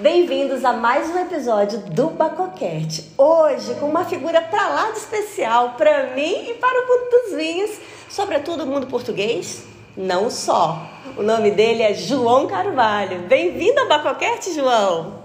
Bem-vindos 0.00 0.64
a 0.64 0.72
mais 0.72 1.10
um 1.10 1.18
episódio 1.18 1.78
do 1.80 2.08
Bacocast. 2.08 3.12
Hoje 3.18 3.74
com 3.74 3.84
uma 3.84 4.02
figura 4.06 4.40
pra 4.40 4.68
lá 4.68 4.90
de 4.92 4.98
especial 4.98 5.74
para 5.76 6.14
mim 6.14 6.48
e 6.48 6.54
para 6.54 6.80
o 6.82 6.88
mundo 6.88 7.10
dos 7.10 7.36
vinhos, 7.36 7.70
sobretudo 8.08 8.64
o 8.64 8.66
mundo 8.66 8.86
português. 8.86 9.62
Não 9.94 10.30
só. 10.30 10.78
O 11.18 11.22
nome 11.22 11.50
dele 11.50 11.82
é 11.82 11.92
João 11.92 12.46
Carvalho. 12.46 13.28
Bem-vindo 13.28 13.78
ao 13.78 13.88
Bacocast, 13.88 14.54
João. 14.54 15.20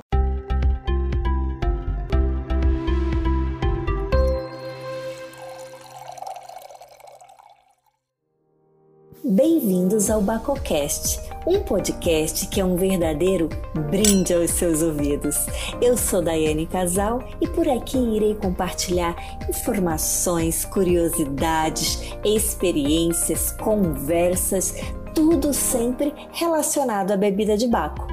Bem-vindos 9.23 10.09
ao 10.09 10.21
Bacocast, 10.21 11.19
um 11.47 11.61
podcast 11.61 12.47
que 12.47 12.59
é 12.59 12.65
um 12.65 12.75
verdadeiro 12.75 13.49
brinde 13.91 14.33
aos 14.33 14.49
seus 14.51 14.81
ouvidos. 14.81 15.35
Eu 15.79 15.95
sou 15.95 16.21
Daiane 16.21 16.65
Casal 16.65 17.23
e 17.39 17.47
por 17.47 17.69
aqui 17.69 17.97
irei 17.97 18.33
compartilhar 18.33 19.15
informações, 19.47 20.65
curiosidades, 20.65 22.01
experiências, 22.23 23.51
conversas, 23.51 24.73
tudo 25.13 25.53
sempre 25.53 26.11
relacionado 26.31 27.11
à 27.11 27.17
bebida 27.17 27.55
de 27.55 27.67
Baco. 27.67 28.07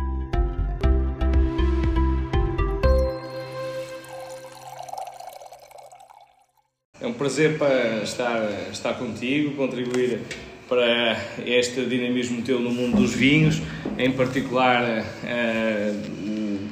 É 7.01 7.07
um 7.07 7.15
prazer 7.15 7.59
para 7.59 8.03
estar, 8.03 8.71
estar 8.71 8.95
contigo, 8.99 9.57
contribuir 9.57 10.21
para 10.73 11.19
este 11.45 11.85
dinamismo 11.85 12.41
teu 12.41 12.59
no 12.59 12.71
mundo 12.71 12.97
dos 12.97 13.13
vinhos, 13.13 13.61
em 13.99 14.11
particular 14.11 15.05
uh, 15.23 16.71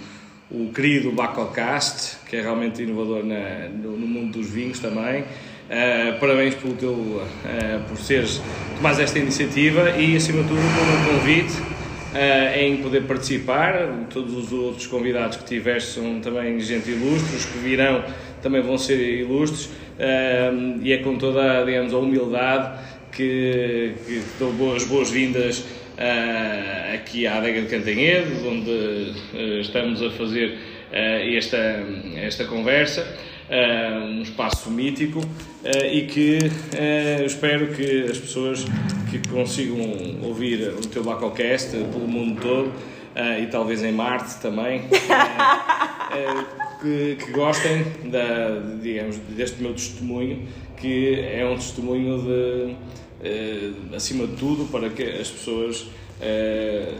o, 0.50 0.62
o, 0.62 0.72
querido 0.72 1.12
Bacocast, 1.12 2.16
que 2.26 2.36
é 2.36 2.40
realmente 2.40 2.82
inovador 2.82 3.22
na, 3.22 3.68
no, 3.68 3.98
no, 3.98 4.06
mundo 4.06 4.38
dos 4.38 4.48
vinhos 4.48 4.78
também. 4.78 5.20
Uh, 5.20 6.18
parabéns 6.18 6.54
pelo 6.54 6.72
teu, 6.76 6.92
uh, 6.92 7.24
por 7.88 7.98
seres 7.98 8.40
tomar 8.74 8.98
esta 8.98 9.18
iniciativa 9.18 9.90
e, 9.90 10.16
acima 10.16 10.44
de 10.44 10.48
tudo, 10.48 10.60
pelo 10.60 11.18
convite 11.18 11.52
em 12.56 12.78
poder 12.78 13.02
participar. 13.02 13.86
Todos 14.08 14.34
os 14.34 14.50
outros 14.50 14.86
convidados 14.86 15.36
que 15.36 15.44
tiveste 15.44 16.00
são 16.00 16.20
também 16.20 16.58
gente 16.58 16.90
ilustre, 16.90 17.36
os 17.36 17.44
que 17.44 17.58
virão 17.58 18.02
também 18.42 18.62
vão 18.62 18.78
ser 18.78 18.98
ilustres 19.20 19.68
e 20.82 20.92
é 20.92 20.96
com 21.04 21.16
toda, 21.18 21.62
digamos, 21.64 21.92
a 21.92 21.98
humildade 21.98 22.80
que, 23.12 23.94
que 24.06 24.22
dou 24.38 24.52
boas, 24.52 24.84
boas-vindas 24.84 25.58
uh, 25.58 26.94
aqui 26.94 27.26
à 27.26 27.36
adega 27.36 27.62
de 27.62 27.68
Cantanhedo, 27.68 28.48
onde 28.48 28.70
uh, 28.70 29.60
estamos 29.60 30.02
a 30.02 30.10
fazer 30.10 30.58
uh, 30.90 31.36
esta, 31.36 31.84
esta 32.16 32.44
conversa. 32.44 33.06
um 33.50 34.22
espaço 34.22 34.70
mítico 34.70 35.20
e 35.92 36.02
que 36.02 36.38
espero 37.26 37.74
que 37.74 38.04
as 38.08 38.16
pessoas 38.16 38.64
que 39.10 39.18
consigam 39.28 39.80
ouvir 40.22 40.68
o 40.68 40.86
teu 40.86 41.02
Bacocast 41.02 41.72
pelo 41.72 42.06
mundo 42.06 42.40
todo 42.40 42.72
e 43.42 43.46
talvez 43.46 43.82
em 43.82 43.90
Marte 43.90 44.40
também 44.40 44.82
que, 46.80 47.16
que, 47.16 47.32
gostem 47.32 47.84
da, 48.04 48.62
digamos, 48.80 49.16
deste 49.30 49.60
meu 49.60 49.72
testemunho 49.72 50.46
que 50.80 51.20
é 51.20 51.46
um 51.46 51.56
testemunho 51.56 52.22
de 52.22 52.76
eh, 53.22 53.70
acima 53.94 54.26
de 54.26 54.36
tudo, 54.36 54.66
para 54.70 54.88
que 54.88 55.02
as 55.02 55.28
pessoas 55.28 55.86
eh, 56.20 56.92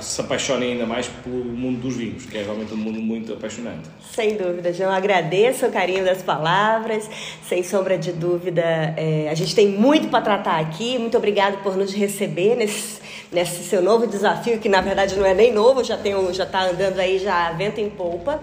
se 0.00 0.20
apaixonem 0.20 0.72
ainda 0.72 0.86
mais 0.86 1.08
pelo 1.08 1.44
mundo 1.44 1.80
dos 1.80 1.96
vinhos, 1.96 2.26
que 2.26 2.38
é 2.38 2.42
realmente 2.42 2.72
um 2.74 2.76
mundo 2.76 3.00
muito 3.00 3.32
apaixonante. 3.32 3.88
Sem 4.12 4.36
dúvida, 4.36 4.72
João. 4.72 4.92
Agradeço 4.92 5.66
o 5.66 5.72
carinho 5.72 6.04
das 6.04 6.22
palavras. 6.22 7.08
Sem 7.48 7.62
sombra 7.62 7.96
de 7.98 8.12
dúvida, 8.12 8.62
é, 8.96 9.28
a 9.30 9.34
gente 9.34 9.54
tem 9.54 9.68
muito 9.68 10.08
para 10.08 10.20
tratar 10.20 10.60
aqui. 10.60 10.98
Muito 10.98 11.16
obrigado 11.16 11.62
por 11.62 11.76
nos 11.76 11.92
receber 11.92 12.56
nesse, 12.56 13.00
nesse 13.34 13.64
seu 13.64 13.82
novo 13.82 14.06
desafio, 14.06 14.58
que 14.58 14.68
na 14.68 14.80
verdade 14.80 15.16
não 15.16 15.26
é 15.26 15.34
nem 15.34 15.52
novo, 15.52 15.82
já 15.82 15.96
tem 15.96 16.14
já 16.32 16.44
está 16.44 16.70
andando 16.70 16.98
aí 17.00 17.18
já 17.18 17.50
vento 17.52 17.80
em 17.80 17.90
polpa. 17.90 18.40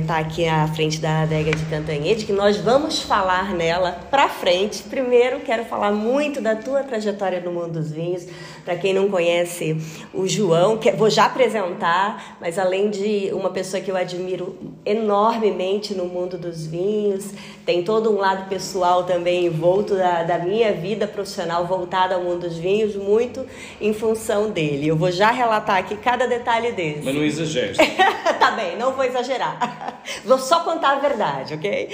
Está 0.00 0.18
é, 0.18 0.20
aqui 0.20 0.48
à 0.48 0.66
frente 0.68 0.98
da 0.98 1.22
adega 1.22 1.50
de 1.50 1.64
Cantanhede, 1.66 2.24
que 2.24 2.32
nós 2.32 2.56
vamos 2.56 3.02
falar 3.02 3.52
nela 3.52 3.92
para 4.10 4.26
frente. 4.28 4.82
Primeiro, 4.84 5.40
quero 5.40 5.66
falar 5.66 5.92
muito 5.92 6.40
da 6.40 6.56
tua 6.56 6.82
trajetória 6.82 7.40
no 7.40 7.52
mundo 7.52 7.72
dos 7.72 7.92
vinhos. 7.92 8.26
Para 8.64 8.76
quem 8.76 8.94
não 8.94 9.10
conhece 9.10 9.76
o 10.14 10.26
João, 10.26 10.78
que 10.78 10.90
vou 10.92 11.10
já 11.10 11.26
apresentar, 11.26 12.38
mas 12.40 12.58
além 12.58 12.88
de 12.88 13.30
uma 13.32 13.50
pessoa 13.50 13.82
que 13.82 13.90
eu 13.90 13.96
admiro 13.96 14.56
enormemente 14.84 15.92
no 15.94 16.06
mundo 16.06 16.38
dos 16.38 16.66
vinhos, 16.66 17.32
tem 17.70 17.84
todo 17.84 18.10
um 18.10 18.18
lado 18.18 18.48
pessoal 18.48 19.04
também 19.04 19.46
envolto 19.46 19.94
da, 19.94 20.24
da 20.24 20.38
minha 20.40 20.72
vida 20.72 21.06
profissional 21.06 21.68
voltada 21.68 22.16
ao 22.16 22.20
mundo 22.20 22.40
dos 22.48 22.58
vinhos, 22.58 22.96
muito 22.96 23.46
em 23.80 23.92
função 23.92 24.50
dele. 24.50 24.88
Eu 24.88 24.96
vou 24.96 25.12
já 25.12 25.30
relatar 25.30 25.76
aqui 25.76 25.96
cada 25.96 26.26
detalhe 26.26 26.72
desse. 26.72 27.02
Mas 27.04 27.14
não 27.14 27.22
exagere. 27.22 27.76
tá 28.40 28.50
bem, 28.50 28.76
não 28.76 28.90
vou 28.90 29.04
exagerar. 29.04 30.00
Vou 30.24 30.38
só 30.38 30.60
contar 30.60 30.96
a 30.96 30.98
verdade, 30.98 31.54
ok? 31.54 31.88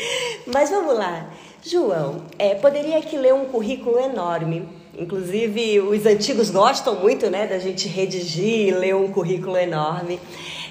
Mas 0.47 0.71
vamos 0.71 0.97
lá. 0.97 1.27
João, 1.63 2.23
é, 2.39 2.55
poderia 2.55 2.97
aqui 2.97 3.17
ler 3.19 3.35
um 3.35 3.45
currículo 3.45 3.99
enorme. 3.99 4.67
Inclusive, 4.99 5.81
os 5.81 6.07
antigos 6.07 6.49
gostam 6.49 6.95
muito 6.95 7.29
né, 7.29 7.47
da 7.47 7.59
gente 7.59 7.89
redigir 7.89 8.69
e 8.69 8.71
ler 8.71 8.95
um 8.95 9.09
currículo 9.09 9.57
enorme. 9.59 10.19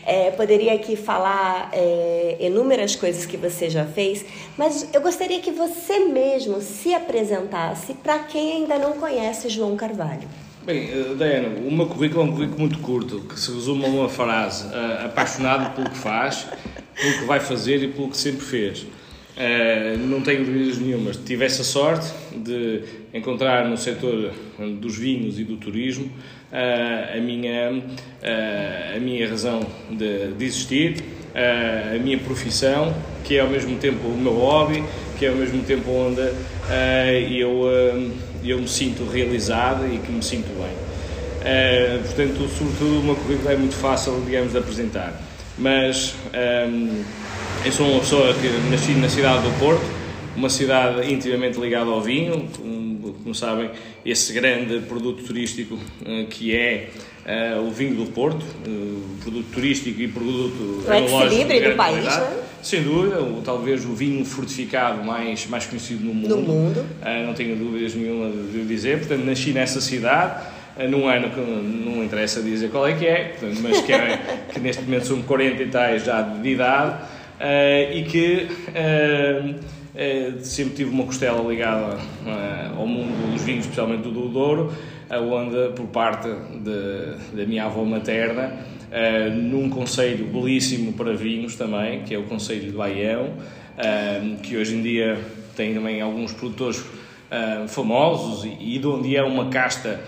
É, 0.06 0.30
poderia 0.30 0.74
aqui 0.74 0.96
falar 0.96 1.70
é, 1.74 2.38
inúmeras 2.40 2.96
coisas 2.96 3.26
que 3.26 3.38
você 3.38 3.70
já 3.72 3.86
fez, 3.86 4.24
mas 4.56 4.88
eu 4.94 5.02
gostaria 5.02 5.40
que 5.40 5.52
você 5.52 6.00
mesmo 6.06 6.62
se 6.62 6.94
apresentasse 6.94 7.96
para 7.96 8.20
quem 8.20 8.58
ainda 8.58 8.78
não 8.78 8.94
conhece 8.94 9.50
João 9.50 9.76
Carvalho. 9.76 10.28
Bem, 10.66 10.90
uh, 11.00 11.16
Diana, 11.16 11.48
o 11.60 11.72
meu 11.72 11.86
currículo 11.86 12.22
é 12.22 12.24
um 12.24 12.32
currículo 12.32 12.60
muito 12.60 12.80
curto, 12.80 13.20
que 13.22 13.40
se 13.40 13.52
resume 13.52 13.86
a 13.86 13.88
uma 13.88 14.10
frase: 14.10 14.66
uh, 14.66 15.06
apaixonado 15.06 15.76
pelo 15.76 15.90
que 15.92 15.98
faz, 15.98 16.48
pelo 17.00 17.20
que 17.20 17.26
vai 17.26 17.40
fazer 17.40 17.84
e 17.84 17.88
pelo 17.88 18.10
que 18.10 18.18
sempre 18.18 18.42
fez. 18.42 18.82
Uh, 18.82 19.98
não 20.00 20.22
tenho 20.22 20.44
dúvidas 20.44 20.80
nenhumas. 20.80 21.18
Tive 21.18 21.46
essa 21.46 21.64
sorte 21.64 22.12
de 22.36 22.82
encontrar 23.14 23.68
no 23.68 23.78
setor 23.78 24.34
dos 24.80 24.98
vinhos 24.98 25.38
e 25.40 25.44
do 25.44 25.58
turismo 25.58 26.12
a, 26.52 27.20
minha, 27.20 27.82
a 28.96 29.00
minha 29.00 29.30
razão 29.30 29.66
de, 29.90 30.34
de 30.34 30.46
existir, 30.46 31.04
a 31.36 31.98
minha 32.00 32.18
profissão, 32.20 32.96
que 33.24 33.38
é 33.38 33.42
ao 33.42 33.50
mesmo 33.50 33.78
tempo 33.78 34.08
o 34.08 34.18
meu 34.18 34.34
hobby, 34.34 34.84
que 35.18 35.26
é 35.26 35.30
ao 35.30 35.36
mesmo 35.36 35.64
tempo 35.64 35.90
onde 35.92 36.22
eu 37.32 37.66
eu 38.44 38.60
me 38.60 38.68
sinto 38.68 39.04
realizado 39.06 39.92
e 39.92 39.98
que 39.98 40.12
me 40.12 40.22
sinto 40.22 40.50
bem. 40.50 40.72
Portanto, 42.04 42.48
sobretudo, 42.48 43.00
o 43.00 43.04
meu 43.04 43.16
currículo 43.16 43.50
é 43.50 43.56
muito 43.56 43.76
fácil, 43.76 44.22
digamos, 44.24 44.52
de 44.52 44.60
apresentar. 44.60 45.20
Mas 45.58 46.16
eu 47.66 47.72
sou 47.72 47.90
uma 47.90 48.00
pessoa 48.00 48.34
que 48.36 48.48
nasci 48.70 48.92
na 48.92 49.10
cidade 49.10 49.44
do 49.44 49.60
Porto, 49.60 49.84
uma 50.36 50.50
cidade 50.50 51.12
intimamente 51.12 51.60
ligada 51.60 51.90
ao 51.90 52.02
vinho, 52.02 52.48
como 53.24 53.34
sabem, 53.34 53.70
esse 54.06 54.34
grande 54.34 54.80
produto 54.82 55.24
turístico 55.24 55.76
uh, 55.76 56.28
que 56.30 56.56
é 56.56 56.90
uh, 57.58 57.68
o 57.68 57.72
vinho 57.72 57.96
do 57.96 58.12
Porto, 58.12 58.44
uh, 58.44 59.18
produto 59.22 59.48
turístico 59.54 60.02
e 60.02 60.08
produto 60.08 60.84
o 60.88 61.24
equilíbrio 61.24 61.72
do 61.72 61.76
país, 61.76 62.04
né? 62.04 62.42
Sem 62.62 62.82
dúvida, 62.82 63.22
o, 63.22 63.42
talvez 63.44 63.86
o 63.86 63.94
vinho 63.94 64.26
fortificado 64.26 65.04
mais, 65.04 65.46
mais 65.46 65.66
conhecido 65.68 66.04
no 66.04 66.14
mundo. 66.16 66.36
No 66.36 66.42
mundo. 66.42 66.86
Não 67.24 67.34
tenho 67.36 67.56
dúvidas 67.56 67.94
nenhuma 67.94 68.32
de 68.32 68.66
dizer. 68.66 68.98
Portanto, 68.98 69.24
nasci 69.24 69.52
nessa 69.52 69.80
cidade, 69.80 70.42
num 70.90 71.08
ano 71.08 71.30
que 71.30 71.40
não 71.40 72.04
interessa 72.04 72.42
dizer 72.42 72.72
qual 72.72 72.88
é 72.88 72.94
que 72.94 73.06
é, 73.06 73.36
portanto, 73.38 73.60
mas 73.62 73.82
que, 73.82 73.94
é, 73.94 74.20
que 74.52 74.60
neste 74.60 74.82
momento 74.82 75.06
são 75.06 75.22
40 75.22 75.62
e 75.62 75.68
tais 75.68 76.06
já 76.06 76.24
de 76.24 76.50
idade, 76.50 77.04
uh, 77.40 77.96
e 77.96 78.04
que 78.04 78.48
sempre 80.42 80.76
tive 80.76 80.90
uma 80.90 81.06
costela 81.06 81.42
ligada 81.48 81.98
ao 82.76 82.86
mundo 82.86 83.32
dos 83.32 83.42
vinhos, 83.44 83.66
especialmente 83.66 84.04
do 84.04 84.28
Douro, 84.30 84.74
onde, 85.10 85.74
por 85.74 85.88
parte 85.88 86.28
da 87.32 87.46
minha 87.46 87.66
avó 87.66 87.84
materna, 87.84 88.54
uh, 88.92 89.34
num 89.34 89.70
conselho 89.70 90.26
belíssimo 90.28 90.94
para 90.94 91.14
vinhos 91.14 91.56
também, 91.56 92.04
que 92.04 92.14
é 92.14 92.18
o 92.18 92.24
Conselho 92.24 92.72
de 92.72 92.72
Baião, 92.72 93.28
uh, 93.28 94.38
que 94.42 94.58
hoje 94.58 94.76
em 94.76 94.82
dia 94.82 95.18
tem 95.56 95.74
também 95.74 96.02
alguns 96.02 96.34
produtores 96.34 96.84
famosos 97.68 98.46
e, 98.60 98.78
de 98.78 98.88
onde 98.88 99.16
é 99.16 99.24
uma 99.24 99.50
casta 99.50 100.00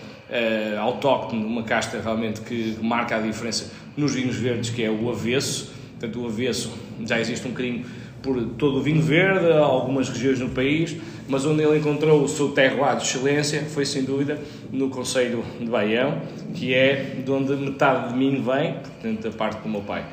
autóctone, 0.79 1.43
uma 1.43 1.63
casta 1.63 1.99
realmente 1.99 2.41
que 2.41 2.77
marca 2.81 3.17
a 3.17 3.19
diferença 3.19 3.71
nos 3.97 4.13
vinhos 4.13 4.35
verdes, 4.35 4.69
que 4.69 4.83
é 4.83 4.89
o 4.89 5.09
avesso. 5.09 5.73
Portanto, 5.99 6.21
o 6.21 6.27
avesso 6.27 6.77
já 7.05 7.19
existe 7.19 7.45
um 7.47 7.51
bocadinho 7.51 7.85
por 8.21 8.41
todo 8.57 8.79
o 8.79 8.81
vinho 8.81 9.01
verde, 9.01 9.51
algumas 9.53 10.09
regiões 10.09 10.39
no 10.39 10.49
país, 10.49 10.95
mas 11.27 11.45
onde 11.45 11.63
ele 11.63 11.77
encontrou 11.77 12.23
o 12.23 12.27
seu 12.27 12.49
terroir 12.49 12.97
de 12.97 13.03
excelência 13.03 13.61
foi 13.63 13.85
sem 13.85 14.03
dúvida 14.03 14.39
no 14.71 14.89
Conselho 14.89 15.43
de 15.59 15.65
Baião, 15.65 16.21
que 16.53 16.73
é 16.73 17.21
de 17.23 17.31
onde 17.31 17.53
metade 17.55 18.13
de 18.13 18.17
mim 18.17 18.41
vem, 18.41 18.73
portanto, 18.73 19.21
da 19.21 19.31
parte 19.31 19.61
do 19.61 19.69
meu 19.69 19.81
pai. 19.81 20.05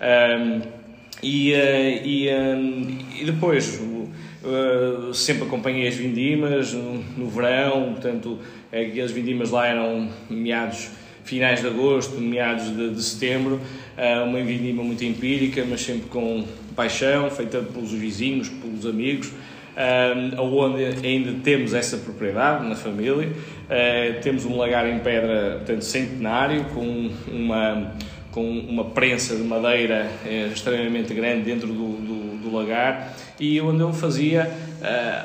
Um, 0.00 0.60
e, 1.22 1.52
uh, 1.52 1.56
e, 2.04 2.28
e, 3.20 3.24
depois 3.24 3.80
uh, 3.80 5.12
sempre 5.12 5.44
acompanhei 5.44 5.88
as 5.88 5.96
vindimas 5.96 6.72
no, 6.72 7.02
no 7.16 7.28
verão, 7.28 7.92
portanto, 7.92 8.38
as 8.72 9.10
vindimas 9.10 9.50
lá 9.50 9.66
eram 9.66 10.08
meados 10.30 10.90
finais 11.24 11.60
de 11.60 11.66
agosto, 11.66 12.18
meados 12.20 12.74
de, 12.74 12.90
de 12.90 13.02
setembro, 13.02 13.60
uma 14.24 14.40
vindima 14.42 14.82
muito 14.82 15.04
empírica, 15.04 15.64
mas 15.68 15.80
sempre 15.80 16.08
com 16.08 16.44
paixão, 16.76 17.28
feita 17.30 17.58
pelos 17.58 17.90
vizinhos, 17.90 18.48
pelos 18.48 18.86
amigos, 18.86 19.28
uh, 19.28 20.40
onde 20.40 20.84
ainda 21.04 21.32
temos 21.42 21.74
essa 21.74 21.96
propriedade 21.96 22.64
na 22.68 22.76
família. 22.76 23.28
Uh, 23.28 24.20
temos 24.22 24.44
um 24.44 24.56
lagar 24.56 24.88
em 24.88 25.00
pedra, 25.00 25.56
portanto, 25.56 25.82
centenário, 25.82 26.66
com 26.66 27.10
uma, 27.26 27.92
com 28.30 28.48
uma 28.48 28.84
prensa 28.84 29.34
de 29.34 29.42
madeira 29.42 30.08
extremamente 30.52 31.12
grande 31.12 31.42
dentro 31.42 31.66
do, 31.66 31.96
do, 31.96 32.38
do, 32.38 32.56
lagar 32.56 33.14
e 33.40 33.60
onde 33.60 33.80
eu 33.80 33.92
fazia 33.92 34.50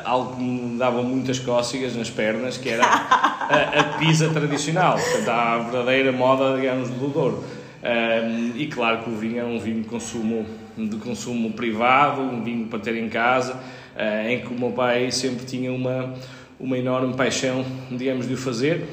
algo 0.04 0.36
que 0.36 0.44
me 0.44 0.78
dava 0.78 1.04
muitas 1.04 1.38
cócegas 1.40 1.96
nas 1.96 2.10
pernas, 2.10 2.58
que 2.58 2.70
era 2.70 2.84
a, 2.84 3.80
a 3.80 4.30
tradicional, 4.34 4.98
portanto, 4.98 5.30
a 5.30 5.60
verdadeira 5.60 6.12
moda, 6.12 6.56
digamos, 6.56 6.90
do 6.90 7.08
Douro. 7.08 7.44
Um, 7.84 8.54
e 8.56 8.68
claro 8.68 9.04
que 9.04 9.10
o 9.10 9.16
vinho 9.16 9.42
é 9.42 9.44
um 9.44 9.60
vinho 9.60 9.82
de 9.82 9.90
consumo, 9.90 10.46
de 10.78 10.96
consumo 10.98 11.52
privado, 11.52 12.22
um 12.22 12.42
vinho 12.42 12.68
para 12.68 12.80
ter 12.80 12.96
em 12.96 13.10
casa, 13.10 13.56
uh, 13.56 14.30
em 14.30 14.40
que 14.40 14.54
o 14.54 14.58
meu 14.58 14.72
pai 14.72 15.12
sempre 15.12 15.46
tinha 15.46 15.72
uma, 15.72 16.14
uma 16.58 16.78
enorme 16.78 17.14
paixão, 17.14 17.66
digamos, 17.92 18.26
de 18.26 18.36
o 18.36 18.38
fazer, 18.38 18.86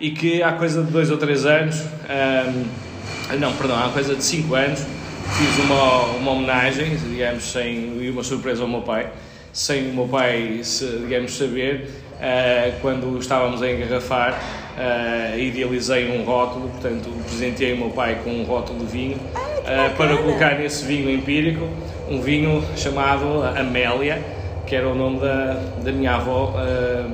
e 0.00 0.12
que 0.12 0.42
há 0.42 0.52
coisa 0.52 0.82
de 0.82 0.90
dois 0.90 1.10
ou 1.10 1.18
três 1.18 1.44
anos, 1.44 1.76
um, 1.82 3.36
não, 3.38 3.52
perdão, 3.54 3.84
há 3.84 3.90
coisa 3.90 4.14
de 4.14 4.24
cinco 4.24 4.54
anos, 4.54 4.80
fiz 4.80 5.64
uma, 5.64 6.04
uma 6.16 6.30
homenagem, 6.30 6.96
digamos, 6.96 7.52
sem, 7.52 8.02
e 8.02 8.08
uma 8.08 8.22
surpresa 8.22 8.62
ao 8.62 8.68
meu 8.68 8.80
pai, 8.80 9.10
sem 9.52 9.90
o 9.90 9.92
meu 9.94 10.08
pai, 10.08 10.62
digamos, 11.02 11.36
saber, 11.36 11.90
uh, 12.18 12.80
quando 12.80 13.18
estávamos 13.18 13.62
a 13.62 13.70
engarrafar, 13.70 14.32
uh, 14.32 15.38
idealizei 15.38 16.10
um 16.10 16.24
rótulo, 16.24 16.68
portanto, 16.68 17.10
presenteei 17.24 17.74
o 17.74 17.78
meu 17.78 17.90
pai 17.90 18.20
com 18.22 18.30
um 18.30 18.44
rótulo 18.44 18.80
de 18.80 18.86
vinho 18.86 19.16
uh, 19.16 19.96
para 19.96 20.16
colocar 20.16 20.58
nesse 20.58 20.84
vinho 20.84 21.10
empírico 21.10 21.68
um 22.08 22.20
vinho 22.20 22.64
chamado 22.76 23.42
Amélia, 23.56 24.22
que 24.66 24.74
era 24.74 24.88
o 24.88 24.94
nome 24.94 25.20
da, 25.20 25.54
da 25.82 25.92
minha 25.92 26.14
avó 26.14 26.54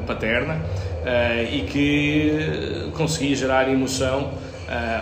paterna 0.06 0.60
e 1.52 1.62
que 1.62 2.90
conseguia 2.96 3.34
gerar 3.34 3.68
emoção 3.68 4.32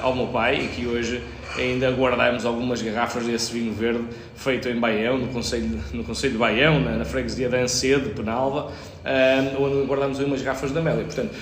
ao 0.02 0.14
meu 0.14 0.26
pai 0.26 0.56
e 0.56 0.68
que 0.68 0.86
hoje 0.86 1.22
ainda 1.56 1.90
guardamos 1.90 2.44
algumas 2.44 2.80
garrafas 2.80 3.24
desse 3.26 3.52
vinho 3.52 3.72
verde 3.72 4.04
feito 4.36 4.68
em 4.68 4.78
Baião, 4.78 5.18
no 5.18 5.28
Conselho, 5.28 5.78
no 5.92 6.04
Conselho 6.04 6.32
de 6.32 6.38
Baião, 6.38 6.80
na, 6.80 6.92
na 6.92 7.04
freguesia 7.04 7.48
de 7.48 7.56
Ancedo, 7.56 8.10
Penalva, 8.10 8.72
onde 9.58 9.86
guardamos 9.86 10.18
umas 10.18 10.42
garrafas 10.42 10.72
da 10.72 10.80
Amélia. 10.80 11.04
Portanto, 11.04 11.34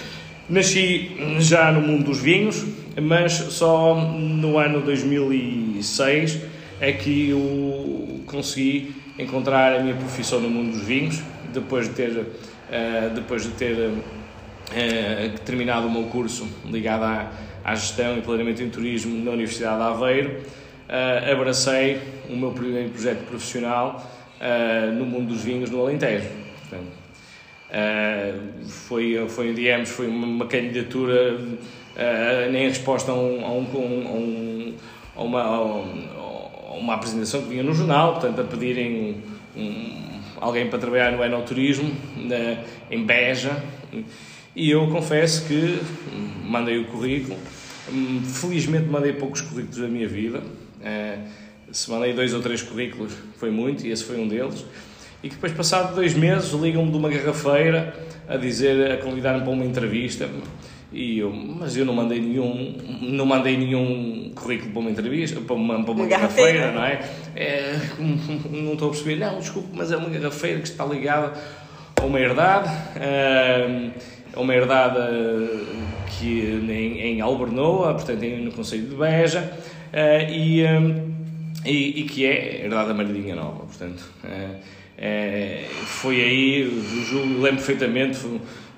Nasci 0.51 1.13
já 1.39 1.71
no 1.71 1.81
mundo 1.81 2.07
dos 2.07 2.21
vinhos, 2.21 2.67
mas 3.01 3.35
só 3.35 3.95
no 3.95 4.59
ano 4.59 4.81
2006 4.81 6.41
é 6.81 6.91
que 6.91 7.31
eu 7.31 8.21
consegui 8.27 8.93
encontrar 9.17 9.77
a 9.77 9.81
minha 9.81 9.95
profissão 9.95 10.41
no 10.41 10.51
mundo 10.51 10.73
dos 10.73 10.83
vinhos, 10.83 11.21
depois 11.53 11.89
de 11.89 11.95
ter, 11.95 12.11
uh, 12.11 13.15
depois 13.15 13.45
de 13.45 13.51
ter 13.51 13.77
uh, 13.77 15.39
terminado 15.45 15.87
o 15.87 15.91
meu 15.93 16.05
curso 16.05 16.49
ligado 16.69 17.05
à, 17.05 17.31
à 17.65 17.75
gestão 17.75 18.17
e 18.17 18.23
planeamento 18.23 18.63
em 18.63 18.71
turismo 18.71 19.25
na 19.25 19.33
Universidade 19.33 19.77
de 19.77 19.83
Aveiro. 19.83 20.31
Uh, 20.89 21.33
abracei 21.33 21.99
o 22.29 22.37
meu 22.37 22.53
primeiro 22.53 22.91
projeto 22.91 23.25
profissional 23.27 24.05
no 24.97 25.05
mundo 25.05 25.35
dos 25.35 25.45
vinhos 25.45 25.69
no 25.69 25.83
Alentejo. 25.83 26.27
Portanto, 26.61 27.01
Uh, 27.71 28.67
foi, 28.67 29.25
foi, 29.29 29.55
digamos, 29.55 29.91
foi 29.91 30.09
uma, 30.09 30.45
candidatura 30.47 31.37
uh, 31.37 32.53
em 32.53 32.69
resposta 32.69 33.13
a, 33.13 33.15
um, 33.15 33.45
a, 33.45 33.53
um, 33.53 34.75
a, 35.15 35.23
uma, 35.23 35.43
a, 35.43 36.75
uma, 36.75 36.95
apresentação 36.95 37.43
que 37.43 37.51
vinha 37.51 37.63
no 37.63 37.73
jornal, 37.73 38.15
portanto, 38.15 38.41
a 38.41 38.45
pedirem 38.45 39.23
um, 39.57 40.21
alguém 40.41 40.69
para 40.69 40.81
trabalhar 40.81 41.13
no 41.13 41.23
enoturismo 41.23 41.91
uh, 41.91 42.65
em 42.91 43.05
Beja. 43.05 43.63
E 44.55 44.71
eu 44.71 44.87
confesso 44.89 45.47
que 45.47 45.81
mandei 46.45 46.79
o 46.79 46.87
currículo. 46.87 47.39
Felizmente 48.41 48.89
mandei 48.89 49.13
poucos 49.13 49.41
currículos 49.41 49.79
da 49.79 49.89
minha 49.89 50.09
vida. 50.09 50.43
se 51.73 51.91
mandei 51.91 52.13
dois 52.13 52.35
ou 52.35 52.41
três 52.41 52.63
currículos 52.63 53.13
foi 53.37 53.51
muito 53.51 53.87
e 53.87 53.91
esse 53.91 54.05
foi 54.05 54.19
um 54.19 54.27
deles 54.27 54.65
e 55.23 55.29
que 55.29 55.35
depois, 55.35 55.53
passado 55.53 55.95
dois 55.95 56.15
meses, 56.15 56.51
ligam-me 56.53 56.91
de 56.91 56.97
uma 56.97 57.11
garrafeira 57.11 57.95
a 58.27 58.37
dizer, 58.37 58.93
a 58.93 58.97
convidar-me 58.97 59.43
para 59.43 59.51
uma 59.51 59.65
entrevista. 59.65 60.29
E 60.93 61.19
eu, 61.19 61.31
mas 61.31 61.77
eu 61.77 61.85
não 61.85 61.95
mandei 61.95 62.21
nenhum, 62.21 62.75
não 63.03 63.27
mandei 63.27 63.57
nenhum 63.57 64.33
currículo 64.35 64.73
para 64.73 64.81
uma 64.81 64.91
entrevista, 64.91 65.41
para 65.41 65.55
uma, 65.55 65.85
para 65.85 65.93
uma, 65.93 66.03
uma 66.03 66.09
garrafeira, 66.09 66.73
não 66.73 66.85
é? 66.85 67.01
é? 67.37 67.79
Não 68.51 68.73
estou 68.73 68.89
a 68.89 68.91
perceber, 68.91 69.17
não, 69.17 69.39
desculpe, 69.39 69.69
mas 69.73 69.93
é 69.93 69.97
uma 69.97 70.09
garrafeira 70.09 70.59
que 70.59 70.67
está 70.67 70.85
ligada 70.85 71.35
a 72.01 72.05
uma 72.05 72.19
herdade, 72.19 72.71
a 74.35 74.41
uma 74.41 74.55
herdade 74.55 74.99
que 76.19 76.41
em, 76.69 77.01
em 77.01 77.21
portanto 77.95 78.23
no 78.45 78.53
Conselho 78.53 78.87
de 78.89 78.95
Beja, 78.95 79.53
e, 80.31 80.63
e, 81.65 82.01
e 82.01 82.05
que 82.05 82.27
é 82.27 82.65
herdade 82.65 82.89
da 82.89 82.95
Maridinha 82.95 83.35
Nova, 83.35 83.65
portanto. 83.65 84.03
É, 85.03 85.65
foi 85.87 86.21
aí, 86.21 86.65
lembro 87.41 87.57
perfeitamente, 87.57 88.19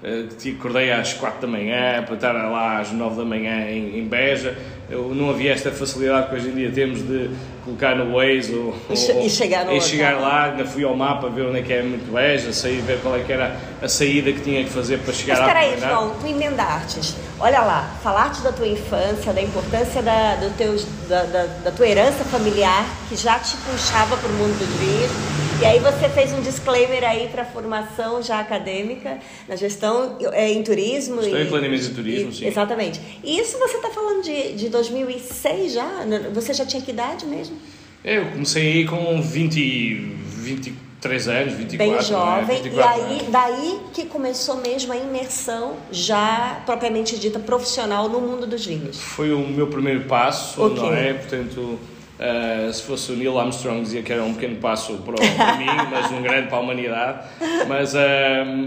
eh, 0.04 0.26
que 0.40 0.50
acordei 0.50 0.90
às 0.90 1.14
4 1.14 1.40
da 1.42 1.46
manhã 1.46 2.02
para 2.04 2.14
estar 2.16 2.32
lá 2.32 2.80
às 2.80 2.90
9 2.90 3.16
da 3.16 3.24
manhã 3.24 3.70
em, 3.70 3.98
em 3.98 4.04
Beja. 4.04 4.56
Eu, 4.92 5.14
não 5.14 5.30
havia 5.30 5.54
esta 5.54 5.70
facilidade 5.70 6.28
que 6.28 6.34
hoje 6.34 6.48
em 6.50 6.54
dia 6.54 6.70
temos 6.70 7.00
de 7.00 7.30
colocar 7.64 7.96
no 7.96 8.14
Waze 8.14 8.54
ou, 8.54 8.74
e, 8.90 9.30
chegar, 9.30 9.66
ou, 9.66 9.74
e 9.74 9.80
chegar 9.80 10.20
lá. 10.20 10.50
Ainda 10.50 10.66
fui 10.66 10.84
ao 10.84 10.94
mapa 10.94 11.30
ver 11.30 11.46
onde 11.46 11.60
é 11.60 11.62
que 11.62 11.72
é 11.72 11.82
muito 11.82 12.12
Beja, 12.12 12.52
sair 12.52 12.82
ver 12.82 13.00
qual 13.00 13.16
é 13.16 13.20
que 13.20 13.32
era 13.32 13.56
a 13.80 13.88
saída 13.88 14.30
que 14.30 14.40
tinha 14.42 14.62
que 14.62 14.68
fazer 14.68 14.98
para 14.98 15.14
chegar 15.14 15.38
Mas, 15.38 15.48
espera 15.48 15.60
aí, 15.60 15.80
João, 15.80 16.14
tu 16.20 16.26
emendaste. 16.26 17.14
Olha 17.40 17.62
lá, 17.62 17.90
falaste 18.02 18.42
da 18.42 18.52
tua 18.52 18.68
infância, 18.68 19.32
da 19.32 19.40
importância 19.40 20.02
da, 20.02 20.36
do 20.36 20.54
teus, 20.58 20.86
da, 21.08 21.22
da, 21.22 21.46
da 21.64 21.70
tua 21.70 21.88
herança 21.88 22.22
familiar 22.24 22.84
que 23.08 23.16
já 23.16 23.38
te 23.38 23.56
puxava 23.56 24.14
para 24.18 24.28
o 24.28 24.32
mundo 24.34 24.58
dos 24.58 24.68
vinhos 24.78 25.51
e 25.62 25.64
aí 25.64 25.78
você 25.78 26.08
fez 26.08 26.32
um 26.32 26.40
disclaimer 26.40 27.04
aí 27.04 27.28
para 27.28 27.42
a 27.42 27.44
formação 27.44 28.20
já 28.20 28.40
acadêmica 28.40 29.20
na 29.48 29.54
gestão 29.54 30.18
é, 30.32 30.50
em 30.50 30.60
turismo. 30.60 31.20
Estou 31.20 31.38
e, 31.38 31.42
em 31.44 31.46
planeamento 31.46 31.84
de 31.84 31.90
turismo, 31.90 32.30
e, 32.30 32.34
sim. 32.34 32.46
Exatamente. 32.46 33.00
E 33.22 33.38
isso 33.38 33.56
você 33.60 33.76
está 33.76 33.88
falando 33.90 34.24
de, 34.24 34.54
de 34.54 34.68
2006 34.68 35.72
já? 35.72 36.04
Você 36.34 36.52
já 36.52 36.66
tinha 36.66 36.82
que 36.82 36.90
idade 36.90 37.24
mesmo? 37.26 37.56
Eu 38.04 38.26
comecei 38.32 38.84
com 38.86 39.22
20, 39.22 40.16
23 40.38 41.28
anos, 41.28 41.54
24. 41.54 41.78
Bem 41.78 41.92
né? 41.92 42.02
jovem. 42.02 42.56
Né? 42.56 42.62
24 42.64 42.74
e 42.74 42.82
aí, 42.82 43.20
anos. 43.20 43.28
daí 43.30 43.80
que 43.94 44.06
começou 44.06 44.56
mesmo 44.56 44.92
a 44.92 44.96
imersão 44.96 45.76
já 45.92 46.60
propriamente 46.66 47.16
dita 47.16 47.38
profissional 47.38 48.08
no 48.08 48.20
mundo 48.20 48.48
dos 48.48 48.66
vinhos. 48.66 48.98
Foi 48.98 49.32
o 49.32 49.38
meu 49.46 49.68
primeiro 49.68 50.06
passo, 50.06 50.60
okay. 50.60 50.82
não 50.82 50.92
é? 50.92 51.14
Portanto 51.14 51.78
Uh, 52.22 52.72
se 52.72 52.82
fosse 52.84 53.10
o 53.10 53.16
Neil 53.16 53.36
Armstrong 53.36 53.82
dizia 53.82 54.00
que 54.00 54.12
era 54.12 54.22
um 54.22 54.32
pequeno 54.34 54.54
passo 54.56 54.98
para, 54.98 55.16
para 55.16 55.56
mim, 55.58 55.66
mas 55.90 56.12
um 56.12 56.22
grande 56.22 56.46
para 56.46 56.58
a 56.58 56.60
humanidade. 56.60 57.18
Mas, 57.66 57.94
uh, 57.94 57.98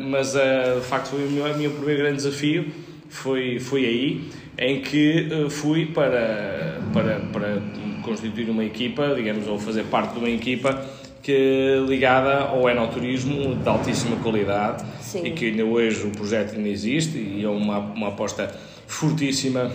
mas 0.10 0.36
uh, 0.36 0.80
de 0.82 0.86
facto 0.86 1.12
foi 1.12 1.26
o 1.26 1.32
meu, 1.32 1.46
o 1.46 1.58
meu 1.58 1.72
primeiro 1.72 2.02
grande 2.02 2.18
desafio, 2.18 2.66
foi, 3.08 3.58
foi 3.60 3.86
aí, 3.86 4.30
em 4.58 4.82
que 4.82 5.30
fui 5.50 5.86
para, 5.86 6.82
para, 6.92 7.20
para 7.32 7.62
constituir 8.04 8.50
uma 8.50 8.66
equipa, 8.66 9.14
digamos, 9.16 9.48
ou 9.48 9.58
fazer 9.58 9.84
parte 9.86 10.14
de 10.14 10.20
uma 10.20 10.30
equipa 10.30 10.86
que 11.24 11.84
ligada 11.88 12.42
ao 12.42 12.70
enoturismo 12.70 13.56
de 13.56 13.68
altíssima 13.70 14.18
qualidade 14.18 14.84
Sim. 15.02 15.26
e 15.26 15.32
que 15.32 15.46
ainda 15.46 15.64
hoje 15.64 16.06
o 16.06 16.12
projeto 16.12 16.56
ainda 16.56 16.70
existe 16.70 17.18
e 17.18 17.44
é 17.44 17.50
uma, 17.50 17.80
uma 17.80 18.10
aposta 18.10 18.54
fortíssima 18.86 19.72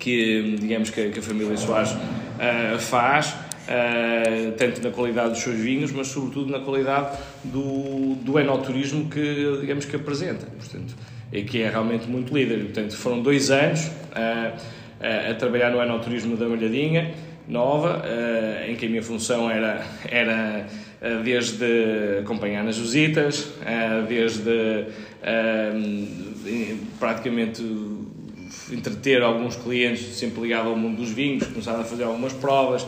que 0.00 0.56
digamos 0.58 0.90
que, 0.90 1.10
que 1.10 1.18
a 1.20 1.22
família 1.22 1.56
Soares 1.56 1.94
uh, 2.36 2.78
faz, 2.78 3.28
uh, 3.28 4.52
tanto 4.56 4.82
na 4.82 4.90
qualidade 4.90 5.30
dos 5.30 5.40
seus 5.40 5.56
vinhos, 5.56 5.92
mas 5.92 6.08
sobretudo 6.08 6.50
na 6.50 6.60
qualidade 6.60 7.18
do, 7.44 8.14
do 8.16 8.38
enoturismo 8.38 9.08
que, 9.08 9.58
digamos, 9.60 9.84
que 9.84 9.96
apresenta. 9.96 10.46
Portanto, 10.46 10.94
e 11.32 11.42
que 11.42 11.62
é 11.62 11.68
realmente 11.68 12.06
muito 12.08 12.32
líder. 12.34 12.60
Portanto, 12.64 12.96
foram 12.96 13.20
dois 13.20 13.50
anos 13.50 13.86
uh, 13.86 15.30
a 15.30 15.34
trabalhar 15.34 15.70
no 15.70 15.82
enoturismo 15.82 16.36
da 16.36 16.48
Malhadinha, 16.48 17.14
nova, 17.46 18.02
em 18.66 18.74
que 18.74 18.86
a 18.86 18.88
minha 18.88 19.02
função 19.02 19.48
era, 19.48 19.86
era 20.10 20.66
desde 21.22 22.18
acompanhar 22.20 22.64
nas 22.64 22.76
visitas, 22.76 23.52
desde 24.08 24.86
praticamente 26.98 27.62
entreter 28.72 29.22
alguns 29.22 29.56
clientes 29.56 30.16
sempre 30.16 30.42
ligados 30.42 30.68
ao 30.68 30.76
mundo 30.76 30.96
dos 30.96 31.10
vinhos, 31.10 31.46
começar 31.46 31.78
a 31.78 31.84
fazer 31.84 32.04
algumas 32.04 32.32
provas, 32.32 32.86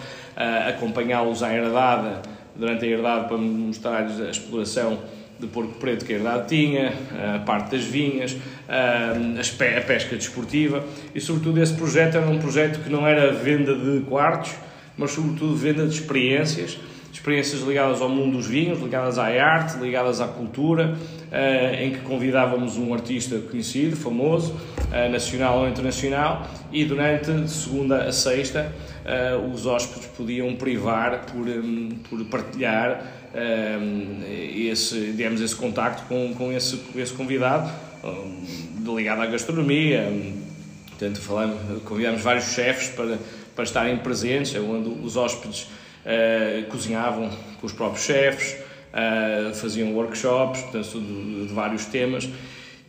acompanhá-los 0.66 1.42
à 1.42 1.54
herdade, 1.54 2.28
durante 2.56 2.85
a 2.85 2.88
herdade 2.88 3.28
para 3.28 3.37
mostrar-lhes 3.37 4.20
a 4.20 4.30
exploração 4.30 4.99
de 5.38 5.47
porco 5.47 5.75
preto 5.75 6.04
que 6.04 6.12
a 6.12 6.16
herdade 6.16 6.49
tinha, 6.49 6.92
a 7.37 7.38
parte 7.38 7.76
das 7.76 7.85
vinhas, 7.85 8.37
a 8.68 9.80
pesca 9.87 10.16
desportiva. 10.16 10.85
E 11.14 11.20
sobretudo 11.20 11.62
esse 11.62 11.75
projeto 11.75 12.16
era 12.16 12.26
um 12.26 12.38
projeto 12.38 12.82
que 12.82 12.90
não 12.90 13.06
era 13.06 13.32
venda 13.32 13.75
de 13.75 14.00
quartos, 14.00 14.52
mas 14.97 15.12
sobretudo 15.12 15.54
venda 15.54 15.87
de 15.87 15.94
experiências, 15.94 16.76
experiências 17.28 17.61
ligadas 17.61 18.00
ao 18.00 18.08
mundo 18.08 18.38
dos 18.38 18.47
vinhos, 18.47 18.80
ligadas 18.80 19.18
à 19.18 19.26
arte, 19.26 19.78
ligadas 19.78 20.20
à 20.20 20.26
cultura, 20.26 20.97
em 21.78 21.90
que 21.92 21.99
convidávamos 21.99 22.78
um 22.78 22.94
artista 22.94 23.38
conhecido, 23.38 23.97
famoso, 23.97 24.58
nacional 25.11 25.61
ou 25.61 25.68
internacional, 25.68 26.49
e 26.73 26.85
durante 26.85 27.49
segunda 27.49 28.04
a 28.04 28.12
sexta 28.12 28.73
os 29.52 29.66
hóspedes 29.66 30.08
podiam 30.16 30.54
privar 30.56 31.26
por, 31.26 31.47
por 32.08 32.25
partilhar 32.26 33.04
esse, 34.54 35.12
digamos, 35.12 35.42
esse 35.42 35.54
contacto 35.54 36.04
com, 36.08 36.35
com, 36.35 36.50
esse, 36.50 36.78
com 36.78 36.99
esse 36.99 37.12
convidado 37.12 37.70
ligado 38.97 39.20
à 39.20 39.26
gastronomia. 39.26 40.11
Portanto, 40.88 41.20
falamos, 41.20 41.82
convidamos 41.85 42.23
vários 42.23 42.47
chefes 42.47 42.88
para, 42.88 43.18
para 43.54 43.64
estarem 43.64 43.99
presentes, 43.99 44.54
é 44.54 44.61
onde 44.61 44.88
os 45.04 45.16
hóspedes 45.16 45.68
uh, 46.09 46.67
cozinhavam 46.71 47.31
com 47.61 47.67
os 47.67 47.73
próprios 47.73 48.05
chefes, 48.05 48.57
uh, 48.93 49.55
faziam 49.55 49.93
workshops 49.95 50.62
portanto, 50.62 51.00
de, 51.00 51.47
de 51.47 51.55
vários 51.55 51.85
temas. 51.87 52.29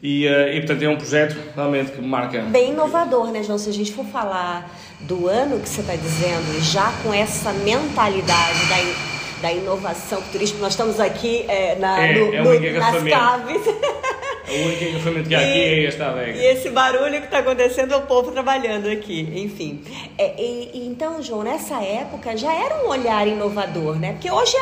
E, 0.02 0.26
uh, 0.28 0.48
e, 0.54 0.60
portanto 0.62 0.82
é 0.84 0.90
um 0.90 0.96
projeto 0.96 1.36
realmente 1.54 1.92
que 1.92 2.02
marca. 2.02 2.42
Bem 2.44 2.72
inovador, 2.72 3.32
né, 3.32 3.44
João? 3.44 3.58
Se 3.58 3.70
a 3.70 3.74
gente 3.74 3.92
for 3.92 4.06
falar 4.06 4.74
do 5.02 5.28
ano 5.28 5.60
que 5.60 5.68
você 5.68 5.82
está 5.82 5.96
dizendo, 5.96 6.62
já 6.62 6.92
com 7.04 7.14
essa 7.14 7.52
mentalidade 7.52 8.60
da, 8.70 9.42
da 9.42 9.52
inovação 9.52 10.22
futurística, 10.22 10.62
nós 10.62 10.72
estamos 10.72 11.02
aqui 11.02 11.44
é, 11.50 11.76
na, 11.76 12.02
é, 12.02 12.14
no, 12.18 12.34
é 12.34 12.42
no, 12.42 12.80
nas 12.80 13.04
caves. 13.04 13.62
O 14.50 14.66
único 14.66 14.84
engarrafamento 14.84 15.30
que 15.30 15.36
há 15.36 15.40
aqui 15.40 15.60
é 15.60 15.86
esta 15.86 16.08
adega. 16.08 16.38
E 16.38 16.46
esse 16.46 16.70
barulho 16.70 17.20
que 17.20 17.26
está 17.26 17.40
acontecendo 17.40 17.94
é 17.94 17.98
o 17.98 18.02
povo 18.02 18.32
trabalhando 18.32 18.90
aqui, 18.90 19.22
enfim. 19.36 19.82
É, 20.18 20.42
e, 20.42 20.88
então, 20.88 21.22
João, 21.22 21.44
nessa 21.44 21.82
época 21.84 22.36
já 22.36 22.54
era 22.54 22.84
um 22.84 22.90
olhar 22.90 23.28
inovador, 23.28 23.98
né? 23.98 24.14
Porque 24.14 24.32
hoje, 24.32 24.54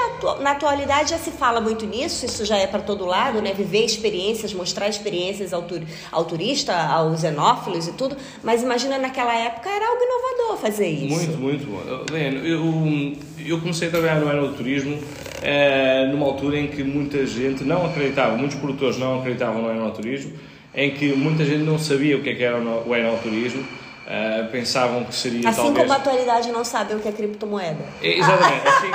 na 0.41 0.51
atualidade, 0.51 1.11
já 1.11 1.17
se 1.17 1.31
fala 1.31 1.61
muito 1.61 1.85
nisso, 1.85 2.25
isso 2.25 2.45
já 2.45 2.57
é 2.57 2.67
para 2.67 2.81
todo 2.81 3.05
lado, 3.05 3.41
né? 3.41 3.53
Viver 3.53 3.85
experiências, 3.85 4.53
mostrar 4.53 4.89
experiências 4.89 5.53
ao, 5.53 5.63
tur 5.63 5.81
ao 6.11 6.25
turista, 6.25 6.75
aos 6.75 7.21
xenófilos 7.21 7.87
e 7.87 7.93
tudo. 7.93 8.17
Mas 8.43 8.61
imagina, 8.63 8.97
naquela 8.97 9.35
época 9.35 9.69
era 9.69 9.87
algo 9.87 10.01
inovador 10.03 10.57
fazer 10.57 10.87
isso. 10.87 11.37
Muito, 11.37 11.37
muito. 11.37 12.11
Leno, 12.11 12.45
eu, 12.45 13.17
eu 13.45 13.59
comecei 13.59 13.87
a 13.87 13.91
trabalhar 13.91 14.19
no 14.19 14.29
aeroturismo 14.29 14.99
eh, 15.49 16.05
numa 16.11 16.25
altura 16.25 16.59
em 16.59 16.67
que 16.67 16.83
muita 16.83 17.25
gente 17.25 17.63
não 17.63 17.85
acreditava, 17.85 18.35
muitos 18.35 18.57
produtores 18.57 18.97
não 18.97 19.19
acreditavam 19.19 19.61
no 19.61 19.71
enoturismo, 19.71 20.33
em 20.75 20.91
que 20.91 21.13
muita 21.13 21.45
gente 21.45 21.63
não 21.63 21.79
sabia 21.79 22.17
o 22.17 22.21
que, 22.21 22.31
é 22.31 22.35
que 22.35 22.43
era 22.43 22.57
o 22.57 22.93
enoturismo, 22.93 23.61
uh, 23.61 24.51
pensavam 24.51 25.05
que 25.05 25.15
seria 25.15 25.47
assim 25.47 25.61
talvez... 25.61 25.77
como 25.77 25.93
a 25.93 25.95
atualidade 25.95 26.51
não 26.51 26.65
sabe 26.65 26.95
o 26.95 26.99
que 26.99 27.07
é 27.07 27.13
criptomoeda. 27.13 27.85
É, 28.03 28.17
exatamente, 28.17 28.67
assim 28.67 28.91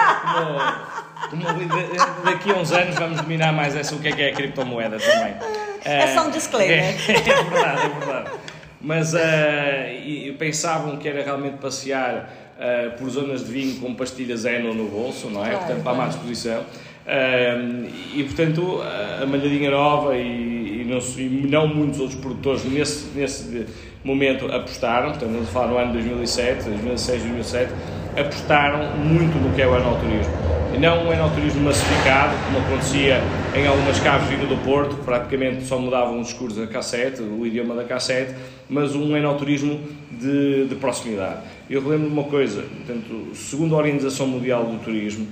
como, 1.30 1.42
como, 1.42 2.22
daqui 2.22 2.50
a 2.50 2.54
uns 2.54 2.70
anos 2.70 2.96
vamos 2.96 3.22
dominar 3.22 3.54
mais 3.54 3.74
essa, 3.74 3.94
o 3.94 3.98
que 3.98 4.08
é 4.08 4.12
que 4.12 4.20
é 4.20 4.28
a 4.28 4.34
criptomoeda 4.34 4.98
também. 4.98 5.34
É 5.82 6.08
só 6.08 6.26
um 6.26 6.30
disclaimer. 6.30 6.84
É, 6.84 6.90
é 7.16 7.42
verdade, 7.44 7.86
é 7.86 7.98
verdade. 7.98 8.30
Mas 8.78 9.14
uh, 9.14 10.34
pensavam 10.38 10.98
que 10.98 11.08
era 11.08 11.24
realmente 11.24 11.56
passear 11.56 12.28
uh, 12.62 12.96
por 12.96 13.10
zonas 13.10 13.44
de 13.44 13.52
vinho 13.52 13.80
com 13.80 13.94
pastilhas 13.94 14.44
Eno 14.44 14.72
no 14.72 14.88
bolso, 14.88 15.28
não 15.28 15.44
é? 15.44 15.50
Claro, 15.50 15.66
portanto, 15.66 15.82
para 15.82 15.92
a 15.92 15.94
má 15.96 16.06
disposição. 16.06 16.60
Uh, 16.60 17.90
e 18.14 18.22
portanto, 18.22 18.80
a 19.20 19.26
Malhadinha 19.26 19.70
Nova 19.70 20.16
e, 20.16 20.82
e, 20.82 20.84
não, 20.84 20.98
e, 20.98 21.46
não, 21.48 21.66
muitos 21.66 21.98
outros 21.98 22.18
produtores 22.20 22.64
nesse, 22.64 23.08
nesse 23.18 23.66
momento 24.04 24.46
apostaram, 24.46 25.10
portanto, 25.10 25.32
vamos 25.32 25.48
falar 25.48 25.68
no 25.68 25.78
ano 25.78 25.92
2007, 25.94 26.64
2006, 26.64 27.22
2007, 27.22 27.72
apostaram 28.16 28.96
muito 28.98 29.36
no 29.38 29.52
que 29.54 29.62
é 29.62 29.66
o 29.66 29.76
enoturismo. 29.76 30.51
Não 30.78 31.06
um 31.06 31.12
enoturismo 31.12 31.62
massificado, 31.62 32.34
como 32.46 32.58
acontecia 32.58 33.20
em 33.54 33.66
algumas 33.66 34.00
caves 34.00 34.28
vindo 34.28 34.48
do 34.48 34.56
Porto, 34.64 34.96
que 34.96 35.04
praticamente 35.04 35.64
só 35.64 35.78
mudavam 35.78 36.20
os 36.20 36.28
escuros 36.28 36.56
da 36.56 36.66
cassete, 36.66 37.22
o 37.22 37.46
idioma 37.46 37.74
da 37.74 37.84
cassete, 37.84 38.34
mas 38.68 38.94
um 38.96 39.16
enoturismo 39.16 39.80
de, 40.10 40.66
de 40.66 40.74
proximidade. 40.76 41.40
Eu 41.70 41.82
relembro 41.82 42.08
uma 42.08 42.24
coisa, 42.24 42.62
portanto, 42.62 43.28
segundo 43.34 43.74
a 43.74 43.78
Organização 43.78 44.26
Mundial 44.26 44.64
do 44.64 44.82
Turismo, 44.82 45.28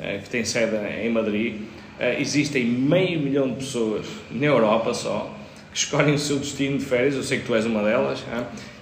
eh, 0.00 0.20
que 0.22 0.30
tem 0.30 0.44
sede 0.44 0.76
em 1.02 1.10
Madrid, 1.10 1.56
eh, 1.98 2.20
existem 2.20 2.64
meio 2.64 3.20
milhão 3.20 3.48
de 3.48 3.56
pessoas 3.56 4.06
na 4.30 4.46
Europa 4.46 4.94
só 4.94 5.34
que 5.72 5.78
escolhem 5.78 6.14
o 6.14 6.18
seu 6.18 6.38
destino 6.38 6.78
de 6.78 6.84
férias, 6.84 7.16
eu 7.16 7.22
sei 7.24 7.40
que 7.40 7.46
tu 7.46 7.54
és 7.54 7.66
uma 7.66 7.82
delas, 7.82 8.20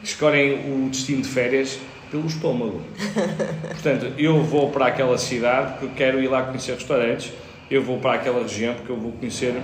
que 0.02 0.06
escolhem 0.06 0.52
o 0.70 0.90
destino 0.90 1.22
de 1.22 1.28
férias 1.28 1.78
pelo 2.12 2.26
estômago. 2.26 2.82
Portanto, 3.68 4.12
eu 4.18 4.42
vou 4.44 4.70
para 4.70 4.86
aquela 4.88 5.16
cidade 5.16 5.78
porque 5.80 5.94
quero 5.96 6.22
ir 6.22 6.28
lá 6.28 6.42
conhecer 6.42 6.74
restaurantes, 6.74 7.32
eu 7.70 7.82
vou 7.82 7.98
para 7.98 8.14
aquela 8.14 8.42
região 8.42 8.74
porque 8.74 8.92
eu 8.92 8.96
vou 8.96 9.12
conhecer 9.12 9.54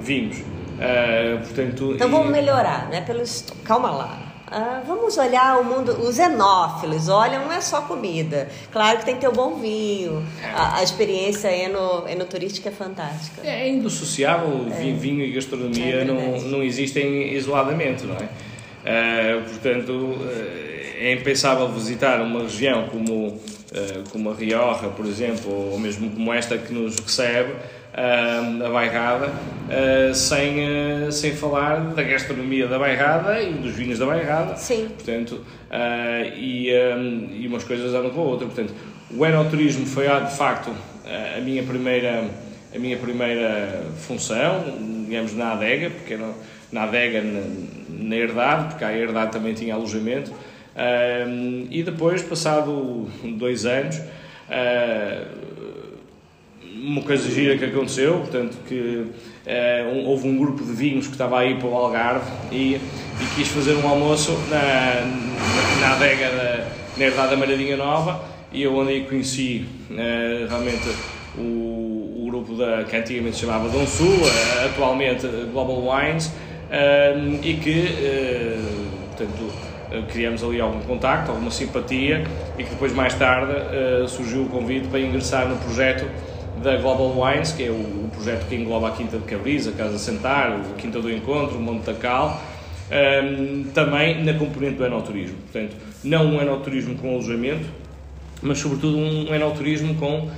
vinhos. 0.00 0.38
Uh, 0.38 1.38
portanto, 1.44 1.92
então 1.94 2.08
vamos 2.08 2.30
melhorar, 2.30 2.86
não 2.88 2.96
é 2.96 3.00
pelo. 3.00 3.24
Calma 3.64 3.90
lá. 3.90 4.22
Ah, 4.48 4.80
vamos 4.86 5.18
olhar 5.18 5.60
o 5.60 5.64
mundo, 5.64 5.90
os 6.02 6.20
enófilos, 6.20 7.08
olha, 7.08 7.40
não 7.40 7.52
é 7.52 7.60
só 7.60 7.82
comida. 7.82 8.48
Claro 8.70 9.00
que 9.00 9.04
tem 9.04 9.16
que 9.16 9.20
ter 9.20 9.26
o 9.26 9.32
um 9.32 9.34
bom 9.34 9.56
vinho, 9.56 10.24
a, 10.54 10.78
a, 10.78 10.82
experiência 10.84 11.48
eno, 11.48 12.08
enoturística 12.08 12.68
é 12.68 12.72
fantástica. 12.72 13.40
É 13.44 13.68
indissociável, 13.68 14.66
é. 14.70 14.92
vinho 14.92 15.24
e 15.24 15.32
gastronomia 15.32 16.02
é 16.02 16.04
não, 16.04 16.40
não 16.42 16.62
existem 16.62 17.34
isoladamente, 17.34 18.04
não 18.04 18.14
é? 18.14 18.28
Uh, 18.86 19.42
portanto, 19.50 19.92
é 20.98 21.12
impensável 21.12 21.68
visitar 21.68 22.20
uma 22.20 22.42
região 22.42 22.88
como, 22.88 23.28
uh, 23.28 24.10
como 24.10 24.30
a 24.30 24.34
Rioja, 24.34 24.88
por 24.88 25.06
exemplo, 25.06 25.72
ou 25.72 25.78
mesmo 25.78 26.10
como 26.10 26.32
esta 26.32 26.56
que 26.58 26.72
nos 26.72 26.98
recebe, 26.98 27.52
a 27.98 28.68
bairrada, 28.68 29.28
uh, 29.28 30.14
sem, 30.14 31.10
sem 31.10 31.34
falar 31.34 31.80
da 31.94 32.02
gastronomia 32.02 32.66
da 32.66 32.78
bairrada 32.78 33.40
e 33.40 33.54
dos 33.54 33.74
vinhos 33.74 33.98
da 33.98 34.04
bairrada. 34.04 34.54
Sim. 34.56 34.88
Portanto, 34.88 35.40
e, 36.36 36.70
e 37.32 37.46
umas 37.48 37.64
coisas 37.64 37.94
andam 37.94 38.10
com 38.10 38.20
a 38.20 38.24
outra. 38.24 38.46
Portanto, 38.46 38.74
o 39.10 39.24
enoturismo 39.24 39.86
foi 39.86 40.08
de 40.08 40.36
facto 40.36 40.70
a 41.34 41.40
minha 41.40 41.62
primeira 41.62 42.28
a 42.74 42.78
minha 42.78 42.96
primeira 42.98 43.84
função, 44.06 44.64
digamos, 45.06 45.34
na 45.34 45.52
adega, 45.52 45.88
porque 45.88 46.14
era 46.14 46.28
na 46.70 46.82
adega 46.82 47.22
na, 47.22 47.42
na 47.88 48.16
herdade, 48.16 48.68
porque 48.70 48.84
a 48.84 48.96
herdade 48.96 49.32
também 49.32 49.54
tinha 49.54 49.74
alojamento. 49.74 50.32
E 51.70 51.82
depois, 51.82 52.22
passado 52.22 53.08
dois 53.38 53.64
anos, 53.64 54.00
uma 56.86 57.02
coisa 57.02 57.30
gira 57.30 57.56
que 57.56 57.64
aconteceu, 57.64 58.18
portanto, 58.18 58.58
que 58.68 59.06
um, 59.92 60.06
houve 60.06 60.28
um 60.28 60.36
grupo 60.36 60.62
de 60.64 60.72
vinhos 60.72 61.06
que 61.06 61.12
estava 61.12 61.38
aí 61.40 61.56
para 61.56 61.68
o 61.68 61.74
Algarve 61.74 62.30
e, 62.52 62.74
e 62.74 62.80
quis 63.34 63.48
fazer 63.48 63.74
um 63.74 63.88
almoço 63.88 64.32
na, 64.50 65.80
na, 65.80 65.94
adega 65.94 66.28
da, 66.28 66.68
na 66.96 67.04
herdade 67.04 67.30
da 67.30 67.36
Malhadinha 67.36 67.76
Nova 67.76 68.22
e 68.52 68.62
eu 68.62 68.76
onde 68.76 68.92
aí 68.92 69.04
conheci 69.04 69.66
uh, 69.90 70.48
realmente 70.48 70.88
o, 71.38 72.26
grupo 72.26 72.54
da, 72.54 72.84
que 72.84 72.96
antigamente 72.96 73.36
se 73.36 73.42
chamava 73.42 73.68
Dom 73.68 73.86
Sul, 73.86 74.18
atualmente 74.64 75.26
Global 75.52 75.82
Wines, 75.88 76.32
e 77.42 77.54
que, 77.54 77.94
portanto, 79.06 79.52
criamos 80.10 80.42
ali 80.42 80.60
algum 80.60 80.80
contacto, 80.80 81.30
alguma 81.30 81.50
simpatia 81.50 82.24
e 82.58 82.64
que 82.64 82.70
depois 82.70 82.92
mais 82.92 83.14
tarde 83.14 83.52
surgiu 84.08 84.42
o 84.42 84.48
convite 84.48 84.88
para 84.88 85.00
ingressar 85.00 85.48
no 85.48 85.56
projeto 85.56 86.06
da 86.62 86.76
Global 86.76 87.18
Wines, 87.18 87.52
que 87.52 87.64
é 87.64 87.70
o, 87.70 88.08
projeto 88.12 88.48
que 88.48 88.54
engloba 88.54 88.88
a 88.88 88.90
Quinta 88.92 89.18
de 89.18 89.24
Cabrisa, 89.24 89.70
a 89.70 89.72
Casa 89.74 89.98
Sentar, 89.98 90.52
a 90.52 90.74
Quinta 90.80 91.00
do 91.00 91.10
Encontro, 91.10 91.58
o 91.58 91.60
Monte 91.60 91.84
Tacal, 91.84 92.42
um, 92.90 93.64
também 93.74 94.24
na 94.24 94.34
componente 94.34 94.76
do 94.76 94.86
enoturismo. 94.86 95.36
Portanto, 95.36 95.76
não 96.02 96.26
um 96.26 96.40
enoturismo 96.40 96.96
com 96.96 97.10
alojamento, 97.10 97.66
mas 98.42 98.58
sobretudo 98.58 98.96
um 98.96 99.34
enoturismo 99.34 99.94
com 99.96 100.20
uh, 100.20 100.30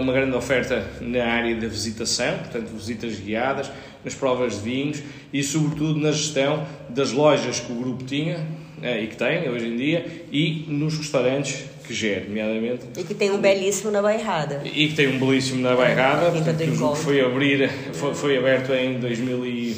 uma 0.00 0.12
grande 0.12 0.34
oferta 0.34 0.84
na 1.00 1.24
área 1.24 1.54
da 1.54 1.68
visitação, 1.68 2.38
portanto, 2.38 2.70
visitas 2.74 3.18
guiadas, 3.18 3.70
nas 4.04 4.14
provas 4.14 4.54
de 4.54 4.60
vinhos 4.60 5.02
e, 5.32 5.42
sobretudo, 5.42 6.00
na 6.00 6.10
gestão 6.10 6.66
das 6.88 7.12
lojas 7.12 7.60
que 7.60 7.72
o 7.72 7.76
grupo 7.76 8.04
tinha 8.04 8.44
e 8.82 9.06
que 9.06 9.16
tem 9.16 9.48
hoje 9.48 9.66
em 9.66 9.76
dia 9.76 10.06
e 10.30 10.64
nos 10.68 10.98
restaurantes 10.98 11.64
que 11.86 11.92
que 11.92 11.94
gere, 11.94 12.26
nomeadamente. 12.26 12.86
E 12.96 13.04
que 13.04 13.14
tem 13.14 13.30
um 13.30 13.38
belíssimo 13.38 13.90
na 13.90 14.00
Bairrada. 14.00 14.62
E 14.64 14.88
que 14.88 14.94
tem 14.94 15.08
um 15.08 15.18
belíssimo 15.18 15.60
na 15.60 15.76
Bairrada, 15.76 16.30
portanto, 16.30 16.58
que 16.58 17.02
foi, 17.02 17.20
abrir, 17.20 17.70
foi, 17.92 18.14
foi 18.14 18.38
aberto 18.38 18.72
em 18.72 18.98
2000 18.98 19.46
e, 19.46 19.76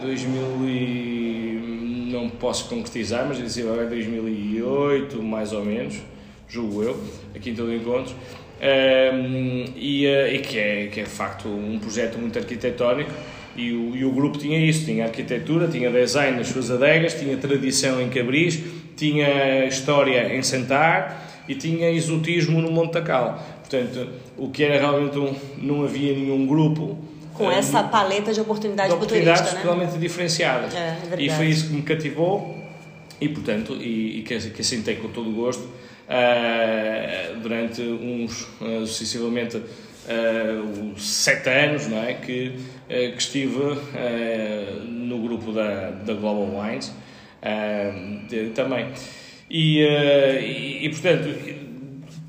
2000 0.00 0.42
e, 0.68 2.08
não 2.10 2.30
posso 2.30 2.68
concretizar, 2.68 3.26
mas 3.28 3.38
dizia 3.38 3.64
em 3.64 3.88
2008, 3.88 5.22
mais 5.22 5.52
ou 5.52 5.64
menos, 5.64 5.96
julgo 6.48 6.82
eu, 6.82 7.04
aqui 7.34 7.50
em 7.50 7.54
todo 7.54 7.74
encontro. 7.74 8.14
Um, 8.58 9.64
e, 9.76 10.06
uh, 10.06 10.34
e 10.34 10.38
que, 10.38 10.58
é, 10.58 10.86
que 10.86 11.00
é 11.00 11.02
de 11.02 11.10
facto 11.10 11.46
um 11.46 11.78
projeto 11.78 12.18
muito 12.18 12.38
arquitetónico 12.38 13.10
e 13.56 13.72
o, 13.72 13.96
e 13.96 14.04
o 14.04 14.10
grupo 14.10 14.38
tinha 14.38 14.58
isso, 14.58 14.84
tinha 14.84 15.04
arquitetura, 15.04 15.68
tinha 15.68 15.90
design 15.90 16.36
nas 16.36 16.48
suas 16.48 16.70
adegas, 16.70 17.14
tinha 17.14 17.36
tradição 17.36 18.00
em 18.00 18.08
Cabris, 18.08 18.60
tinha 18.96 19.64
história 19.66 20.36
em 20.36 20.42
Sentar 20.42 21.44
e 21.48 21.54
tinha 21.54 21.90
exotismo 21.90 22.60
no 22.60 22.70
Monte 22.70 22.92
Tacal. 22.92 23.42
Portanto, 23.60 24.08
o 24.36 24.50
que 24.50 24.62
era 24.62 24.78
realmente 24.78 25.18
um, 25.18 25.34
não 25.58 25.84
havia 25.84 26.12
nenhum 26.12 26.46
grupo 26.46 26.98
com 27.32 27.50
eh, 27.50 27.58
essa 27.58 27.82
paleta 27.82 28.32
de 28.32 28.40
oportunidades, 28.40 28.90
de 28.90 28.96
oportunidades 28.96 29.40
para 29.42 29.50
turista, 29.50 29.68
totalmente 29.68 29.92
né? 29.92 29.98
diferenciadas. 29.98 30.74
É, 30.74 30.96
é 31.12 31.22
e 31.22 31.30
foi 31.30 31.46
isso 31.46 31.68
que 31.68 31.74
me 31.74 31.82
cativou 31.82 32.56
e, 33.20 33.28
portanto, 33.28 33.74
e, 33.74 34.20
e 34.20 34.22
que, 34.22 34.38
que 34.50 34.60
assentei 34.60 34.96
com 34.96 35.08
todo 35.08 35.30
o 35.30 35.32
gosto 35.32 35.62
uh, 35.62 37.38
durante 37.40 37.82
uns, 37.82 38.42
uh, 38.60 38.86
sucessivamente, 38.86 39.60
uh, 40.06 40.98
sete 40.98 41.48
anos 41.48 41.86
não 41.88 42.02
é? 42.02 42.14
que, 42.14 42.48
uh, 42.48 42.88
que 42.88 43.18
estive 43.18 43.56
no 44.88 45.18
grupo 45.18 45.52
da, 45.52 45.90
da 45.90 46.14
Global 46.14 46.60
Wines 46.60 46.92
também. 48.54 48.88
E, 49.48 49.80
e, 49.80 50.86
e, 50.86 50.88
portanto, 50.88 51.28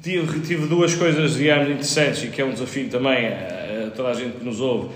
tive, 0.03 0.39
tive 0.41 0.67
duas 0.67 0.93
coisas, 0.93 1.35
digamos, 1.35 1.69
interessantes 1.69 2.23
e 2.23 2.27
que 2.27 2.41
é 2.41 2.45
um 2.45 2.51
desafio 2.51 2.87
também 2.89 3.27
a, 3.27 3.87
a 3.87 3.91
toda 3.91 4.09
a 4.09 4.13
gente 4.13 4.37
que 4.37 4.45
nos 4.45 4.61
ouve, 4.61 4.89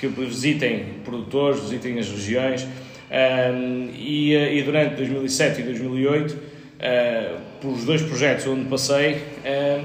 que 0.00 0.06
visitem 0.06 0.84
produtores, 1.04 1.60
visitem 1.60 1.98
as 1.98 2.08
regiões. 2.08 2.66
Um, 3.08 3.90
e, 3.94 4.34
e, 4.34 4.62
durante 4.62 4.96
2007 4.96 5.60
e 5.60 5.64
2008, 5.64 6.32
uh, 6.32 7.40
por 7.60 7.72
os 7.72 7.84
dois 7.84 8.02
projetos 8.02 8.46
onde 8.46 8.64
passei, 8.68 9.14
uh, 9.14 9.84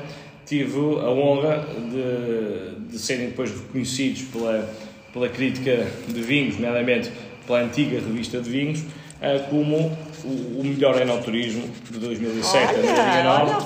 tive 0.51 0.77
a 0.77 1.09
honra 1.09 1.65
de, 1.89 2.91
de 2.91 2.99
serem 2.99 3.27
depois 3.27 3.49
reconhecidos 3.51 4.23
pela, 4.23 4.69
pela 5.13 5.29
crítica 5.29 5.87
de 6.09 6.21
vinhos, 6.21 6.55
nomeadamente 6.55 7.09
pela 7.47 7.61
antiga 7.61 8.01
revista 8.01 8.41
de 8.41 8.49
vinhos, 8.49 8.81
uh, 8.81 9.49
como 9.49 9.97
o, 10.25 10.61
melhor 10.61 11.01
enoturismo 11.01 11.63
de 11.89 11.99
2007, 11.99 12.73
olha, 12.75 13.57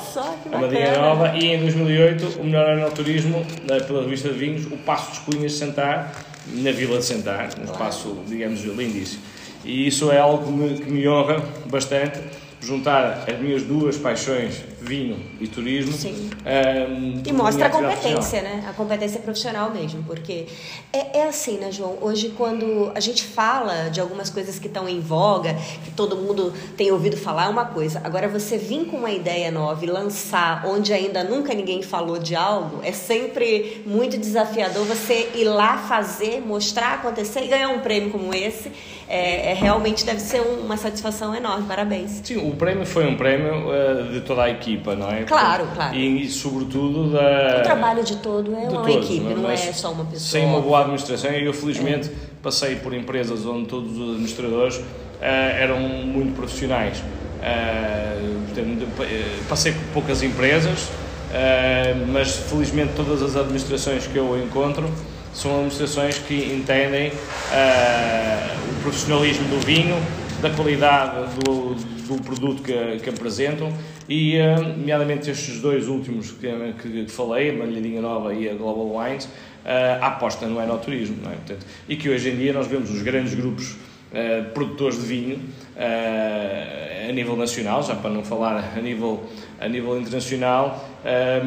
a 0.51 0.57
Madeirinha 0.59 0.97
Nova. 0.99 1.25
Nova 1.25 1.37
e 1.39 1.47
em 1.47 1.59
2008 1.59 2.39
o 2.39 2.43
melhor 2.43 2.77
enoturismo 2.77 3.39
uh, 3.39 3.83
pela 3.87 4.03
revista 4.03 4.29
de 4.29 4.37
vinhos, 4.37 4.67
o 4.67 4.77
Passo 4.77 5.09
dos 5.09 5.19
Cunhas 5.19 5.53
de 5.53 5.57
Sentar, 5.57 6.23
na 6.53 6.71
Vila 6.71 6.99
de 6.99 7.05
Sentar, 7.05 7.49
um 7.59 7.63
espaço, 7.63 8.15
digamos, 8.27 8.63
lindíssimo. 8.63 9.23
E 9.63 9.87
isso 9.87 10.11
é 10.11 10.19
algo 10.19 10.45
que 10.45 10.51
me, 10.51 10.77
que 10.77 10.91
me 10.91 11.07
honra 11.07 11.43
bastante 11.65 12.19
juntar 12.61 13.25
as 13.27 13.39
minhas 13.39 13.63
duas 13.63 13.97
paixões, 13.97 14.63
vinho 14.85 15.17
e 15.39 15.47
turismo. 15.47 15.93
Sim. 15.93 16.29
Um, 16.45 17.23
e 17.25 17.33
mostra 17.33 17.67
a 17.67 17.69
competência, 17.69 18.41
né? 18.41 18.63
A 18.69 18.73
competência 18.73 19.19
profissional 19.19 19.71
mesmo, 19.71 20.03
porque 20.03 20.45
é, 20.93 21.19
é, 21.19 21.27
assim, 21.27 21.57
né, 21.57 21.71
João? 21.71 21.97
Hoje, 22.01 22.33
quando 22.37 22.91
a 22.93 22.99
gente 22.99 23.23
fala 23.23 23.89
de 23.89 23.99
algumas 23.99 24.29
coisas 24.29 24.59
que 24.59 24.67
estão 24.67 24.87
em 24.87 24.99
voga, 24.99 25.55
que 25.83 25.91
todo 25.91 26.15
mundo 26.15 26.53
tem 26.77 26.91
ouvido 26.91 27.17
falar, 27.17 27.45
é 27.45 27.49
uma 27.49 27.65
coisa. 27.65 27.99
Agora, 28.03 28.27
você 28.27 28.57
vir 28.57 28.85
com 28.85 28.97
uma 28.97 29.11
ideia 29.11 29.49
nova 29.51 29.83
e 29.83 29.87
lançar 29.87 30.65
onde 30.65 30.93
ainda 30.93 31.23
nunca 31.23 31.53
ninguém 31.53 31.81
falou 31.81 32.19
de 32.19 32.35
algo, 32.35 32.79
é 32.83 32.91
sempre 32.91 33.81
muito 33.85 34.17
desafiador 34.17 34.85
você 34.85 35.31
ir 35.35 35.45
lá 35.45 35.77
fazer, 35.77 36.41
mostrar, 36.41 36.95
acontecer 36.95 37.43
e 37.43 37.47
ganhar 37.47 37.69
um 37.69 37.79
prêmio 37.79 38.11
como 38.11 38.33
esse. 38.33 38.71
É, 39.07 39.51
é 39.51 39.53
realmente 39.53 40.03
deve 40.03 40.19
ser 40.19 40.41
uma 40.41 40.77
satisfação 40.77 41.35
enorme. 41.35 41.67
Parabéns. 41.67 42.21
Sim, 42.23 42.37
o 42.37 42.55
prêmio 42.55 42.85
foi 42.85 43.05
um 43.05 43.15
prêmio 43.15 43.69
uh, 43.69 44.11
de 44.11 44.21
toda 44.21 44.43
a 44.43 44.49
equipa, 44.75 44.95
não 44.95 45.11
é? 45.11 45.23
Claro, 45.23 45.67
claro. 45.73 45.95
E, 45.95 46.23
e 46.23 46.29
sobretudo 46.29 47.11
da. 47.11 47.59
O 47.59 47.63
trabalho 47.63 48.03
de 48.03 48.17
todo 48.17 48.55
é 48.55 48.67
de 48.67 48.73
uma 48.73 48.83
todos, 48.83 49.05
equipe, 49.05 49.33
não, 49.33 49.49
é? 49.49 49.53
é 49.53 49.73
só 49.73 49.91
uma 49.91 50.05
pessoa. 50.05 50.19
Sem 50.19 50.45
uma 50.45 50.61
boa 50.61 50.81
administração, 50.81 51.31
eu 51.31 51.53
felizmente 51.53 52.09
é. 52.09 52.11
passei 52.41 52.75
por 52.75 52.93
empresas 52.93 53.45
onde 53.45 53.67
todos 53.67 53.97
os 53.97 54.09
administradores 54.09 54.77
uh, 54.77 54.83
eram 55.21 55.79
muito 55.79 56.35
profissionais. 56.35 56.99
Uh, 56.99 58.45
portanto, 58.45 58.87
passei 59.47 59.71
por 59.71 59.83
poucas 59.93 60.23
empresas, 60.23 60.89
mas 62.07 62.35
felizmente 62.35 62.93
todas 62.95 63.21
as 63.21 63.35
administrações 63.35 64.07
que 64.07 64.17
eu 64.17 64.41
encontro 64.41 64.89
são 65.33 65.51
administrações 65.51 66.17
que 66.17 66.33
entendem 66.33 67.11
o 67.11 68.81
profissionalismo 68.81 69.47
do 69.49 69.59
vinho, 69.63 69.95
da 70.41 70.49
qualidade 70.49 71.35
do, 71.43 71.75
do 72.07 72.23
produto 72.23 72.63
que, 72.63 72.99
que 73.03 73.09
apresentam 73.09 73.71
e, 74.07 74.37
uh, 74.37 74.61
nomeadamente 74.77 75.29
estes 75.29 75.59
dois 75.59 75.87
últimos 75.87 76.31
que, 76.31 76.47
que 76.81 77.11
falei, 77.11 77.49
a 77.49 77.53
Malhadinha 77.53 78.01
Nova 78.01 78.33
e 78.33 78.49
a 78.49 78.53
Global 78.53 78.95
Wines, 78.97 79.25
uh, 79.25 80.01
a 80.01 80.07
aposta 80.07 80.45
no 80.45 80.61
enoturismo, 80.61 81.17
não 81.23 81.31
é? 81.31 81.35
Portanto, 81.35 81.65
e 81.89 81.95
que 81.95 82.09
hoje 82.09 82.29
em 82.29 82.35
dia 82.35 82.53
nós 82.53 82.67
vemos 82.67 82.91
os 82.91 83.01
grandes 83.01 83.33
grupos 83.33 83.71
uh, 83.71 84.51
produtores 84.53 84.99
de 84.99 85.07
vinho 85.07 85.39
a 85.77 87.11
nível 87.11 87.35
nacional, 87.35 87.83
já 87.83 87.95
para 87.95 88.09
não 88.09 88.23
falar 88.23 88.73
a 88.75 88.81
nível, 88.81 89.23
a 89.59 89.67
nível 89.67 89.99
internacional, 89.99 90.89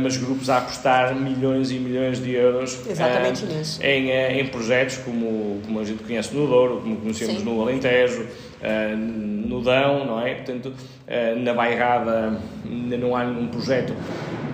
mas 0.00 0.16
grupos 0.16 0.48
a 0.48 0.58
apostar 0.58 1.14
milhões 1.14 1.70
e 1.70 1.74
milhões 1.74 2.22
de 2.22 2.32
euros 2.32 2.86
Exatamente 2.88 3.44
em, 3.82 4.10
em 4.10 4.46
projetos 4.46 4.98
como, 4.98 5.60
como 5.64 5.80
a 5.80 5.84
gente 5.84 6.02
conhece 6.02 6.34
no 6.34 6.46
Douro, 6.46 6.80
como 6.80 6.96
conhecemos 6.96 7.38
Sim. 7.38 7.44
no 7.44 7.60
Alentejo, 7.60 8.22
uh, 8.22 8.96
no 8.96 9.62
Dão, 9.62 10.04
não 10.04 10.20
é? 10.20 10.34
Portanto, 10.34 10.66
uh, 10.66 11.38
na 11.38 11.54
Bairrada 11.54 12.38
ainda 12.64 12.96
não 12.96 13.16
há 13.16 13.24
nenhum 13.24 13.48
projeto 13.48 13.94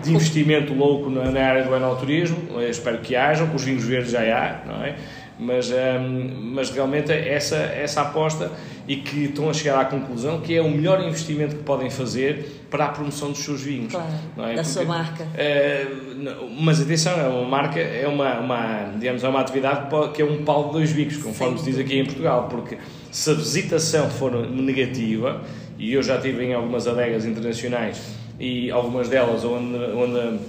de 0.03 0.12
investimento 0.12 0.75
louco 0.75 1.09
na, 1.09 1.31
na 1.31 1.40
área 1.40 1.64
do 1.64 1.75
enoturismo, 1.75 2.61
eu 2.61 2.69
espero 2.69 2.99
que 2.99 3.17
haja, 3.17 3.45
os 3.45 3.64
vinhos 3.64 3.85
verdes 3.85 4.11
já 4.11 4.21
há, 4.21 4.67
não 4.67 4.85
é? 4.85 4.97
Mas, 5.38 5.71
um, 5.71 6.53
mas 6.53 6.71
realmente 6.71 7.11
essa, 7.11 7.57
essa 7.57 8.03
aposta 8.03 8.53
e 8.87 8.97
que 8.97 9.25
estão 9.25 9.49
a 9.49 9.55
chegar 9.55 9.81
à 9.81 9.85
conclusão 9.85 10.40
que 10.40 10.55
é 10.55 10.61
o 10.61 10.70
melhor 10.70 11.03
investimento 11.03 11.57
que 11.57 11.62
podem 11.62 11.90
fazer 11.90 12.66
para 12.70 12.87
a 12.87 12.88
promoção 12.88 13.31
dos 13.31 13.38
seus 13.38 13.62
vinhos. 13.62 13.92
Claro, 13.92 14.09
é? 14.09 14.40
da 14.40 14.47
Porque, 14.47 14.64
sua 14.64 14.85
marca. 14.85 15.25
Uh, 15.25 16.51
mas 16.61 16.81
atenção, 16.81 17.18
é 17.18 17.29
uma 17.29 17.49
marca, 17.49 17.81
é 17.81 18.07
uma, 18.07 18.40
uma, 18.40 18.92
digamos, 18.99 19.25
é 19.25 19.29
uma 19.29 19.40
atividade 19.40 19.88
que 20.12 20.23
é 20.23 20.25
um 20.25 20.44
pau 20.44 20.66
de 20.66 20.73
dois 20.73 20.92
bicos, 20.92 21.16
conforme 21.16 21.59
Sim. 21.59 21.64
se 21.64 21.70
diz 21.70 21.81
aqui 21.81 21.99
em 21.99 22.05
Portugal, 22.05 22.49
porque 22.51 22.79
se 23.11 23.31
a 23.31 23.35
visitação 23.35 24.11
for 24.11 24.33
negativa, 24.49 25.40
e 25.79 25.92
eu 25.92 26.03
já 26.03 26.16
estive 26.16 26.44
em 26.44 26.55
algumas 26.55 26.87
adegas 26.87 27.25
internacionais 27.25 28.01
e 28.38 28.70
algumas 28.70 29.09
delas 29.09 29.44
onde, 29.44 29.77
onde 29.77 30.40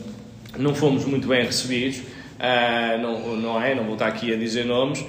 não 0.58 0.74
fomos 0.74 1.06
muito 1.06 1.28
bem 1.28 1.46
recebidos, 1.46 2.00
uh, 2.00 3.02
não, 3.02 3.38
não 3.38 3.62
é? 3.62 3.76
Não 3.76 3.84
vou 3.84 3.94
estar 3.94 4.08
aqui 4.08 4.34
a 4.34 4.38
dizer 4.38 4.66
nomes, 4.66 5.06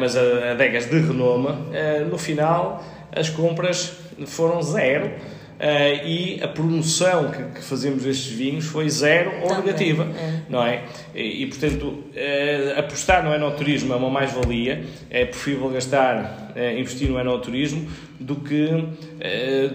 mas 0.00 0.16
adegas 0.16 0.86
de 0.86 0.98
renome, 0.98 1.48
uh, 1.48 2.08
no 2.10 2.18
final 2.18 2.82
as 3.12 3.28
compras 3.28 3.92
foram 4.26 4.62
zero 4.62 5.10
Uh, 5.58 6.06
e 6.06 6.40
a 6.40 6.46
promoção 6.46 7.32
que, 7.32 7.42
que, 7.58 7.64
fazemos 7.64 8.04
destes 8.04 8.30
vinhos 8.30 8.64
foi 8.66 8.88
zero 8.88 9.40
ou 9.42 9.48
Também, 9.48 9.64
negativa, 9.64 10.04
é. 10.04 10.42
não 10.48 10.62
é? 10.62 10.84
E, 11.12 11.42
e 11.42 11.46
portanto, 11.48 11.84
uh, 11.84 12.78
apostar 12.78 13.24
no 13.24 13.34
enoturismo 13.34 13.92
é 13.92 13.96
uma 13.96 14.08
mais-valia, 14.08 14.84
é 15.10 15.24
preferível 15.24 15.68
gastar, 15.70 16.52
uh, 16.54 16.78
investir 16.78 17.10
no 17.10 17.18
enoturismo 17.18 17.90
do 18.20 18.36
que, 18.36 18.68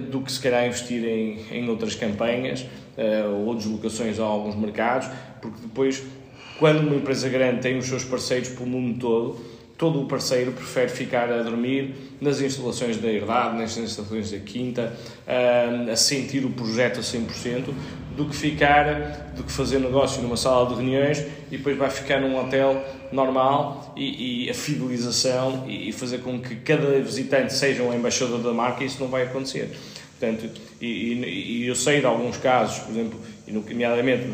do 0.10 0.22
que 0.22 0.32
se 0.32 0.40
calhar 0.40 0.66
investir 0.66 1.04
em, 1.04 1.40
em 1.52 1.70
outras 1.70 1.96
campanhas 1.96 2.66
ou 3.46 3.56
deslocações 3.56 4.20
a 4.20 4.24
alguns 4.24 4.56
mercados, 4.56 5.08
porque 5.42 5.62
depois, 5.62 6.04
quando 6.60 6.82
uma 6.86 6.96
empresa 6.98 7.30
grande 7.30 7.62
tem 7.62 7.78
os 7.78 7.86
seus 7.86 8.04
parceiros 8.04 8.50
pelo 8.50 8.68
mundo 8.68 9.00
todo, 9.00 9.53
todo 9.84 10.02
o 10.02 10.06
parceiro 10.06 10.54
prefere 10.54 10.90
ficar 10.90 11.30
a 11.30 11.44
dormir 11.44 11.94
nas 12.22 12.40
instalações 12.40 12.96
da 12.96 13.12
herdade, 13.12 13.58
nas 13.58 13.76
instalações 13.76 14.32
da 14.32 14.38
quinta, 14.38 14.94
a 15.92 15.96
sentir 15.98 16.46
o 16.46 16.52
projeto 16.52 17.02
a 17.02 17.04
100%, 17.04 17.66
do 18.16 18.26
que 18.30 18.34
ficar, 18.34 19.34
do 19.36 19.44
que 19.44 19.52
fazer 19.52 19.80
negócio 19.80 20.22
numa 20.22 20.38
sala 20.38 20.70
de 20.70 20.76
reuniões 20.76 21.26
e 21.52 21.58
depois 21.58 21.76
vai 21.76 21.90
ficar 21.90 22.22
num 22.22 22.40
hotel 22.40 22.82
normal 23.12 23.94
e, 23.98 24.46
e 24.46 24.50
a 24.50 24.54
fidelização 24.54 25.66
e, 25.68 25.92
fazer 25.92 26.20
com 26.20 26.40
que 26.40 26.56
cada 26.56 26.98
visitante 27.02 27.54
seja 27.54 27.84
um 27.84 27.94
embaixador 27.94 28.40
da 28.42 28.54
marca, 28.54 28.86
isso 28.86 29.02
não 29.02 29.10
vai 29.10 29.24
acontecer. 29.24 29.70
Portanto, 30.18 30.50
e, 30.80 30.86
e 30.86 31.68
eu 31.68 31.76
sei 31.76 32.00
de 32.00 32.06
alguns 32.06 32.38
casos, 32.38 32.80
por 32.80 32.92
exemplo, 32.92 33.20
nomeadamente 33.50 34.28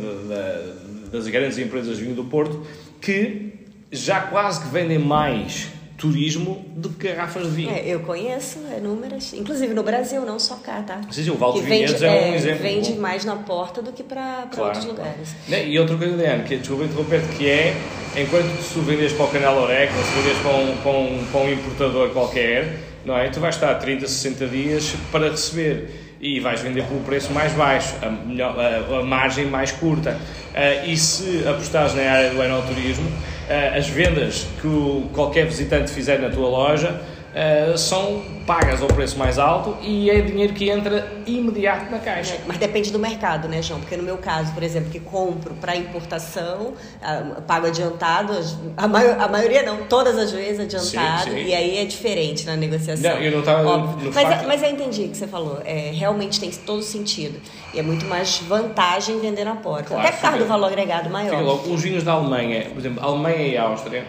das 1.12 1.28
grandes 1.28 1.58
empresas 1.58 1.98
de 1.98 2.04
vinho 2.04 2.16
do 2.16 2.26
Porto, 2.26 2.64
que 3.02 3.58
já 3.92 4.22
quase 4.22 4.62
que 4.62 4.68
vendem 4.68 5.00
mais 5.00 5.70
turismo 6.00 6.66
de 6.78 6.88
garrafas 6.90 7.44
de 7.44 7.50
vinho. 7.50 7.72
É, 7.72 7.86
eu 7.86 8.00
conheço 8.00 8.60
inúmeras, 8.78 9.34
inclusive 9.34 9.74
no 9.74 9.84
Brasil, 9.84 10.22
não 10.26 10.40
só 10.40 10.56
cá, 10.56 10.82
tá? 10.82 11.02
Sim, 11.12 11.24
sim, 11.24 11.30
o 11.30 11.36
Val 11.36 11.54
de 11.54 11.62
Vinhedos 11.62 12.02
é, 12.02 12.10
um 12.10 12.34
exemplo. 12.34 12.64
Vende 12.64 12.94
bom. 12.94 13.02
mais 13.02 13.26
na 13.26 13.36
porta 13.36 13.82
do 13.82 13.92
que 13.92 14.02
para 14.02 14.48
claro. 14.50 14.68
outros 14.68 14.86
lugares. 14.86 15.36
E 15.48 15.78
outra 15.78 15.98
coisa, 15.98 16.16
Diana, 16.16 16.44
que 16.44 16.56
desculpa 16.56 16.86
interromper 16.86 17.22
que 17.38 17.50
é, 17.50 17.76
enquanto 18.16 18.48
tu 18.74 18.82
vendes 18.82 19.12
para 19.12 19.26
o 19.26 19.28
canal 19.28 19.62
Oreca, 19.62 19.94
ou 19.94 20.04
se 20.04 20.12
vendes 20.22 20.42
para 20.42 20.56
um, 20.56 20.78
para, 20.78 20.92
um, 20.92 21.26
para 21.32 21.42
um 21.42 21.52
importador 21.52 22.10
qualquer, 22.12 22.80
não 23.06 23.18
é? 23.18 23.30
Tu 23.30 23.42
vais 23.42 23.56
estar 23.56 23.76
30, 23.76 24.08
60 24.08 24.48
dias 24.48 24.96
para 25.12 25.30
receber 25.30 25.90
e 26.22 26.40
vais 26.40 26.62
vender 26.62 26.86
pelo 26.86 27.02
preço 27.02 27.32
mais 27.34 27.52
baixo, 27.54 27.96
a, 28.02 28.96
a, 28.96 29.00
a 29.00 29.04
margem 29.04 29.46
mais 29.48 29.74
curta. 29.74 30.18
Uh, 30.52 30.90
e 30.90 30.98
se 30.98 31.46
apostares 31.48 31.94
na 31.94 32.04
área 32.04 32.30
do 32.32 32.42
enoturismo, 32.42 33.10
as 33.50 33.88
vendas 33.88 34.48
que 34.62 35.04
qualquer 35.14 35.46
visitante 35.46 35.92
fizer 35.92 36.20
na 36.20 36.30
tua 36.30 36.48
loja 36.48 37.02
uh, 37.30 37.78
são 37.78 38.22
pagas 38.46 38.82
ao 38.82 38.88
preço 38.88 39.18
mais 39.18 39.38
alto 39.38 39.78
e 39.82 40.10
é 40.10 40.22
dinheiro 40.22 40.54
que 40.54 40.70
entra 40.70 41.08
imediato 41.26 41.92
na 41.92 42.00
caixa. 42.00 42.34
É, 42.34 42.42
mas 42.48 42.58
depende 42.58 42.92
do 42.92 42.98
mercado, 42.98 43.48
né, 43.48 43.62
João? 43.62 43.80
Porque 43.80 43.96
no 43.96 44.04
meu 44.04 44.18
caso, 44.18 44.54
por 44.54 44.64
exemplo, 44.64 44.90
que 44.90 45.00
compro 45.00 45.54
para 45.56 45.76
importação, 45.76 46.74
uh, 46.74 47.42
pago 47.44 47.68
adiantado, 47.68 48.34
a, 48.76 48.88
maior, 48.88 49.20
a, 49.20 49.28
maioria 49.28 49.62
não, 49.64 49.86
todas 49.86 50.18
as 50.18 50.32
vezes 50.32 50.60
adiantado, 50.62 51.30
sim, 51.30 51.38
sim. 51.38 51.46
e 51.46 51.54
aí 51.54 51.78
é 51.78 51.86
diferente 51.86 52.46
na 52.46 52.56
negociação. 52.56 53.12
Não, 53.12 53.20
eu 53.20 53.32
não 53.32 53.40
estava. 53.40 53.78
Mas, 54.14 54.14
fato... 54.14 54.48
mas 54.48 54.64
eu 54.64 54.70
entendi 54.70 55.04
o 55.04 55.10
que 55.10 55.18
você 55.18 55.28
falou. 55.28 55.62
É, 55.64 55.92
realmente 55.94 56.40
tem 56.40 56.50
todo 56.50 56.82
sentido. 56.82 57.40
E 57.74 57.80
é 57.80 57.84
muito 57.84 58.06
mais 58.06 58.40
vantagem 58.40 59.20
vender 59.20 59.44
na 59.44 59.56
porta. 59.56 59.90
Claro, 59.90 60.08
Até 60.08 60.16
por 60.16 60.22
causa 60.22 60.38
do 60.40 60.46
valor 60.46 60.68
agregado 60.68 61.10
maior. 61.10 61.42
Logo, 61.42 61.72
os 61.72 61.82
vinhos 61.82 62.04
da 62.04 62.14
Alemanha, 62.14 62.66
por 62.70 62.80
exemplo, 62.80 63.04
Alemanha 63.04 63.48
e 63.48 63.58
Áustria 63.58 64.04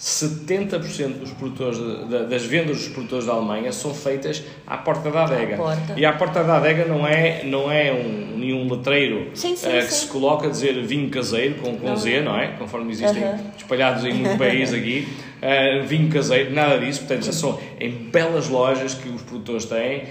70% 0.00 1.18
dos 1.18 1.30
produtores 1.32 1.76
de, 1.76 2.24
das 2.24 2.42
vendas 2.42 2.78
dos 2.78 2.88
produtores 2.88 3.26
da 3.26 3.34
Alemanha 3.34 3.70
são 3.70 3.92
feitas 3.92 4.42
à 4.66 4.78
porta 4.78 5.10
da 5.10 5.24
adega. 5.24 5.56
Porta. 5.58 5.92
E 5.94 6.06
à 6.06 6.12
porta 6.14 6.42
da 6.42 6.56
adega 6.56 6.86
não 6.86 7.06
é, 7.06 7.44
não 7.44 7.70
é 7.70 7.92
um, 7.92 8.38
nenhum 8.38 8.66
letreiro 8.72 9.30
sim, 9.34 9.54
sim, 9.54 9.68
uh, 9.68 9.72
que 9.72 9.92
sim. 9.92 10.06
se 10.06 10.06
coloca 10.06 10.46
a 10.46 10.50
dizer 10.50 10.72
vinho 10.84 11.10
caseiro, 11.10 11.56
com, 11.56 11.76
com 11.76 11.94
Z, 11.96 12.22
não 12.22 12.34
é? 12.34 12.46
Conforme 12.58 12.92
existem 12.92 13.22
espalhados 13.58 14.02
em 14.06 14.14
muito 14.14 14.38
país 14.38 14.72
aqui. 14.72 15.06
Uh, 15.36 15.84
vinho 15.86 16.08
caseiro, 16.08 16.50
nada 16.54 16.78
disso. 16.78 17.00
Portanto, 17.00 17.30
são 17.34 17.60
em 17.78 17.90
belas 17.90 18.48
lojas 18.48 18.94
que 18.94 19.10
os 19.10 19.20
produtores 19.20 19.66
têm 19.66 19.98
uh, 19.98 20.06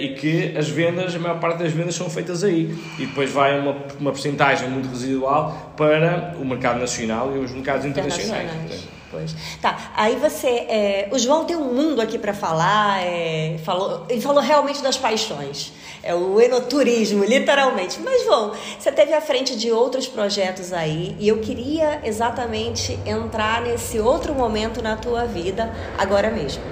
e 0.00 0.14
que 0.14 0.56
as 0.56 0.70
vendas, 0.70 1.14
a 1.14 1.18
maior 1.18 1.38
parte 1.38 1.58
das 1.58 1.72
vendas 1.72 1.94
são 1.94 2.08
feitas 2.08 2.42
aí. 2.42 2.74
E 2.98 3.04
depois 3.04 3.30
vai 3.30 3.60
uma, 3.60 3.76
uma 4.00 4.12
porcentagem 4.12 4.70
muito 4.70 4.88
residual 4.88 5.74
para 5.76 6.34
o 6.40 6.44
mercado 6.46 6.80
nacional 6.80 7.36
e 7.36 7.38
os 7.38 7.50
mercados 7.50 7.84
internacionais. 7.84 8.50
internacionais. 8.50 8.95
Pois. 9.10 9.34
Tá, 9.62 9.92
aí 9.94 10.16
você. 10.16 10.48
É, 10.48 11.08
o 11.12 11.18
João 11.18 11.44
tem 11.44 11.56
um 11.56 11.72
mundo 11.72 12.00
aqui 12.00 12.18
para 12.18 12.34
falar, 12.34 13.02
é, 13.04 13.56
falou, 13.64 14.04
ele 14.08 14.20
falou 14.20 14.42
realmente 14.42 14.82
das 14.82 14.96
paixões. 14.96 15.72
É 16.02 16.14
o 16.14 16.40
enoturismo, 16.40 17.24
literalmente. 17.24 18.00
Mas, 18.00 18.24
João, 18.24 18.52
você 18.78 18.92
teve 18.92 19.12
à 19.12 19.20
frente 19.20 19.56
de 19.56 19.70
outros 19.72 20.06
projetos 20.06 20.72
aí 20.72 21.16
e 21.18 21.28
eu 21.28 21.38
queria 21.38 22.00
exatamente 22.04 22.98
entrar 23.04 23.60
nesse 23.62 23.98
outro 23.98 24.34
momento 24.34 24.82
na 24.82 24.96
tua 24.96 25.24
vida 25.24 25.72
agora 25.98 26.30
mesmo. 26.30 26.62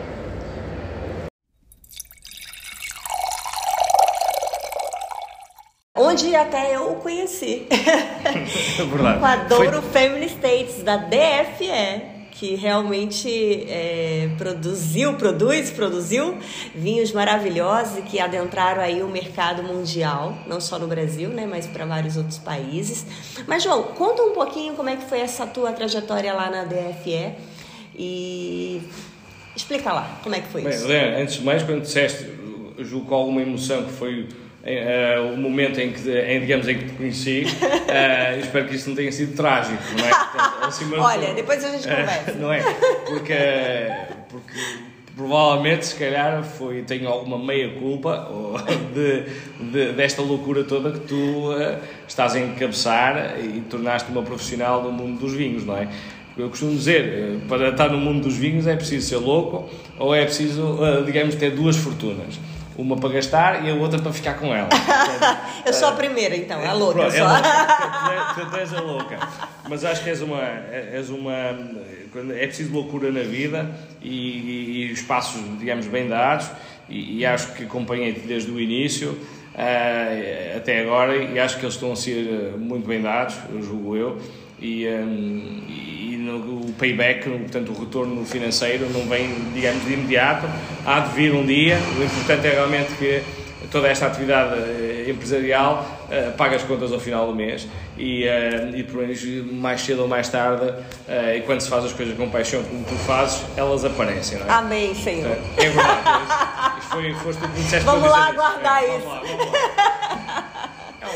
onde 5.96 6.34
até 6.34 6.76
eu 6.76 6.92
o 6.92 6.96
conheci. 6.96 7.66
Com 9.20 9.26
a 9.26 9.36
Douro 9.36 9.80
Foi... 9.82 10.08
Family 10.08 10.26
States, 10.26 10.82
da 10.82 10.96
DFE 10.96 12.13
que 12.44 12.54
realmente 12.56 13.26
é, 13.66 14.28
produziu, 14.36 15.14
produz, 15.14 15.70
produziu 15.70 16.36
vinhos 16.74 17.10
maravilhosos 17.10 17.98
e 17.98 18.02
que 18.02 18.20
adentraram 18.20 18.82
aí 18.82 19.02
o 19.02 19.08
mercado 19.08 19.62
mundial, 19.62 20.36
não 20.46 20.60
só 20.60 20.78
no 20.78 20.86
Brasil, 20.86 21.30
né, 21.30 21.46
mas 21.48 21.66
para 21.66 21.86
vários 21.86 22.18
outros 22.18 22.36
países. 22.36 23.06
Mas 23.46 23.62
João, 23.62 23.84
conta 23.84 24.22
um 24.22 24.34
pouquinho 24.34 24.74
como 24.74 24.90
é 24.90 24.96
que 24.96 25.04
foi 25.04 25.20
essa 25.20 25.46
tua 25.46 25.72
trajetória 25.72 26.34
lá 26.34 26.50
na 26.50 26.64
DFE 26.64 27.32
e 27.96 28.82
explica 29.56 29.90
lá 29.90 30.20
como 30.22 30.34
é 30.34 30.40
que 30.40 30.48
foi 30.48 30.60
Bem, 30.60 30.74
isso. 30.74 30.86
Antes 31.18 31.36
de 31.36 31.44
mais, 31.44 31.62
quando 31.62 31.80
disseste, 31.80 32.26
julgo 32.80 33.06
com 33.06 33.14
alguma 33.14 33.40
emoção 33.40 33.84
que 33.84 33.92
foi 33.92 34.28
Uh, 34.64 35.34
o 35.34 35.36
momento 35.36 35.78
em 35.78 35.92
que, 35.92 36.10
em, 36.10 36.40
digamos, 36.40 36.66
em 36.66 36.78
que 36.78 36.84
te 36.86 36.92
conheci, 36.94 37.44
uh, 37.60 38.40
espero 38.40 38.66
que 38.66 38.76
isso 38.76 38.88
não 38.88 38.96
tenha 38.96 39.12
sido 39.12 39.36
trágico, 39.36 39.82
não 39.98 40.06
é? 40.06 40.08
Portanto, 40.08 40.94
Olha, 41.04 41.34
depois 41.34 41.62
a 41.62 41.70
gente 41.70 41.86
conversa. 41.86 42.32
Uh, 42.32 42.38
não 42.38 42.50
é? 42.50 42.62
Porque, 43.04 43.34
porque 44.30 44.58
provavelmente, 45.14 45.84
se 45.84 45.94
calhar, 45.96 46.42
foi, 46.42 46.80
tenho 46.80 47.06
alguma 47.06 47.38
meia-culpa 47.38 48.26
de, 48.94 49.24
de, 49.70 49.92
desta 49.92 50.22
loucura 50.22 50.64
toda 50.64 50.92
que 50.92 51.00
tu 51.00 51.50
estás 52.08 52.34
a 52.34 52.40
encabeçar 52.40 53.38
e 53.38 53.60
tornaste 53.68 54.10
uma 54.10 54.22
profissional 54.22 54.82
do 54.82 54.90
mundo 54.90 55.20
dos 55.20 55.34
vinhos, 55.34 55.66
não 55.66 55.76
é? 55.76 55.88
Eu 56.38 56.48
costumo 56.48 56.74
dizer, 56.74 57.38
para 57.50 57.68
estar 57.68 57.90
no 57.90 57.98
mundo 57.98 58.22
dos 58.22 58.36
vinhos 58.36 58.66
é 58.66 58.74
preciso 58.74 59.06
ser 59.06 59.16
louco 59.18 59.68
ou 59.98 60.14
é 60.14 60.24
preciso, 60.24 60.78
digamos, 61.04 61.34
ter 61.34 61.50
duas 61.50 61.76
fortunas 61.76 62.40
uma 62.76 62.96
para 62.96 63.08
gastar 63.10 63.64
e 63.64 63.70
a 63.70 63.74
outra 63.74 63.98
para 63.98 64.12
ficar 64.12 64.34
com 64.34 64.54
ela. 64.54 64.68
eu 65.64 65.72
sou 65.72 65.88
a 65.88 65.92
primeira, 65.92 66.36
então, 66.36 66.64
a 66.64 66.72
louca. 66.72 67.00
Pronto, 67.00 67.14
é 67.14 67.22
louca. 67.22 68.50
Tu, 68.50 68.56
és 68.56 68.74
a 68.74 68.80
louca. 68.80 69.18
Mas 69.68 69.84
acho 69.84 70.02
que 70.02 70.10
és 70.10 70.20
uma. 70.20 70.42
És 70.42 71.10
uma 71.10 71.32
é 72.36 72.46
preciso 72.46 72.72
loucura 72.72 73.10
na 73.10 73.22
vida 73.22 73.74
e, 74.00 74.88
e 74.88 74.92
espaços, 74.92 75.40
digamos, 75.58 75.86
bem 75.86 76.08
dados. 76.08 76.48
E, 76.88 77.18
e 77.18 77.26
acho 77.26 77.52
que 77.54 77.64
acompanhei-te 77.64 78.20
desde 78.20 78.50
o 78.50 78.60
início 78.60 79.18
uh, 79.54 80.56
até 80.56 80.80
agora 80.80 81.16
e 81.16 81.38
acho 81.38 81.58
que 81.58 81.64
eles 81.64 81.74
estão 81.74 81.92
a 81.92 81.96
ser 81.96 82.54
muito 82.58 82.86
bem 82.86 83.00
dados, 83.00 83.36
eu 83.50 83.62
julgo 83.62 83.96
eu. 83.96 84.20
E, 84.60 84.86
um, 84.86 85.64
e 85.68 85.93
no, 85.93 85.93
o 86.30 86.72
payback, 86.78 87.28
portanto 87.28 87.72
o 87.72 87.80
retorno 87.80 88.24
financeiro 88.24 88.88
não 88.90 89.06
vem, 89.08 89.34
digamos, 89.52 89.84
de 89.84 89.94
imediato, 89.94 90.46
há 90.84 91.00
de 91.00 91.14
vir 91.14 91.34
um 91.34 91.44
dia, 91.44 91.78
o 91.98 92.02
importante 92.02 92.46
é 92.46 92.50
realmente 92.50 92.94
que 92.94 93.22
toda 93.70 93.88
esta 93.88 94.06
atividade 94.06 94.54
eh, 94.54 95.06
empresarial 95.08 95.84
uh, 96.04 96.36
paga 96.36 96.54
as 96.54 96.62
contas 96.62 96.92
ao 96.92 97.00
final 97.00 97.26
do 97.26 97.34
mês 97.34 97.66
e, 97.98 98.24
uh, 98.24 98.76
e 98.76 98.84
por 98.84 99.00
menos 99.00 99.20
mais 99.52 99.80
cedo 99.80 100.02
ou 100.02 100.08
mais 100.08 100.28
tarde, 100.28 100.64
uh, 100.64 101.36
e 101.36 101.40
quando 101.40 101.60
se 101.60 101.68
faz 101.68 101.84
as 101.84 101.92
coisas 101.92 102.16
com 102.16 102.28
paixão 102.28 102.62
como 102.62 102.84
tu 102.84 102.94
fazes, 103.06 103.42
elas 103.56 103.84
aparecem, 103.84 104.38
não 104.38 104.46
é? 104.46 104.50
Amém, 104.50 104.94
Senhor. 104.94 105.36
É, 105.56 105.64
é 105.64 105.68
verdade. 105.70 106.82
Foi, 106.90 107.14
foste 107.14 107.40
tu 107.40 107.48
que 107.48 107.56
me 107.56 107.64
disseste 107.64 107.84
Vamos 107.84 108.08
lá 108.08 108.28
aguardar 108.28 108.84
é, 108.84 108.96
isso. 108.96 109.06
Vamos 109.06 109.06
lá, 109.06 109.20
vamos 109.20 109.52
lá. 109.52 109.93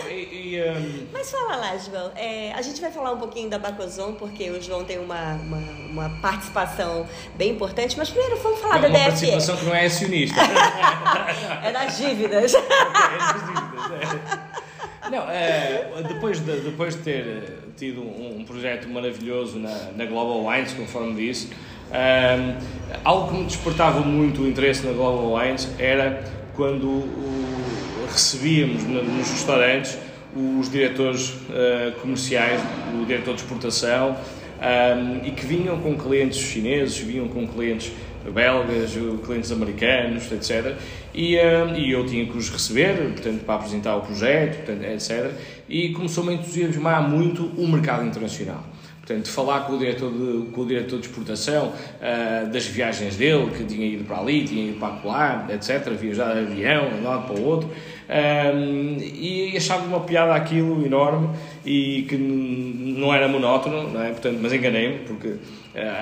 Não, 0.02 0.10
e, 0.10 0.54
e, 0.54 0.62
um... 0.62 1.06
Mas 1.12 1.30
fala 1.30 1.56
lá, 1.56 1.76
João. 1.76 2.12
É, 2.16 2.52
a 2.52 2.62
gente 2.62 2.80
vai 2.80 2.90
falar 2.90 3.12
um 3.12 3.18
pouquinho 3.18 3.48
da 3.48 3.58
Bacozon, 3.58 4.14
porque 4.14 4.50
o 4.50 4.60
João 4.60 4.84
tem 4.84 4.98
uma, 4.98 5.34
uma, 5.34 5.58
uma, 5.90 6.20
participação 6.20 7.06
bem 7.36 7.50
importante. 7.50 7.96
Mas 7.96 8.10
primeiro 8.10 8.36
vamos 8.36 8.60
falar 8.60 8.78
da 8.78 8.88
DFE. 8.88 8.96
Uma 8.96 9.04
participação 9.06 9.56
que 9.56 9.64
não 9.64 9.74
é 9.74 9.86
acionista. 9.86 10.40
é 11.64 11.72
das 11.72 11.96
dívidas. 11.96 12.54
é 12.54 13.18
das 13.18 13.44
dívidas, 13.44 14.12
é. 14.44 15.10
Não, 15.10 15.30
é, 15.30 15.90
depois, 16.06 16.40
de, 16.40 16.60
depois 16.60 16.94
de 16.96 17.02
ter 17.02 17.58
tido 17.76 18.02
um, 18.02 18.40
um 18.40 18.44
projeto 18.44 18.88
maravilhoso 18.88 19.58
na, 19.58 19.90
na 19.96 20.04
Global 20.04 20.44
Wines, 20.44 20.74
conforme 20.74 21.14
disse, 21.14 21.48
um, 21.90 22.58
algo 23.04 23.28
que 23.28 23.38
me 23.38 23.44
despertava 23.46 24.00
muito 24.00 24.42
o 24.42 24.48
interesse 24.48 24.84
na 24.84 24.92
Global 24.92 25.32
Wines 25.32 25.68
era 25.78 26.22
quando 26.54 26.86
o, 26.88 27.67
recebíamos 28.12 28.82
nos 28.84 29.30
restaurantes 29.30 29.98
os 30.36 30.70
diretores 30.70 31.30
uh, 31.30 31.92
comerciais, 32.00 32.60
o 33.00 33.04
diretor 33.04 33.34
de 33.34 33.42
exportação, 33.42 34.10
um, 34.10 34.64
ehm, 34.64 35.26
e 35.26 35.30
que 35.30 35.46
vinham 35.46 35.80
com 35.80 35.96
clientes 35.96 36.38
chineses, 36.38 36.98
vinham 36.98 37.28
com 37.28 37.46
clientes 37.46 37.92
belgas, 38.32 38.92
clientes 39.24 39.50
americanos, 39.50 40.30
etc. 40.30 40.76
E, 41.14 41.36
um, 41.36 41.38
ehm, 41.38 41.76
e 41.76 41.92
eu 41.92 42.04
tinha 42.04 42.26
que 42.26 42.36
os 42.36 42.50
receber, 42.50 42.96
portanto, 43.12 43.44
para 43.44 43.54
apresentar 43.54 43.96
o 43.96 44.02
projeto, 44.02 44.56
portanto, 44.64 44.84
etc. 44.84 45.32
E 45.68 45.90
começou-me 45.90 46.30
a 46.30 46.34
entusiasmar 46.34 47.08
muito 47.08 47.46
o 47.56 47.66
mercado 47.66 48.04
internacional. 48.04 48.64
Portanto, 49.08 49.30
falar 49.30 49.60
com 49.60 49.72
o 49.72 49.78
diretor 49.78 50.12
de, 50.12 50.50
com 50.50 50.60
o 50.60 50.66
diretor 50.66 51.00
de 51.00 51.06
exportação 51.06 51.68
uh, 51.68 52.52
das 52.52 52.66
viagens 52.66 53.16
dele, 53.16 53.50
que 53.56 53.64
tinha 53.64 53.86
ido 53.86 54.04
para 54.04 54.18
ali, 54.18 54.44
tinha 54.44 54.68
ido 54.68 54.78
para 54.78 55.02
lá, 55.02 55.46
etc., 55.48 55.88
viajar 55.94 56.34
de 56.34 56.40
avião, 56.40 56.90
de 56.90 56.96
um 56.96 57.04
lado 57.04 57.26
para 57.26 57.40
o 57.40 57.42
outro, 57.42 57.70
um, 58.08 58.96
e 59.00 59.54
achava 59.56 59.84
uma 59.84 60.00
piada 60.00 60.34
aquilo 60.34 60.84
enorme 60.84 61.28
e 61.64 62.06
que 62.08 62.16
não 62.16 63.12
era 63.14 63.28
monótono, 63.28 63.90
não 63.90 64.02
é? 64.02 64.10
Portanto, 64.10 64.38
mas 64.40 64.52
enganei-me, 64.52 65.00
porque 65.00 65.28
uh, 65.28 65.38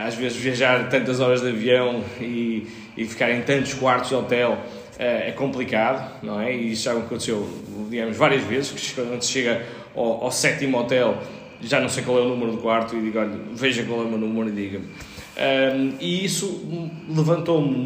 às 0.07 0.15
vezes 0.15 0.39
viajar 0.39 0.89
tantas 0.89 1.21
horas 1.21 1.43
de 1.43 1.49
avião 1.49 2.03
e, 2.21 2.67
e 2.97 3.05
ficar 3.05 3.31
em 3.33 3.43
tantos 3.43 3.75
quartos 3.75 4.11
de 4.11 4.15
hotel 4.15 4.53
uh, 4.53 4.59
é 4.99 5.33
complicado, 5.33 6.23
não 6.23 6.41
é? 6.41 6.55
E 6.55 6.75
já 6.75 6.93
aconteceu, 6.93 7.49
digamos, 7.91 8.17
várias 8.17 8.43
vezes, 8.45 8.71
que 8.71 8.95
quando 8.95 9.23
se 9.23 9.33
chega 9.33 9.67
ao, 9.95 10.25
ao 10.25 10.31
sétimo 10.31 10.79
hotel 10.79 11.19
já 11.61 11.81
não 11.81 11.89
sei 11.89 12.05
qual 12.05 12.19
é 12.19 12.23
o 12.23 12.29
número 12.29 12.53
do 12.53 12.59
quarto 12.59 12.95
e 12.97 13.01
digo, 13.01 13.19
olha, 13.19 13.39
veja 13.53 13.83
qual 13.85 14.03
é 14.03 14.05
o 14.05 14.09
meu 14.09 14.19
número 14.19 14.49
e 14.49 14.53
diga-me. 14.53 14.87
Um, 14.87 15.95
e 16.01 16.25
isso 16.25 16.65
levantou-me 17.09 17.77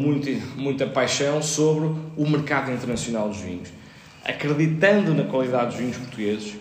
muita 0.55 0.85
paixão 0.87 1.41
sobre 1.41 1.89
o 2.15 2.29
mercado 2.29 2.71
internacional 2.71 3.27
dos 3.27 3.41
vinhos. 3.41 3.80
Acreditando 4.23 5.13
na 5.13 5.23
qualidade 5.23 5.71
dos 5.71 5.75
vinhos 5.77 5.97
portugueses, 5.97 6.55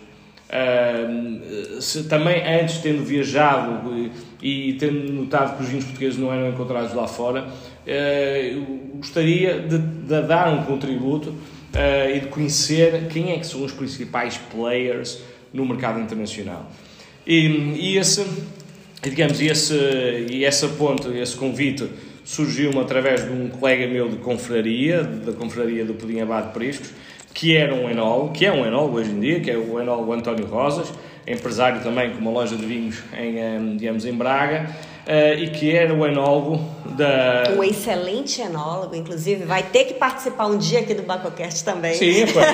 um, 0.53 1.81
se, 1.81 2.05
também 2.05 2.43
antes 2.43 2.79
tendo 2.79 3.05
viajado 3.05 4.11
e, 4.43 4.71
e, 4.71 4.73
tendo 4.75 5.13
notado 5.13 5.57
que 5.57 5.63
os 5.63 5.69
vinhos 5.69 5.85
portugueses 5.85 6.19
não 6.19 6.33
eram 6.33 6.49
encontrados 6.49 6.95
lá 6.95 7.07
fora, 7.07 7.47
uh, 7.47 8.97
gostaria 8.97 9.61
de, 9.61 9.79
de, 9.79 10.23
dar 10.23 10.53
um 10.53 10.65
contributo 10.65 11.31
uh, 11.31 12.11
e 12.15 12.21
de 12.21 12.27
conhecer 12.27 13.09
quem 13.09 13.33
é 13.33 13.39
que 13.39 13.47
são 13.47 13.65
os 13.65 13.73
principais 13.73 14.39
players 14.39 15.21
no 15.53 15.65
mercado 15.65 16.01
internacional. 16.01 16.71
E, 17.27 17.47
e 17.77 17.97
esse 17.99 18.25
digamos, 19.03 19.41
esse, 19.41 19.75
e 20.31 20.45
essa 20.45 20.69
ponte, 20.69 21.09
esse 21.09 21.37
convite 21.37 21.89
surgiu-me 22.25 22.79
através 22.81 23.25
de 23.25 23.31
um 23.31 23.49
colega 23.49 23.87
meu 23.87 24.09
de 24.09 24.17
confraria, 24.17 25.03
da 25.03 25.33
confraria 25.33 25.85
do 25.85 25.95
Pudim 25.95 26.21
Abade 26.21 26.49
de 26.49 26.53
Priscos, 26.53 26.91
que 27.35 27.57
era 27.57 27.75
um 27.75 27.89
enólogo, 27.89 28.33
que 28.33 28.45
é 28.45 28.53
um 28.53 28.67
enólogo 28.67 28.99
hoje 28.99 29.11
em 29.11 29.21
dia, 29.21 29.41
que 29.41 29.51
é 29.51 29.57
o 29.57 29.81
enólogo 29.81 30.13
António 30.13 30.47
Rosas, 30.47 30.93
empresário 31.27 31.81
também 31.83 32.11
com 32.11 32.19
uma 32.19 32.31
loja 32.31 32.57
de 32.57 32.67
vinhos 32.67 33.03
em, 33.17 33.39
eh, 33.39 33.59
digamos, 33.77 34.05
em 34.05 34.13
Braga, 34.13 34.69
uh, 35.07 35.39
e 35.39 35.51
que 35.51 35.75
era 35.75 35.95
o 35.95 36.07
enólogo 36.07 36.59
da... 36.97 37.45
Um 37.57 37.63
excelente 37.63 38.41
enólogo, 38.41 38.95
inclusive, 38.95 39.45
vai 39.45 39.63
ter 39.63 39.85
que 39.85 39.95
participar 39.95 40.47
um 40.47 40.59
dia 40.59 40.81
aqui 40.81 40.95
do 40.95 41.03
Bacocast 41.03 41.65
também. 41.65 41.95
Sim, 41.95 42.27
pô, 42.27 42.41
ele, 42.41 42.51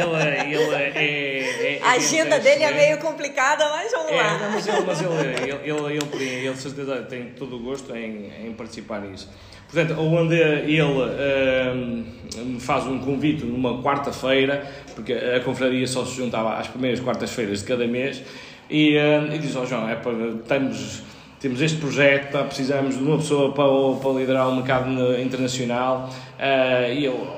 ele, 0.00 0.54
ele, 0.54 0.56
ele 0.56 0.74
é, 0.74 1.78
é... 1.78 1.80
A 1.82 1.92
agenda 1.92 2.38
dele 2.38 2.62
é 2.62 2.72
meio 2.72 2.98
complicada, 2.98 3.68
mas 3.70 3.90
vamos 3.90 4.12
é, 4.12 4.16
lá. 4.16 4.50
Mas, 4.52 4.66
ele, 4.68 4.80
mas 4.86 5.00
ele, 5.00 5.12
ele, 5.14 5.70
ele, 5.70 6.92
ele, 6.92 7.04
tem 7.08 7.24
todo 7.36 7.56
o 7.56 7.58
gosto 7.58 7.94
em, 7.96 8.30
em 8.44 8.52
participar 8.52 9.00
nisso. 9.00 9.28
Portanto, 9.72 9.98
onde 9.98 10.36
ele 10.36 12.04
me 12.44 12.60
faz 12.60 12.86
um 12.86 12.98
convite 12.98 13.44
numa 13.44 13.82
quarta-feira, 13.82 14.70
porque 14.94 15.12
a 15.12 15.40
confraria 15.40 15.86
só 15.86 16.04
se 16.04 16.16
juntava 16.16 16.54
às 16.58 16.68
primeiras 16.68 17.00
quartas-feiras 17.00 17.60
de 17.60 17.64
cada 17.64 17.86
mês, 17.86 18.22
e, 18.68 18.96
uh, 18.96 19.32
e 19.32 19.38
diz: 19.38 19.54
Ó 19.56 19.62
oh, 19.62 19.66
João, 19.66 19.88
é 19.88 19.94
para, 19.94 20.14
temos, 20.46 21.02
temos 21.40 21.60
este 21.60 21.78
projeto, 21.78 22.32
tá, 22.32 22.44
precisamos 22.44 22.96
de 22.96 23.02
uma 23.02 23.18
pessoa 23.18 23.52
para, 23.52 24.00
para 24.00 24.18
liderar 24.18 24.48
o 24.48 24.56
mercado 24.56 25.20
internacional. 25.20 26.08
Uh, 26.38 26.92
e 26.92 27.04
eu, 27.04 27.28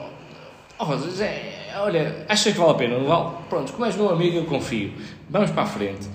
oh, 0.78 0.96
Zé, 0.96 1.40
olha, 1.76 2.24
achas 2.28 2.52
que 2.52 2.58
vale 2.58 2.70
a 2.70 2.74
pena? 2.74 2.98
Não 2.98 3.06
vale? 3.06 3.36
Pronto, 3.48 3.72
como 3.72 3.84
és 3.84 3.96
meu 3.96 4.10
amigo, 4.10 4.36
eu 4.38 4.44
confio. 4.44 4.92
Vamos 5.28 5.50
para 5.50 5.62
a 5.62 5.66
frente. 5.66 6.08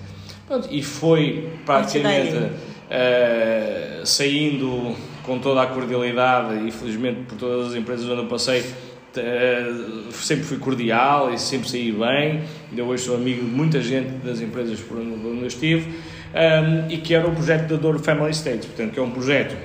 Pronto, 0.46 0.68
e 0.70 0.82
foi 0.82 1.50
praticamente 1.64 2.34
uh, 2.34 4.06
saindo 4.06 4.96
com 5.30 5.38
toda 5.38 5.62
a 5.62 5.66
cordialidade 5.68 6.66
e 6.66 6.72
felizmente 6.72 7.20
por 7.20 7.38
todas 7.38 7.68
as 7.68 7.74
empresas 7.76 8.04
onde 8.04 8.22
eu 8.22 8.26
passei 8.26 8.64
Uh, 9.10 10.12
sempre 10.12 10.44
fui 10.44 10.58
cordial 10.58 11.34
e 11.34 11.38
sempre 11.38 11.68
saí 11.68 11.90
bem. 11.90 12.42
Ainda 12.70 12.84
hoje 12.84 13.02
sou 13.02 13.16
amigo 13.16 13.44
de 13.44 13.50
muita 13.50 13.80
gente 13.80 14.08
das 14.24 14.40
empresas 14.40 14.78
por 14.78 14.98
onde 14.98 15.10
eu 15.10 15.46
estive. 15.48 15.98
Um, 16.32 16.88
e 16.88 16.96
que 16.98 17.12
era 17.12 17.26
o 17.26 17.32
projeto 17.32 17.70
da 17.70 17.74
Douro 17.74 17.98
Family 17.98 18.30
Estates, 18.30 18.66
portanto, 18.66 18.92
que 18.92 19.00
é 19.00 19.02
um 19.02 19.10
projeto 19.10 19.56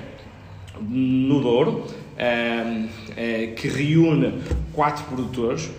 no 0.81 1.39
Douro 1.41 1.85
é, 2.17 3.53
que 3.55 3.67
reúne 3.67 4.33
quatro 4.73 5.03
produtores, 5.03 5.69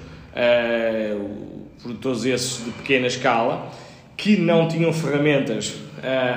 produtores 1.83 2.25
esses 2.25 2.64
de 2.64 2.70
pequena 2.70 3.09
escala, 3.09 3.72
que 4.16 4.37
não 4.37 4.68
tinham 4.68 4.92
ferramentas 4.92 5.75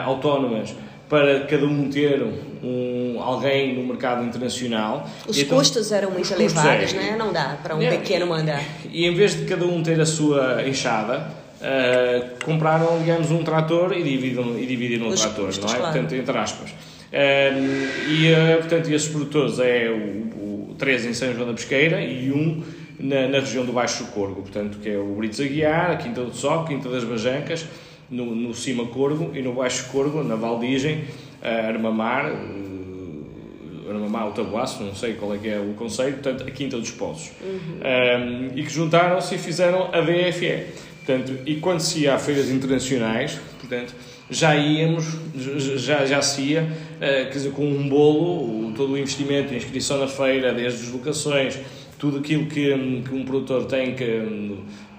autónomas 0.04 0.74
para 1.10 1.42
cada 1.48 1.66
um 1.66 1.90
ter 1.90 2.22
um, 2.64 3.20
alguém 3.20 3.76
no 3.76 3.84
mercado 3.84 4.24
internacional. 4.24 5.10
Os 5.28 5.38
então, 5.38 5.58
custos 5.58 5.92
eram 5.92 6.12
muito 6.12 6.32
elevados, 6.32 6.94
é, 6.94 6.98
né? 6.98 7.16
não 7.18 7.34
dá 7.34 7.58
para 7.62 7.76
um 7.76 7.82
é, 7.82 7.90
pequeno 7.90 8.28
mandar. 8.28 8.64
E, 8.86 9.02
e, 9.02 9.06
em 9.08 9.16
vez 9.16 9.36
de 9.36 9.46
cada 9.46 9.66
um 9.66 9.82
ter 9.82 10.00
a 10.00 10.06
sua 10.06 10.68
enxada, 10.68 11.28
uh, 11.60 12.46
compraram, 12.46 13.00
digamos, 13.00 13.32
um 13.32 13.44
trator 13.44 13.92
e 13.94 14.04
dividiram, 14.04 14.58
e 14.58 14.66
dividiram 14.68 15.10
o 15.10 15.16
trator, 15.16 15.48
custos, 15.48 15.66
não 15.66 15.74
é? 15.74 15.78
Claro. 15.78 15.94
Portanto, 15.94 16.16
entre 16.16 16.38
aspas. 16.38 16.70
Uh, 16.70 18.12
e, 18.12 18.32
uh, 18.32 18.58
portanto, 18.60 18.90
esses 18.92 19.08
produtores 19.08 19.60
é 19.60 19.90
o, 19.90 20.72
o, 20.72 20.76
três 20.78 21.06
em 21.06 21.14
São 21.14 21.34
João 21.34 21.48
da 21.48 21.54
Pesqueira 21.54 22.02
e 22.02 22.32
um 22.32 22.64
na, 23.00 23.28
na 23.28 23.40
região 23.40 23.66
do 23.66 23.72
Baixo 23.72 24.06
Corgo, 24.08 24.42
portanto, 24.42 24.78
que 24.78 24.90
é 24.90 24.98
o 24.98 25.16
Brites 25.16 25.40
Aguiar, 25.40 25.92
a 25.92 25.96
Quinta 25.96 26.22
do 26.22 26.36
Sol, 26.36 26.66
Quinta 26.66 26.88
das 26.90 27.04
Bajancas, 27.04 27.66
no, 28.10 28.36
no 28.36 28.54
Cima 28.54 28.86
Corgo 28.88 29.32
e 29.36 29.42
no 29.42 29.54
Baixo 29.54 29.90
Corgo, 29.92 30.24
na 30.24 30.36
Valdigem, 30.36 31.06
Armamar, 31.42 32.32
uh, 32.32 33.90
Armamar, 33.90 34.28
o 34.28 34.32
Tabuaço, 34.32 34.84
não 34.84 34.94
sei 34.94 35.14
qual 35.14 35.34
é 35.34 35.38
que 35.38 35.48
é 35.48 35.60
o 35.60 35.74
conceito, 35.74 36.22
portanto, 36.22 36.48
a 36.48 36.52
Quinta 36.52 36.78
dos 36.78 36.92
Poços. 36.92 37.32
Uhum. 37.42 37.80
Um, 37.80 38.58
e 38.58 38.64
que 38.64 38.70
juntaram-se 38.70 39.36
e 39.36 39.38
fizeram 39.38 39.90
a 39.94 40.02
DFE. 40.02 40.66
Portanto, 41.06 41.40
e 41.46 41.56
quando 41.56 41.80
se 41.80 42.02
ia 42.02 42.14
a 42.14 42.20
feiras 42.20 42.50
internacionais, 42.50 43.40
portanto, 43.60 43.96
já 44.30 44.56
íamos, 44.56 45.06
já, 45.36 46.06
já 46.06 46.22
se 46.22 46.42
ia, 46.42 46.64
uh, 46.64 47.00
quer 47.00 47.30
dizer, 47.30 47.52
com 47.52 47.66
um 47.66 47.90
bolo, 47.90 48.74
todo 48.74 48.94
o 48.94 48.98
investimento, 48.98 49.54
a 49.54 49.58
inscrição 49.58 49.98
na 49.98 50.08
feira, 50.08 50.54
desde 50.54 50.84
as 50.84 50.90
locações, 50.90 51.58
tudo 51.98 52.20
aquilo 52.20 52.46
que, 52.46 53.02
que 53.02 53.14
um 53.14 53.26
produtor 53.26 53.66
tem 53.66 53.96
que 53.96 54.04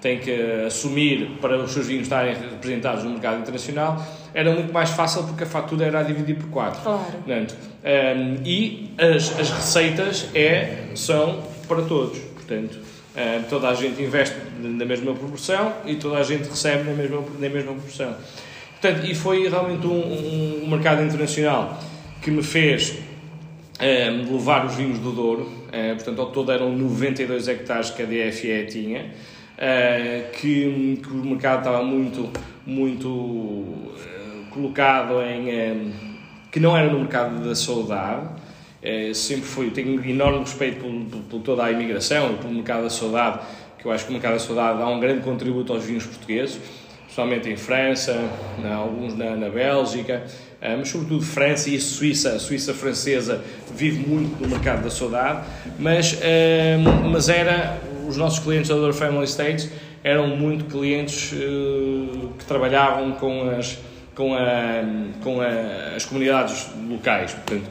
tem 0.01 0.19
que 0.19 0.33
assumir 0.67 1.39
para 1.41 1.59
os 1.59 1.73
seus 1.73 1.87
vinhos 1.87 2.05
estarem 2.05 2.35
representados 2.35 3.05
no 3.05 3.11
mercado 3.11 3.41
internacional, 3.41 4.05
era 4.33 4.53
muito 4.53 4.73
mais 4.73 4.91
fácil 4.91 5.25
porque 5.25 5.45
a 5.45 5.47
fatura 5.47 5.87
era 5.87 6.01
a 6.01 6.03
dividir 6.03 6.37
por 6.37 6.49
quatro. 6.49 6.81
Claro. 6.81 7.01
Portanto, 7.01 7.57
um, 7.85 8.43
e 8.45 8.91
as, 8.99 9.39
as 9.39 9.51
receitas 9.51 10.29
é, 10.35 10.85
são 10.95 11.43
para 11.69 11.83
todos. 11.83 12.19
Portanto, 12.19 12.79
um, 12.79 13.43
toda 13.49 13.69
a 13.69 13.75
gente 13.75 14.03
investe 14.03 14.37
na 14.61 14.85
mesma 14.85 15.15
proporção 15.15 15.73
e 15.85 15.97
toda 15.97 16.19
a 16.19 16.23
gente 16.23 16.49
recebe 16.49 16.89
na 16.89 16.97
mesma, 16.97 17.23
na 17.39 17.49
mesma 17.49 17.73
proporção. 17.73 18.15
Portanto, 18.81 19.05
e 19.07 19.15
foi 19.15 19.49
realmente 19.49 19.87
um, 19.87 20.65
um 20.65 20.69
mercado 20.69 21.03
internacional 21.03 21.79
que 22.23 22.31
me 22.31 22.43
fez 22.43 22.99
um, 23.81 24.33
levar 24.33 24.65
os 24.65 24.75
vinhos 24.75 24.99
do 24.99 25.13
Douro. 25.13 25.43
Uh, 25.43 25.95
portanto, 25.95 26.21
ao 26.21 26.31
todo 26.31 26.51
eram 26.51 26.75
92 26.77 27.49
hectares 27.49 27.91
que 27.91 28.03
a 28.03 28.07
DFE 28.07 28.67
tinha. 28.71 29.11
Uh, 29.61 30.31
que, 30.33 30.99
que, 31.03 31.09
o 31.11 31.23
mercado 31.23 31.59
estava 31.59 31.83
muito, 31.83 32.31
muito 32.65 33.09
uh, 33.11 34.47
colocado 34.49 35.21
em. 35.21 35.51
Um, 35.51 35.93
que 36.51 36.59
não 36.59 36.75
era 36.75 36.91
no 36.91 37.01
mercado 37.01 37.47
da 37.47 37.55
saudade. 37.55 38.27
Uh, 38.83 39.15
sempre 39.15 39.43
foi, 39.43 39.69
tenho 39.69 40.03
enorme 40.03 40.39
respeito 40.39 40.81
por, 40.81 40.91
por, 40.91 41.21
por, 41.25 41.41
toda 41.43 41.65
a 41.65 41.71
imigração 41.71 42.33
e 42.33 42.37
pelo 42.39 42.55
mercado 42.55 42.85
da 42.85 42.91
saudade, 42.91 43.41
que 43.79 43.85
eu 43.85 43.93
acho 43.93 44.05
que 44.05 44.11
o 44.11 44.15
mercado 44.15 44.33
da 44.33 44.39
saudade 44.39 44.79
dá 44.79 44.89
um 44.89 44.99
grande 44.99 45.21
contributo 45.21 45.75
aos 45.75 45.85
vinhos 45.85 46.07
portugueses, 46.07 46.59
especialmente 47.03 47.51
em 47.51 47.57
França, 47.59 48.19
na, 48.63 48.77
alguns 48.77 49.15
na, 49.15 49.37
na 49.37 49.51
Bélgica, 49.51 50.25
mas 50.79 50.89
sobretudo 50.89 51.23
França 51.23 51.69
e 51.69 51.79
Suíça. 51.79 52.31
A 52.31 52.39
Suíça 52.39 52.73
francesa 52.73 53.45
vive 53.75 54.09
muito 54.09 54.43
no 54.43 54.49
mercado 54.49 54.85
da 54.85 54.91
saudade, 54.91 55.47
mas, 55.79 56.19
mas 57.11 57.29
era 57.29 57.90
os 58.11 58.17
nossos 58.17 58.41
clientes 58.41 58.69
da 58.69 58.75
Dor 58.75 58.93
Family 58.93 59.25
Estates 59.25 59.71
eram 60.03 60.29
muito 60.29 60.65
clientes 60.65 61.33
uh, 61.33 62.31
que 62.39 62.45
trabalhavam 62.45 63.13
com 63.13 63.51
as, 63.51 63.79
com, 64.15 64.35
a, 64.35 64.83
com 65.23 65.41
a, 65.41 65.95
as 65.97 66.05
comunidades 66.05 66.69
locais. 66.89 67.33
Portanto, 67.33 67.69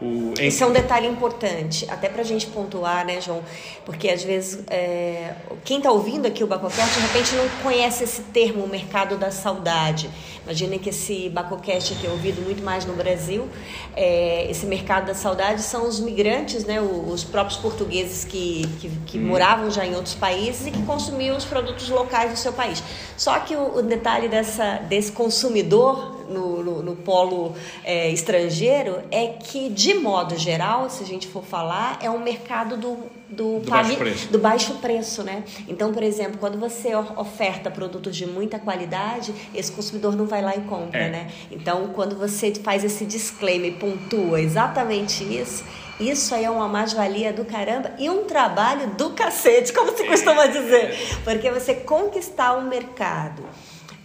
o. 0.00 0.32
Esse 0.38 0.62
é 0.62 0.66
um 0.66 0.72
detalhe 0.72 1.06
importante, 1.06 1.84
até 1.90 2.08
para 2.08 2.22
a 2.22 2.24
gente 2.24 2.46
pontuar, 2.46 3.04
né, 3.04 3.20
João? 3.20 3.42
Porque 3.84 4.08
às 4.08 4.22
vezes 4.22 4.64
é, 4.68 5.34
quem 5.64 5.78
está 5.78 5.90
ouvindo 5.90 6.26
aqui 6.26 6.44
o 6.44 6.46
Bacocast 6.46 6.94
de 6.94 7.00
repente 7.00 7.34
não 7.34 7.48
conhece 7.62 8.04
esse 8.04 8.22
termo, 8.22 8.64
o 8.64 8.68
mercado 8.68 9.16
da 9.16 9.30
saudade. 9.30 10.08
Imaginem 10.48 10.78
que 10.78 10.88
esse 10.88 11.28
Bacocast 11.28 11.92
aqui 11.92 12.06
é 12.06 12.10
ouvido 12.10 12.40
muito 12.40 12.64
mais 12.64 12.86
no 12.86 12.94
Brasil. 12.94 13.46
É, 13.94 14.50
esse 14.50 14.64
mercado 14.64 15.08
da 15.08 15.14
saudade 15.14 15.60
são 15.60 15.86
os 15.86 16.00
migrantes, 16.00 16.64
né, 16.64 16.80
os 16.80 17.22
próprios 17.22 17.60
portugueses 17.60 18.24
que, 18.24 18.66
que, 18.80 18.88
que 19.04 19.18
hum. 19.18 19.26
moravam 19.26 19.70
já 19.70 19.84
em 19.84 19.94
outros 19.94 20.14
países 20.14 20.66
e 20.66 20.70
que 20.70 20.82
consumiam 20.84 21.36
os 21.36 21.44
produtos 21.44 21.90
locais 21.90 22.30
do 22.32 22.38
seu 22.38 22.54
país. 22.54 22.82
Só 23.14 23.38
que 23.40 23.54
o, 23.54 23.76
o 23.76 23.82
detalhe 23.82 24.26
dessa, 24.26 24.76
desse 24.88 25.12
consumidor 25.12 26.24
no, 26.30 26.64
no, 26.64 26.82
no 26.82 26.96
polo 26.96 27.54
é, 27.84 28.08
estrangeiro 28.08 29.02
é 29.10 29.26
que, 29.26 29.68
de 29.68 29.92
modo 29.92 30.34
geral, 30.38 30.88
se 30.88 31.02
a 31.02 31.06
gente 31.06 31.26
for 31.26 31.44
falar, 31.44 31.98
é 32.00 32.08
um 32.08 32.20
mercado 32.20 32.74
do, 32.74 32.96
do, 33.30 33.60
do, 33.60 33.70
baixo, 33.70 33.96
preço. 33.96 34.28
do 34.28 34.38
baixo 34.38 34.74
preço, 34.74 35.22
né? 35.22 35.44
Então, 35.66 35.92
por 35.92 36.02
exemplo, 36.02 36.38
quando 36.38 36.58
você 36.58 36.94
oferta 36.94 37.70
produtos 37.70 38.16
de 38.16 38.26
muita 38.26 38.58
qualidade, 38.58 39.34
esse 39.54 39.70
consumidor 39.70 40.16
não 40.16 40.26
vai 40.26 40.42
lá 40.42 40.56
e 40.56 40.60
compra, 40.62 41.00
é. 41.00 41.10
né? 41.10 41.30
Então, 41.50 41.88
quando 41.88 42.16
você 42.16 42.52
faz 42.54 42.84
esse 42.84 43.04
disclaimer 43.04 43.72
e 43.72 43.74
pontua 43.74 44.40
exatamente 44.40 45.22
isso, 45.24 45.64
isso 46.00 46.34
aí 46.34 46.44
é 46.44 46.50
uma 46.50 46.68
mais-valia 46.68 47.32
do 47.32 47.44
caramba 47.44 47.92
e 47.98 48.08
um 48.08 48.24
trabalho 48.24 48.88
do 48.90 49.10
cacete, 49.10 49.72
como 49.72 49.96
se 49.96 50.04
costuma 50.04 50.46
dizer. 50.46 50.96
Porque 51.24 51.50
você 51.50 51.74
conquistar 51.74 52.56
um 52.56 52.68
mercado 52.68 53.42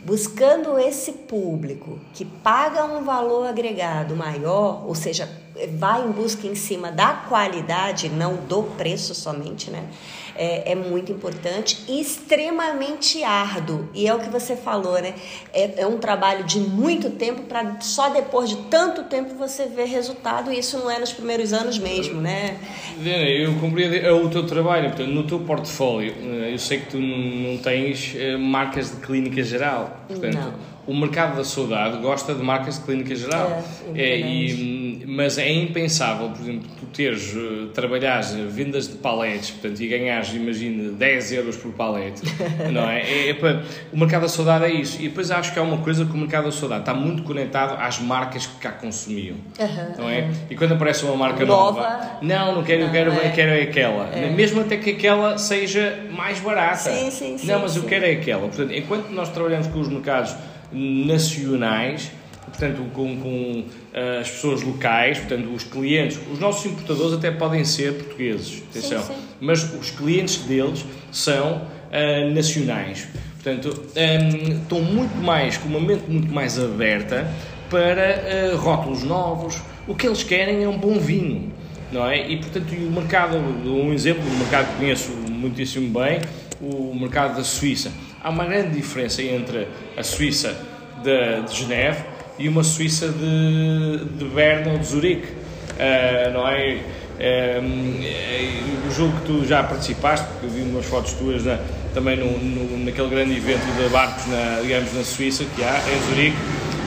buscando 0.06 0.78
esse 0.78 1.12
público 1.12 2.00
que 2.13 2.26
paga 2.26 2.86
um 2.86 3.04
valor 3.04 3.48
agregado 3.48 4.16
maior, 4.16 4.86
ou 4.86 4.94
seja, 4.94 5.30
vai 5.78 6.06
em 6.06 6.12
busca 6.12 6.46
em 6.48 6.56
cima 6.56 6.92
da 6.92 7.13
qualidade, 7.13 8.10
não 8.10 8.36
do 8.36 8.63
preço 8.63 9.16
somente, 9.16 9.72
né? 9.72 9.88
É, 10.36 10.72
é 10.72 10.76
muito 10.76 11.12
importante 11.12 11.84
e 11.88 12.02
extremamente 12.02 13.24
árduo. 13.24 13.89
E 13.93 14.08
é 14.08 14.13
o 14.13 14.19
que 14.19 14.30
você 14.30 14.56
falou, 14.56 15.00
né? 15.02 15.13
É, 15.54 15.82
é 15.82 15.88
um 15.88 15.98
trabalho 15.98 16.43
de 16.43 16.60
muito 16.60 17.12
tempo 17.12 17.43
para 17.43 17.80
só 17.82 18.10
depois 18.10 18.50
de 18.50 18.56
tanto 18.63 19.04
tempo 19.04 19.36
você 19.36 19.65
ver 19.65 19.86
resultado. 19.86 20.52
E 20.52 20.60
isso 20.60 20.78
não 20.78 20.89
é 20.89 21.00
nos 21.00 21.13
primeiros 21.13 21.54
anos 21.54 21.78
mesmo, 21.78 22.19
né? 22.19 22.58
Eu 23.06 23.54
compreendo 23.60 23.96
é 23.96 24.12
o 24.12 24.30
teu 24.30 24.46
trabalho. 24.46 24.89
Portanto, 24.89 25.10
no 25.10 25.24
teu 25.24 25.39
portfólio, 25.39 26.13
eh, 26.22 26.54
eu 26.54 26.60
sei 26.60 26.80
que 26.80 26.91
tu 26.91 26.98
não 26.98 27.58
tens 27.58 28.13
eh, 28.15 28.38
marcas 28.38 28.91
de 28.91 28.98
clínica 29.06 29.43
geral. 29.43 30.00
Portanto, 30.08 30.36
não 30.36 30.72
o 30.86 30.93
mercado 30.93 31.38
da 31.38 31.43
saudade 31.43 31.98
gosta 31.98 32.34
de 32.34 32.43
marcas 32.43 32.78
de 32.78 32.86
clínica 32.86 33.15
geral. 33.15 33.63
É, 33.96 34.02
é, 34.02 34.19
e, 34.19 35.04
mas 35.08 35.38
é 35.38 35.50
impensável, 35.52 36.30
por 36.30 36.41
exemplo, 36.41 36.67
tu 36.80 36.86
teres, 36.88 37.34
uh, 37.36 37.67
trabalhares 37.74 38.32
vendas 38.32 38.88
de 38.88 38.96
paletes, 38.96 39.52
portanto, 39.52 39.80
e 39.80 39.88
ganhares, 39.88 40.34
imagina, 40.34 40.91
10 40.91 41.32
euros 41.34 41.58
por 41.58 41.72
palete, 41.74 42.22
não 42.72 42.89
é? 42.89 43.02
é, 43.02 43.30
é 43.30 43.63
o 43.91 43.98
mercado 43.98 44.24
da 44.24 44.28
saudade 44.28 44.65
é 44.65 44.72
isso. 44.72 45.00
E 45.00 45.08
depois 45.08 45.32
acho 45.32 45.54
que 45.54 45.60
há 45.60 45.62
uma 45.62 45.78
coisa 45.78 46.06
que 46.06 46.12
o 46.12 46.17
mercado 46.17 46.46
da 46.46 46.52
saudade 46.52 46.82
está 46.82 46.93
muito 46.93 47.24
conectado 47.24 47.80
às 47.80 48.00
marcas 48.00 48.46
que 48.46 48.58
cá 48.58 48.72
consumiam, 48.72 49.36
uhum, 49.60 49.93
não 49.98 50.10
é? 50.10 50.30
E 50.50 50.56
quando 50.56 50.74
aparece 50.74 51.06
uma 51.06 51.15
marca 51.15 51.46
nova, 51.46 51.82
nova 51.82 52.17
não, 52.22 52.56
não 52.56 52.63
quero, 52.63 52.82
não, 52.82 52.88
eu 52.88 52.91
quero, 52.91 53.12
é. 53.12 53.30
quero 53.30 53.69
aquela. 53.69 54.10
É. 54.10 54.30
Mesmo 54.30 54.62
até 54.62 54.78
que 54.78 54.91
aquela 54.91 55.38
seja 55.38 56.00
mais 56.12 56.39
barata. 56.39 56.91
Sim, 56.91 57.12
sim, 57.12 57.38
sim. 57.38 57.48
Não, 57.48 57.60
mas 57.60 57.72
sim. 57.72 57.80
eu 57.80 57.86
quero 57.86 58.06
é 58.06 58.12
aquela. 58.12 58.48
Portanto, 58.48 58.74
enquanto 58.74 59.10
nós 59.10 59.30
trabalhamos 59.30 59.67
com 59.67 59.80
os 59.80 59.88
mercados 59.88 60.36
nacionais, 60.73 62.12
portanto, 62.45 62.83
com, 62.93 63.17
com 63.17 63.59
uh, 63.62 64.19
as 64.21 64.29
pessoas 64.29 64.62
locais, 64.62 65.19
portanto, 65.19 65.53
os 65.53 65.63
clientes, 65.63 66.19
os 66.31 66.39
nossos 66.39 66.65
importadores 66.65 67.13
até 67.13 67.31
podem 67.31 67.63
ser 67.63 67.93
portugueses, 67.93 68.63
atenção, 68.69 69.01
sim, 69.01 69.13
sim. 69.13 69.19
mas 69.39 69.73
os 69.73 69.91
clientes 69.91 70.38
deles 70.38 70.86
são 71.12 71.62
uh, 71.63 72.33
nacionais. 72.33 73.07
Portanto, 73.41 73.83
um, 73.95 73.99
ehm, 73.99 74.62
estão 74.62 74.81
muito 74.81 75.15
mais, 75.17 75.57
com 75.57 75.67
uma 75.67 75.79
mente 75.79 76.03
muito 76.07 76.31
mais 76.31 76.57
aberta 76.57 77.29
para 77.69 78.53
uh, 78.53 78.57
rótulos 78.57 79.03
novos. 79.03 79.62
O 79.86 79.93
que 79.93 80.07
eles 80.07 80.23
querem 80.23 80.63
é 80.63 80.69
um 80.69 80.77
bom 80.77 80.97
vinho, 80.97 81.51
não 81.91 82.07
é? 82.07 82.29
E, 82.29 82.38
portanto, 82.38 82.71
o 82.71 82.91
mercado, 82.91 83.36
um 83.36 83.91
exemplo, 83.91 84.23
um 84.23 84.38
mercado 84.38 84.71
que 84.71 84.77
conheço 84.77 85.12
muitíssimo 85.29 85.99
bem, 85.99 86.21
o 86.62 86.95
mercado 86.95 87.36
da 87.36 87.43
Suíça 87.43 87.91
há 88.23 88.29
uma 88.29 88.45
grande 88.45 88.75
diferença 88.75 89.21
entre 89.21 89.67
a 89.97 90.03
Suíça 90.03 90.55
de, 91.03 91.41
de 91.41 91.55
Geneve 91.55 92.03
e 92.39 92.47
uma 92.47 92.63
Suíça 92.63 93.09
de, 93.09 94.05
de 94.17 94.25
Berna 94.25 94.71
ou 94.71 94.79
de 94.79 94.86
Zurique, 94.86 95.27
uh, 95.27 96.33
não 96.33 96.47
é? 96.47 96.79
Uh, 97.13 98.88
o 98.88 98.91
jogo 98.91 99.15
que 99.19 99.25
tu 99.25 99.45
já 99.45 99.63
participaste, 99.63 100.25
porque 100.27 100.45
eu 100.47 100.49
vi 100.49 100.62
umas 100.62 100.86
fotos 100.86 101.13
tuas 101.13 101.45
na, 101.45 101.59
também 101.93 102.17
no, 102.17 102.38
no, 102.39 102.86
naquele 102.86 103.09
grande 103.09 103.38
evento 103.38 103.63
de 103.77 103.89
barcos, 103.89 104.25
na, 104.27 104.62
digamos, 104.62 104.93
na 104.93 105.03
Suíça, 105.03 105.45
que 105.55 105.63
há, 105.63 105.77
em 105.77 106.09
Zurique, 106.09 106.38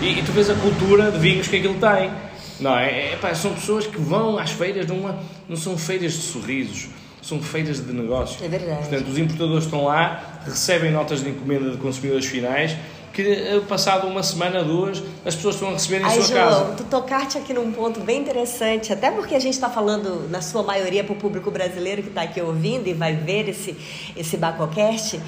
e, 0.02 0.18
e, 0.18 0.22
tu 0.22 0.32
vês 0.32 0.50
a 0.50 0.54
cultura 0.54 1.10
de 1.10 1.18
vinhos 1.18 1.46
que 1.46 1.56
aquilo 1.56 1.74
tem. 1.74 2.10
Não 2.58 2.76
é? 2.76 3.12
é 3.12 3.18
pá, 3.20 3.34
são 3.34 3.52
pessoas 3.52 3.86
que 3.86 3.98
vão 3.98 4.38
às 4.38 4.50
feiras, 4.50 4.86
não, 4.86 5.16
não 5.48 5.56
são 5.56 5.76
feiras 5.78 6.12
de 6.12 6.18
sorrisos, 6.18 6.88
são 7.26 7.42
feiras 7.42 7.84
de 7.84 7.92
negócio. 7.92 8.44
É 8.44 8.48
verdade. 8.48 8.88
Portanto, 8.88 9.08
os 9.08 9.18
importadores 9.18 9.64
estão 9.64 9.84
lá, 9.84 10.40
recebem 10.44 10.92
notas 10.92 11.22
de 11.22 11.30
encomenda 11.30 11.70
de 11.70 11.76
consumidores 11.76 12.26
finais 12.26 12.76
que 13.16 13.22
eh, 13.22 13.60
passado 13.66 14.06
uma 14.06 14.22
semana, 14.22 14.62
duas, 14.62 15.02
as 15.24 15.34
pessoas 15.34 15.54
estão 15.54 15.70
a 15.70 15.72
receber 15.72 16.02
em 16.02 16.04
Ai, 16.04 16.20
sua 16.20 16.36
João, 16.36 16.48
casa. 16.48 16.74
tu 16.76 16.84
tocaste 16.84 17.38
aqui 17.38 17.54
num 17.54 17.72
ponto 17.72 18.00
bem 18.00 18.20
interessante, 18.20 18.92
até 18.92 19.10
porque 19.10 19.34
a 19.34 19.38
gente 19.38 19.54
está 19.54 19.70
falando, 19.70 20.28
na 20.28 20.42
sua 20.42 20.62
maioria, 20.62 21.02
para 21.02 21.14
o 21.14 21.16
público 21.16 21.50
brasileiro 21.50 22.02
que 22.02 22.10
está 22.10 22.22
aqui 22.22 22.42
ouvindo 22.42 22.86
e 22.86 22.92
vai 22.92 23.14
ver 23.14 23.48
esse, 23.48 23.74
esse 24.14 24.36
Bacocast. 24.36 25.18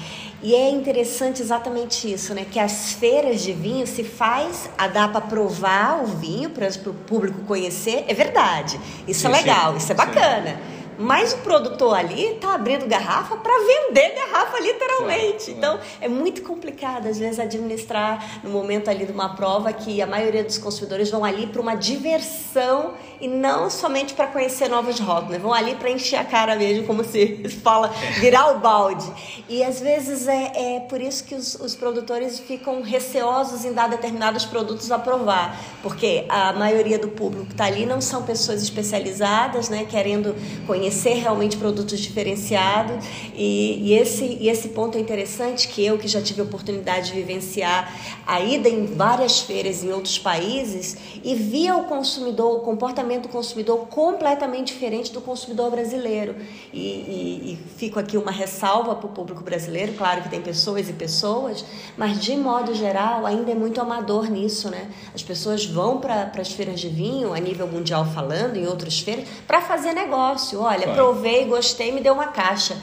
E 0.43 0.53
é 0.53 0.69
interessante 0.69 1.41
exatamente 1.41 2.13
isso, 2.13 2.31
né? 2.35 2.45
Que 2.49 2.59
as 2.59 2.93
feiras 2.93 3.41
de 3.41 3.53
vinho 3.53 3.87
se 3.87 4.03
faz, 4.03 4.69
a 4.77 4.87
dá 4.87 5.07
para 5.07 5.21
provar 5.21 6.03
o 6.03 6.05
vinho, 6.05 6.51
para 6.51 6.69
o 6.85 6.93
público 6.93 7.41
conhecer. 7.47 8.05
É 8.07 8.13
verdade. 8.13 8.79
Isso 9.07 9.25
é 9.25 9.31
sim, 9.31 9.35
é 9.35 9.41
legal, 9.41 9.71
sim, 9.71 9.77
isso 9.79 9.91
é 9.91 9.95
bacana. 9.95 10.51
Sim. 10.51 10.78
Mas 10.99 11.31
o 11.31 11.37
produtor 11.37 11.97
ali 11.97 12.33
está 12.33 12.55
abrindo 12.55 12.85
garrafa 12.85 13.37
para 13.37 13.53
vender 13.57 14.15
garrafa 14.15 14.59
literalmente. 14.59 15.51
Então 15.51 15.79
é 16.01 16.09
muito 16.09 16.41
complicado 16.41 17.07
às 17.07 17.17
vezes 17.17 17.39
administrar 17.39 18.41
no 18.43 18.49
momento 18.49 18.89
ali 18.89 19.05
de 19.05 19.13
uma 19.13 19.33
prova 19.33 19.71
que 19.71 20.01
a 20.01 20.05
maioria 20.05 20.43
dos 20.43 20.57
consumidores 20.57 21.09
vão 21.09 21.23
ali 21.23 21.47
para 21.47 21.61
uma 21.61 21.75
diversão 21.75 22.95
e 23.21 23.29
não 23.29 23.69
somente 23.69 24.13
para 24.13 24.27
conhecer 24.27 24.67
novos 24.69 24.99
rótulos, 24.99 25.41
vão 25.41 25.53
ali 25.53 25.75
para 25.75 25.89
encher 25.89 26.17
a 26.17 26.25
cara 26.25 26.55
mesmo, 26.55 26.85
como 26.85 27.03
se 27.03 27.47
fala, 27.63 27.89
virar 28.19 28.51
o 28.51 28.59
balde. 28.59 29.09
E 29.47 29.63
às 29.63 29.79
vezes 29.79 30.27
é, 30.27 30.75
é 30.75 30.79
por 30.81 31.01
isso 31.01 31.23
que 31.23 31.35
os, 31.35 31.55
os 31.55 31.75
produtores 31.75 32.39
ficam 32.39 32.81
receosos 32.81 33.63
em 33.63 33.71
dar 33.71 33.87
determinados 33.87 34.45
produtos 34.45 34.91
a 34.91 34.99
provar, 34.99 35.57
porque 35.81 36.25
a 36.27 36.51
maioria 36.53 36.99
do 36.99 37.07
público 37.07 37.45
que 37.45 37.51
está 37.53 37.65
ali 37.65 37.85
não 37.85 38.01
são 38.01 38.23
pessoas 38.23 38.61
especializadas, 38.61 39.69
né, 39.69 39.85
querendo 39.89 40.35
conhecer 40.65 40.88
conhecer 40.89 41.13
realmente 41.15 41.55
produtos 41.55 41.99
diferenciados 41.99 43.05
e, 43.35 43.89
e, 43.89 43.93
esse, 43.93 44.25
e 44.39 44.49
esse 44.49 44.69
ponto 44.69 44.97
é 44.97 45.01
interessante 45.01 45.67
que 45.67 45.85
eu 45.85 45.99
que 45.99 46.07
já 46.07 46.19
tive 46.19 46.41
a 46.41 46.43
oportunidade 46.43 47.09
de 47.09 47.13
vivenciar 47.13 47.93
a 48.25 48.41
ida 48.41 48.67
em 48.67 48.87
várias 48.87 49.39
feiras 49.39 49.83
em 49.83 49.91
outros 49.91 50.17
países 50.17 50.97
e 51.23 51.35
via 51.35 51.75
o 51.75 51.83
consumidor, 51.83 52.57
o 52.57 52.59
comportamento 52.61 53.23
do 53.23 53.29
consumidor 53.29 53.87
completamente 53.87 54.73
diferente 54.73 55.11
do 55.11 55.21
consumidor 55.21 55.69
brasileiro 55.69 56.35
e, 56.73 56.79
e, 56.79 57.53
e 57.53 57.59
fico 57.77 57.99
aqui 57.99 58.17
uma 58.17 58.31
ressalva 58.31 58.95
para 58.95 59.05
o 59.05 59.09
público 59.09 59.43
brasileiro, 59.43 59.93
claro 59.93 60.23
que 60.23 60.29
tem 60.29 60.41
pessoas 60.41 60.89
e 60.89 60.93
pessoas, 60.93 61.63
mas 61.95 62.19
de 62.19 62.35
modo 62.35 62.73
geral 62.73 63.27
ainda 63.27 63.51
é 63.51 63.55
muito 63.55 63.79
amador 63.79 64.29
nisso, 64.29 64.71
né? 64.71 64.89
As 65.13 65.21
pessoas 65.21 65.65
vão 65.65 65.99
para 65.99 66.31
as 66.35 66.51
feiras 66.51 66.79
de 66.79 66.89
vinho, 66.89 67.33
a 67.33 67.39
nível 67.39 67.67
mundial 67.67 68.05
falando, 68.05 68.57
em 68.57 68.65
outras 68.65 68.99
feiras, 68.99 69.27
para 69.45 69.61
fazer 69.61 69.93
negócio. 69.93 70.61
Olha, 70.61 70.78
Olha, 70.83 70.93
provei, 70.93 71.45
gostei, 71.45 71.91
me 71.91 72.01
deu 72.01 72.13
uma 72.13 72.27
caixa. 72.27 72.77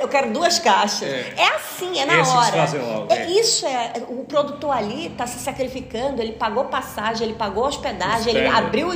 Eu 0.00 0.08
quero 0.08 0.32
duas 0.32 0.58
caixas. 0.58 1.02
É, 1.02 1.34
é 1.36 1.46
assim, 1.54 1.98
é 1.98 2.04
na 2.04 2.20
Esse 2.20 2.36
hora. 2.36 2.84
Logo, 2.84 3.12
é. 3.12 3.18
é. 3.18 3.30
Isso 3.30 3.66
é. 3.66 3.92
O 4.08 4.24
produtor 4.24 4.72
ali 4.72 5.06
está 5.06 5.26
se 5.26 5.38
sacrificando, 5.38 6.20
ele 6.20 6.32
pagou 6.32 6.64
passagem, 6.64 7.28
ele 7.28 7.36
pagou 7.36 7.66
hospedagem, 7.66 8.34
ele 8.34 8.48
abriu, 8.48 8.92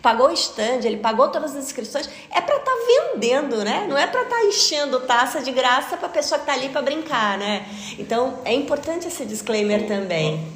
pagou 0.00 0.28
o 0.28 0.32
stand, 0.32 0.80
ele 0.84 0.96
pagou 0.96 1.28
todas 1.28 1.54
as 1.54 1.64
inscrições. 1.64 2.08
É 2.30 2.40
para 2.40 2.56
estar 2.56 2.70
tá 2.70 2.76
vendendo, 2.86 3.62
né? 3.64 3.86
Não 3.88 3.98
é 3.98 4.06
para 4.06 4.22
estar 4.22 4.36
tá 4.36 4.44
enchendo 4.44 5.00
taça 5.00 5.42
de 5.42 5.52
graça 5.52 5.96
para 5.96 6.06
a 6.06 6.10
pessoa 6.10 6.38
que 6.38 6.50
está 6.50 6.54
ali 6.54 6.70
para 6.70 6.80
brincar, 6.80 7.36
né? 7.36 7.66
Então 7.98 8.38
é 8.44 8.54
importante 8.54 9.06
esse 9.06 9.26
disclaimer 9.26 9.86
também. 9.86 10.55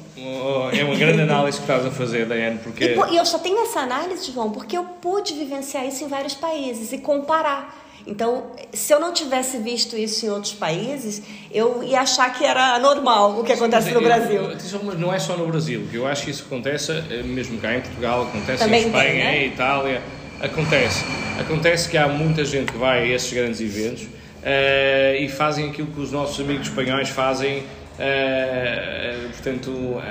É 0.73 0.83
uma 0.83 0.95
grande 0.95 1.21
análise 1.21 1.57
que 1.57 1.63
estás 1.63 1.85
a 1.85 1.91
fazer, 1.91 2.25
Daiane, 2.25 2.59
porque... 2.59 2.83
E, 2.83 3.15
eu 3.15 3.25
só 3.25 3.39
tenho 3.39 3.59
essa 3.63 3.79
análise, 3.79 4.31
João, 4.31 4.51
porque 4.51 4.77
eu 4.77 4.83
pude 4.83 5.33
vivenciar 5.33 5.85
isso 5.85 6.03
em 6.03 6.07
vários 6.07 6.33
países 6.33 6.91
e 6.91 6.97
comparar. 6.97 7.81
Então, 8.05 8.51
se 8.73 8.93
eu 8.93 8.99
não 8.99 9.13
tivesse 9.13 9.57
visto 9.57 9.95
isso 9.95 10.25
em 10.25 10.29
outros 10.29 10.53
países, 10.53 11.21
eu 11.51 11.83
ia 11.83 12.01
achar 12.01 12.33
que 12.33 12.43
era 12.43 12.79
normal 12.79 13.39
o 13.39 13.43
que 13.43 13.53
acontece 13.53 13.89
Sim, 13.89 13.93
no 13.93 14.01
Brasil. 14.01 14.41
Mas 14.83 14.99
não 14.99 15.13
é 15.13 15.19
só 15.19 15.37
no 15.37 15.45
Brasil, 15.47 15.87
que 15.89 15.97
eu 15.97 16.07
acho 16.07 16.25
que 16.25 16.31
isso 16.31 16.45
acontece 16.45 16.91
eh, 16.91 17.21
mesmo 17.23 17.59
cá 17.59 17.75
em 17.75 17.81
Portugal, 17.81 18.23
acontece 18.23 18.63
Também 18.63 18.83
em 18.83 18.85
Espanha, 18.87 19.09
tem, 19.09 19.23
né? 19.23 19.45
em 19.45 19.47
Itália, 19.47 20.01
acontece. 20.41 21.05
Acontece 21.39 21.89
que 21.89 21.97
há 21.97 22.07
muita 22.07 22.43
gente 22.43 22.71
que 22.71 22.77
vai 22.77 23.03
a 23.03 23.15
esses 23.15 23.31
grandes 23.31 23.61
eventos 23.61 24.03
uh, 24.03 25.15
e 25.19 25.29
fazem 25.29 25.69
aquilo 25.69 25.87
que 25.87 25.99
os 25.99 26.11
nossos 26.11 26.39
amigos 26.39 26.67
espanhóis 26.67 27.09
fazem 27.09 27.63
uh, 28.01 29.29
portanto, 29.29 29.69
uh, 29.69 30.01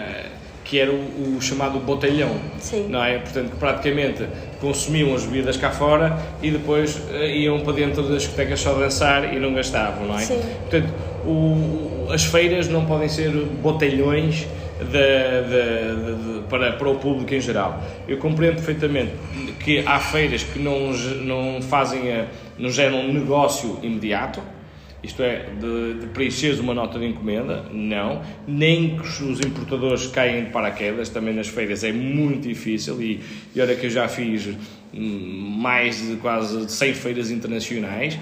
que 0.64 0.78
era 0.78 0.92
o, 0.92 1.36
o, 1.36 1.42
chamado 1.42 1.80
botelhão, 1.80 2.40
Sim. 2.58 2.86
não 2.88 3.02
é? 3.02 3.18
Portanto, 3.18 3.50
que 3.50 3.56
praticamente 3.56 4.24
consumiam 4.60 5.14
as 5.14 5.24
bebidas 5.24 5.56
cá 5.56 5.70
fora 5.70 6.16
e 6.40 6.50
depois 6.50 6.96
uh, 6.96 7.24
iam 7.24 7.60
para 7.60 7.72
dentro 7.72 8.02
das 8.04 8.22
discotecas 8.22 8.60
só 8.60 8.74
dançar 8.74 9.34
e 9.34 9.40
não 9.40 9.52
gastavam, 9.52 10.06
não 10.06 10.16
é? 10.16 10.20
Sim. 10.20 10.40
Portanto, 10.60 10.94
o, 11.26 12.06
as 12.12 12.24
feiras 12.24 12.68
não 12.68 12.86
podem 12.86 13.08
ser 13.08 13.30
botelhões 13.30 14.46
de, 14.80 15.42
de, 15.48 16.40
de, 16.40 16.48
para, 16.48 16.72
para 16.72 16.88
o 16.88 16.96
público 16.96 17.34
em 17.34 17.40
geral. 17.40 17.82
Eu 18.08 18.18
compreendo 18.18 18.56
perfeitamente 18.56 19.12
que 19.62 19.80
há 19.86 19.98
feiras 19.98 20.42
que 20.42 20.58
não, 20.58 20.92
não 20.92 21.62
fazem, 21.62 22.12
a, 22.12 22.26
não 22.58 22.70
geram 22.70 23.00
um 23.00 23.12
negócio 23.12 23.78
imediato, 23.82 24.40
isto 25.02 25.22
é, 25.22 25.46
de, 25.58 26.00
de 26.00 26.06
preencheres 26.08 26.58
uma 26.58 26.74
nota 26.74 26.98
de 26.98 27.06
encomenda, 27.06 27.64
não. 27.72 28.20
Nem 28.46 28.98
que 28.98 29.22
os 29.22 29.40
importadores 29.40 30.06
caem 30.08 30.44
de 30.44 30.50
paraquedas, 30.50 31.08
também 31.08 31.34
nas 31.34 31.48
feiras 31.48 31.82
é 31.82 31.92
muito 31.92 32.46
difícil. 32.46 33.00
E, 33.00 33.20
e 33.54 33.60
olha 33.60 33.74
que 33.74 33.86
eu 33.86 33.90
já 33.90 34.08
fiz 34.08 34.48
hum, 34.92 35.56
mais 35.58 36.06
de 36.06 36.16
quase 36.16 36.68
100 36.68 36.94
feiras 36.94 37.30
internacionais, 37.30 38.18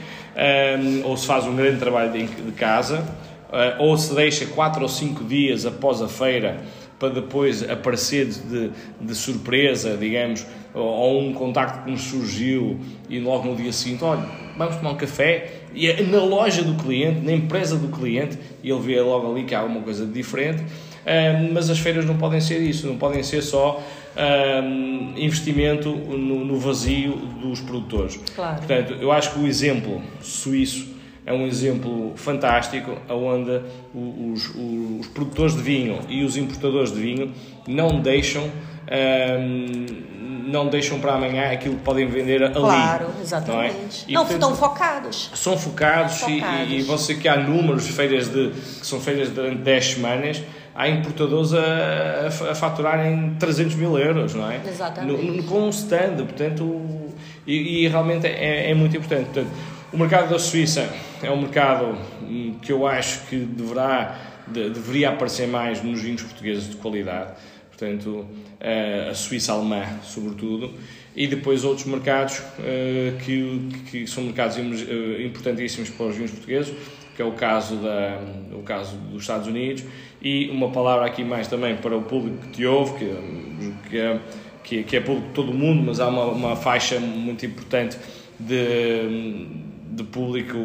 um, 0.79 1.09
ou 1.09 1.17
se 1.17 1.27
faz 1.27 1.45
um 1.47 1.57
grande 1.57 1.79
trabalho 1.79 2.13
de, 2.13 2.27
de 2.27 2.53
casa, 2.53 3.01
uh, 3.49 3.83
ou 3.83 3.97
se 3.97 4.15
deixa 4.15 4.47
4 4.47 4.81
ou 4.81 4.89
5 4.89 5.25
dias 5.25 5.67
após 5.67 6.01
a 6.01 6.09
feira 6.09 6.61
para 6.99 7.11
depois 7.11 7.69
aparecer 7.69 8.27
de, 8.27 8.71
de 9.01 9.15
surpresa, 9.15 9.97
digamos, 9.97 10.45
ou, 10.75 10.83
ou, 10.83 11.23
um 11.23 11.33
contacto 11.33 11.85
que 11.85 11.91
nos 11.91 12.03
surgiu 12.03 12.79
e 13.09 13.21
logo 13.21 13.49
no 13.49 13.55
dia 13.55 13.73
seguinte, 13.73 14.03
olha, 14.03 14.27
vamos 14.57 14.77
tomar 14.77 14.91
um 14.91 14.97
café 14.97 15.58
e 15.75 15.89
é 15.89 16.03
na 16.03 16.23
loja 16.23 16.63
do 16.63 16.75
cliente, 16.75 17.21
na 17.21 17.33
empresa 17.33 17.77
do 17.77 17.89
cliente, 17.89 18.39
e 18.63 18.71
ele 18.71 18.81
vê 18.81 19.01
logo 19.01 19.31
ali 19.31 19.45
que 19.45 19.55
há 19.55 19.61
alguma 19.61 19.81
coisa 19.81 20.07
diferente. 20.07 20.63
Uh, 20.63 21.53
mas 21.53 21.71
as 21.71 21.79
feiras 21.79 22.05
não 22.05 22.19
podem 22.19 22.41
ser 22.41 22.61
isso, 22.61 22.87
não 22.87 22.99
podem 22.99 23.23
ser 23.23 23.41
só 23.41 23.83
um, 24.19 25.15
investimento 25.17 25.91
no, 25.91 26.45
no, 26.45 26.59
vazio 26.59 27.13
dos 27.41 27.61
produtores. 27.61 28.19
Claro. 28.35 28.57
Portanto, 28.59 28.97
eu 29.01 29.13
acho 29.13 29.33
que 29.33 29.39
o 29.39 29.47
exemplo 29.47 30.03
suíço 30.21 30.89
é 31.25 31.33
um 31.33 31.47
exemplo 31.47 32.13
fantástico 32.17 32.97
onde 33.09 33.61
os, 33.95 34.49
os, 34.49 35.01
os 35.01 35.07
produtores 35.09 35.55
de 35.55 35.63
vinho 35.63 36.01
e 36.09 36.25
os 36.25 36.37
importadores 36.37 36.93
de 36.93 37.01
vinho 37.01 37.33
não 37.67 38.01
deixam 38.01 38.45
um, 38.45 40.18
não 40.49 40.69
deixam 40.69 40.99
para 40.99 41.15
amanhã 41.15 41.53
aquilo 41.53 41.77
que 41.77 41.83
podem 41.83 42.07
vender 42.07 42.43
ali. 42.43 42.55
Claro, 42.55 43.09
exatamente. 43.21 43.75
Não, 43.75 43.81
é? 43.81 43.89
e, 44.09 44.13
não 44.13 44.27
portanto, 44.27 44.43
estão 44.43 44.57
focados. 44.57 45.31
São 45.35 45.59
focados, 45.59 46.19
focados. 46.19 46.71
E, 46.71 46.77
e, 46.77 46.83
você 46.83 47.15
que 47.15 47.29
há 47.29 47.37
números 47.37 47.87
de 47.87 47.93
feiras 47.93 48.29
de, 48.29 48.51
que 48.51 48.87
são 48.87 49.01
feiras 49.01 49.31
durante 49.31 49.59
10 49.59 49.87
semanas, 49.87 50.43
há 50.75 50.89
importadores 50.89 51.53
a, 51.53 52.51
a, 52.51 52.55
faturarem 52.55 53.37
300 53.39 53.75
mil 53.75 53.99
euros, 53.99 54.35
não 54.35 54.51
é? 54.51 54.61
Exatamente. 54.67 55.23
No, 55.23 55.37
no, 55.37 55.43
com 55.43 55.63
um 55.63 55.71
stand, 55.71 56.17
portanto, 56.17 56.81
e, 57.47 57.85
e 57.85 57.89
realmente 57.89 58.27
é, 58.27 58.71
é, 58.71 58.75
muito 58.75 58.97
importante. 58.97 59.25
Portanto, 59.27 59.51
o 59.93 59.99
mercado 59.99 60.31
da 60.31 60.39
Suíça 60.39 60.89
é 61.23 61.31
um 61.31 61.41
mercado 61.41 61.99
hum, 62.23 62.57
que 62.63 62.71
eu 62.71 62.87
acho 62.87 63.27
que 63.27 63.37
deverá, 63.37 64.19
de, 64.47 64.71
deveria 64.71 65.11
aparecer 65.11 65.49
mais 65.49 65.83
nos 65.83 66.01
vinhos 66.01 66.23
portugueses 66.23 66.71
de 66.71 66.77
qualidade, 66.77 67.33
portanto, 67.79 68.27
a 69.09 69.15
Suíça 69.15 69.53
alemã, 69.53 69.85
sobretudo, 70.03 70.73
e 71.15 71.27
depois 71.27 71.65
outros 71.65 71.87
mercados 71.87 72.39
uh, 72.39 73.19
que, 73.25 73.69
que 73.91 74.07
são 74.07 74.25
mercados 74.25 74.57
uh, 74.57 75.23
importantíssimos 75.23 75.91
para 75.91 76.07
os 76.07 76.17
vinhos 76.17 76.31
portugueses, 76.31 76.75
que 77.17 77.23
é 77.23 77.25
o 77.25 77.33
caso, 77.33 77.77
da, 77.77 78.21
o 78.53 78.63
caso 78.63 78.97
dos 78.97 79.23
Estados 79.23 79.49
Unidos, 79.49 79.85
e 80.23 80.49
uma 80.51 80.71
palavra 80.71 81.07
aqui 81.07 81.25
mais 81.25 81.49
também 81.49 81.77
para 81.77 81.97
o 81.97 82.03
público 82.03 82.39
que 82.39 82.49
te 82.51 82.67
ouve, 82.67 82.99
que, 82.99 83.89
que, 83.91 83.99
é, 83.99 84.83
que 84.85 84.97
é 84.97 85.01
público 85.01 85.29
de 85.29 85.35
todo 85.35 85.51
o 85.51 85.55
mundo, 85.55 85.83
mas 85.85 85.99
há 85.99 86.07
uma, 86.07 86.27
uma 86.27 86.57
faixa 86.57 87.01
muito 87.01 87.45
importante 87.45 87.99
de, 88.39 89.47
de 89.91 90.05
público 90.05 90.57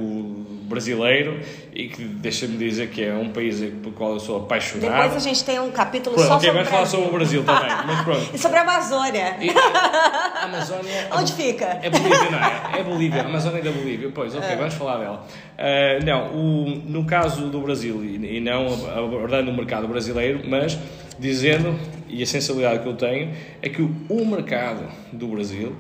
brasileiro 0.74 1.40
e 1.74 1.88
que 1.88 2.04
deixa-me 2.04 2.58
dizer 2.58 2.90
que 2.90 3.04
é 3.04 3.14
um 3.14 3.30
país 3.30 3.60
pelo 3.60 3.92
qual 3.92 4.14
eu 4.14 4.20
sou 4.20 4.38
apaixonado. 4.38 5.04
Depois 5.04 5.16
a 5.16 5.20
gente 5.20 5.44
tem 5.44 5.60
um 5.60 5.72
capítulo 5.72 6.16
pronto, 6.16 6.28
só 6.28 6.38
okay, 6.38 6.50
sobre 6.50 6.64
vai 6.64 6.72
falar 6.72 6.86
sobre 6.86 7.08
o 7.08 7.12
Brasil 7.12 7.44
também, 7.46 7.70
mas 7.86 8.02
pronto. 8.02 8.30
E 8.34 8.38
sobre 8.38 8.58
a 8.58 8.62
Amazônia. 8.62 9.38
E, 9.40 9.50
a 9.50 10.44
Amazônia... 10.44 11.08
Onde 11.12 11.34
fica? 11.34 11.80
É 11.82 11.90
Bolívia, 11.90 12.32
não 12.32 12.40
é? 12.40 12.80
É 12.80 12.84
Bolívia, 12.84 13.22
a 13.22 13.26
Amazônia 13.26 13.62
da 13.62 13.72
Bolívia. 13.72 14.12
Pois, 14.14 14.36
ok, 14.36 14.50
é. 14.50 14.56
vamos 14.56 14.74
falar 14.74 14.98
dela. 14.98 15.28
Uh, 15.54 16.06
não, 16.06 16.34
o, 16.34 16.82
no 16.86 17.06
caso 17.06 17.48
do 17.48 17.62
Brasil, 17.62 18.04
e, 18.04 18.38
e 18.38 18.40
não 18.40 18.68
abordando 18.98 19.52
o 19.52 19.54
mercado 19.54 19.88
brasileiro, 19.88 20.42
mas 20.48 20.78
dizendo, 21.20 21.80
e 22.10 22.22
a 22.22 22.26
sensibilidade 22.26 22.80
que 22.80 22.88
eu 22.88 22.96
tenho, 22.96 23.34
é 23.62 23.70
que 23.70 23.82
o, 23.82 23.96
o 24.10 24.26
mercado 24.26 24.86
do 25.12 25.28
Brasil 25.28 25.76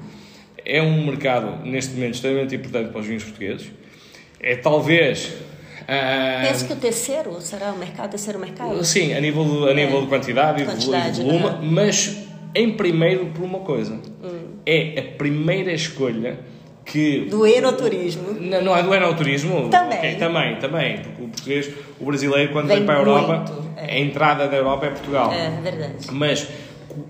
é 0.65 0.81
um 0.81 1.05
mercado, 1.05 1.65
neste 1.65 1.93
momento, 1.93 2.15
extremamente 2.15 2.55
importante 2.55 2.89
para 2.89 2.99
os 2.99 3.05
vinhos 3.05 3.23
portugueses. 3.23 3.71
É 4.43 4.55
talvez 4.55 5.33
Uh, 5.83 6.47
Penso 6.47 6.65
que 6.65 6.73
o 6.73 6.75
terceiro 6.77 7.41
será 7.41 7.71
o 7.73 7.77
mercado, 7.77 8.11
terceiro 8.11 8.39
mercado? 8.39 8.83
Sim, 8.85 9.13
a 9.13 9.19
nível 9.19 9.43
de, 9.43 9.69
a 9.69 9.73
nível 9.73 9.97
é. 9.97 10.01
de 10.01 10.07
quantidade, 10.07 10.63
quantidade 10.63 11.09
e 11.09 11.11
de 11.11 11.29
volume, 11.29 11.45
uhum. 11.45 11.71
mas 11.71 12.25
em 12.55 12.71
primeiro 12.71 13.25
por 13.27 13.43
uma 13.43 13.59
coisa. 13.59 13.99
Hum. 14.23 14.59
É 14.65 14.99
a 14.99 15.17
primeira 15.17 15.73
escolha 15.73 16.39
que... 16.85 17.25
Do 17.25 17.45
enoturismo. 17.45 18.33
Não, 18.39 18.61
não 18.61 18.77
é 18.77 18.81
do 18.81 18.93
enoturismo? 18.93 19.67
Também. 19.69 19.97
Okay, 19.97 20.15
também, 20.15 20.55
também. 20.55 20.97
Porque 20.99 21.21
o 21.21 21.27
português, 21.27 21.69
o 21.99 22.05
brasileiro, 22.05 22.53
quando 22.53 22.67
vem, 22.67 22.77
vem 22.77 22.85
para 22.85 22.95
a 22.95 22.99
Europa, 22.99 23.45
é. 23.75 23.95
a 23.95 23.99
entrada 23.99 24.47
da 24.47 24.55
Europa 24.55 24.85
é 24.85 24.89
Portugal. 24.89 25.33
É, 25.33 25.49
verdade. 25.61 26.07
Mas 26.11 26.47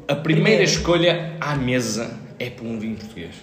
a 0.07 0.15
primeira 0.15 0.23
Primeiro. 0.23 0.63
escolha 0.63 1.33
à 1.39 1.55
mesa 1.55 2.19
é 2.39 2.49
por 2.49 2.65
um 2.65 2.79
vinho 2.79 2.95
português. 2.95 3.35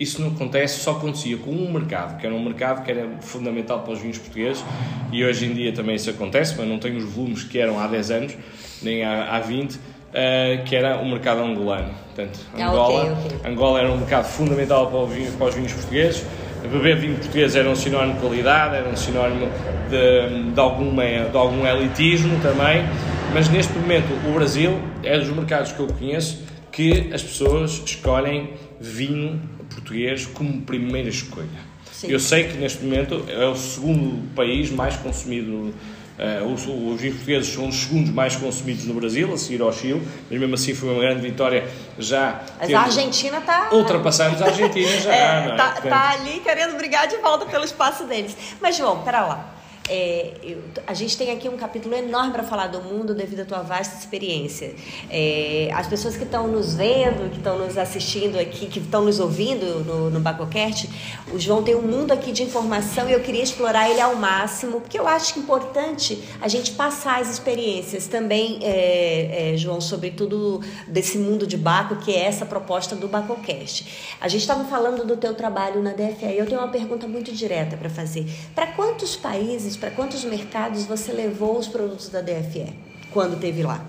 Isso 0.00 0.22
não 0.22 0.28
acontece, 0.28 0.80
só 0.80 0.92
acontecia 0.92 1.36
com 1.36 1.50
um 1.50 1.70
mercado, 1.70 2.18
que 2.18 2.26
era 2.26 2.34
um 2.34 2.42
mercado 2.42 2.82
que 2.82 2.90
era 2.90 3.06
fundamental 3.20 3.80
para 3.80 3.92
os 3.92 4.00
vinhos 4.00 4.16
portugueses, 4.16 4.64
e 5.12 5.22
hoje 5.22 5.44
em 5.44 5.52
dia 5.52 5.74
também 5.74 5.94
isso 5.94 6.08
acontece, 6.08 6.54
mas 6.56 6.66
não 6.66 6.78
tem 6.78 6.96
os 6.96 7.04
volumes 7.04 7.44
que 7.44 7.58
eram 7.58 7.78
há 7.78 7.86
10 7.86 8.10
anos, 8.10 8.38
nem 8.82 9.04
há, 9.04 9.36
há 9.36 9.40
20, 9.40 9.74
uh, 9.74 9.78
eh, 10.14 10.62
que 10.64 10.74
era 10.74 10.96
o 10.96 11.06
mercado 11.06 11.42
angolano. 11.42 11.90
Portanto, 12.06 12.40
Angola, 12.58 13.02
ah, 13.02 13.12
okay, 13.12 13.36
okay. 13.36 13.52
Angola 13.52 13.78
era 13.80 13.92
um 13.92 13.98
mercado 13.98 14.24
fundamental 14.24 14.90
para, 14.90 15.04
vinho, 15.04 15.32
para 15.32 15.48
os 15.48 15.54
vinhos 15.54 15.72
portugueses, 15.74 16.24
beber 16.62 16.96
vinho 16.96 17.16
português 17.16 17.54
era 17.54 17.68
um 17.68 17.76
sinónimo 17.76 18.14
de 18.14 18.20
qualidade, 18.20 18.76
era 18.76 18.88
um 18.88 18.96
sinónimo 18.96 19.50
de, 19.90 20.52
de, 20.52 20.60
alguma, 20.60 21.04
de 21.04 21.36
algum 21.36 21.66
elitismo 21.66 22.40
também, 22.40 22.86
mas 23.34 23.50
neste 23.50 23.74
momento 23.74 24.08
o 24.26 24.32
Brasil 24.32 24.80
é 25.02 25.18
dos 25.18 25.28
mercados 25.28 25.72
que 25.72 25.80
eu 25.80 25.88
conheço 25.88 26.42
que 26.72 27.10
as 27.12 27.22
pessoas 27.22 27.82
escolhem 27.84 28.54
vinho 28.80 29.59
português 29.90 30.26
como 30.26 30.62
primeira 30.62 31.08
escolha. 31.08 31.48
Sim. 31.92 32.08
Eu 32.08 32.20
sei 32.20 32.44
que 32.44 32.56
neste 32.56 32.82
momento 32.84 33.24
é 33.28 33.46
o 33.46 33.56
segundo 33.56 34.32
país 34.34 34.70
mais 34.70 34.96
consumido. 34.96 35.74
Uh, 36.18 36.52
os, 36.52 36.66
os 36.66 37.00
portugueses 37.00 37.52
são 37.52 37.68
os 37.68 37.76
segundos 37.76 38.10
mais 38.12 38.36
consumidos 38.36 38.84
no 38.84 38.92
Brasil, 38.92 39.32
a 39.32 39.38
seguir 39.38 39.62
ao 39.62 39.72
Chile, 39.72 40.06
mas 40.30 40.38
mesmo 40.38 40.54
assim 40.54 40.74
foi 40.74 40.90
uma 40.90 41.00
grande 41.00 41.22
vitória 41.22 41.66
já. 41.98 42.42
Mas 42.58 42.74
a 42.74 42.80
Argentina 42.82 43.38
está. 43.38 43.70
Ultrapassamos 43.72 44.40
a 44.42 44.46
Argentina 44.46 44.88
já. 44.88 44.98
Está 44.98 45.10
é, 45.14 45.48
é? 45.48 45.56
tá, 45.56 45.70
tá 45.80 46.10
ali 46.10 46.40
querendo 46.40 46.76
brigar 46.76 47.08
de 47.08 47.16
volta 47.16 47.46
pelo 47.46 47.64
espaço 47.64 48.04
deles. 48.04 48.36
Mas, 48.60 48.76
João, 48.76 49.02
pera 49.02 49.22
lá. 49.22 49.59
É, 49.92 50.34
eu, 50.44 50.62
a 50.86 50.94
gente 50.94 51.18
tem 51.18 51.32
aqui 51.32 51.48
um 51.48 51.56
capítulo 51.56 51.96
enorme 51.96 52.30
para 52.30 52.44
falar 52.44 52.68
do 52.68 52.80
mundo 52.80 53.12
devido 53.12 53.40
à 53.40 53.44
tua 53.44 53.62
vasta 53.62 53.98
experiência. 53.98 54.72
É, 55.10 55.68
as 55.74 55.88
pessoas 55.88 56.16
que 56.16 56.22
estão 56.22 56.46
nos 56.46 56.76
vendo, 56.76 57.28
que 57.28 57.38
estão 57.38 57.58
nos 57.58 57.76
assistindo 57.76 58.38
aqui, 58.38 58.66
que 58.66 58.78
estão 58.78 59.04
nos 59.04 59.18
ouvindo 59.18 59.84
no, 59.84 60.08
no 60.08 60.20
Bacocast, 60.20 60.88
o 61.32 61.40
João 61.40 61.64
tem 61.64 61.74
um 61.74 61.82
mundo 61.82 62.12
aqui 62.12 62.30
de 62.30 62.44
informação 62.44 63.10
e 63.10 63.12
eu 63.12 63.18
queria 63.18 63.42
explorar 63.42 63.90
ele 63.90 64.00
ao 64.00 64.14
máximo, 64.14 64.80
porque 64.80 64.96
eu 64.96 65.08
acho 65.08 65.34
que 65.34 65.40
é 65.40 65.42
importante 65.42 66.22
a 66.40 66.46
gente 66.46 66.70
passar 66.72 67.20
as 67.20 67.28
experiências 67.28 68.06
também, 68.06 68.60
é, 68.62 69.54
é 69.54 69.56
João, 69.56 69.80
sobretudo 69.80 70.60
desse 70.86 71.18
mundo 71.18 71.48
de 71.48 71.56
Baco, 71.56 71.96
que 71.96 72.12
é 72.12 72.26
essa 72.26 72.46
proposta 72.46 72.94
do 72.94 73.08
Bacocast. 73.08 74.14
A 74.20 74.28
gente 74.28 74.42
estava 74.42 74.62
falando 74.66 75.04
do 75.04 75.16
teu 75.16 75.34
trabalho 75.34 75.82
na 75.82 75.90
DFA 75.90 76.26
e 76.26 76.38
eu 76.38 76.46
tenho 76.46 76.60
uma 76.60 76.68
pergunta 76.68 77.08
muito 77.08 77.32
direta 77.32 77.76
para 77.76 77.90
fazer. 77.90 78.24
Para 78.54 78.68
quantos 78.68 79.16
países 79.16 79.79
para 79.80 79.90
quantos 79.90 80.22
mercados 80.24 80.84
você 80.84 81.10
levou 81.10 81.58
os 81.58 81.66
produtos 81.66 82.10
da 82.10 82.20
DFE 82.20 82.66
quando 83.10 83.40
teve 83.40 83.62
lá? 83.62 83.82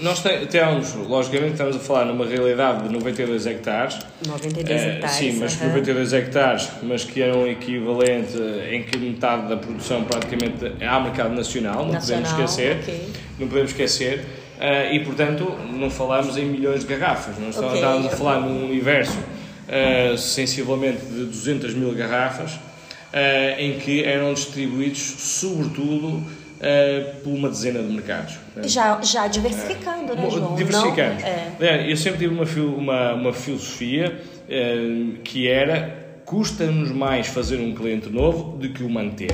Nós 0.00 0.22
temos, 0.50 0.94
logicamente, 0.94 1.52
estamos 1.52 1.76
a 1.76 1.78
falar 1.78 2.06
numa 2.06 2.24
realidade 2.24 2.84
de 2.84 2.94
92 2.94 3.46
hectares. 3.46 3.98
92 4.26 4.70
eh, 4.70 4.94
hectares. 4.94 5.16
sim, 5.16 5.32
mas 5.38 5.60
92 5.60 6.12
hectares, 6.14 6.70
mas 6.82 7.04
que 7.04 7.20
eram 7.20 7.46
equivalente 7.46 8.38
em 8.70 8.84
que 8.84 8.96
metade 8.96 9.48
da 9.48 9.56
produção 9.58 10.02
praticamente 10.04 10.82
há 10.82 10.98
mercado 11.00 11.34
nacional, 11.34 11.84
não 11.84 11.92
nacional, 11.92 12.22
podemos 12.22 12.30
esquecer. 12.30 12.78
Okay. 12.80 13.08
Não 13.38 13.48
podemos 13.48 13.70
esquecer. 13.70 14.20
Uh, 14.58 14.94
e, 14.94 15.04
portanto, 15.04 15.44
não 15.72 15.90
falamos 15.90 16.38
em 16.38 16.46
milhões 16.46 16.80
de 16.80 16.86
garrafas. 16.86 17.38
Nós 17.38 17.56
okay. 17.58 17.74
estamos 17.74 18.06
a 18.06 18.10
falar 18.16 18.40
num 18.40 18.64
universo 18.64 19.18
uh, 19.18 20.16
sensivelmente 20.16 21.04
de 21.04 21.26
200 21.26 21.74
mil 21.74 21.94
garrafas 21.94 22.58
uh, 23.12 23.60
em 23.60 23.78
que 23.78 24.04
eram 24.04 24.32
distribuídos, 24.34 25.00
sobretudo, 25.00 26.08
uh, 26.08 27.16
por 27.22 27.30
uma 27.30 27.48
dezena 27.48 27.82
de 27.82 27.92
mercados. 27.92 28.38
Já, 28.64 29.00
já 29.02 29.26
diversificando, 29.26 30.14
né, 30.14 30.30
João? 30.30 30.54
Diversificando. 30.54 31.22
É. 31.24 31.90
Eu 31.90 31.96
sempre 31.96 32.18
tive 32.18 32.34
uma, 32.34 32.44
uma, 32.44 33.14
uma 33.14 33.32
filosofia 33.32 34.20
uh, 34.48 35.18
que 35.22 35.48
era 35.48 36.06
custa-nos 36.24 36.90
mais 36.90 37.26
fazer 37.26 37.58
um 37.58 37.74
cliente 37.74 38.10
novo 38.10 38.58
do 38.58 38.68
que 38.68 38.82
o 38.82 38.90
manter. 38.90 39.32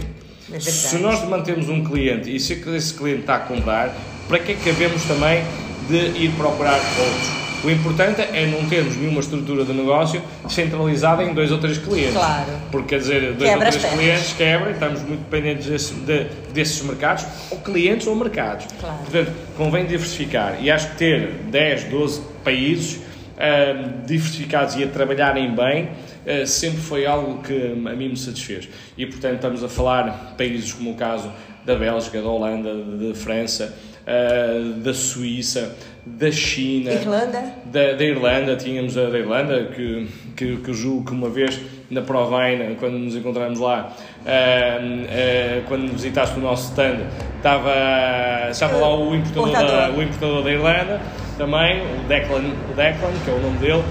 É 0.52 0.60
se 0.60 0.98
nós 0.98 1.26
mantemos 1.28 1.68
um 1.68 1.82
cliente 1.82 2.34
e 2.34 2.38
se 2.38 2.52
esse 2.52 2.94
cliente 2.94 3.22
está 3.22 3.36
a 3.36 3.40
comprar, 3.40 3.94
para 4.28 4.38
que 4.38 4.52
é 4.52 4.54
que 4.54 4.70
havemos 4.70 5.02
também 5.04 5.42
de 5.88 6.22
ir 6.22 6.30
procurar 6.36 6.74
outros? 6.76 7.43
O 7.64 7.70
importante 7.70 8.20
é 8.20 8.46
não 8.46 8.68
termos 8.68 8.94
nenhuma 8.94 9.20
estrutura 9.20 9.64
de 9.64 9.72
negócio 9.72 10.20
centralizada 10.50 11.24
em 11.24 11.32
dois 11.32 11.50
ou 11.50 11.56
três 11.56 11.78
clientes. 11.78 12.12
Claro. 12.12 12.52
Porque, 12.70 12.88
quer 12.88 12.98
dizer, 12.98 13.32
dois 13.32 13.50
Quebra 13.50 13.64
ou 13.64 13.72
três 13.72 13.84
clientes 13.94 14.32
quebram 14.34 14.68
e 14.68 14.72
estamos 14.74 15.02
muito 15.02 15.20
dependentes 15.20 15.66
desse, 15.66 15.94
de, 15.94 16.24
desses 16.52 16.82
mercados, 16.82 17.24
ou 17.50 17.58
clientes 17.60 18.06
ou 18.06 18.14
mercados. 18.14 18.66
Claro. 18.78 18.98
Portanto, 18.98 19.32
convém 19.56 19.86
diversificar. 19.86 20.58
E 20.60 20.70
acho 20.70 20.90
que 20.90 20.96
ter 20.96 21.30
10, 21.50 21.84
12 21.84 22.20
países 22.44 22.96
uh, 22.96 24.06
diversificados 24.06 24.76
e 24.76 24.84
a 24.84 24.88
trabalharem 24.88 25.54
bem 25.54 25.84
uh, 25.84 26.46
sempre 26.46 26.80
foi 26.80 27.06
algo 27.06 27.42
que 27.42 27.72
a 27.72 27.94
mim 27.94 28.10
me 28.10 28.16
satisfez. 28.16 28.68
E, 28.98 29.06
portanto, 29.06 29.36
estamos 29.36 29.64
a 29.64 29.68
falar 29.70 30.34
países 30.36 30.70
como 30.70 30.90
o 30.90 30.94
caso 30.96 31.32
da 31.64 31.74
Bélgica, 31.76 32.20
da 32.20 32.28
Holanda, 32.28 32.74
de 32.74 33.14
França, 33.14 33.74
uh, 34.02 34.80
da 34.80 34.92
Suíça, 34.92 35.74
da 36.06 36.30
China, 36.30 36.92
Irlanda. 36.92 37.42
Da, 37.64 37.92
da, 37.92 38.04
Irlanda, 38.04 38.56
tínhamos 38.56 38.96
a 38.96 39.06
da 39.06 39.18
Irlanda, 39.18 39.64
que, 39.74 40.08
que, 40.36 40.56
que 40.56 40.72
julgo 40.72 41.06
que 41.06 41.12
uma 41.12 41.30
vez 41.30 41.60
na 41.90 42.02
Provine, 42.02 42.76
quando 42.78 42.98
nos 42.98 43.16
encontramos 43.16 43.58
lá, 43.58 43.90
uh, 43.90 44.28
uh, 44.28 45.62
quando 45.66 45.92
visitaste 45.92 46.38
o 46.38 46.42
nosso 46.42 46.70
stand, 46.70 46.98
estava, 47.36 48.50
estava 48.50 48.76
lá 48.76 48.94
o 48.94 49.14
importador, 49.14 49.70
da, 49.70 49.90
o 49.90 50.02
importador 50.02 50.42
da 50.42 50.50
Irlanda, 50.50 51.00
também, 51.38 51.80
o 51.82 52.08
Declan, 52.08 52.52
o 52.70 52.74
Declan 52.74 53.12
que 53.24 53.30
é 53.30 53.34
o 53.34 53.40
nome 53.40 53.58
dele, 53.58 53.82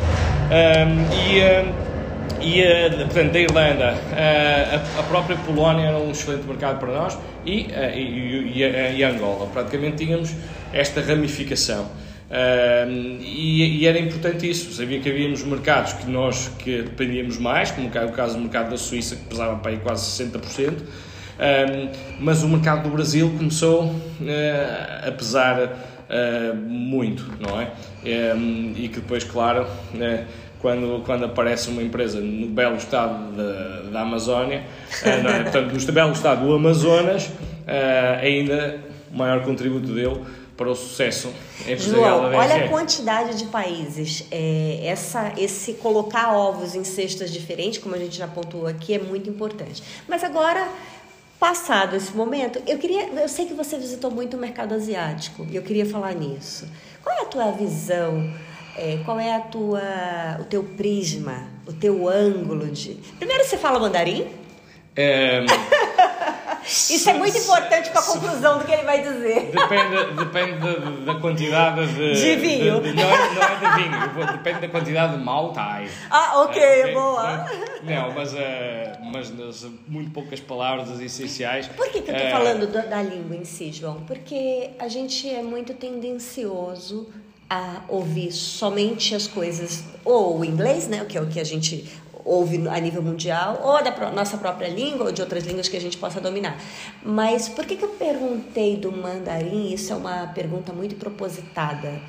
e 1.29 1.92
e, 2.41 2.63
portanto, 3.05 3.31
da 3.31 3.39
Irlanda, 3.39 3.95
a, 4.99 5.03
própria 5.03 5.37
Polónia 5.37 5.87
era 5.87 5.97
um 5.97 6.11
excelente 6.11 6.45
mercado 6.45 6.79
para 6.79 6.93
nós 6.93 7.17
e, 7.45 7.67
e, 7.95 8.53
e, 8.55 8.97
e 8.97 9.03
Angola. 9.03 9.47
Praticamente 9.47 10.05
tínhamos 10.05 10.33
esta 10.71 11.01
ramificação. 11.01 11.89
e, 13.21 13.79
e, 13.79 13.87
era 13.87 13.99
importante 13.99 14.49
isso. 14.49 14.73
Sabia 14.73 14.99
que 14.99 15.09
havíamos 15.09 15.43
mercados 15.43 15.93
que 15.93 16.09
nós 16.09 16.49
que 16.59 16.81
dependíamos 16.81 17.37
mais, 17.37 17.71
como 17.71 17.87
o 17.87 18.11
caso 18.11 18.35
do 18.35 18.41
mercado 18.41 18.71
da 18.71 18.77
Suíça, 18.77 19.15
que 19.15 19.23
pesava 19.23 19.57
para 19.57 19.71
aí 19.71 19.77
quase 19.77 20.23
60%, 20.23 20.73
mas 22.19 22.43
o 22.43 22.49
mercado 22.49 22.83
do 22.83 22.89
Brasil 22.89 23.33
começou 23.37 23.95
a 25.05 25.11
pesar 25.11 25.93
muito, 26.67 27.25
não 27.39 27.59
é? 27.59 27.71
e 28.03 28.89
que 28.89 28.99
depois, 28.99 29.23
claro, 29.23 29.65
quando, 30.63 31.03
quando 31.03 31.25
aparece 31.25 31.69
uma 31.69 31.83
empresa 31.83 32.21
no 32.21 32.47
belo 32.47 32.77
estado 32.77 33.33
da, 33.33 33.81
da 33.91 34.01
Amazónia, 34.01 34.63
uh, 35.03 35.27
é? 35.27 35.43
portanto, 35.43 35.73
no 35.73 35.91
belo 35.91 36.13
estado 36.13 36.47
do 36.47 36.53
Amazonas, 36.53 37.25
uh, 37.25 38.21
ainda 38.21 38.79
o 39.13 39.17
maior 39.17 39.43
contributo 39.43 39.87
dele 39.87 40.21
para 40.55 40.69
o 40.69 40.75
sucesso 40.75 41.33
empresarial 41.63 42.19
João, 42.19 42.31
da 42.31 42.37
olha 42.37 42.55
a 42.55 42.69
quantidade 42.69 43.37
de 43.37 43.45
países. 43.47 44.25
É, 44.31 44.79
essa, 44.85 45.33
esse 45.37 45.73
colocar 45.73 46.33
ovos 46.33 46.75
em 46.75 46.85
cestas 46.85 47.29
diferentes, 47.31 47.79
como 47.79 47.93
a 47.95 47.97
gente 47.97 48.17
já 48.17 48.27
pontuou 48.27 48.65
aqui, 48.65 48.93
é 48.93 48.99
muito 48.99 49.29
importante. 49.29 49.83
Mas 50.07 50.23
agora, 50.23 50.65
passado 51.37 51.97
esse 51.97 52.15
momento, 52.15 52.61
eu 52.65 52.77
queria, 52.77 53.07
eu 53.07 53.27
sei 53.27 53.47
que 53.47 53.53
você 53.53 53.77
visitou 53.77 54.09
muito 54.09 54.37
o 54.37 54.39
mercado 54.39 54.73
asiático 54.73 55.45
e 55.51 55.57
eu 55.57 55.61
queria 55.61 55.85
falar 55.85 56.13
nisso. 56.13 56.69
Qual 57.03 57.13
é 57.17 57.21
a 57.23 57.25
tua 57.25 57.51
visão? 57.51 58.31
É, 58.75 58.99
qual 59.05 59.19
é 59.19 59.35
a 59.35 59.39
tua, 59.39 59.81
o 60.39 60.45
teu 60.45 60.63
prisma, 60.63 61.47
o 61.67 61.73
teu 61.73 62.07
ângulo 62.07 62.67
de. 62.67 62.95
Primeiro 63.17 63.43
você 63.43 63.57
fala 63.57 63.79
mandarim? 63.79 64.27
É... 64.95 65.45
Isso 66.65 67.09
é 67.09 67.13
muito 67.13 67.37
importante 67.37 67.89
para 67.89 67.99
a 67.99 68.05
conclusão 68.05 68.57
do 68.57 68.65
que 68.65 68.71
ele 68.71 68.83
vai 68.83 69.01
dizer. 69.01 69.51
Depende, 69.51 70.13
depende 70.17 71.05
da, 71.05 71.15
quantidade 71.15 71.85
de. 71.87 72.13
De 72.13 72.35
vinho. 72.37 72.79
De, 72.79 72.93
de, 72.93 73.03
não, 73.03 73.09
é, 73.09 73.33
não 73.33 73.43
é 73.43 73.55
de 73.55 73.83
vinho, 73.83 74.31
depende 74.31 74.59
da 74.61 74.69
quantidade 74.69 75.17
de 75.17 75.23
maltai. 75.23 75.89
Ah, 76.09 76.41
ok, 76.41 76.61
é, 76.61 76.93
boa. 76.93 77.45
Não, 77.83 78.11
mas, 78.13 78.33
uh, 78.33 78.37
mas 79.11 79.65
muito 79.87 80.11
poucas 80.11 80.39
palavras 80.39 80.99
essenciais. 81.01 81.67
Por 81.67 81.89
que, 81.89 82.01
que 82.01 82.11
eu 82.11 82.15
estou 82.15 82.29
uh, 82.29 82.31
falando 82.31 82.67
da, 82.67 82.81
da 82.81 83.01
língua 83.01 83.35
em 83.35 83.43
si, 83.43 83.71
João? 83.73 84.01
Porque 84.05 84.69
a 84.79 84.87
gente 84.87 85.29
é 85.29 85.43
muito 85.43 85.73
tendencioso 85.73 87.11
a 87.53 87.83
ouvir 87.87 88.31
somente 88.31 89.13
as 89.13 89.27
coisas, 89.27 89.83
ou 90.03 90.39
o 90.39 90.43
inglês, 90.43 90.87
né, 90.87 91.05
que 91.05 91.15
é 91.15 91.21
o 91.21 91.27
que 91.27 91.39
a 91.39 91.43
gente 91.43 91.87
ouve 92.25 92.67
a 92.67 92.79
nível 92.79 93.03
mundial, 93.03 93.61
ou 93.63 93.83
da 93.83 94.11
nossa 94.11 94.37
própria 94.37 94.67
língua, 94.67 95.05
ou 95.05 95.11
de 95.11 95.21
outras 95.21 95.45
línguas 95.45 95.67
que 95.67 95.77
a 95.77 95.79
gente 95.79 95.95
possa 95.95 96.19
dominar. 96.19 96.59
Mas 97.03 97.47
por 97.47 97.63
que, 97.67 97.75
que 97.75 97.85
eu 97.85 97.89
perguntei 97.89 98.75
do 98.75 98.91
mandarim? 98.91 99.71
Isso 99.71 99.93
é 99.93 99.95
uma 99.95 100.25
pergunta 100.27 100.73
muito 100.73 100.95
propositada. 100.95 102.01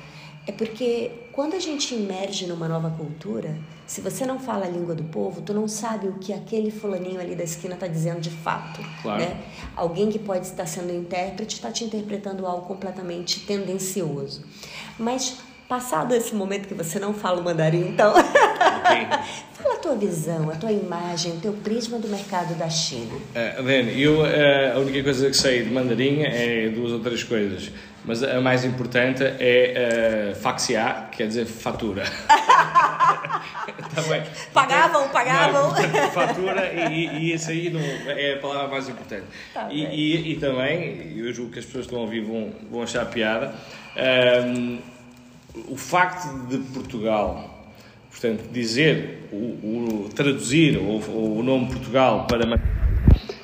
É 0.47 0.51
porque 0.51 1.11
quando 1.35 1.53
a 1.53 1.59
gente 1.59 1.93
emerge 1.93 2.47
numa 2.47 2.65
nova 2.65 2.89
cultura, 2.89 3.57
se 3.85 3.99
você 3.99 4.25
não 4.25 4.39
fala 4.39 4.65
a 4.65 4.69
língua 4.69 4.95
do 4.95 5.03
povo, 5.03 5.41
tu 5.41 5.53
não 5.53 5.67
sabe 5.67 6.07
o 6.07 6.13
que 6.13 6.31
aquele 6.31 6.71
fulaninho 6.71 7.19
ali 7.19 7.35
da 7.35 7.43
esquina 7.43 7.73
está 7.73 7.87
dizendo 7.87 8.21
de 8.21 8.29
fato. 8.29 8.79
Claro. 9.01 9.19
Né? 9.21 9.43
Alguém 9.75 10.09
que 10.09 10.17
pode 10.17 10.45
estar 10.45 10.65
sendo 10.65 10.93
intérprete 10.93 11.57
está 11.57 11.69
te 11.69 11.83
interpretando 11.83 12.47
algo 12.47 12.65
completamente 12.65 13.41
tendencioso. 13.41 14.45
Mas 14.97 15.39
passado 15.67 16.15
esse 16.15 16.33
momento 16.33 16.69
que 16.69 16.73
você 16.73 16.99
não 16.99 17.13
fala 17.13 17.41
o 17.41 17.43
mandarim, 17.43 17.89
então. 17.89 18.13
Okay. 18.13 19.05
Fala 19.65 19.77
a 19.77 19.79
tua 19.79 19.95
visão, 19.95 20.51
a 20.51 20.55
tua 20.55 20.71
imagem, 20.71 21.31
o 21.31 21.37
teu 21.37 21.51
prisma 21.51 21.97
do 21.97 22.07
mercado 22.07 22.53
da 22.53 22.69
China. 22.69 23.15
Uh, 23.15 23.63
Dani, 23.63 23.99
eu 23.99 24.21
uh, 24.21 24.75
a 24.75 24.79
única 24.79 25.01
coisa 25.01 25.27
que 25.27 25.35
sei 25.35 25.63
de 25.63 25.71
mandarim 25.71 26.21
é 26.21 26.69
duas 26.69 26.91
ou 26.91 26.99
três 26.99 27.23
coisas. 27.23 27.71
Mas 28.03 28.21
a 28.21 28.39
mais 28.39 28.63
importante 28.63 29.23
é 29.23 30.33
uh, 30.33 30.35
faxiar, 30.39 31.09
quer 31.09 31.27
dizer 31.27 31.45
fatura. 31.45 32.03
Também. 33.95 34.21
Pagavam, 34.53 35.09
pagavam. 35.09 35.71
Não, 35.71 36.11
fatura 36.11 36.71
e, 36.91 37.07
e 37.07 37.33
isso 37.33 37.49
aí 37.49 37.71
não, 37.71 37.81
é 37.81 38.33
a 38.33 38.37
palavra 38.37 38.67
mais 38.67 38.87
importante. 38.87 39.25
Tá 39.51 39.67
e, 39.71 39.83
e, 39.83 40.33
e, 40.33 40.35
também, 40.35 41.17
eu 41.17 41.33
julgo 41.33 41.51
que 41.51 41.57
as 41.57 41.65
pessoas 41.65 41.87
que 41.87 41.91
estão 41.91 42.01
a 42.01 42.03
ouvir 42.03 42.21
vão, 42.21 42.53
vão 42.69 42.83
achar 42.83 43.03
piada, 43.07 43.55
um, 44.45 44.79
o 45.69 45.75
facto 45.75 46.27
de 46.49 46.59
Portugal, 46.71 47.54
portanto, 48.15 48.49
dizer, 48.49 49.27
o, 49.31 50.05
o 50.05 50.09
traduzir 50.15 50.77
o, 50.77 51.39
o 51.39 51.43
nome 51.43 51.67
Portugal 51.67 52.25
para 52.27 52.45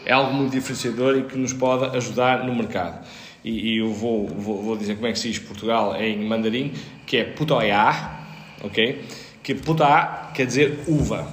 é 0.06 0.14
algo 0.14 0.34
muito 0.34 0.52
diferenciador 0.54 1.18
e 1.18 1.24
que 1.24 1.38
nos 1.38 1.52
pode 1.52 1.96
ajudar 1.98 2.46
no 2.46 2.56
mercado. 2.56 3.06
E, 3.44 3.74
e 3.74 3.78
eu 3.80 3.92
vou, 3.92 4.28
vou, 4.28 4.62
vou, 4.62 4.78
dizer 4.78 4.96
como 4.96 5.08
é 5.08 5.12
que 5.12 5.20
se 5.20 5.30
diz 5.30 5.40
Portugal 5.40 5.96
em 6.02 6.26
mandarim, 6.26 6.72
que 7.06 7.18
é 7.18 7.24
putoiá, 7.26 8.20
ok? 8.64 9.04
Que 9.44 9.56
putá 9.56 10.32
quer 10.34 10.46
dizer 10.46 10.80
uva. 10.88 11.28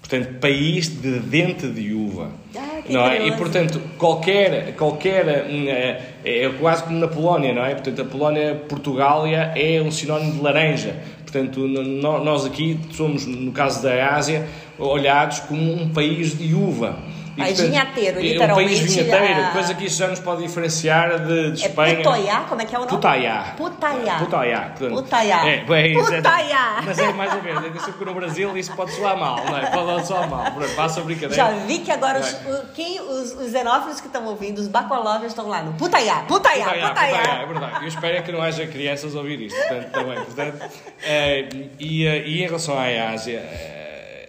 Portanto, 0.00 0.38
país 0.38 0.88
de 0.88 1.18
dente 1.18 1.66
de 1.66 1.92
uva. 1.92 2.30
Ah, 2.54 2.82
não 2.88 3.06
é? 3.06 3.26
E, 3.26 3.32
portanto, 3.32 3.80
qualquer, 3.98 4.74
qualquer. 4.76 5.46
Hum, 5.50 5.66
é, 5.68 6.00
é 6.24 6.48
quase 6.60 6.84
como 6.84 6.98
na 6.98 7.08
Polónia, 7.08 7.52
não 7.52 7.64
é? 7.64 7.74
Portanto, 7.74 8.02
a 8.02 8.04
Polónia, 8.04 8.54
Portugália 8.68 9.52
é 9.56 9.82
um 9.82 9.90
sinónimo 9.90 10.34
de 10.34 10.40
laranja. 10.40 10.94
Portanto, 11.36 11.68
nós 11.68 12.46
aqui 12.46 12.80
somos, 12.92 13.26
no 13.26 13.52
caso 13.52 13.82
da 13.82 14.14
Ásia, 14.16 14.48
olhados 14.78 15.40
como 15.40 15.70
um 15.70 15.90
país 15.90 16.38
de 16.38 16.54
uva. 16.54 16.96
País 17.36 17.60
vinhateiro, 17.60 18.20
literalmente. 18.20 18.74
Um 18.74 18.78
país 18.78 18.94
vinhateiro, 18.94 19.40
a... 19.42 19.50
coisa 19.50 19.74
que 19.74 19.84
isso 19.86 19.98
já 19.98 20.08
nos 20.08 20.20
pode 20.20 20.42
diferenciar 20.42 21.18
de, 21.20 21.52
de 21.52 21.62
é 21.62 21.66
Espanha. 21.66 22.02
Como 22.48 22.62
é 22.62 22.64
que 22.64 22.74
é 22.74 22.78
o 22.78 22.80
nome? 22.80 22.90
Putaiá. 22.92 23.54
Putaiá. 23.56 24.18
Putaiá. 24.18 24.72
Putaiá. 24.76 25.46
É, 25.46 25.64
bem, 25.64 25.94
Putaiá. 25.94 26.78
É, 26.78 26.82
mas 26.84 26.98
é 26.98 27.12
mais 27.12 27.34
ou 27.34 27.42
menos, 27.42 27.64
é 27.64 27.92
que 27.92 28.04
no 28.04 28.14
Brasil 28.14 28.56
isso 28.56 28.74
pode 28.74 28.92
soar 28.92 29.16
mal, 29.16 29.44
não 29.44 29.56
é? 29.56 29.66
Pode 29.66 30.06
soar 30.06 30.28
mal, 30.28 30.44
passa 30.74 31.00
a 31.00 31.04
brincadeira. 31.04 31.34
Já 31.34 31.50
vi 31.50 31.78
que 31.78 31.90
agora 31.90 32.20
os, 32.20 32.36
quem, 32.74 33.00
os, 33.00 33.32
os 33.32 33.52
xenófobos 33.52 34.00
que 34.00 34.06
estão 34.06 34.24
ouvindo, 34.26 34.58
os 34.58 34.68
bacolóvios 34.68 35.32
estão 35.32 35.48
lá 35.48 35.62
no 35.62 35.72
Putaiá, 35.74 36.24
Putaiá, 36.26 36.64
Putaiá. 36.66 36.88
Putaiá, 36.88 37.16
Putaiá 37.16 37.42
é 37.42 37.46
verdade. 37.46 37.82
Eu 37.82 37.88
espero 37.88 38.16
é 38.16 38.22
que 38.22 38.32
não 38.32 38.42
haja 38.42 38.66
crianças 38.66 39.14
a 39.14 39.18
ouvir 39.18 39.40
isto, 39.42 39.58
portanto, 39.58 39.90
também. 39.90 40.24
Portanto, 40.24 40.70
é, 41.02 41.48
e, 41.78 42.06
eh, 42.06 42.26
e 42.26 42.42
em 42.42 42.46
relação 42.46 42.78
à 42.78 43.10
Ásia 43.12 43.40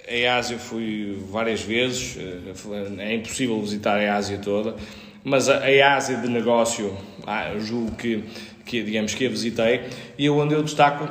a 0.07 0.37
Ásia 0.37 0.57
fui 0.57 1.17
várias 1.29 1.61
vezes, 1.61 2.17
eh, 2.17 3.03
é 3.03 3.15
impossível 3.15 3.59
visitar 3.61 3.99
a 3.99 4.15
Ásia 4.15 4.37
toda, 4.37 4.75
mas 5.23 5.49
a, 5.49 5.95
Ásia 5.95 6.17
de 6.17 6.29
negócio, 6.29 6.95
ah, 7.25 7.51
julgo 7.59 7.95
que, 7.95 8.23
que, 8.65 8.81
digamos, 8.81 9.13
que 9.13 9.25
a 9.25 9.29
visitei, 9.29 9.81
e 10.17 10.29
onde 10.29 10.53
eu 10.53 10.63
destaco 10.63 11.09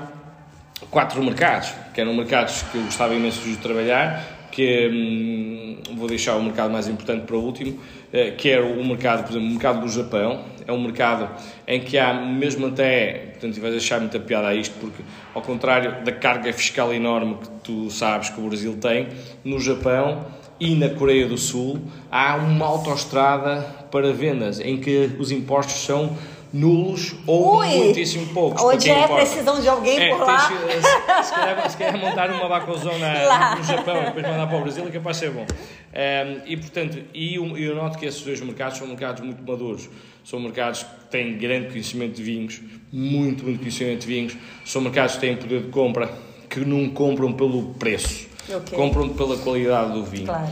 quatro 0.91 1.23
mercados, 1.23 1.73
que 1.93 2.01
eram 2.01 2.15
mercados 2.15 2.63
que 2.63 2.79
eu 2.79 2.85
gostava 2.85 3.15
imenso 3.15 3.43
de 3.43 3.57
trabalhar, 3.59 4.49
que 4.51 4.89
hum, 4.89 5.95
vou 5.97 6.09
deixar 6.09 6.37
o 6.37 6.43
mercado 6.43 6.71
mais 6.71 6.89
importante 6.89 7.27
para 7.27 7.37
o 7.37 7.45
último, 7.45 7.79
eh, 8.17 8.31
que 8.31 8.51
é 8.51 8.61
o 8.61 8.83
mercado, 8.83 9.25
por 9.25 9.33
exemplo, 9.33 9.49
o 9.49 9.51
mercado 9.51 9.81
do 9.83 9.89
Japão. 9.89 10.45
É 10.67 10.73
um 10.73 10.81
mercado 10.81 11.29
em 11.69 11.81
que 11.81 11.97
há, 11.97 12.15
mesmo 12.15 12.67
até, 12.67 13.31
portanto, 13.33 13.61
vais 13.61 13.77
achar 13.77 14.01
muita 14.01 14.19
piada 14.19 14.49
a 14.49 14.55
isto, 14.55 14.75
porque 14.81 15.03
ao 15.35 15.43
contrário 15.43 16.03
da 16.03 16.11
carga 16.11 16.53
fiscal 16.53 16.93
enorme 16.93 17.37
que 17.37 17.49
tu 17.63 17.91
sabes 17.91 18.31
que 18.31 18.41
o 18.41 18.49
Brasil 18.49 18.77
tem, 18.81 19.09
no 19.45 19.61
Japão 19.61 20.27
e 20.59 20.75
na 20.75 20.89
Coreia 20.89 21.29
do 21.29 21.37
Sul 21.37 21.83
há 22.11 22.37
uma 22.37 22.67
autoestrada 22.67 23.61
para 23.91 24.13
vendas, 24.13 24.59
em 24.59 24.79
que 24.79 25.11
os 25.19 25.31
impostos 25.31 25.85
são 25.85 26.17
nulos 26.57 27.15
ou 27.27 27.59
Ui, 27.59 27.69
muitíssimo 27.69 28.27
poucos. 28.29 28.63
Hoje 28.63 28.91
é 28.91 29.07
precisão 29.07 29.61
de 29.61 29.69
alguém 29.69 29.99
é, 29.99 30.09
por 30.11 30.27
lá. 30.27 30.49
Tens, 30.49 30.85
se, 30.85 31.29
se, 31.29 31.35
calhar, 31.35 31.71
se 31.71 31.77
calhar 31.77 31.99
montar 31.99 32.31
uma 32.31 32.49
bacozona 32.49 33.55
no 33.57 33.65
Japão 33.65 34.03
e 34.03 34.05
depois 34.07 34.27
mandar 34.27 34.47
para 34.47 34.59
o 34.59 34.63
Brasil 34.63 34.87
é 34.87 34.91
capaz 34.91 35.19
de 35.19 35.27
ser 35.27 35.33
bom. 35.33 35.45
Um, 35.45 36.41
e 36.47 36.57
portanto, 36.57 36.99
e 37.13 37.35
eu, 37.35 37.57
eu 37.57 37.75
noto 37.75 37.99
que 37.99 38.07
esses 38.07 38.23
dois 38.23 38.41
mercados 38.41 38.79
são 38.79 38.87
mercados 38.87 39.23
muito 39.23 39.43
maduros. 39.43 39.89
São 40.25 40.41
mercados 40.41 40.83
que 40.83 41.05
têm 41.11 41.39
grande 41.39 41.69
conhecimento 41.69 42.17
de 42.17 42.23
vinhos, 42.23 42.61
muito, 42.93 43.45
muito 43.45 43.61
conhecimento 43.61 44.01
de 44.01 44.07
vinhos. 44.07 44.37
São 44.65 44.83
mercados 44.83 45.15
que 45.15 45.21
têm 45.21 45.37
poder 45.37 45.63
de 45.63 45.69
compra, 45.69 46.11
que 46.49 46.61
não 46.61 46.89
compram 46.89 47.33
pelo 47.33 47.75
preço 47.75 48.27
Okay. 48.49 48.79
Compram 48.79 49.09
pela 49.09 49.37
qualidade 49.39 49.93
do 49.93 50.05
vinho. 50.05 50.27
Claro. 50.27 50.49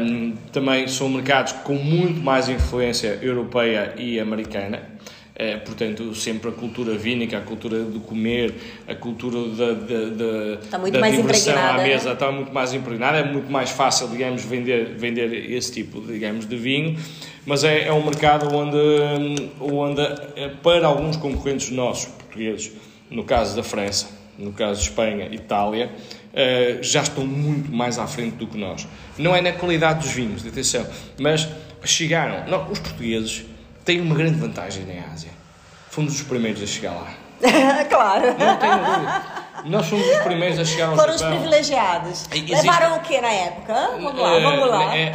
Um, 0.00 0.34
também 0.52 0.88
são 0.88 1.08
mercados 1.08 1.52
com 1.52 1.74
muito 1.74 2.20
mais 2.20 2.48
influência 2.48 3.18
europeia 3.22 3.94
e 3.96 4.18
americana. 4.18 4.82
É, 5.40 5.56
portanto, 5.56 6.12
sempre 6.16 6.50
a 6.50 6.52
cultura 6.52 6.98
vínica, 6.98 7.38
a 7.38 7.40
cultura 7.40 7.84
do 7.84 8.00
comer, 8.00 8.52
a 8.88 8.94
cultura 8.96 9.38
da, 9.50 9.72
da, 9.72 10.10
da, 10.10 10.54
está 10.60 10.78
muito 10.80 10.94
da 10.94 10.98
mais 10.98 11.14
diversão 11.14 11.54
à 11.54 11.56
impregnada, 11.56 11.82
mesa 11.84 12.08
né? 12.08 12.12
está 12.14 12.32
muito 12.32 12.52
mais 12.52 12.74
impregnada. 12.74 13.18
É 13.18 13.24
muito 13.24 13.48
mais 13.48 13.70
fácil, 13.70 14.08
digamos, 14.08 14.44
vender, 14.44 14.96
vender 14.96 15.52
esse 15.52 15.70
tipo, 15.70 16.00
digamos, 16.00 16.44
de 16.44 16.56
vinho. 16.56 16.98
Mas 17.46 17.62
é, 17.62 17.86
é 17.86 17.92
um 17.92 18.04
mercado 18.04 18.52
onde, 18.52 18.76
onde, 19.60 20.02
eh, 20.34 20.50
para 20.60 20.88
alguns 20.88 21.16
concorrentes 21.16 21.70
nossos, 21.70 22.06
portugueses, 22.06 22.72
no 23.08 23.22
caso 23.22 23.54
da 23.54 23.62
França, 23.62 24.08
no 24.36 24.52
caso 24.52 24.82
de 24.82 24.88
Espanha, 24.88 25.28
Itália, 25.32 25.88
uh, 25.88 26.82
já 26.82 27.02
estão 27.02 27.26
muito 27.26 27.72
mais 27.72 27.98
à 27.98 28.06
frente 28.06 28.36
do 28.36 28.46
que 28.46 28.58
nós. 28.58 28.86
Não 29.16 29.34
é 29.34 29.40
na 29.40 29.52
qualidade 29.52 30.00
dos 30.00 30.10
vinhos, 30.12 30.46
atenção, 30.46 30.86
mas 31.18 31.48
chegaram. 31.84 32.48
Não, 32.48 32.70
os 32.70 32.78
portugueses 32.78 33.44
têm 33.88 34.02
uma 34.02 34.14
grande 34.14 34.38
vantagem 34.38 34.84
na 34.84 35.10
Ásia. 35.14 35.30
Fomos 35.88 36.14
os 36.16 36.22
primeiros 36.22 36.62
a 36.62 36.66
chegar 36.66 36.90
lá. 36.92 37.08
claro. 37.88 38.26
Não 38.38 38.56
tenho 38.58 38.76
dúvida. 38.84 39.22
Nós 39.64 39.86
fomos 39.88 40.06
os 40.06 40.18
primeiros 40.18 40.58
a 40.58 40.64
chegar 40.64 40.90
ao 40.90 40.96
Foram 40.96 41.14
os 41.14 41.20
Japão. 41.20 41.36
privilegiados. 41.38 42.28
Existe- 42.30 42.54
Levaram 42.54 42.96
o 42.96 43.00
que 43.00 43.18
na 43.20 43.30
época? 43.32 43.74
Vamos 43.92 44.14
lá, 44.20 44.34
Eh, 44.36 44.40
vamos 44.42 44.68
lá. 44.68 44.96
é, 44.96 45.12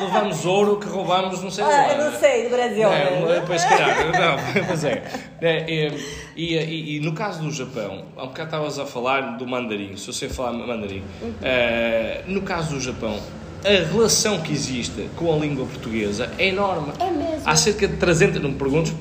levamos 0.00 0.44
ouro 0.44 0.78
que 0.78 0.86
roubamos, 0.86 1.42
não 1.42 1.50
sei 1.50 1.64
Ah, 1.64 1.68
lá. 1.68 1.92
eu 1.94 2.04
não 2.10 2.20
sei, 2.20 2.44
do 2.44 2.50
Brasil. 2.50 2.88
É, 2.92 3.10
né? 3.10 3.42
pois, 3.46 3.64
calhar, 3.64 3.96
não, 4.12 4.64
mas 4.68 4.84
é. 4.84 5.02
É, 5.40 5.56
é, 5.86 5.92
e, 6.36 6.54
e, 6.56 6.96
e 6.96 7.00
no 7.00 7.14
caso 7.14 7.40
do 7.42 7.50
Japão, 7.50 8.04
há 8.16 8.24
um 8.24 8.26
bocado 8.28 8.44
estavas 8.48 8.78
a 8.78 8.84
falar 8.86 9.22
do 9.38 9.46
mandarim, 9.46 9.96
se 9.96 10.06
eu 10.08 10.14
sei 10.14 10.28
falar 10.28 10.52
mandarim. 10.52 11.02
É, 11.42 12.22
no 12.26 12.42
caso 12.42 12.74
do 12.74 12.80
Japão, 12.80 13.18
a 13.64 13.92
relação 13.92 14.40
que 14.40 14.52
existe 14.52 15.08
com 15.16 15.32
a 15.32 15.36
língua 15.36 15.66
portuguesa 15.66 16.30
é 16.38 16.48
enorme. 16.48 16.92
É 17.00 17.10
mesmo? 17.10 17.42
Há 17.44 17.56
cerca 17.56 17.88
de 17.88 17.96
300, 17.96 18.40
não 18.40 18.50
me 18.50 18.56
perguntes, 18.56 18.94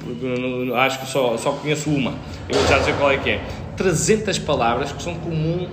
acho 0.76 1.00
que 1.00 1.08
só, 1.08 1.38
só 1.38 1.52
conheço 1.52 1.90
uma, 1.90 2.16
eu 2.50 2.58
vou 2.58 2.68
já 2.68 2.80
dizer 2.80 2.96
qual 2.98 3.12
é 3.12 3.18
que 3.18 3.30
é. 3.32 3.42
300 3.76 4.40
palavras 4.40 4.92
que 4.92 5.02
são 5.02 5.16
comuns 5.16 5.70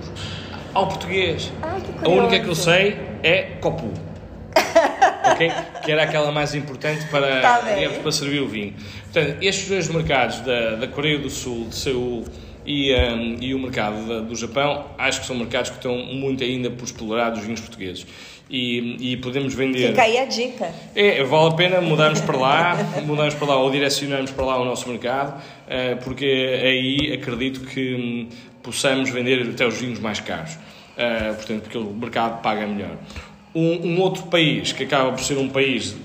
ao 0.73 0.87
português. 0.87 1.51
Ai, 1.61 1.81
a 2.03 2.09
única 2.09 2.39
que 2.39 2.47
eu 2.47 2.55
sei 2.55 2.97
é 3.23 3.57
copu. 3.61 3.91
ok? 5.31 5.51
Que 5.83 5.91
era 5.91 6.03
aquela 6.03 6.31
mais 6.31 6.53
importante 6.53 7.05
para, 7.07 7.41
Tá 7.41 7.61
digamos, 7.61 7.97
para 7.97 8.11
servir 8.11 8.41
o 8.41 8.47
vinho. 8.47 8.73
Portanto, 9.11 9.37
estes 9.41 9.67
dois 9.67 9.87
mercados 9.89 10.41
da, 10.41 10.75
da 10.75 10.87
Coreia 10.87 11.17
do 11.17 11.29
Sul, 11.29 11.67
de 11.69 11.75
Seul 11.75 12.25
e, 12.65 12.93
um, 12.95 13.37
e 13.41 13.53
o 13.53 13.59
mercado 13.59 14.07
da- 14.07 14.19
do 14.21 14.35
Japão, 14.35 14.85
acho 14.97 15.21
que 15.21 15.27
são 15.27 15.35
mercados 15.35 15.69
que 15.69 15.77
estão 15.77 15.95
muito 15.97 16.43
ainda 16.43 16.69
por 16.69 16.83
explorar 16.85 17.29
dos 17.29 17.43
vinhos 17.43 17.61
portugueses. 17.61 18.05
E, 18.49 19.11
e 19.13 19.17
podemos 19.17 19.53
vender. 19.55 19.87
Fica 19.89 20.03
aí 20.03 20.17
a 20.19 20.25
dica. 20.25 20.71
É, 20.95 21.23
vale 21.23 21.49
a 21.49 21.55
pena 21.55 21.81
mudarmos 21.81 22.21
para 22.21 22.37
lá, 22.37 22.77
mudarmos 23.03 23.33
para 23.33 23.47
lá 23.47 23.57
ou 23.59 23.71
direcionarmos 23.71 24.29
para 24.31 24.45
lá 24.45 24.61
o 24.61 24.65
nosso 24.65 24.87
mercado, 24.87 25.41
eh, 25.67 25.95
porque 25.95 26.25
aí 26.63 27.13
acredito 27.13 27.61
que 27.61 27.95
hum, 27.95 28.29
possamos 28.61 29.09
vender 29.09 29.41
até 29.49 29.65
os 29.65 29.75
vinhos 29.79 29.99
mais 29.99 30.19
caros. 30.19 30.57
Eh, 30.95 31.33
Portanto, 31.33 31.63
porque 31.63 31.77
o 31.79 31.85
mercado 31.91 32.41
paga 32.43 32.67
melhor. 32.67 32.95
Um, 33.55 33.87
um 33.95 33.99
outro 34.01 34.23
país 34.27 34.71
que 34.71 34.83
acaba 34.83 35.11
por 35.11 35.21
ser 35.23 35.37
um 35.39 35.49
país 35.49 35.95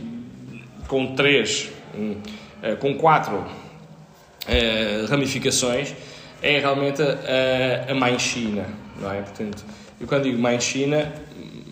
com 0.88 1.14
três, 1.14 1.68
hum, 1.94 2.16
eh, 2.62 2.74
com 2.74 2.94
quatro 2.94 3.44
ramificações 5.08 5.94
é 6.42 6.58
realmente 6.58 7.02
a, 7.02 7.92
a 7.92 7.94
mãe 7.94 8.18
China, 8.18 8.66
não 9.00 9.12
é? 9.12 9.22
Portanto, 9.22 9.64
eu 10.00 10.06
quando 10.06 10.24
digo 10.24 10.38
mãe 10.38 10.60
China, 10.60 11.12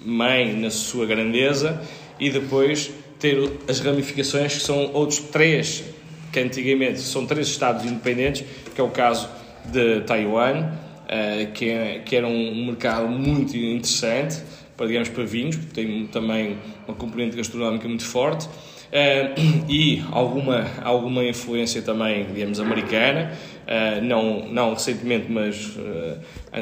mãe 0.05 0.55
na 0.55 0.71
sua 0.71 1.07
grandeza 1.07 1.81
e 2.19 2.31
depois 2.31 2.91
ter 3.19 3.51
as 3.69 3.81
ramificações 3.81 4.55
que 4.55 4.61
são 4.61 4.93
outros 4.93 5.19
três, 5.19 5.85
que 6.33 6.41
antigamente 6.41 7.01
são 7.01 7.27
três 7.27 7.49
estados 7.49 7.85
independentes, 7.85 8.45
que 8.75 8.81
é 8.81 8.85
o 8.85 8.91
caso 8.91 9.29
de 9.65 10.01
Taiwan, 10.03 10.73
eh, 11.09 11.49
que, 11.55 11.71
é, 11.71 11.99
que 12.05 12.15
era 12.15 12.27
um 12.27 12.67
mercado 12.67 13.09
muito 13.09 13.57
interessante 13.57 14.43
para, 14.77 14.87
digamos, 14.87 15.09
para 15.09 15.25
vinhos, 15.25 15.57
porque 15.57 15.73
tem 15.73 16.07
também 16.07 16.59
uma 16.87 16.95
componente 16.97 17.37
gastronómica 17.37 17.89
muito 17.89 18.05
forte. 18.05 18.49
Eh, 18.93 19.35
e 19.69 20.03
alguma, 20.13 20.67
alguma 20.83 21.25
influência 21.25 21.83
também, 21.83 22.27
digamos, 22.33 22.61
americana, 22.61 23.33
eh, 23.69 24.01
não, 24.01 24.49
não 24.49 24.73
recentemente, 24.73 25.27
mas 25.31 25.77
eh, 25.79 26.17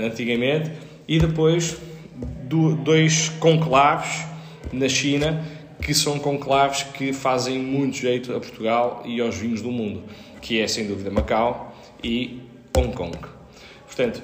antigamente, 0.07 0.73
e 1.09 1.19
depois 1.19 1.79
do- 2.43 2.75
dois 2.75 3.29
conclaves 3.41 4.27
na 4.73 4.89
China, 4.89 5.43
que 5.81 5.95
são 5.95 6.19
conclaves 6.19 6.83
que 6.83 7.13
fazem 7.13 7.59
muito 7.59 7.97
jeito 7.99 8.35
a 8.35 8.41
Portugal 8.41 9.03
e 9.07 9.21
aos 9.21 9.37
vinhos 9.37 9.63
do 9.63 9.71
mundo, 9.71 10.03
que 10.43 10.61
é 10.61 10.67
sem 10.67 10.87
dúvida 10.87 11.11
Macau 11.11 11.75
e 12.03 12.41
Hong 12.77 12.93
Kong. 12.93 13.17
Portanto, 13.87 14.23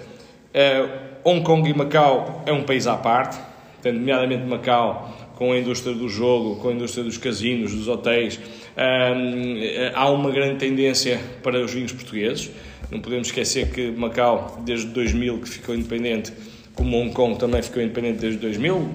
eh, 0.53 0.89
Hong 1.25 1.43
Kong 1.43 1.71
e 1.71 1.73
Macau 1.75 2.43
é 2.47 2.53
um 2.53 2.65
país 2.65 2.87
à 2.89 2.97
parte, 2.97 3.39
portanto, 3.75 3.99
nomeadamente 4.01 4.45
Macau, 4.45 5.17
com 5.37 5.53
a 5.53 5.59
indústria 5.59 5.95
do 5.95 6.09
jogo, 6.09 6.57
com 6.57 6.69
a 6.69 6.73
indústria 6.73 7.05
dos 7.05 7.17
casinos, 7.17 7.73
dos 7.75 7.89
hotéis, 7.89 8.39
hum, 8.77 9.61
há 9.95 10.09
uma 10.11 10.31
grande 10.31 10.57
tendência 10.59 11.21
para 11.43 11.59
os 11.65 11.73
vinhos 11.73 11.93
portugueses. 11.93 12.51
Não 12.91 13.01
podemos 13.01 13.29
esquecer 13.29 13.71
que 13.71 13.91
Macau, 13.91 14.61
desde 14.65 14.87
2000 14.89 15.39
que 15.39 15.49
ficou 15.49 15.75
independente, 15.75 16.33
como 16.75 16.97
Hong 16.99 17.13
Kong 17.13 17.39
também 17.39 17.63
ficou 17.63 17.83
independente 17.83 18.19
desde 18.19 18.39
2000, 18.39 18.89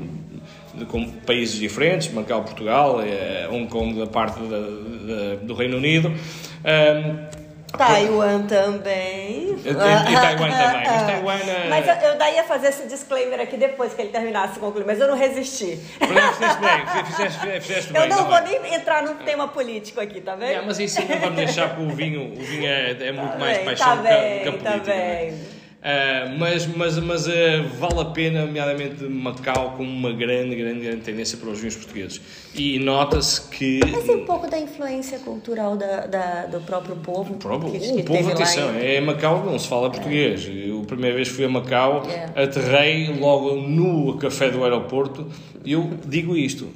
de- 0.75 0.85
com 0.85 1.05
países 1.25 1.57
diferentes, 1.57 2.11
Macau, 2.13 2.43
Portugal, 2.43 3.01
eh, 3.01 3.47
Hong 3.51 3.67
Kong 3.67 3.97
da 3.97 4.05
parte 4.07 4.39
da- 4.41 4.59
da- 4.59 5.35
do 5.41 5.53
Reino 5.53 5.77
Unido. 5.77 6.09
Hum, 6.09 7.37
Taiwan 7.75 8.43
também. 8.47 9.55
E- 9.63 9.73
Taiwan 9.73 10.49
também, 10.51 10.87
mas 10.87 11.05
Taiwan, 11.05 11.33
é- 11.35 11.67
Mas 11.69 11.87
eu, 11.87 12.09
eu 12.09 12.17
daí 12.17 12.35
ia 12.35 12.43
fazer 12.43 12.67
esse 12.69 12.87
disclaimer 12.87 13.39
aqui 13.41 13.57
depois 13.57 13.93
que 13.93 14.01
ele 14.01 14.09
terminasse 14.11 14.59
concluir, 14.59 14.85
mas 14.85 14.99
eu 14.99 15.07
não 15.07 15.17
resisti. 15.17 15.77
Fizeste 15.77 16.59
bem, 16.59 17.03
fizeste, 17.05 17.61
fizeste 17.61 17.93
bem. 17.93 18.01
Eu 18.03 18.07
não 18.09 18.17
tá 18.17 18.23
vou 18.23 18.41
bem. 18.49 18.59
nem 18.61 18.73
entrar 18.75 19.03
num 19.03 19.15
tema 19.15 19.47
político 19.49 19.99
aqui, 19.99 20.21
tá 20.21 20.35
vendo? 20.35 20.51
É, 20.51 20.61
mas 20.61 20.79
isso 20.79 21.01
não 21.01 21.19
vamos 21.19 21.35
deixar 21.35 21.69
porque 21.75 21.91
o 21.91 21.95
vinho, 21.95 22.33
o 22.33 22.41
vinho 22.41 22.65
é, 22.67 22.91
é 22.91 23.11
muito 23.11 23.33
Tá 23.33 23.37
mais 23.39 23.57
bem, 23.57 23.65
paixão 23.65 23.85
tá 23.87 23.95
do 23.95 24.01
que 24.03 24.07
bem, 24.09 24.41
que 24.43 24.47
a 24.49 24.51
tá 24.51 24.57
política. 24.57 24.93
não 24.95 25.01
é? 25.01 25.15
bem. 25.25 25.56
Ah, 25.89 26.35
mas 26.37 26.67
mas, 26.67 26.97
mas 26.99 27.29
ah, 27.29 27.31
vale 27.79 28.01
a 28.01 28.05
pena, 28.05 28.45
nomeadamente 28.45 29.05
Macau, 29.05 29.75
com 29.77 29.83
uma 29.83 30.11
grande, 30.11 30.53
grande, 30.53 30.81
grande 30.81 31.01
tendência 31.01 31.37
para 31.37 31.47
os 31.49 31.59
vinhos 31.59 31.77
portugueses. 31.77 32.19
E 32.53 32.77
nota-se 32.77 33.49
que. 33.49 33.79
Mas 33.89 34.05
e 34.05 34.11
um 34.11 34.25
pouco 34.25 34.49
da 34.49 34.59
influência 34.59 35.17
cultural 35.19 35.77
da, 35.77 36.05
da- 36.05 36.45
do 36.47 36.59
próprio 36.59 36.97
povo. 36.97 37.35
Próprio, 37.35 37.71
que, 37.71 37.77
o 37.77 37.95
que 37.97 38.03
povo, 38.03 38.31
atenção, 38.33 38.75
em- 38.77 38.95
é 38.95 38.99
Macau, 38.99 39.45
não 39.45 39.57
se 39.57 39.65
fala 39.69 39.89
português. 39.89 40.45
Eu, 40.51 40.81
a 40.81 40.85
primeira 40.85 41.15
vez 41.15 41.29
que 41.29 41.35
fui 41.35 41.45
a 41.45 41.49
Macau, 41.49 42.03
É. 42.09 42.43
aterrei 42.43 43.07
logo 43.17 43.55
no 43.55 44.17
café 44.17 44.49
do 44.49 44.63
aeroporto. 44.65 45.25
Eu 45.65 45.89
digo 46.05 46.35
isto: 46.35 46.67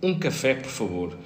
um 0.00 0.16
café, 0.16 0.54
por 0.54 0.70
favor. 0.70 1.16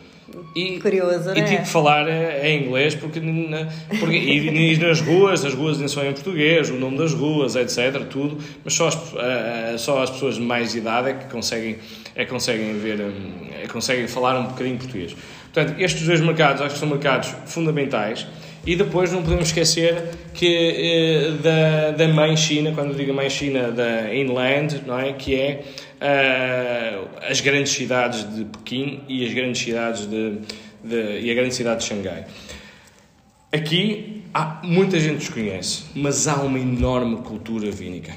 E, 0.54 0.78
Curioso, 0.80 1.30
e 1.30 1.40
né? 1.40 1.42
tive 1.42 1.62
que 1.62 1.68
falar 1.68 2.08
em 2.44 2.64
inglês 2.64 2.94
porque, 2.94 3.20
na- 3.20 3.68
porque 4.00 4.16
e, 4.16 4.72
e 4.72 4.76
nas 4.78 5.00
ruas, 5.02 5.44
as 5.44 5.54
ruas 5.54 5.78
nem 5.78 5.86
são 5.86 6.04
em 6.04 6.12
português, 6.12 6.68
o 6.70 6.74
nome 6.74 6.98
das 6.98 7.12
ruas, 7.14 7.54
etc, 7.54 8.04
tudo, 8.10 8.36
mas 8.64 8.74
só 8.74 8.88
as, 8.88 9.80
só 9.80 10.02
as 10.02 10.10
pessoas 10.10 10.34
de 10.34 10.40
mais 10.40 10.74
idade 10.74 11.10
é 11.10 11.14
que 11.14 11.26
conseguem, 11.26 11.76
é 12.14 12.24
que 12.24 12.30
conseguem 12.30 12.76
ver, 12.78 13.00
hum, 13.00 13.46
é 13.56 13.62
que 13.62 13.68
conseguem 13.72 14.06
falar 14.08 14.38
um 14.40 14.44
bocadinho 14.46 14.76
português. 14.78 15.14
Portanto, 15.52 15.80
estes 15.80 16.04
dois 16.06 16.20
mercados 16.20 16.60
acho 16.60 16.74
que 16.74 16.80
são 16.80 16.88
mercados 16.88 17.34
fundamentais 17.46 18.26
e 18.66 18.74
depois 18.76 19.12
não 19.12 19.22
podemos 19.22 19.46
esquecer 19.46 19.94
que 20.34 20.46
eh, 20.46 21.30
da, 21.42 21.90
da 21.92 22.08
mãe 22.08 22.36
China, 22.36 22.72
quando 22.74 22.96
digo 22.96 23.14
mãe 23.14 23.30
China, 23.30 23.70
da 23.70 24.12
inland, 24.14 24.82
não 24.86 24.98
é? 24.98 25.12
Que 25.12 25.34
é 25.36 25.62
eh, 26.00 26.98
as 27.30 27.40
grandes 27.40 27.72
cidades 27.72 28.24
de 28.34 28.44
Pequim 28.44 29.02
e 29.08 29.24
as 29.24 29.32
grandes 29.32 29.62
cidades 29.62 30.06
de, 30.06 30.38
de- 30.84 31.20
e 31.20 31.30
a 31.30 31.34
grande 31.34 31.54
cidade 31.54 31.80
de 31.80 31.86
Xangai. 31.86 32.26
Aqui 33.52 34.22
há 34.34 34.60
muita 34.62 34.98
gente 34.98 35.18
desconhece, 35.18 35.84
mas 35.94 36.26
há 36.28 36.36
uma 36.42 36.58
enorme 36.58 37.16
cultura 37.18 37.70
vínica. 37.70 38.12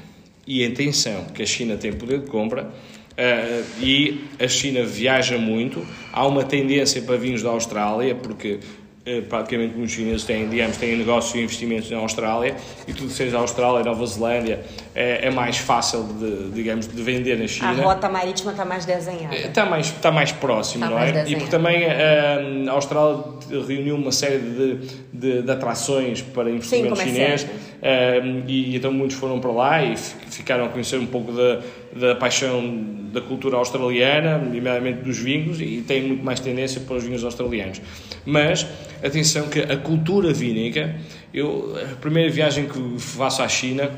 E 0.46 0.66
atenção, 0.66 1.26
que 1.32 1.42
a 1.42 1.46
China 1.46 1.76
tem 1.76 1.92
poder 1.92 2.20
de 2.20 2.26
compra 2.26 2.70
eh, 3.16 3.62
e 3.80 4.24
a 4.38 4.48
China 4.48 4.82
viaja 4.84 5.38
muito. 5.38 5.86
Há 6.12 6.26
uma 6.26 6.44
tendência 6.44 7.00
para 7.02 7.16
vinhos 7.16 7.42
da 7.42 7.50
Austrália, 7.50 8.14
porque 8.16 8.58
eh, 9.06 9.22
praticamente 9.22 9.74
muitos 9.74 9.94
chineses 9.94 10.24
têm, 10.24 10.46
digamos, 10.48 10.76
têm 10.76 10.94
negócios 10.96 11.34
e 11.34 11.38
investimentos 11.42 11.90
na 11.90 11.96
Austrália 11.98 12.54
e 12.86 12.92
tudo 12.92 13.08
que 13.08 13.14
seja 13.14 13.38
Austrália, 13.38 13.82
Nova 13.82 14.04
Zelândia, 14.06 14.60
é, 14.94 15.26
é 15.26 15.30
mais 15.30 15.56
fácil 15.56 16.02
de, 16.04 16.50
digamos, 16.50 16.86
de 16.86 17.02
vender 17.02 17.38
na 17.38 17.44
A 17.44 17.48
China. 17.48 17.72
rota 17.82 18.10
marítima 18.10 18.50
está 18.50 18.64
mais 18.64 18.84
desenhada. 18.84 19.34
Está 19.34 19.64
mais, 19.64 19.86
está 19.86 20.10
mais 20.12 20.32
próximo, 20.32 20.84
Está 20.84 20.94
não 20.94 21.00
mais 21.00 21.08
é? 21.08 21.20
E 21.20 21.22
desenhado. 21.22 21.40
porque 21.44 21.56
também 21.56 21.86
ah, 21.86 22.70
a 22.70 22.74
Austrália 22.74 23.24
reuniu 23.66 23.96
uma 23.96 24.12
série 24.12 24.38
de, 24.38 24.76
de, 25.12 25.42
de 25.42 25.50
atrações 25.50 26.20
para 26.20 26.50
investimento 26.50 27.00
é 27.00 27.04
chinês, 27.04 27.42
uh, 27.44 28.44
e 28.46 28.76
então 28.76 28.92
muitos 28.92 29.16
foram 29.16 29.40
para 29.40 29.50
lá 29.50 29.82
e 29.82 29.96
ficaram 29.96 30.66
a 30.66 30.68
conhecer 30.68 30.98
um 30.98 31.06
pouco 31.06 31.32
da, 31.32 31.60
da 31.94 32.14
paixão 32.14 33.00
da 33.12 33.20
cultura 33.20 33.56
australiana, 33.56 34.38
nomeadamente 34.38 35.02
dos 35.02 35.18
vinhos, 35.18 35.60
e 35.60 35.82
têm 35.86 36.02
muito 36.02 36.24
mais 36.24 36.38
tendência 36.38 36.80
para 36.80 36.96
os 36.96 37.04
vinhos 37.04 37.24
australianos. 37.24 37.80
Mas, 38.24 38.66
atenção 39.02 39.48
que 39.48 39.60
a 39.60 39.76
cultura 39.76 40.32
vínica, 40.32 40.94
eu, 41.34 41.76
a 41.92 41.96
primeira 41.96 42.30
viagem 42.30 42.66
que 42.66 42.98
faço 42.98 43.42
à 43.42 43.48
China, 43.48 43.90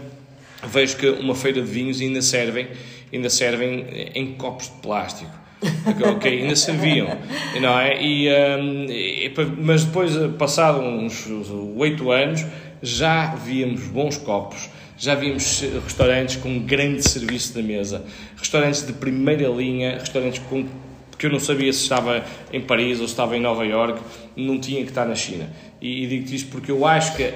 vejo 0.67 0.97
que 0.97 1.09
uma 1.09 1.35
feira 1.35 1.61
de 1.61 1.71
vinhos 1.71 2.01
ainda 2.01 2.23
servem, 2.23 2.69
ainda 3.13 3.29
servem 3.29 3.87
em 4.15 4.33
copos 4.35 4.67
de 4.67 4.81
plástico. 4.81 5.43
ok, 6.17 6.43
ainda 6.43 6.57
serviam, 6.57 7.07
não 7.61 7.79
é? 7.79 8.03
E, 8.03 8.29
um, 8.29 8.87
e, 8.91 9.33
mas 9.59 9.85
depois, 9.85 10.13
passado 10.37 10.81
uns 10.81 11.29
oito 11.77 12.11
anos, 12.11 12.45
já 12.83 13.35
víamos 13.37 13.87
bons 13.87 14.17
copos, 14.17 14.69
já 15.03 15.17
vimos 15.17 15.63
restaurantes 15.83 16.37
com 16.37 16.61
grande 16.61 17.03
serviço 17.03 17.53
da 17.53 17.61
mesa, 17.61 18.05
restaurantes 18.37 18.87
de 18.87 18.93
primeira 18.93 19.49
linha, 19.49 19.99
restaurantes 19.99 20.41
com 20.49 20.65
que 21.19 21.27
eu 21.27 21.31
não 21.31 21.41
sabia 21.41 21.73
se 21.73 21.81
estava 21.81 22.25
em 22.53 22.61
Paris 22.61 23.01
ou 23.01 23.09
se 23.09 23.13
estava 23.13 23.37
em 23.37 23.41
Nova 23.41 23.67
York, 23.67 24.01
não 24.37 24.61
tinha 24.61 24.81
que 24.85 24.91
estar 24.91 25.05
na 25.05 25.17
China. 25.17 25.51
E, 25.81 26.05
e 26.05 26.07
digo-te 26.07 26.37
isto 26.37 26.53
porque 26.53 26.71
eu 26.71 26.87
acho 26.87 27.17
que 27.17 27.25
a, 27.25 27.29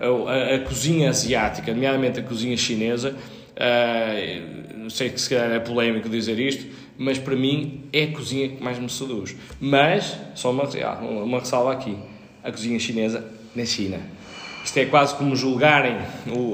a, 0.00 0.06
a, 0.06 0.54
a 0.54 0.58
cozinha 0.60 1.10
asiática, 1.10 1.74
nomeadamente 1.74 2.20
a 2.20 2.22
cozinha 2.22 2.56
chinesa, 2.56 3.10
uh, 3.10 4.78
não 4.78 4.88
sei 4.88 5.10
que 5.10 5.20
se 5.20 5.28
calhar 5.28 5.52
é 5.52 5.60
polémico 5.60 6.08
dizer 6.08 6.38
isto, 6.38 6.66
mas 6.96 7.18
para 7.18 7.36
mim 7.36 7.84
é 7.92 8.04
a 8.04 8.12
cozinha 8.12 8.48
que 8.48 8.62
mais 8.62 8.78
me 8.78 8.88
seduz. 8.88 9.36
Mas, 9.60 10.16
só 10.34 10.50
uma, 10.50 10.64
uma 11.22 11.40
ressalva 11.40 11.70
aqui, 11.74 11.98
a 12.42 12.50
cozinha 12.50 12.78
chinesa 12.78 13.22
na 13.54 13.66
China. 13.66 14.00
Isto 14.64 14.78
é 14.78 14.86
quase 14.86 15.14
como 15.16 15.34
julgarem 15.34 15.96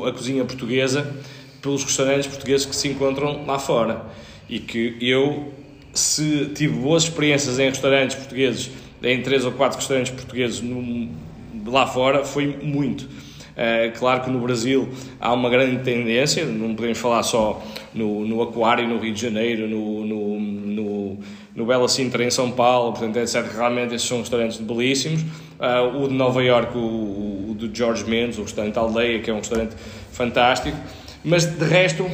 a 0.07 0.13
cozinha 0.13 0.45
portuguesa 0.45 1.15
pelos 1.61 1.85
restaurantes 1.85 2.27
portugueses 2.27 2.67
que 2.67 2.75
se 2.75 2.89
encontram 2.89 3.45
lá 3.47 3.59
fora. 3.59 4.03
E 4.49 4.59
que 4.59 4.97
eu, 5.01 5.53
se 5.93 6.47
tive 6.55 6.75
boas 6.75 7.05
experiências 7.05 7.59
em 7.59 7.69
restaurantes 7.69 8.17
portugueses, 8.17 8.71
em 9.03 9.23
três 9.23 9.45
ou 9.45 9.53
quatro 9.53 9.79
restaurantes 9.79 10.13
portugueses 10.13 10.61
no, 10.61 11.09
lá 11.67 11.87
fora, 11.87 12.25
foi 12.25 12.59
muito. 12.63 13.03
Uh, 13.59 13.99
claro 13.99 14.23
que 14.23 14.31
no 14.31 14.39
Brasil 14.39 14.89
há 15.21 15.33
uma 15.33 15.51
grande 15.51 15.83
tendência, 15.83 16.47
não 16.47 16.77
podemos 16.77 16.97
falar 16.99 17.25
só 17.25 17.61
no, 17.93 18.25
no 18.25 18.41
Aquário, 18.41 18.89
no 18.89 18.99
Rio 18.99 19.13
de 19.13 19.21
Janeiro, 19.21 19.67
no, 19.67 20.07
no, 20.07 20.41
no, 20.41 21.19
no 21.57 21.67
Bela 21.67 21.89
Sintra, 21.89 22.25
em 22.25 22.31
São 22.31 22.53
Paulo, 22.53 22.93
portanto 22.93 23.17
é 23.17 23.27
certo 23.27 23.51
que 23.51 23.57
realmente 23.57 23.97
esses 23.97 24.07
são 24.07 24.21
restaurantes 24.21 24.59
belíssimos. 24.59 25.25
Uh, 25.59 26.05
o 26.05 26.09
de 26.09 26.15
Nova 26.15 26.43
York, 26.43 26.77
o, 26.77 26.81
o, 27.51 27.55
do 27.59 27.75
George 27.75 28.05
Mendes, 28.05 28.39
o 28.39 28.43
restaurante 28.43 28.79
Aldeia, 28.79 29.21
que 29.21 29.29
é 29.29 29.35
um 29.35 29.39
restaurante 29.39 29.75
fantástico. 30.13 30.77
Mas 31.25 31.47
de 31.47 31.65
resto, 31.65 32.09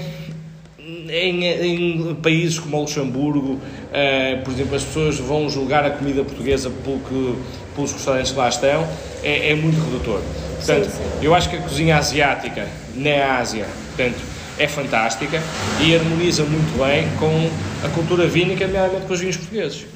em, 0.78 1.44
em, 1.44 2.14
países 2.16 2.58
como 2.58 2.78
o 2.78 2.80
Luxemburgo, 2.80 3.52
uh, 3.52 4.42
por 4.42 4.52
exemplo, 4.52 4.74
as 4.74 4.84
pessoas 4.84 5.18
vão 5.18 5.48
julgar 5.50 5.84
a 5.84 5.90
comida 5.90 6.24
portuguesa 6.24 6.70
pelo 6.70 6.98
que, 7.00 7.34
pelos 7.74 7.92
restaurantes 7.92 8.32
que 8.32 8.38
lá 8.38 8.48
estão, 8.48 8.88
é, 9.22 9.50
é 9.50 9.54
muito 9.54 9.78
redutor. 9.78 10.22
Portanto, 10.56 10.84
sim, 10.84 10.90
sim. 10.90 11.26
eu 11.26 11.34
acho 11.34 11.50
que 11.50 11.56
a 11.56 11.60
cozinha 11.60 11.98
asiática 11.98 12.66
na 12.94 13.38
Ásia, 13.38 13.66
portanto, 13.94 14.18
é 14.58 14.68
fantástica 14.68 15.42
e 15.80 15.94
harmoniza 15.94 16.44
muito 16.44 16.78
bem 16.78 17.08
com 17.18 17.86
a 17.86 17.90
cultura 17.90 18.26
vínica, 18.26 18.66
nomeadamente 18.66 19.06
com 19.06 19.12
os 19.12 19.20
vinhos 19.20 19.36
portugueses. 19.36 19.86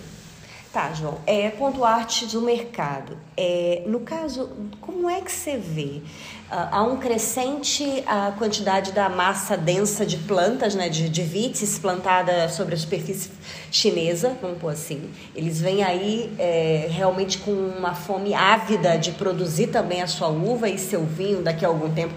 Tá, 0.79 0.93
João. 0.93 1.18
É, 1.26 1.51
ponto 1.51 1.85
arte 1.85 2.24
do 2.26 2.41
mercado. 2.41 3.18
É, 3.37 3.83
no 3.89 3.99
caso, 3.99 4.49
como 4.81 5.11
é 5.11 5.20
que 5.20 5.33
você 5.33 5.57
vê? 5.57 6.01
Uh, 6.51 6.68
há 6.70 6.83
um 6.85 6.99
crescente 6.99 8.05
a 8.07 8.33
quantidade 8.39 8.93
da 8.93 9.09
massa 9.09 9.57
densa 9.57 10.07
de 10.07 10.16
plantas, 10.18 10.76
né, 10.76 10.89
de, 10.89 11.09
de 11.09 11.22
vites 11.22 11.81
plantada 11.81 12.49
sobre 12.49 12.76
a 12.76 12.79
superfície 12.79 13.29
chinesa, 13.72 14.37
vamos 14.41 14.59
pôr 14.59 14.68
assim. 14.68 15.11
Eles 15.35 15.61
vêm 15.61 15.83
aí 15.83 16.33
é, 16.39 16.87
realmente 16.89 17.39
com 17.39 17.51
uma 17.51 17.97
fome 17.97 18.33
ávida 18.33 18.97
de 18.97 19.11
produzir 19.11 19.66
também 19.66 20.01
a 20.01 20.07
sua 20.07 20.29
uva 20.29 20.68
e 20.68 20.79
seu 20.79 21.05
vinho 21.05 21.43
daqui 21.43 21.64
a 21.64 21.68
algum 21.68 21.93
tempo. 21.93 22.14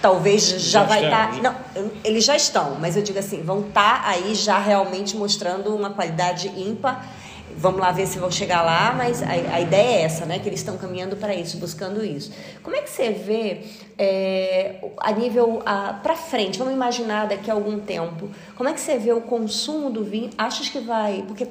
Talvez 0.00 0.48
já, 0.48 0.58
já 0.58 0.82
vai 0.82 1.04
estar. 1.04 1.30
Tá, 1.30 1.42
não, 1.42 1.90
eles 2.02 2.24
já 2.24 2.34
estão, 2.34 2.78
mas 2.80 2.96
eu 2.96 3.02
digo 3.02 3.18
assim, 3.18 3.42
vão 3.42 3.68
estar 3.68 4.02
tá 4.02 4.08
aí 4.08 4.34
já 4.34 4.58
realmente 4.58 5.14
mostrando 5.14 5.76
uma 5.76 5.90
qualidade 5.90 6.48
ímpar 6.48 7.17
Vamos 7.58 7.80
lá 7.80 7.90
ver 7.90 8.06
se 8.06 8.20
vão 8.20 8.30
chegar 8.30 8.62
lá, 8.62 8.94
mas 8.96 9.20
a, 9.20 9.30
a 9.30 9.60
ideia 9.60 9.98
é 9.98 10.02
essa, 10.02 10.24
né? 10.24 10.38
Que 10.38 10.48
eles 10.48 10.60
estão 10.60 10.76
caminhando 10.76 11.16
para 11.16 11.34
isso, 11.34 11.56
buscando 11.56 12.04
isso. 12.04 12.30
Como 12.62 12.76
é 12.76 12.82
que 12.82 12.88
você 12.88 13.10
vê 13.10 13.62
é, 13.98 14.76
a 14.98 15.10
nível 15.10 15.60
para 16.02 16.14
frente? 16.14 16.56
Vamos 16.56 16.72
imaginar 16.72 17.26
daqui 17.26 17.50
a 17.50 17.54
algum 17.54 17.80
tempo. 17.80 18.30
Como 18.54 18.68
é 18.68 18.72
que 18.72 18.80
você 18.80 18.96
vê 18.96 19.12
o 19.12 19.20
consumo 19.20 19.90
do 19.90 20.04
vinho? 20.04 20.30
Achas 20.38 20.68
que 20.68 20.78
vai? 20.78 21.24
Porque 21.26 21.48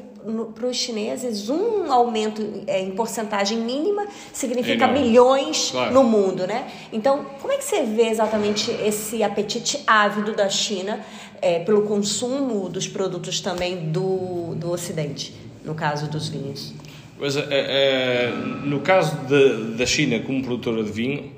para 0.55 0.68
os 0.68 0.78
chineses, 0.78 1.49
um 1.49 1.91
aumento 1.91 2.64
é, 2.68 2.82
em 2.82 2.91
porcentagem 2.91 3.58
mínima 3.60 4.08
significa 4.34 4.86
é 4.86 4.91
milhões 4.91 5.72
claro. 5.72 5.93
no 5.93 6.03
mundo, 6.03 6.47
né? 6.47 6.72
Então, 6.91 7.26
como 7.41 7.51
é 7.53 7.58
que 7.58 7.64
você 7.64 7.84
vê 7.84 8.08
exatamente 8.08 8.72
esse 8.72 9.24
apetite 9.24 9.84
ávido 9.86 10.34
da 10.34 10.49
China 10.49 10.99
é, 11.41 11.60
pelo 11.60 11.84
consumo 11.84 12.68
dos 12.70 12.88
produtos 12.88 13.39
também 13.39 13.89
do, 13.91 14.55
do 14.55 14.72
Ocidente? 14.72 15.34
No 15.68 15.76
caso 15.76 16.09
dos 16.09 16.30
vinhos? 16.30 16.74
Mas, 17.20 17.36
é, 17.36 17.45
é, 17.49 18.32
no 18.63 18.80
caso 18.80 19.18
de, 19.26 19.76
da 19.76 19.86
China 19.86 20.20
como 20.20 20.41
produtora 20.41 20.84
de 20.84 20.91
vinho, 20.91 21.32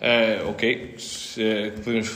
é, 0.00 0.42
ok, 0.48 0.94
se, 0.98 1.72
podemos, 1.84 2.08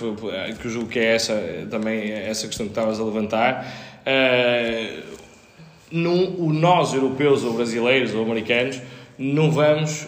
que 0.61 0.69
julgo 0.69 0.89
que 0.89 0.99
é 0.99 1.14
essa, 1.14 1.35
também 1.71 2.11
essa 2.12 2.47
questão 2.47 2.67
que 2.67 2.73
estavas 2.73 3.01
a 3.01 3.05
levantar, 3.05 3.67
no, 5.91 6.53
nós, 6.53 6.95
europeus 6.95 7.43
ou 7.43 7.55
brasileiros 7.55 8.14
ou 8.14 8.23
americanos, 8.23 8.81
não 9.19 9.51
vamos 9.51 10.07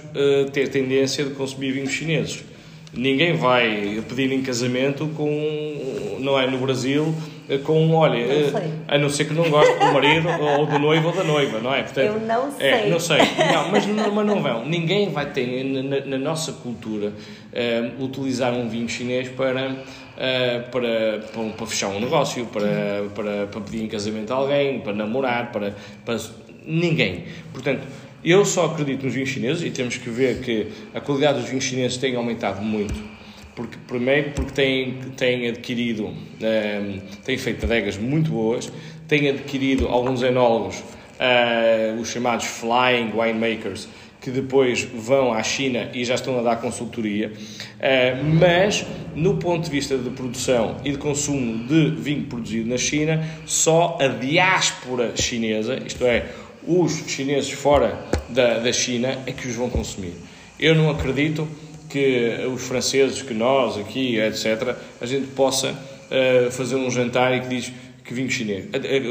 ter 0.53 0.69
tendência 0.69 1.25
de 1.25 1.35
consumir 1.35 1.73
vinhos 1.73 1.93
chineses. 1.93 2.45
Ninguém 2.93 3.37
vai 3.37 4.03
pedir 4.09 4.33
em 4.33 4.43
casamento 4.43 5.07
com, 5.17 6.19
não 6.21 6.39
é, 6.39 6.51
no 6.51 6.59
Brasil, 6.59 7.15
com, 7.57 7.95
olha, 7.95 8.27
não 8.27 8.59
eh, 8.59 8.71
a 8.87 8.99
não 8.99 9.09
ser 9.09 9.25
que 9.25 9.33
não 9.33 9.49
goste 9.49 9.73
do 9.79 9.87
marido 9.87 10.29
ou 10.29 10.67
do 10.67 10.79
noivo 10.79 11.09
ou 11.09 11.15
da 11.15 11.25
noiva, 11.25 11.61
não 11.61 11.75
é? 11.75 11.83
Portanto, 11.83 12.05
eu 12.05 12.21
não 12.21 12.51
sei. 12.53 12.69
É, 12.69 12.91
não 12.91 13.01
sei, 13.01 13.19
não, 13.19 13.71
mas, 13.71 13.87
não, 13.87 14.15
mas 14.15 14.27
não 14.27 14.43
vão. 14.43 14.67
Ninguém 14.67 15.11
vai 15.11 15.31
ter, 15.33 15.65
na, 15.65 16.01
na 16.05 16.19
nossa 16.19 16.53
cultura, 16.53 17.09
uh, 17.09 18.05
utilizar 18.05 18.53
um 18.53 18.69
vinho 18.69 18.87
chinês 18.87 19.31
para, 19.31 19.71
uh, 19.71 20.71
para, 20.71 21.21
para, 21.33 21.45
para, 21.57 21.67
fechar 21.67 21.89
um 21.89 22.01
negócio, 22.01 22.45
para, 22.47 23.07
para, 23.15 23.47
para 23.47 23.61
pedir 23.63 23.83
em 23.83 23.89
casamento 23.89 24.31
a 24.31 24.37
alguém, 24.37 24.81
para 24.81 24.93
namorar, 24.93 25.51
para, 25.51 25.75
para 26.05 26.19
ninguém. 26.67 27.25
Portanto, 27.51 27.81
eu 28.23 28.45
só 28.45 28.67
acredito 28.67 29.05
nos 29.05 29.15
vinhos 29.15 29.31
chineses 29.31 29.63
e 29.63 29.71
temos 29.71 29.97
que 29.97 30.11
ver 30.11 30.41
que 30.41 30.67
a 30.93 31.01
qualidade 31.01 31.41
dos 31.41 31.49
vinhos 31.49 31.65
chineses 31.65 31.97
tem 31.97 32.15
aumentado 32.15 32.61
muito 32.61 33.18
porque, 33.59 33.77
primeiro 33.89 34.31
porque 34.31 34.53
têm, 34.53 34.99
têm 35.17 35.49
adquirido, 35.49 36.07
um, 36.07 36.15
ehm, 36.41 37.01
têm 37.25 37.37
feito 37.37 37.67
adegas 37.67 37.99
muito 37.99 38.31
boas, 38.31 38.73
têm 39.09 39.29
adquirido 39.29 39.89
alguns 39.89 40.23
enólogos, 40.23 40.77
uh, 40.79 42.01
os 42.01 42.09
chamados 42.09 42.47
flying 42.47 43.11
winemakers, 43.13 43.89
que 44.21 44.31
depois 44.31 44.83
vão 44.85 45.33
à 45.33 45.43
China 45.43 45.91
e 45.93 46.05
já 46.05 46.15
estão 46.15 46.39
a 46.39 46.43
dar 46.43 46.61
consultoria, 46.61 47.33
uh, 47.33 48.25
mas 48.39 48.87
no 49.17 49.39
ponto 49.39 49.65
de 49.65 49.71
vista 49.71 49.99
de 49.99 50.11
produção 50.11 50.77
e 50.85 50.93
de 50.93 50.99
consumo 50.99 51.67
de 51.67 51.91
vinho 51.91 52.27
produzido 52.27 52.69
na 52.69 52.79
China, 52.79 53.29
só 53.45 53.99
a 54.01 54.07
diáspora 54.07 55.17
chinesa, 55.17 55.83
isto 55.85 56.07
é, 56.07 56.27
os 56.65 56.93
chineses 57.09 57.51
fora 57.51 57.99
da, 58.29 58.61
da 58.61 58.73
China, 58.73 59.19
é 59.27 59.33
que 59.33 59.49
os 59.49 59.57
vão 59.57 59.69
consumir. 59.69 60.13
Eu 60.61 60.77
não 60.77 60.91
acredito 60.91 61.49
que 61.89 62.47
os 62.53 62.63
franceses, 62.63 63.23
que 63.23 63.35
nós 63.35 63.79
aqui, 63.79 64.19
etc., 64.19 64.77
a 65.01 65.07
gente 65.07 65.29
possa 65.29 65.71
uh, 65.73 66.51
fazer 66.51 66.77
um 66.77 66.91
jantar 66.91 67.35
e 67.37 67.41
que 67.41 67.49
diz 67.49 67.73
que 68.05 68.15
vinho 68.15 68.31
chinês. 68.31 68.67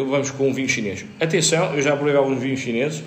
Vamos 0.09 0.31
com 0.31 0.49
um 0.49 0.53
vinho 0.53 0.69
chinês. 0.69 1.05
Atenção, 1.19 1.73
eu 1.75 1.81
já 1.81 1.95
provei 1.95 2.15
alguns 2.15 2.39
vinhos 2.39 2.59
chineses 2.59 3.03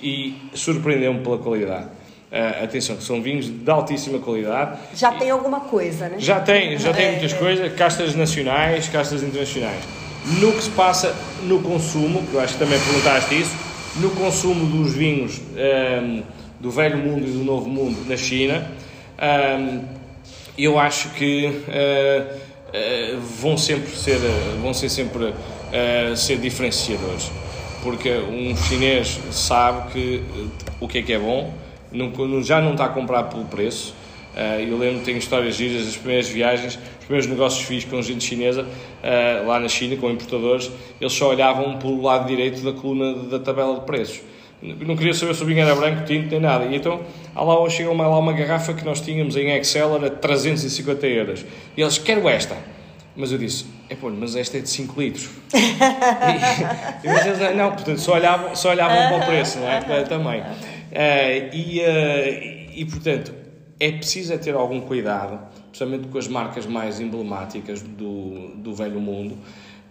e 0.00 0.34
surpreendeu-me 0.54 1.20
pela 1.20 1.38
qualidade. 1.38 1.86
Uh, 2.30 2.64
atenção, 2.64 2.96
que 2.96 3.02
são 3.02 3.20
vinhos 3.20 3.48
de 3.48 3.70
altíssima 3.70 4.18
qualidade. 4.18 4.78
Já 4.94 5.12
tem 5.12 5.30
alguma 5.30 5.60
coisa, 5.60 6.08
né? 6.08 6.16
Já 6.18 6.40
tem, 6.40 6.78
já 6.78 6.92
tem 6.92 7.06
é, 7.06 7.10
muitas 7.12 7.32
é. 7.32 7.36
coisas, 7.36 7.72
castas 7.74 8.14
nacionais, 8.14 8.88
castas 8.88 9.22
internacionais. 9.22 9.82
No 10.40 10.52
que 10.52 10.62
se 10.62 10.70
passa 10.70 11.14
no 11.42 11.60
consumo, 11.60 12.22
que 12.26 12.34
eu 12.34 12.40
acho 12.40 12.54
que 12.54 12.58
também 12.58 12.78
perguntaste 12.78 13.40
isso, 13.40 13.54
no 13.96 14.10
consumo 14.10 14.64
dos 14.66 14.94
vinhos 14.94 15.38
um, 15.38 15.58
ehm, 15.58 16.22
do 16.60 16.70
velho 16.70 16.96
mundo 16.96 17.26
e 17.26 17.30
do 17.30 17.44
novo 17.44 17.68
mundo 17.68 18.08
na 18.08 18.16
China, 18.16 18.66
um, 19.22 19.84
eu 20.58 20.78
acho 20.78 21.10
que 21.10 21.46
uh, 21.46 22.36
uh, 23.16 23.20
vão 23.20 23.56
sempre 23.56 23.90
ser, 23.90 24.18
vão 24.60 24.74
ser 24.74 24.88
sempre 24.88 25.26
uh, 25.26 26.16
ser 26.16 26.38
diferenciadores, 26.38 27.30
porque 27.82 28.10
um 28.10 28.54
chinês 28.56 29.20
sabe 29.30 29.92
que 29.92 30.24
o 30.80 30.88
que 30.88 30.98
é 30.98 31.02
que 31.02 31.12
é 31.12 31.18
bom, 31.18 31.54
não, 31.92 32.42
já 32.42 32.60
não 32.60 32.72
está 32.72 32.86
a 32.86 32.88
comprar 32.88 33.24
pelo 33.24 33.44
preço, 33.44 33.94
eu 34.66 34.78
lembro, 34.78 35.04
tenho 35.04 35.18
histórias 35.18 35.56
giras 35.56 35.84
das 35.84 35.94
primeiras 35.94 36.26
viagens, 36.26 36.78
os 37.00 37.04
primeiros 37.04 37.26
negócios 37.26 37.60
que 37.60 37.68
fiz 37.68 37.84
com 37.84 38.00
gente 38.00 38.24
chinesa, 38.24 38.66
lá 39.44 39.60
na 39.60 39.68
China, 39.68 39.94
com 39.96 40.10
importadores, 40.10 40.70
eles 40.98 41.12
só 41.12 41.28
olhavam 41.28 41.76
pelo 41.76 42.00
lado 42.00 42.26
direito 42.26 42.62
da 42.62 42.72
coluna 42.72 43.24
da 43.24 43.38
tabela 43.38 43.74
de 43.74 43.84
preços. 43.84 44.22
Não 44.62 44.96
queria 44.96 45.12
saber 45.12 45.34
se 45.34 45.42
o 45.42 45.46
vinho 45.46 45.60
era 45.60 45.74
branco, 45.74 46.04
tinto, 46.04 46.30
nem 46.30 46.40
nada. 46.40 46.64
E 46.66 46.76
então, 46.76 47.00
lá 47.34 47.68
chegou 47.68 47.96
lá 47.96 48.16
uma 48.16 48.32
garrafa 48.32 48.72
que 48.72 48.84
nós 48.84 49.00
tínhamos 49.00 49.36
em 49.36 49.50
Excel, 49.56 49.96
era 49.96 50.08
350 50.08 51.06
euros. 51.08 51.44
E 51.76 51.80
eles, 51.82 51.98
quero 51.98 52.28
esta. 52.28 52.56
Mas 53.16 53.32
eu 53.32 53.38
disse, 53.38 53.66
é 53.90 53.94
pô, 53.94 54.08
mas 54.08 54.36
esta 54.36 54.58
é 54.58 54.60
de 54.60 54.68
5 54.68 55.00
litros. 55.00 55.28
e, 55.52 57.06
e 57.06 57.10
eles, 57.10 57.56
não, 57.56 57.72
portanto, 57.72 57.98
só 57.98 58.14
olhavam, 58.14 58.54
só 58.54 58.70
olhavam 58.70 58.96
para 59.08 59.16
o 59.16 59.26
preço, 59.26 59.58
não 59.58 59.68
é? 59.68 59.80
Também. 60.04 60.40
Uh, 60.40 61.54
e, 61.54 61.80
uh, 61.80 62.70
e, 62.74 62.86
portanto, 62.88 63.34
é 63.80 63.90
preciso 63.90 64.32
é 64.32 64.38
ter 64.38 64.54
algum 64.54 64.80
cuidado, 64.80 65.40
especialmente 65.64 66.06
com 66.08 66.18
as 66.18 66.28
marcas 66.28 66.66
mais 66.66 67.00
emblemáticas 67.00 67.82
do, 67.82 68.54
do 68.56 68.74
velho 68.74 69.00
mundo, 69.00 69.36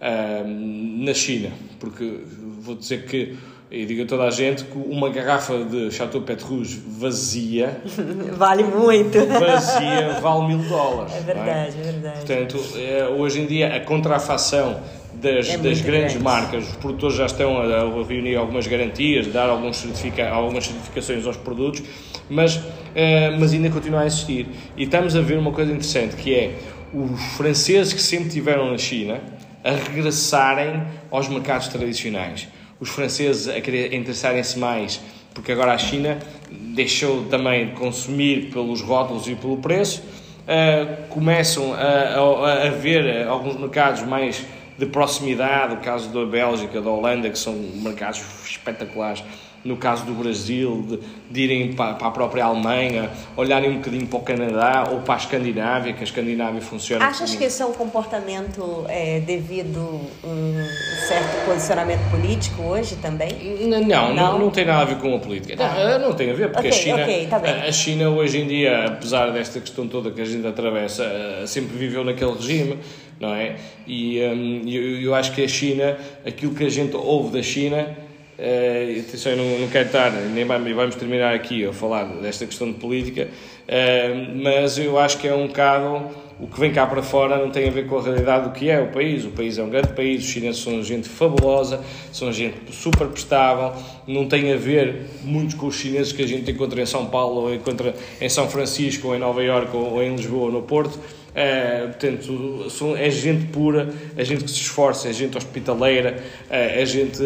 uh, 0.00 1.04
na 1.04 1.12
China, 1.12 1.50
porque 1.78 2.20
vou 2.60 2.74
dizer 2.74 3.04
que 3.04 3.36
e 3.72 3.86
digo 3.86 4.02
a 4.02 4.06
toda 4.06 4.24
a 4.24 4.30
gente 4.30 4.64
que 4.64 4.76
uma 4.76 5.08
garrafa 5.08 5.64
de 5.64 5.90
Chateau 5.90 6.20
Petrus 6.20 6.74
vazia 6.74 7.80
vale 8.36 8.64
muito. 8.64 9.18
Vazia 9.26 10.20
vale 10.20 10.48
mil 10.48 10.58
dólares. 10.68 11.14
É 11.14 11.20
verdade, 11.20 11.76
é? 11.78 11.80
é? 11.80 11.84
verdade. 11.92 12.16
Portanto, 12.16 12.58
é, 12.76 13.08
hoje 13.08 13.40
em 13.40 13.46
dia 13.46 13.74
a 13.74 13.80
contrafação 13.80 14.78
das, 15.14 15.48
é 15.48 15.56
das 15.56 15.80
grandes 15.80 16.12
grande. 16.12 16.18
marcas, 16.18 16.68
os 16.68 16.76
produtores 16.76 17.16
já 17.16 17.24
estão 17.24 17.56
a, 17.56 18.04
reunir 18.04 18.36
algumas 18.36 18.66
garantias, 18.66 19.26
dar 19.28 19.48
alguns 19.48 19.78
certifica, 19.78 20.28
algumas 20.28 20.66
certificações 20.66 21.26
aos 21.26 21.38
produtos, 21.38 21.82
mas, 22.28 22.60
é, 22.94 23.30
mas 23.30 23.54
ainda 23.54 23.70
continua 23.70 24.00
a 24.00 24.06
existir. 24.06 24.48
E 24.76 24.82
estamos 24.82 25.16
a 25.16 25.22
ver 25.22 25.38
uma 25.38 25.50
coisa 25.50 25.72
interessante 25.72 26.14
que 26.16 26.34
é 26.34 26.58
os 26.92 27.22
franceses 27.38 27.94
que 27.94 28.02
sempre 28.02 28.28
tiveram 28.28 28.70
na 28.70 28.76
China 28.76 29.18
a 29.64 29.70
regressarem 29.70 30.82
aos 31.10 31.26
mercados 31.26 31.68
tradicionais 31.68 32.48
os 32.82 32.88
franceses 32.88 33.46
a 33.46 33.60
querer 33.60 33.94
interessarem-se 33.94 34.58
mais, 34.58 35.00
porque 35.32 35.52
agora 35.52 35.72
a 35.72 35.78
China 35.78 36.18
deixou 36.50 37.26
também 37.26 37.68
de 37.68 37.72
consumir 37.74 38.50
pelos 38.50 38.82
rótulos 38.82 39.28
e 39.28 39.36
pelo 39.36 39.58
preço, 39.58 40.02
uh, 40.02 41.06
começam 41.08 41.72
a, 41.74 41.78
a, 41.78 42.66
a 42.66 42.70
ver 42.70 43.24
alguns 43.28 43.56
mercados 43.56 44.02
mais 44.02 44.44
de 44.76 44.84
proximidade, 44.86 45.74
o 45.74 45.76
caso 45.76 46.08
da 46.08 46.26
Bélgica, 46.26 46.80
da 46.80 46.90
Holanda, 46.90 47.30
que 47.30 47.38
são 47.38 47.54
mercados 47.54 48.20
espetaculares 48.44 49.22
no 49.64 49.76
caso 49.76 50.04
do 50.04 50.12
Brasil, 50.12 50.84
de, 50.88 50.98
de 51.30 51.40
irem 51.42 51.72
para, 51.72 51.94
para, 51.94 52.08
a 52.08 52.10
própria 52.10 52.44
Alemanha, 52.44 53.10
olharem 53.36 53.70
um 53.70 53.76
bocadinho 53.76 54.06
para 54.06 54.18
o 54.18 54.22
Canadá 54.22 54.88
ou 54.90 55.00
para 55.00 55.14
a 55.14 55.16
Escandinávia, 55.16 55.92
que 55.92 56.00
a 56.00 56.04
Escandinávia 56.04 56.60
funciona. 56.60 57.04
Achas 57.04 57.34
que 57.34 57.44
esse 57.44 57.62
é 57.62 57.66
um 57.66 57.72
comportamento 57.72 58.84
é, 58.88 59.20
devido 59.20 60.00
a 60.22 60.26
um 60.26 60.66
certo 61.06 61.46
posicionamento 61.46 62.10
político 62.10 62.62
hoje 62.62 62.96
também? 62.96 63.32
Não, 63.68 63.80
não, 63.80 64.14
não, 64.14 64.38
não 64.38 64.50
tem 64.50 64.64
nada 64.64 64.82
a 64.82 64.84
ver 64.84 64.98
com 64.98 65.14
a 65.14 65.18
política. 65.18 65.56
Não, 65.56 66.08
não, 66.08 66.14
tem 66.14 66.30
a 66.30 66.34
ver, 66.34 66.50
porque 66.50 66.68
okay, 66.68 66.80
a, 66.80 66.82
China, 66.82 67.02
okay, 67.02 67.26
tá 67.26 67.36
a 67.36 67.72
China 67.72 68.08
hoje 68.10 68.38
em 68.38 68.46
dia, 68.46 68.86
apesar 68.86 69.30
desta 69.30 69.60
questão 69.60 69.86
toda 69.86 70.10
que 70.10 70.20
a 70.20 70.24
gente 70.24 70.46
atravessa, 70.46 71.04
eh, 71.04 71.44
sempre 71.46 71.76
viveu 71.76 72.04
naquele 72.04 72.32
regime 72.32 72.78
não 73.22 73.32
é? 73.32 73.54
E 73.86 74.20
um, 74.20 74.68
eu, 74.68 75.00
eu 75.00 75.14
acho 75.14 75.32
que 75.32 75.44
a 75.44 75.48
China, 75.48 75.96
aquilo 76.26 76.52
que 76.54 76.64
a 76.64 76.68
gente 76.68 76.96
ouve 76.96 77.30
da 77.30 77.42
China, 77.42 77.96
Uh, 78.38 79.00
atenção, 79.00 79.32
eu 79.32 79.38
não, 79.38 79.58
não 79.60 79.68
quero 79.68 79.86
estar, 79.86 80.10
nem 80.10 80.44
vamos 80.44 80.94
terminar 80.96 81.34
aqui 81.34 81.66
a 81.66 81.72
falar 81.72 82.04
desta 82.04 82.46
questão 82.46 82.72
de 82.72 82.78
política, 82.78 83.28
uh, 83.28 84.42
mas 84.42 84.78
eu 84.78 84.98
acho 84.98 85.18
que 85.18 85.28
é 85.28 85.34
um 85.34 85.46
bocado 85.46 86.10
o 86.42 86.48
que 86.48 86.58
vem 86.58 86.72
cá 86.72 86.84
para 86.84 87.04
fora 87.04 87.38
não 87.38 87.50
tem 87.52 87.68
a 87.68 87.70
ver 87.70 87.86
com 87.86 87.96
a 87.98 88.02
realidade 88.02 88.48
do 88.48 88.50
que 88.50 88.68
é 88.68 88.80
o 88.80 88.88
país. 88.88 89.24
O 89.24 89.30
país 89.30 89.58
é 89.58 89.62
um 89.62 89.70
grande 89.70 89.92
país, 89.92 90.24
os 90.24 90.28
chineses 90.28 90.60
são 90.60 90.82
gente 90.82 91.08
fabulosa, 91.08 91.80
são 92.12 92.32
gente 92.32 92.74
super 92.74 93.06
prestável, 93.06 93.72
não 94.08 94.26
tem 94.26 94.52
a 94.52 94.56
ver 94.56 95.06
muito 95.22 95.56
com 95.56 95.66
os 95.66 95.76
chineses 95.76 96.12
que 96.12 96.20
a 96.20 96.26
gente 96.26 96.50
encontra 96.50 96.82
em 96.82 96.86
São 96.86 97.06
Paulo, 97.06 97.42
ou 97.42 97.54
encontra 97.54 97.94
em 98.20 98.28
São 98.28 98.48
Francisco, 98.48 99.06
ou 99.08 99.14
em 99.14 99.20
Nova 99.20 99.40
Iorque, 99.40 99.76
ou 99.76 100.02
em 100.02 100.16
Lisboa, 100.16 100.46
ou 100.46 100.50
no 100.52 100.62
Porto 100.62 100.98
é, 101.34 101.86
portanto, 101.86 102.70
são, 102.70 102.96
é 102.96 103.10
gente 103.10 103.46
pura, 103.46 103.88
é 104.16 104.24
gente 104.24 104.44
que 104.44 104.50
se 104.50 104.60
esforça, 104.60 105.08
é 105.08 105.12
gente 105.12 105.36
hospitaleira, 105.36 106.22
é, 106.50 106.82
é 106.82 106.84
gente 106.84 107.18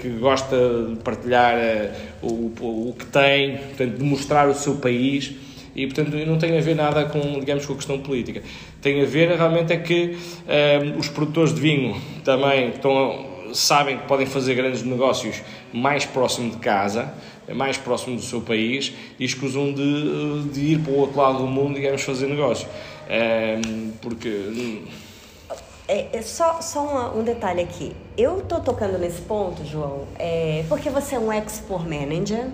que 0.00 0.08
gosta 0.08 0.56
de 0.88 0.96
partilhar 1.02 1.54
é, 1.54 1.92
o, 2.22 2.50
o 2.88 2.96
que 2.98 3.04
tem, 3.06 3.58
portanto, 3.58 3.98
de 3.98 4.04
mostrar 4.04 4.48
o 4.48 4.54
seu 4.54 4.76
país. 4.76 5.32
E 5.76 5.86
portanto 5.86 6.16
não 6.26 6.36
tem 6.36 6.58
a 6.58 6.60
ver 6.60 6.74
nada 6.74 7.04
com 7.04 7.38
digamos 7.38 7.64
com 7.64 7.74
a 7.74 7.76
questão 7.76 8.00
política. 8.00 8.42
Tem 8.82 9.00
a 9.02 9.04
ver 9.04 9.28
realmente 9.36 9.72
é 9.72 9.76
que 9.76 10.18
os 10.98 11.08
produtores 11.08 11.54
de 11.54 11.60
vinho 11.60 11.96
também 12.24 12.70
estão 12.70 13.30
sabem 13.54 13.98
que 13.98 14.06
podem 14.08 14.26
fazer 14.26 14.56
grandes 14.56 14.82
negócios 14.82 15.40
mais 15.72 16.04
próximo 16.04 16.50
de 16.50 16.56
casa 16.56 17.14
mais 17.54 17.76
próximo 17.76 18.16
do 18.16 18.22
seu 18.22 18.40
país 18.40 18.92
e 19.18 19.24
escusam 19.24 19.72
de, 19.72 20.42
de 20.52 20.60
ir 20.72 20.80
para 20.80 20.92
o 20.92 20.98
outro 20.98 21.20
lado 21.20 21.38
do 21.38 21.46
mundo 21.46 21.74
digamos 21.74 22.02
fazer 22.02 22.26
negócio 22.26 22.68
porque. 24.00 24.28
Hum, 24.28 24.86
é, 25.88 26.18
é 26.18 26.22
só 26.22 26.60
só 26.60 27.12
um 27.16 27.24
detalhe 27.24 27.60
aqui. 27.60 27.96
Eu 28.16 28.42
tô 28.42 28.60
tocando 28.60 28.96
nesse 28.96 29.22
ponto, 29.22 29.64
João, 29.64 30.06
é, 30.16 30.64
porque 30.68 30.88
você 30.88 31.16
é 31.16 31.18
um 31.18 31.32
export 31.32 31.84
manager 31.84 32.46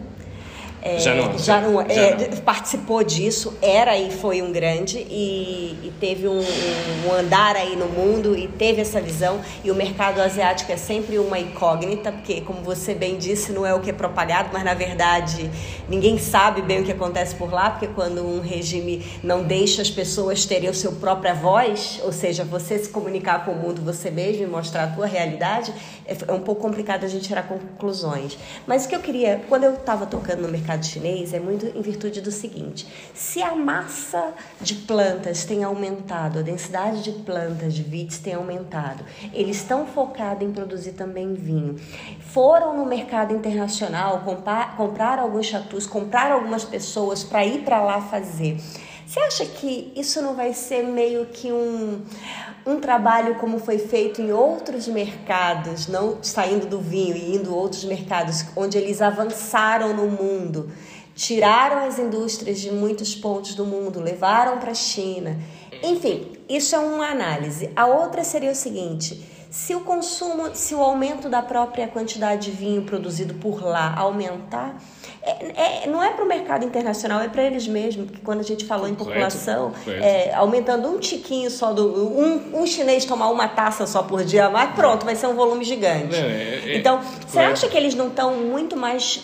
é, 0.87 0.99
já 1.01 1.15
não, 1.15 1.39
já 1.39 1.61
não, 1.61 1.89
já 1.89 1.93
é, 1.93 2.29
não. 2.31 2.37
participou 2.39 3.03
disso, 3.03 3.57
era 3.61 3.97
e 3.99 4.11
foi 4.11 4.41
um 4.41 4.53
grande 4.53 4.99
e, 4.99 5.77
e 5.83 5.93
teve 5.99 6.29
um, 6.29 6.39
um, 6.39 7.13
andar 7.13 7.57
aí 7.57 7.75
no 7.75 7.87
mundo 7.87 8.37
e 8.37 8.47
teve 8.47 8.81
essa 8.81 9.01
visão. 9.01 9.41
E 9.65 9.71
o 9.71 9.75
mercado 9.75 10.21
asiático 10.21 10.71
é 10.71 10.77
sempre 10.77 11.19
uma 11.19 11.39
incógnita, 11.39 12.13
porque, 12.13 12.41
como 12.41 12.61
você 12.63 12.95
bem 12.95 13.19
disse, 13.19 13.53
não 13.53 13.67
é 13.67 13.75
o 13.75 13.81
que 13.81 13.91
é 13.91 13.93
propagado, 13.93 14.51
mas 14.53 14.63
na 14.63 14.75
verdade 14.75 15.51
ninguém 15.89 16.19
sabe 16.19 16.63
bem 16.63 16.81
o 16.81 16.85
que 16.85 16.93
acontece 16.93 17.35
por 17.35 17.53
lá, 17.53 17.71
porque 17.71 17.89
quando 17.89 18.25
um 18.25 18.41
regime 18.41 19.05
não 19.23 19.43
deixa 19.43 19.83
as 19.83 19.91
pessoas 19.91 20.45
terem 20.45 20.69
a 20.69 20.75
sua 20.75 20.93
própria 20.93 21.35
voz, 21.35 22.01
ou 22.05 22.13
seja, 22.13 22.45
você 22.45 22.79
se 22.79 22.89
comunicar 22.89 23.45
com 23.45 23.53
o 23.53 23.57
mundo 23.57 23.83
você 23.83 24.11
mesmo 24.11 24.45
e 24.45 24.47
mostrar 24.47 24.85
a 24.85 24.87
tua 24.89 25.07
realidade, 25.07 25.73
é, 26.07 26.17
é 26.29 26.33
um 26.33 26.41
pouco 26.41 26.63
complicado 26.63 27.05
a 27.05 27.09
gente 27.09 27.27
tirar 27.27 27.43
conclusões. 27.43 28.39
Mas 28.67 28.85
o 28.85 28.89
que 28.89 28.95
eu 28.95 29.01
queria, 29.01 29.43
quando 29.49 29.65
eu 29.65 29.75
estava 29.75 30.07
tocando 30.07 30.43
no 30.43 30.49
mercado 30.49 30.76
mercado 30.77 30.87
chinês 30.87 31.33
é 31.33 31.41
muito 31.41 31.67
em 31.67 31.81
virtude 31.81 32.21
do 32.21 32.31
seguinte: 32.31 32.87
se 33.15 33.43
a 33.43 33.55
massa 33.55 34.33
de 34.61 34.75
plantas 34.75 35.45
tem 35.45 35.65
aumentado, 35.65 36.39
a 36.39 36.43
densidade 36.43 37.03
de 37.03 37.13
plantas 37.13 37.75
de 37.75 37.83
vites 37.83 38.19
tem 38.19 38.35
aumentado, 38.35 39.05
eles 39.33 39.57
estão 39.57 39.87
focados 39.87 40.47
em 40.47 40.53
produzir 40.53 40.93
também 40.93 41.35
vinho. 41.35 41.77
Foram 42.21 42.77
no 42.77 42.85
mercado 42.85 43.35
internacional 43.35 44.21
comprar, 44.21 45.19
alguns 45.19 45.47
chatus, 45.47 45.87
comprar 45.87 46.31
algumas 46.31 46.65
pessoas 46.65 47.25
para 47.25 47.45
ir 47.45 47.63
para 47.63 47.83
lá 47.83 48.01
fazer. 48.01 48.59
Você 49.07 49.21
acha 49.21 49.47
que 49.47 49.93
isso 49.95 50.21
não 50.21 50.35
vai 50.35 50.53
ser 50.53 50.83
meio 50.83 51.27
que 51.27 51.53
um, 51.53 52.05
um 52.67 52.81
trabalho 52.81 53.37
como 53.37 53.61
foi 53.61 53.79
feito 53.79 54.21
em 54.21 54.33
outros 54.33 54.89
mercados, 54.89 55.87
não 55.87 56.21
saindo 56.25 56.67
do 56.67 56.81
vinho 56.81 57.17
e 57.17 57.37
indo 57.37 57.55
outros 57.55 57.85
mercados, 57.85 58.45
onde 58.57 58.77
eles 58.77 59.01
avançaram 59.01 59.95
no 59.95 60.09
mundo, 60.09 60.73
tiraram 61.15 61.87
as 61.87 62.01
indústrias 62.01 62.59
de 62.59 62.73
muitos 62.73 63.15
pontos 63.15 63.55
do 63.55 63.65
mundo, 63.65 64.01
levaram 64.01 64.59
para 64.59 64.73
a 64.73 64.75
China. 64.75 65.39
Enfim, 65.85 66.33
isso 66.49 66.75
é 66.75 66.79
uma 66.81 67.07
análise. 67.09 67.71
A 67.77 67.87
outra 67.87 68.25
seria 68.25 68.51
o 68.51 68.57
seguinte: 68.57 69.25
se 69.49 69.73
o 69.73 69.83
consumo, 69.83 70.53
se 70.53 70.75
o 70.75 70.83
aumento 70.83 71.29
da 71.29 71.43
própria 71.43 71.87
quantidade 71.87 72.51
de 72.51 72.57
vinho 72.57 72.83
produzido 72.83 73.35
por 73.35 73.63
lá 73.63 73.95
aumentar, 73.97 74.77
é, 75.27 75.85
é, 75.85 75.87
não 75.89 76.03
é 76.03 76.13
para 76.13 76.25
o 76.25 76.29
mercado 76.29 76.65
internacional, 76.65 77.21
é 77.21 77.29
para 77.29 77.43
eles 77.43 77.67
mesmos, 77.67 78.07
porque 78.07 78.21
quando 78.23 78.41
a 78.41 78.45
gente 78.45 78.65
falou 78.65 78.85
correto, 78.85 79.03
em 79.03 79.07
população, 79.07 79.73
é, 79.89 80.33
aumentando 80.33 80.89
um 80.89 80.99
tiquinho 81.01 81.51
só 81.51 81.73
do. 81.73 81.85
Um, 81.85 82.63
um 82.63 82.67
chinês 82.67 83.05
tomar 83.05 83.29
uma 83.31 83.49
taça 83.49 83.87
só 83.87 84.05
por 84.05 84.25
dia, 84.25 84.49
mas 84.49 84.75
pronto, 84.75 85.05
vai 85.05 85.17
ser 85.17 85.27
um 85.27 85.35
volume 85.35 85.65
gigante. 85.65 86.15
É, 86.15 86.63
é, 86.65 86.77
então, 86.77 87.01
você 87.27 87.41
acha 87.41 87.69
que 87.69 87.77
eles 87.77 87.95
não 87.95 88.07
estão 88.07 88.37
muito 88.37 88.77
mais 88.77 89.21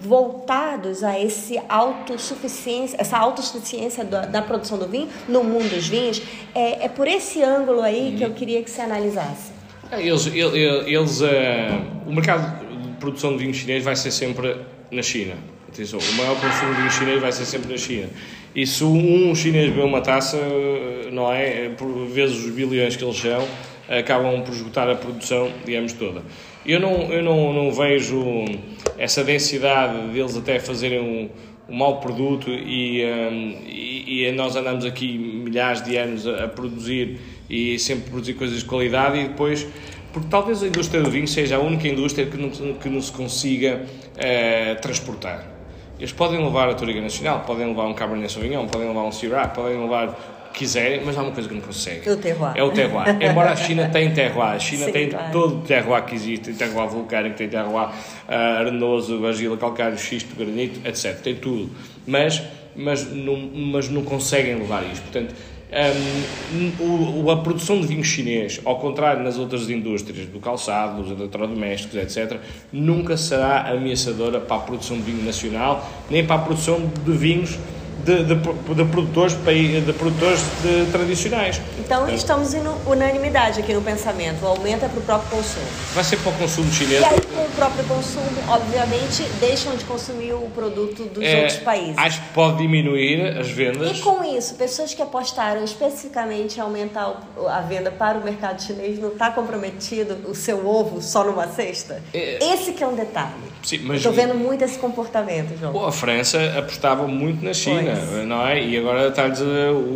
voltados 0.00 1.04
a 1.04 1.20
esse 1.20 1.60
autossuficiência, 1.68 2.96
essa 2.98 3.18
autossuficiência 3.18 4.02
da, 4.02 4.22
da, 4.22 4.42
produção 4.42 4.78
do 4.78 4.88
vinho 4.88 5.08
no 5.28 5.44
mundo 5.44 5.68
dos 5.68 5.86
vinhos? 5.86 6.22
É, 6.54 6.86
é 6.86 6.88
por 6.88 7.06
esse 7.06 7.42
ângulo 7.42 7.82
aí 7.82 8.14
hum. 8.14 8.16
que 8.16 8.24
eu 8.24 8.30
queria 8.30 8.62
que 8.62 8.70
você 8.70 8.80
analisasse. 8.80 9.52
Eles, 9.92 10.26
eles, 10.26 10.86
eles 10.86 11.20
uh, 11.20 11.26
o 12.06 12.12
mercado 12.12 12.64
de 12.66 12.88
produção 12.94 13.32
de 13.32 13.38
vinho 13.38 13.54
chinês 13.54 13.84
vai 13.84 13.94
ser 13.94 14.10
sempre 14.10 14.56
na 14.94 15.02
China. 15.02 15.34
Atenção, 15.68 15.98
o 15.98 16.12
maior 16.16 16.40
consumo 16.40 16.72
de 16.74 16.80
vinho 16.80 16.92
chinês 16.92 17.20
vai 17.20 17.32
ser 17.32 17.44
sempre 17.44 17.70
na 17.70 17.76
China. 17.76 18.08
E 18.54 18.66
se 18.66 18.84
um 18.84 19.34
chinês 19.34 19.70
bebe 19.70 19.82
uma 19.82 20.00
taça, 20.00 20.38
não 21.10 21.32
é? 21.32 21.70
Por 21.70 22.06
vezes 22.06 22.44
os 22.44 22.50
bilhões 22.52 22.94
que 22.94 23.04
eles 23.04 23.16
são, 23.18 23.46
acabam 23.88 24.42
por 24.42 24.54
esgotar 24.54 24.88
a 24.88 24.94
produção, 24.94 25.50
digamos, 25.64 25.92
toda. 25.92 26.22
Eu 26.64 26.80
não, 26.80 27.12
eu 27.12 27.22
não, 27.22 27.52
não 27.52 27.72
vejo 27.72 28.44
essa 28.96 29.24
densidade 29.24 30.12
deles 30.12 30.36
até 30.36 30.58
fazerem 30.58 31.00
um, 31.00 31.28
um 31.68 31.76
mau 31.76 32.00
produto 32.00 32.48
e, 32.48 33.04
um, 33.04 33.56
e, 33.66 34.26
e, 34.26 34.32
nós 34.32 34.56
andamos 34.56 34.84
aqui 34.84 35.18
milhares 35.18 35.82
de 35.82 35.96
anos 35.96 36.26
a, 36.26 36.44
a, 36.44 36.48
produzir 36.48 37.18
e 37.50 37.78
sempre 37.78 38.10
produzir 38.10 38.34
coisas 38.34 38.60
de 38.60 38.64
qualidade 38.64 39.18
e 39.18 39.28
depois 39.28 39.66
porque 40.14 40.28
talvez 40.30 40.62
a 40.62 40.68
indústria 40.68 41.02
do 41.02 41.10
vinho 41.10 41.26
seja 41.26 41.56
a 41.56 41.60
única 41.60 41.88
indústria 41.88 42.24
que 42.24 42.36
não, 42.36 42.48
que 42.48 42.88
não 42.88 43.00
se 43.00 43.10
consiga 43.10 43.84
uh, 44.16 44.80
transportar. 44.80 45.44
Eles 45.98 46.12
podem 46.12 46.44
levar 46.44 46.68
a 46.68 46.74
Toriga 46.74 47.00
Nacional, 47.00 47.40
podem 47.40 47.66
levar 47.66 47.86
um 47.86 47.94
Cabernet 47.94 48.32
Sauvignon, 48.32 48.66
podem 48.66 48.88
levar 48.88 49.04
um 49.04 49.12
Syrah, 49.12 49.48
podem 49.48 49.80
levar 49.80 50.34
quiserem, 50.54 51.02
mas 51.04 51.18
há 51.18 51.22
uma 51.22 51.32
coisa 51.32 51.48
que 51.48 51.54
não 51.54 51.60
conseguem. 51.60 52.12
O 52.12 52.16
terroir. 52.16 52.52
É 52.54 52.62
o 52.62 52.70
terroir. 52.70 53.08
Embora 53.20 53.50
a 53.50 53.56
China 53.56 53.88
tenha 53.92 54.10
terroir, 54.12 54.52
a 54.52 54.58
China 54.58 54.86
Sim, 54.86 54.92
tem 54.92 55.10
claro. 55.10 55.32
todo 55.32 55.58
o 55.58 55.62
terroir 55.62 56.04
que 56.04 56.14
existe, 56.14 56.52
tem 56.52 56.54
terroir 56.54 56.88
vulcânico, 56.88 57.36
tem 57.36 57.48
terroir 57.48 57.88
uh, 57.88 58.32
arenoso, 58.60 59.26
argila, 59.26 59.56
calcário, 59.56 59.98
xisto, 59.98 60.34
granito, 60.36 60.80
etc. 60.86 61.20
Tem 61.20 61.34
tudo. 61.34 61.70
Mas, 62.06 62.40
mas, 62.74 63.12
não, 63.12 63.36
mas 63.36 63.88
não 63.88 64.04
conseguem 64.04 64.54
levar 64.54 64.84
isto. 64.84 65.02
Portanto, 65.02 65.34
um, 66.80 67.30
a 67.30 67.36
produção 67.36 67.80
de 67.80 67.86
vinho 67.86 68.04
chinês, 68.04 68.60
ao 68.64 68.78
contrário 68.78 69.22
nas 69.22 69.38
outras 69.38 69.68
indústrias, 69.68 70.26
do 70.26 70.38
calçado, 70.38 71.02
dos 71.02 71.10
eletrodomésticos, 71.10 71.96
etc., 71.96 72.38
nunca 72.72 73.16
será 73.16 73.70
ameaçadora 73.70 74.40
para 74.40 74.56
a 74.56 74.60
produção 74.60 74.96
de 74.96 75.02
vinho 75.02 75.24
nacional, 75.24 75.90
nem 76.08 76.24
para 76.24 76.36
a 76.36 76.38
produção 76.38 76.80
de 77.04 77.12
vinhos 77.12 77.58
de, 78.04 78.24
de, 78.24 78.34
de 78.34 78.84
produtores, 78.84 79.34
de 79.34 79.92
produtores 79.94 80.40
de, 80.62 80.90
tradicionais. 80.92 81.60
Então 81.78 82.08
estamos 82.08 82.54
em 82.54 82.62
unanimidade 82.86 83.60
aqui 83.60 83.72
no 83.72 83.82
pensamento. 83.82 84.42
O 84.44 84.48
aumento 84.48 84.84
é 84.84 84.88
para 84.88 84.98
o 84.98 85.02
próprio 85.02 85.30
consumo. 85.30 85.66
Vai 85.94 86.04
ser 86.04 86.18
para 86.18 86.30
o 86.30 86.34
consumo 86.34 86.70
chinês. 86.72 87.00
E 87.00 87.04
aí, 87.04 87.20
com 87.20 87.42
o 87.42 87.50
próprio 87.56 87.84
consumo, 87.84 88.26
obviamente, 88.48 89.22
deixam 89.40 89.74
de 89.76 89.84
consumir 89.84 90.34
o 90.34 90.50
produto 90.54 91.04
dos 91.04 91.24
é, 91.24 91.40
outros 91.40 91.58
países. 91.58 91.96
Acho 91.96 92.20
que 92.20 92.28
pode 92.28 92.58
diminuir 92.58 93.38
as 93.38 93.50
vendas. 93.50 93.96
E 93.96 94.00
com 94.00 94.22
isso, 94.24 94.54
pessoas 94.54 94.92
que 94.92 95.02
apostaram 95.02 95.64
especificamente 95.64 96.58
em 96.58 96.60
aumentar 96.60 97.20
a 97.48 97.60
venda 97.60 97.90
para 97.90 98.18
o 98.18 98.24
mercado 98.24 98.62
chinês, 98.62 98.98
não 98.98 99.08
está 99.08 99.30
comprometido 99.30 100.28
o 100.28 100.34
seu 100.34 100.66
ovo 100.66 101.00
só 101.00 101.24
numa 101.24 101.48
cesta? 101.48 102.02
É, 102.12 102.38
Esse 102.52 102.72
que 102.72 102.82
é 102.82 102.86
um 102.86 102.94
detalhe. 102.94 103.54
Estou 103.94 104.12
vendo 104.12 104.34
muito 104.34 104.62
esse 104.62 104.78
comportamento, 104.78 105.58
João. 105.58 105.72
Pô, 105.72 105.86
a 105.86 105.92
França 105.92 106.38
apostava 106.58 107.06
muito 107.06 107.42
na 107.42 107.54
China 107.54 107.93
não 108.26 108.46
é? 108.46 108.62
E 108.62 108.76
agora 108.76 109.08
está-lhes, 109.08 109.40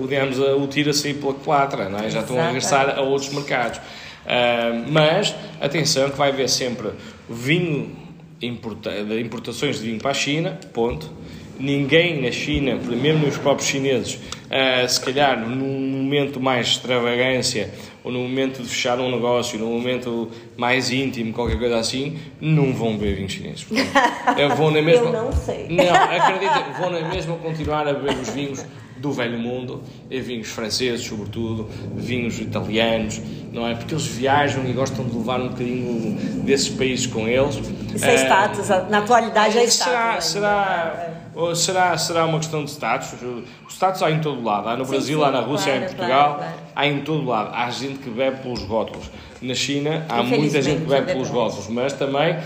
digamos, 0.09 0.39
o 0.39 0.67
tiro 0.67 0.91
a 0.91 0.93
sair 0.93 1.15
pela 1.15 1.35
culatra, 1.35 1.89
não 1.89 1.99
é? 1.99 2.11
Já 2.11 2.21
estão 2.21 2.39
a 2.39 2.47
regressar 2.47 2.99
a 2.99 3.03
outros 3.03 3.33
mercados. 3.33 3.79
Uh, 3.79 4.85
mas, 4.91 5.35
atenção 5.61 6.11
que 6.11 6.19
vai 6.19 6.29
haver 6.29 6.49
sempre 6.49 6.91
vinho, 7.29 7.97
importa, 8.43 8.91
importações 9.19 9.81
de 9.81 9.87
vinho 9.87 9.99
para 9.99 10.11
a 10.11 10.15
China, 10.15 10.59
ponto. 10.73 11.11
Ninguém 11.59 12.23
na 12.23 12.31
China, 12.31 12.77
mesmo 12.77 13.27
os 13.27 13.39
próprios 13.39 13.69
chineses, 13.69 14.15
uh, 14.15 14.89
se 14.89 15.01
calhar 15.01 15.41
num 15.41 16.03
momento 16.03 16.39
mais 16.39 16.67
de 16.67 16.73
extravagância 16.75 17.73
ou 18.09 18.13
no 18.13 18.21
momento 18.21 18.63
de 18.63 18.69
fechar 18.71 18.99
um 18.99 19.11
negócio, 19.11 19.59
no 19.59 19.67
momento 19.67 20.31
mais 20.57 20.91
íntimo, 20.91 21.31
qualquer 21.35 21.59
coisa 21.59 21.79
assim, 21.79 22.19
não 22.41 22.73
vão 22.73 22.97
beber 22.97 23.17
vinhos 23.17 23.33
chineses. 23.33 23.67
Eu, 24.39 24.57
vou 24.57 24.71
na 24.71 24.81
mesma... 24.81 25.09
Eu 25.09 25.13
não 25.13 25.31
sei. 25.31 25.69
Não, 25.69 25.95
acredita, 25.95 26.65
vão 26.81 26.91
na 26.91 27.07
mesma 27.07 27.37
continuar 27.37 27.87
a 27.87 27.93
beber 27.93 28.17
os 28.19 28.31
vinhos 28.31 28.65
do 28.97 29.13
velho 29.13 29.39
mundo, 29.39 29.83
e 30.11 30.21
vinhos 30.21 30.49
franceses, 30.49 31.07
sobretudo, 31.07 31.69
vinhos 31.95 32.41
italianos, 32.41 33.21
não 33.53 33.69
é? 33.69 33.75
Porque 33.75 33.93
eles 33.93 34.07
viajam 34.07 34.65
e 34.65 34.73
gostam 34.73 35.05
de 35.05 35.15
levar 35.15 35.41
um 35.41 35.49
bocadinho 35.49 36.17
desses 36.45 36.71
países 36.71 37.07
com 37.07 37.29
eles. 37.29 37.61
Isso 37.95 38.05
é, 38.07 38.15
é 38.15 38.25
status, 38.25 38.69
na 38.89 38.99
atualidade 38.99 39.59
é 39.59 39.65
status. 39.65 39.85
Será, 39.85 40.21
será, 40.21 41.18
ou 41.39 41.55
será, 41.55 41.97
será 41.97 42.25
uma 42.25 42.39
questão 42.39 42.65
de 42.65 42.71
status? 42.73 43.13
O 43.23 43.71
status 43.71 44.03
há 44.03 44.11
em 44.11 44.19
todo 44.19 44.43
lado. 44.43 44.69
Há 44.69 44.77
no 44.77 44.85
sim, 44.85 44.91
Brasil, 44.91 45.19
sim, 45.21 45.25
há 45.25 45.31
na 45.31 45.39
Rússia, 45.39 45.73
claro, 45.73 45.79
há 45.79 45.85
em 45.85 45.87
Portugal, 45.87 46.35
claro, 46.35 46.53
claro. 46.53 46.69
há 46.75 46.87
em 46.89 47.01
todo 47.03 47.25
lado. 47.25 47.51
Há 47.55 47.71
gente 47.71 47.99
que 48.01 48.11
bebe 48.11 48.43
pelos 48.43 48.63
rótulos. 48.65 49.09
Na 49.41 49.55
China, 49.55 50.05
há 50.09 50.21
muita 50.21 50.61
gente 50.61 50.81
que 50.81 50.89
bebe 50.89 51.13
pelos 51.13 51.29
rótulos, 51.29 51.69
mas 51.69 51.93
também, 51.93 52.37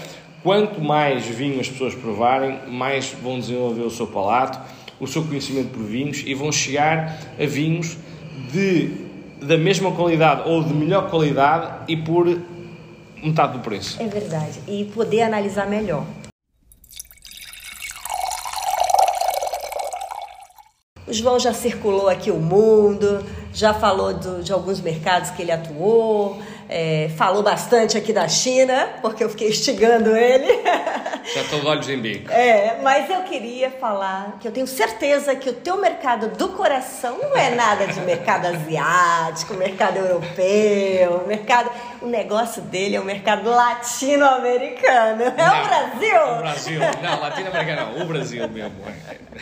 quanto 0.43 0.79
mais 0.83 1.25
vinho 1.25 1.59
as 1.59 1.71
pessoas 1.71 1.95
provarem, 1.95 2.59
mais 2.69 3.17
vão 3.23 3.41
desenvolver 3.41 3.81
o 3.81 3.91
seu 3.91 4.07
palato, 4.07 4.61
o 5.01 5.07
seu 5.07 5.25
conhecimento 5.25 5.71
por 5.71 5.85
vinhos 5.85 6.23
e 6.27 6.35
vão 6.35 6.53
chegar 6.53 7.19
a 7.41 7.47
vinhos 7.47 7.97
de, 8.53 8.91
da 9.41 9.57
mesma 9.57 9.93
qualidade 9.93 10.43
ou 10.45 10.63
de 10.63 10.75
melhor 10.75 11.09
qualidade 11.09 11.85
e 11.89 11.97
por 11.97 12.27
metade 13.23 13.55
do 13.55 13.61
preço. 13.61 14.03
É 14.03 14.07
verdade. 14.07 14.61
E 14.69 14.85
poder 14.85 15.23
analisar 15.23 15.67
melhor. 15.67 16.05
O 21.13 21.15
João 21.15 21.39
já 21.39 21.53
circulou 21.53 22.09
aqui 22.09 22.31
o 22.31 22.39
mundo, 22.39 23.23
já 23.53 23.75
falou 23.75 24.15
do, 24.15 24.43
de 24.43 24.51
alguns 24.51 24.81
mercados 24.81 25.29
que 25.29 25.43
ele 25.43 25.53
atuou, 25.53 26.41
é, 26.75 27.11
falou 27.17 27.43
bastante 27.43 27.99
aqui 27.99 28.15
da 28.15 28.27
China, 28.27 28.89
porque 29.03 29.23
eu 29.23 29.29
fiquei 29.29 29.51
instigando 29.51 30.17
ele. 30.17 30.49
Já 31.35 31.43
estou 31.43 31.65
olhos 31.67 31.89
em 31.89 32.01
bico. 32.01 32.33
É, 32.33 32.79
mas 32.83 33.11
eu 33.11 33.23
queria 33.25 33.71
falar 33.71 34.39
que 34.41 34.49
eu 34.49 34.53
tenho 34.53 34.67
certeza 34.67 35.37
que 35.37 35.51
o 35.51 35.53
teu 35.53 35.77
mercado 35.77 36.29
do 36.29 36.49
coração 36.49 37.19
não 37.19 37.37
é 37.37 37.51
nada 37.51 37.87
de 37.87 38.01
mercado 38.01 38.47
asiático, 38.47 39.55
mercado 39.55 39.99
europeu, 39.99 41.27
mercado. 41.27 41.71
O 42.01 42.07
negócio 42.07 42.63
dele 42.63 42.97
é 42.97 43.01
o 43.01 43.05
mercado 43.05 43.49
latino-americano. 43.49 45.23
É 45.23 45.31
não, 45.37 45.63
o 45.63 45.67
Brasil? 45.69 46.23
O 46.23 46.39
Brasil. 46.39 46.81
Não, 47.03 47.21
latino-americano 47.21 47.99
não, 47.99 48.03
o 48.03 48.07
Brasil 48.07 48.49
mesmo. 48.49 48.77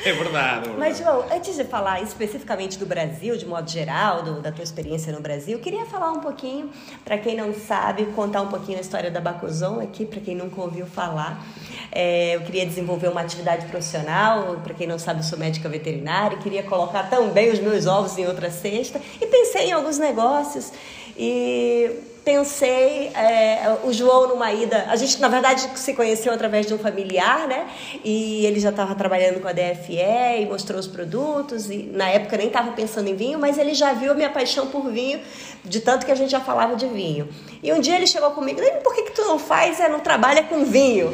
É 0.04 0.12
verdade. 0.12 0.68
É 0.68 0.72
mas, 0.72 0.98
João, 0.98 1.24
antes 1.32 1.56
de 1.56 1.64
falar 1.64 2.02
especificamente 2.02 2.78
do 2.78 2.86
Brasil, 2.86 3.36
de 3.36 3.46
modo 3.46 3.70
geral, 3.70 4.22
do, 4.22 4.40
da 4.40 4.50
tua 4.52 4.64
experiência 4.64 5.12
no 5.12 5.20
Brasil, 5.20 5.56
eu 5.56 5.62
queria 5.62 5.86
falar 5.86 6.10
um 6.10 6.20
pouquinho 6.20 6.70
para 7.04 7.19
quem 7.20 7.36
não 7.36 7.54
sabe, 7.54 8.06
contar 8.06 8.42
um 8.42 8.48
pouquinho 8.48 8.78
a 8.78 8.80
história 8.80 9.10
da 9.10 9.20
Bacozon 9.20 9.80
aqui, 9.80 10.04
para 10.04 10.20
quem 10.20 10.34
nunca 10.34 10.60
ouviu 10.60 10.86
falar. 10.86 11.46
É, 11.92 12.36
eu 12.36 12.40
queria 12.42 12.66
desenvolver 12.66 13.08
uma 13.08 13.20
atividade 13.20 13.66
profissional, 13.66 14.56
para 14.62 14.74
quem 14.74 14.86
não 14.86 14.98
sabe, 14.98 15.20
eu 15.20 15.24
sou 15.24 15.38
médica 15.38 15.68
veterinária, 15.68 16.38
queria 16.38 16.62
colocar 16.62 17.10
também 17.10 17.50
os 17.50 17.58
meus 17.58 17.86
ovos 17.86 18.16
em 18.18 18.26
outra 18.26 18.50
cesta 18.50 19.00
e 19.20 19.26
pensei 19.26 19.68
em 19.68 19.72
alguns 19.72 19.98
negócios 19.98 20.72
e 21.16 22.09
pensei, 22.24 23.08
é, 23.08 23.76
o 23.84 23.92
João 23.92 24.28
numa 24.28 24.52
ida, 24.52 24.86
a 24.88 24.96
gente 24.96 25.20
na 25.20 25.28
verdade 25.28 25.68
se 25.74 25.94
conheceu 25.94 26.32
através 26.32 26.66
de 26.66 26.74
um 26.74 26.78
familiar, 26.78 27.46
né? 27.48 27.66
E 28.04 28.44
ele 28.46 28.60
já 28.60 28.70
estava 28.70 28.94
trabalhando 28.94 29.40
com 29.40 29.48
a 29.48 29.52
DFE 29.52 30.42
e 30.42 30.46
mostrou 30.46 30.78
os 30.78 30.86
produtos 30.86 31.70
e 31.70 31.90
na 31.92 32.08
época 32.08 32.36
nem 32.36 32.48
estava 32.48 32.72
pensando 32.72 33.08
em 33.08 33.16
vinho, 33.16 33.38
mas 33.38 33.58
ele 33.58 33.74
já 33.74 33.92
viu 33.92 34.12
a 34.12 34.14
minha 34.14 34.30
paixão 34.30 34.66
por 34.66 34.90
vinho, 34.90 35.20
de 35.64 35.80
tanto 35.80 36.04
que 36.04 36.12
a 36.12 36.14
gente 36.14 36.30
já 36.30 36.40
falava 36.40 36.76
de 36.76 36.86
vinho. 36.86 37.28
E 37.62 37.72
um 37.72 37.80
dia 37.80 37.96
ele 37.96 38.06
chegou 38.06 38.30
comigo, 38.30 38.60
por 38.82 38.94
que, 38.94 39.02
que 39.02 39.12
tu 39.12 39.22
não 39.22 39.38
faz, 39.38 39.80
é, 39.80 39.88
não 39.88 40.00
trabalha 40.00 40.42
com 40.44 40.64
vinho? 40.64 41.12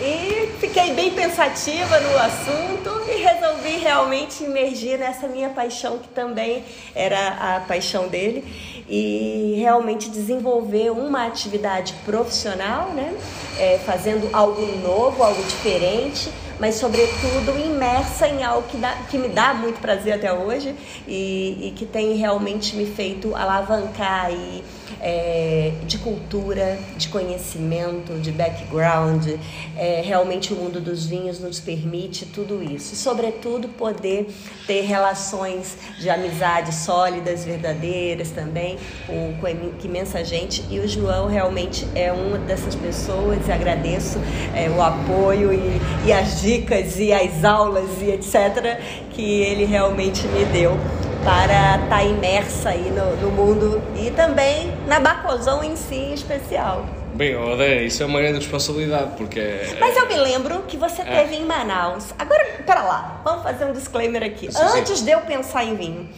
E 0.00 0.48
fiquei 0.60 0.92
bem 0.92 1.10
pensativa 1.10 2.00
no 2.00 2.18
assunto 2.18 3.10
e 3.10 3.22
resolvi 3.22 3.76
realmente 3.76 4.44
imergir 4.44 4.98
nessa 4.98 5.28
minha 5.28 5.50
paixão 5.50 5.98
que 5.98 6.08
também 6.08 6.64
era 6.94 7.56
a 7.56 7.60
paixão 7.60 8.08
dele 8.08 8.44
e 8.88 9.54
realmente 9.58 10.10
desenvolver 10.10 10.90
uma 10.90 11.26
atividade 11.26 11.94
profissional, 12.04 12.90
né? 12.90 13.14
É, 13.58 13.78
fazendo 13.78 14.28
algo 14.32 14.60
novo, 14.82 15.22
algo 15.22 15.42
diferente, 15.44 16.30
mas 16.58 16.76
sobretudo 16.76 17.58
imersa 17.58 18.28
em 18.28 18.42
algo 18.42 18.66
que, 18.68 18.76
dá, 18.76 18.92
que 19.10 19.16
me 19.16 19.28
dá 19.28 19.54
muito 19.54 19.80
prazer 19.80 20.14
até 20.14 20.32
hoje 20.32 20.74
e, 21.06 21.68
e 21.68 21.72
que 21.76 21.86
tem 21.86 22.14
realmente 22.16 22.76
me 22.76 22.86
feito 22.86 23.34
alavancar 23.34 24.32
e 24.32 24.62
é, 25.00 25.72
de 25.86 25.98
cultura, 25.98 26.78
de 26.96 27.08
conhecimento, 27.08 28.18
de 28.20 28.30
background. 28.32 29.28
É, 29.76 30.02
realmente 30.04 30.52
o 30.52 30.56
mundo 30.56 30.80
dos 30.80 31.06
vinhos 31.06 31.38
nos 31.40 31.60
permite 31.60 32.26
tudo 32.26 32.62
isso. 32.62 32.94
E, 32.94 32.96
sobretudo, 32.96 33.68
poder 33.68 34.26
ter 34.66 34.82
relações 34.82 35.76
de 35.98 36.08
amizade 36.08 36.74
sólidas, 36.74 37.44
verdadeiras 37.44 38.30
também, 38.30 38.78
com, 39.06 39.34
com 39.40 39.86
imensa 39.86 40.24
gente. 40.24 40.64
E 40.70 40.78
o 40.80 40.88
João 40.88 41.26
realmente 41.26 41.86
é 41.94 42.12
uma 42.12 42.38
dessas 42.38 42.74
pessoas 42.74 43.46
e 43.46 43.52
agradeço 43.52 44.18
é, 44.54 44.68
o 44.70 44.82
apoio 44.82 45.52
e, 45.52 45.80
e 46.06 46.12
as 46.12 46.40
dicas 46.40 46.98
e 46.98 47.12
as 47.12 47.44
aulas 47.44 47.90
e 48.00 48.10
etc. 48.10 48.80
que 49.10 49.42
ele 49.42 49.64
realmente 49.64 50.26
me 50.28 50.44
deu 50.46 50.78
para 51.24 51.76
estar 51.76 51.88
tá 51.88 52.04
imersa 52.04 52.68
aí 52.68 52.90
no, 52.90 53.16
no, 53.16 53.30
mundo 53.30 53.82
e 53.96 54.10
também 54.10 54.76
na 54.86 55.00
Bacozão 55.00 55.64
em 55.64 55.74
si 55.74 55.94
em 55.94 56.12
especial. 56.12 56.84
Bem, 57.14 57.34
Odé, 57.34 57.84
isso 57.84 58.02
é 58.02 58.06
uma 58.06 58.20
grande 58.20 58.40
responsabilidade, 58.40 59.12
porque... 59.16 59.40
É- 59.40 59.76
Mas 59.80 59.96
eu 59.96 60.06
me 60.06 60.16
lembro 60.16 60.64
que 60.68 60.76
você 60.76 61.00
é. 61.00 61.04
teve 61.04 61.36
em 61.36 61.44
Manaus. 61.46 62.12
Agora, 62.18 62.44
pera 62.66 62.82
lá, 62.82 63.20
vamos 63.24 63.42
fazer 63.42 63.64
um 63.64 63.72
disclaimer 63.72 64.22
aqui. 64.22 64.52
Sim, 64.52 64.62
Antes 64.62 64.98
sim. 64.98 65.04
de 65.06 65.12
eu 65.12 65.20
pensar 65.22 65.64
em 65.64 65.74
vinho, 65.74 66.10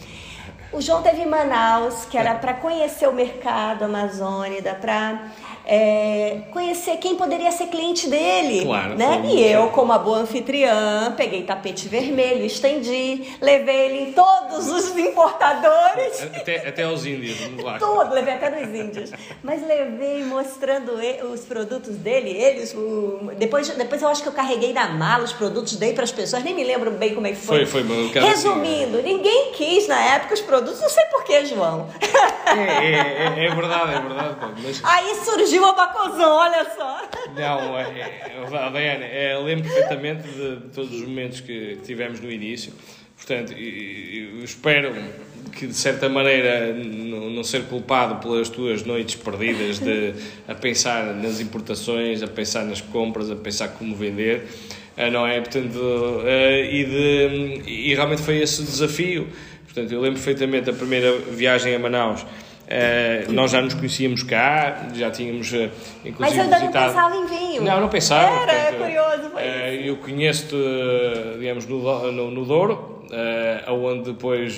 o 0.73 0.81
João 0.81 1.01
teve 1.01 1.21
em 1.21 1.25
Manaus, 1.25 2.03
que 2.05 2.17
era 2.17 2.31
é. 2.31 2.33
para 2.33 2.53
conhecer 2.55 3.07
o 3.07 3.13
mercado 3.13 3.85
amazônida, 3.85 4.73
para 4.75 5.31
é, 5.69 6.37
conhecer 6.51 6.95
quem 6.97 7.15
poderia 7.15 7.51
ser 7.51 7.67
cliente 7.67 8.07
dele. 8.07 8.63
Claro, 8.63 8.95
né? 8.95 9.21
E 9.25 9.43
eu, 9.43 9.67
como 9.69 9.91
a 9.91 9.97
boa 9.99 10.19
anfitriã, 10.19 11.13
peguei 11.17 11.43
tapete 11.43 11.89
vermelho, 11.89 12.45
estendi, 12.45 13.33
levei 13.41 13.75
ele 13.87 13.99
em 14.09 14.13
todos 14.13 14.69
os 14.69 14.95
importadores. 14.97 16.23
Até, 16.35 16.67
até 16.69 16.83
aos 16.83 17.05
índios, 17.05 17.37
vamos 17.41 17.63
lá. 17.63 17.77
Tudo, 17.79 18.13
levei 18.13 18.33
até 18.35 18.49
nos 18.49 18.73
índios. 18.73 19.11
Mas 19.43 19.65
levei 19.67 20.23
mostrando 20.23 20.93
os 21.33 21.41
produtos 21.41 21.95
dele, 21.97 22.29
eles. 22.29 22.73
o- 22.73 23.29
depois, 23.37 23.67
depois 23.69 24.01
eu 24.01 24.07
acho 24.07 24.23
que 24.23 24.29
eu 24.29 24.33
carreguei 24.33 24.71
na 24.71 24.87
mala 24.87 25.25
os 25.25 25.33
produtos, 25.33 25.75
dei 25.75 25.93
para 25.93 26.05
as 26.05 26.11
pessoas, 26.11 26.43
nem 26.43 26.53
me 26.53 26.63
lembro 26.63 26.91
bem 26.91 27.13
como 27.13 27.27
é 27.27 27.31
que 27.31 27.35
foi. 27.37 27.65
Foi, 27.65 27.83
foi, 27.83 28.05
eu 28.05 28.09
quero 28.11 28.25
assim, 28.27 28.47
Resumindo, 28.47 29.01
ninguém 29.01 29.51
quis 29.51 29.87
na 29.87 30.01
época 30.15 30.33
os 30.33 30.41
produtos, 30.41 30.79
não 30.79 30.89
sei 30.89 31.03
porquê, 31.05 31.45
João. 31.45 31.87
É, 32.45 32.51
é, 32.61 33.41
é, 33.41 33.45
é 33.47 33.55
verdade, 33.55 33.95
é 33.95 33.99
verdade. 33.99 34.35
Mas, 34.63 34.81
Aí 34.83 35.15
surgiu 35.15 35.56
a 35.65 35.73
Bacozão, 35.73 36.35
olha 36.35 36.65
só. 36.75 37.01
não, 37.35 37.77
é, 37.77 37.83
é, 37.83 38.77
é, 38.77 39.29
é, 39.29 39.33
eu 39.35 39.43
lembro 39.43 39.63
perfeitamente 39.63 40.27
de, 40.27 40.55
de 40.57 40.69
todos 40.69 40.91
os 40.93 41.01
momentos 41.01 41.41
que, 41.41 41.75
que 41.75 41.81
tivemos 41.83 42.19
no 42.19 42.31
início. 42.31 42.73
Portanto, 43.15 43.51
eu 43.53 44.43
espero 44.43 44.93
que 45.51 45.65
de 45.65 45.73
certa 45.73 46.07
maneira 46.07 46.71
não, 46.73 47.43
ser 47.43 47.63
culpado 47.63 48.15
pelas 48.15 48.47
tuas 48.47 48.83
noites 48.83 49.15
perdidas 49.15 49.79
de, 49.79 50.13
a 50.47 50.53
pensar 50.53 51.15
nas 51.15 51.39
importações, 51.39 52.21
a 52.21 52.27
pensar 52.27 52.63
nas 52.63 52.79
compras, 52.79 53.31
a 53.31 53.35
pensar 53.35 53.69
como 53.69 53.95
vender, 53.95 54.47
ah, 54.95 55.09
não 55.09 55.25
é? 55.25 55.41
Portanto, 55.41 55.79
ah, 56.23 56.59
e, 56.59 56.85
de, 56.85 57.69
e 57.69 57.95
realmente 57.95 58.21
foi 58.21 58.37
esse 58.37 58.61
o 58.61 58.65
desafio. 58.65 59.27
Portanto, 59.65 59.91
eu 59.91 59.99
lembro 59.99 60.19
perfeitamente 60.19 60.65
da 60.65 60.73
primeira 60.73 61.17
viagem 61.17 61.75
a 61.75 61.79
Manaus. 61.79 62.25
Ah, 62.69 63.31
nós 63.31 63.51
já 63.51 63.61
nos 63.61 63.73
conhecíamos 63.73 64.23
cá, 64.23 64.87
já 64.93 65.09
tínhamos 65.09 65.53
ah, 65.53 65.69
inclusive 66.03 66.15
Mas 66.19 66.35
eu 66.35 66.41
ainda 66.43 66.55
não 66.55 66.61
visitado... 66.67 66.93
pensava 66.93 67.15
em 67.15 67.25
vinho. 67.27 67.63
Não, 67.63 67.81
não 67.81 67.89
pensava. 67.89 68.41
Era, 68.41 68.51
é 68.51 68.71
portanto, 68.71 68.79
curioso, 68.81 69.29
foi 69.31 69.41
eh, 69.41 69.81
Eu 69.89 69.95
conheço-te, 69.97 70.55
digamos, 71.39 71.65
no, 71.65 72.11
no, 72.11 72.31
no 72.31 72.45
Douro, 72.45 73.05
eh, 73.11 73.63
onde 73.69 74.11
depois 74.11 74.55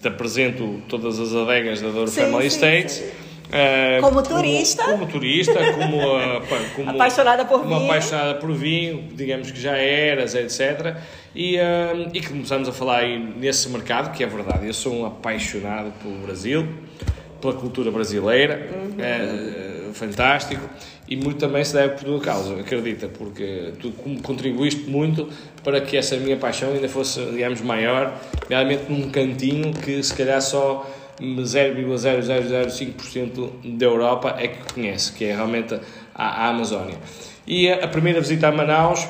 te 0.00 0.08
apresento 0.08 0.82
todas 0.88 1.18
as 1.18 1.34
adegas 1.34 1.80
da 1.80 1.88
Douro 1.88 2.08
Sim, 2.08 2.22
Family 2.22 2.46
Estates. 2.46 3.02
Eh, 3.50 3.98
Como 4.02 4.22
turista. 4.22 4.84
Como, 4.84 5.06
turista, 5.06 5.54
como, 5.72 5.98
como 6.76 6.90
Apaixonada 6.90 7.44
por 7.46 7.62
vinho. 7.64 7.84
apaixonada 7.84 8.34
por 8.34 8.52
vinho, 8.52 9.08
digamos 9.14 9.50
que 9.50 9.58
já 9.60 9.76
eras, 9.76 10.34
etc. 10.34 10.96
E, 11.38 11.56
eh, 11.56 12.08
e 12.12 12.20
que 12.20 12.28
começamos 12.30 12.68
a 12.68 12.72
falar 12.72 12.96
aí 12.96 13.16
nesse 13.16 13.68
mercado, 13.68 14.10
que 14.10 14.24
é 14.24 14.26
verdade, 14.26 14.66
eu 14.66 14.74
sou 14.74 14.92
um 14.92 15.06
apaixonado 15.06 15.92
pelo 16.02 16.16
Brasil, 16.16 16.66
pela 17.40 17.52
cultura 17.52 17.92
brasileira, 17.92 18.68
é, 18.98 19.84
fantástico, 19.92 20.68
e 21.06 21.14
muito 21.14 21.38
também 21.38 21.62
se 21.62 21.74
deve 21.74 21.94
por 21.94 22.02
tua 22.02 22.20
causa, 22.20 22.58
acredita, 22.58 23.06
porque 23.06 23.72
tu 23.78 23.92
contribuíste 24.20 24.90
muito 24.90 25.28
para 25.62 25.80
que 25.80 25.96
essa 25.96 26.16
minha 26.16 26.36
paixão 26.36 26.72
ainda 26.72 26.88
fosse, 26.88 27.24
digamos, 27.26 27.60
maior, 27.60 28.20
realmente 28.48 28.90
num 28.90 29.08
cantinho 29.08 29.72
que 29.72 30.02
se 30.02 30.12
calhar 30.16 30.42
só 30.42 30.84
0,0005% 31.20 33.76
da 33.76 33.86
Europa 33.86 34.34
é 34.40 34.48
que 34.48 34.74
conhece, 34.74 35.12
que 35.12 35.26
é 35.26 35.36
realmente 35.36 35.78
a, 36.12 36.46
a 36.46 36.48
Amazónia. 36.48 36.96
E 37.46 37.70
a, 37.70 37.84
a 37.84 37.88
primeira 37.88 38.20
visita 38.20 38.48
a 38.48 38.52
Manaus 38.52 39.06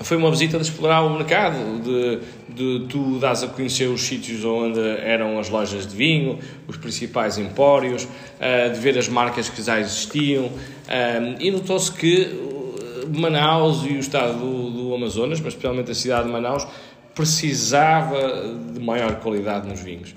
foi 0.00 0.16
uma 0.16 0.30
visita 0.30 0.58
de 0.58 0.64
explorar 0.64 1.02
o 1.02 1.10
mercado, 1.10 1.56
de, 1.80 2.18
de 2.48 2.86
tu 2.88 3.18
dás 3.18 3.42
a 3.44 3.46
conhecer 3.46 3.86
os 3.86 4.02
sítios 4.02 4.44
onde 4.44 4.80
eram 4.80 5.38
as 5.38 5.48
lojas 5.48 5.86
de 5.86 5.94
vinho, 5.94 6.38
os 6.66 6.76
principais 6.76 7.38
empórios, 7.38 8.08
eh, 8.40 8.70
de 8.70 8.80
ver 8.80 8.98
as 8.98 9.08
marcas 9.08 9.48
que 9.48 9.62
já 9.62 9.78
existiam, 9.78 10.50
eh, 10.88 11.36
e 11.38 11.50
notou-se 11.50 11.92
que 11.92 12.22
eh, 12.22 13.18
Manaus 13.18 13.84
e 13.84 13.92
o 13.92 14.00
estado 14.00 14.38
do, 14.38 14.70
do 14.70 14.94
Amazonas, 14.94 15.40
mas 15.40 15.54
especialmente 15.54 15.92
a 15.92 15.94
cidade 15.94 16.26
de 16.26 16.32
Manaus, 16.32 16.66
precisava 17.14 18.52
de 18.72 18.80
maior 18.80 19.16
qualidade 19.20 19.68
nos 19.68 19.80
vinhos. 19.80 20.14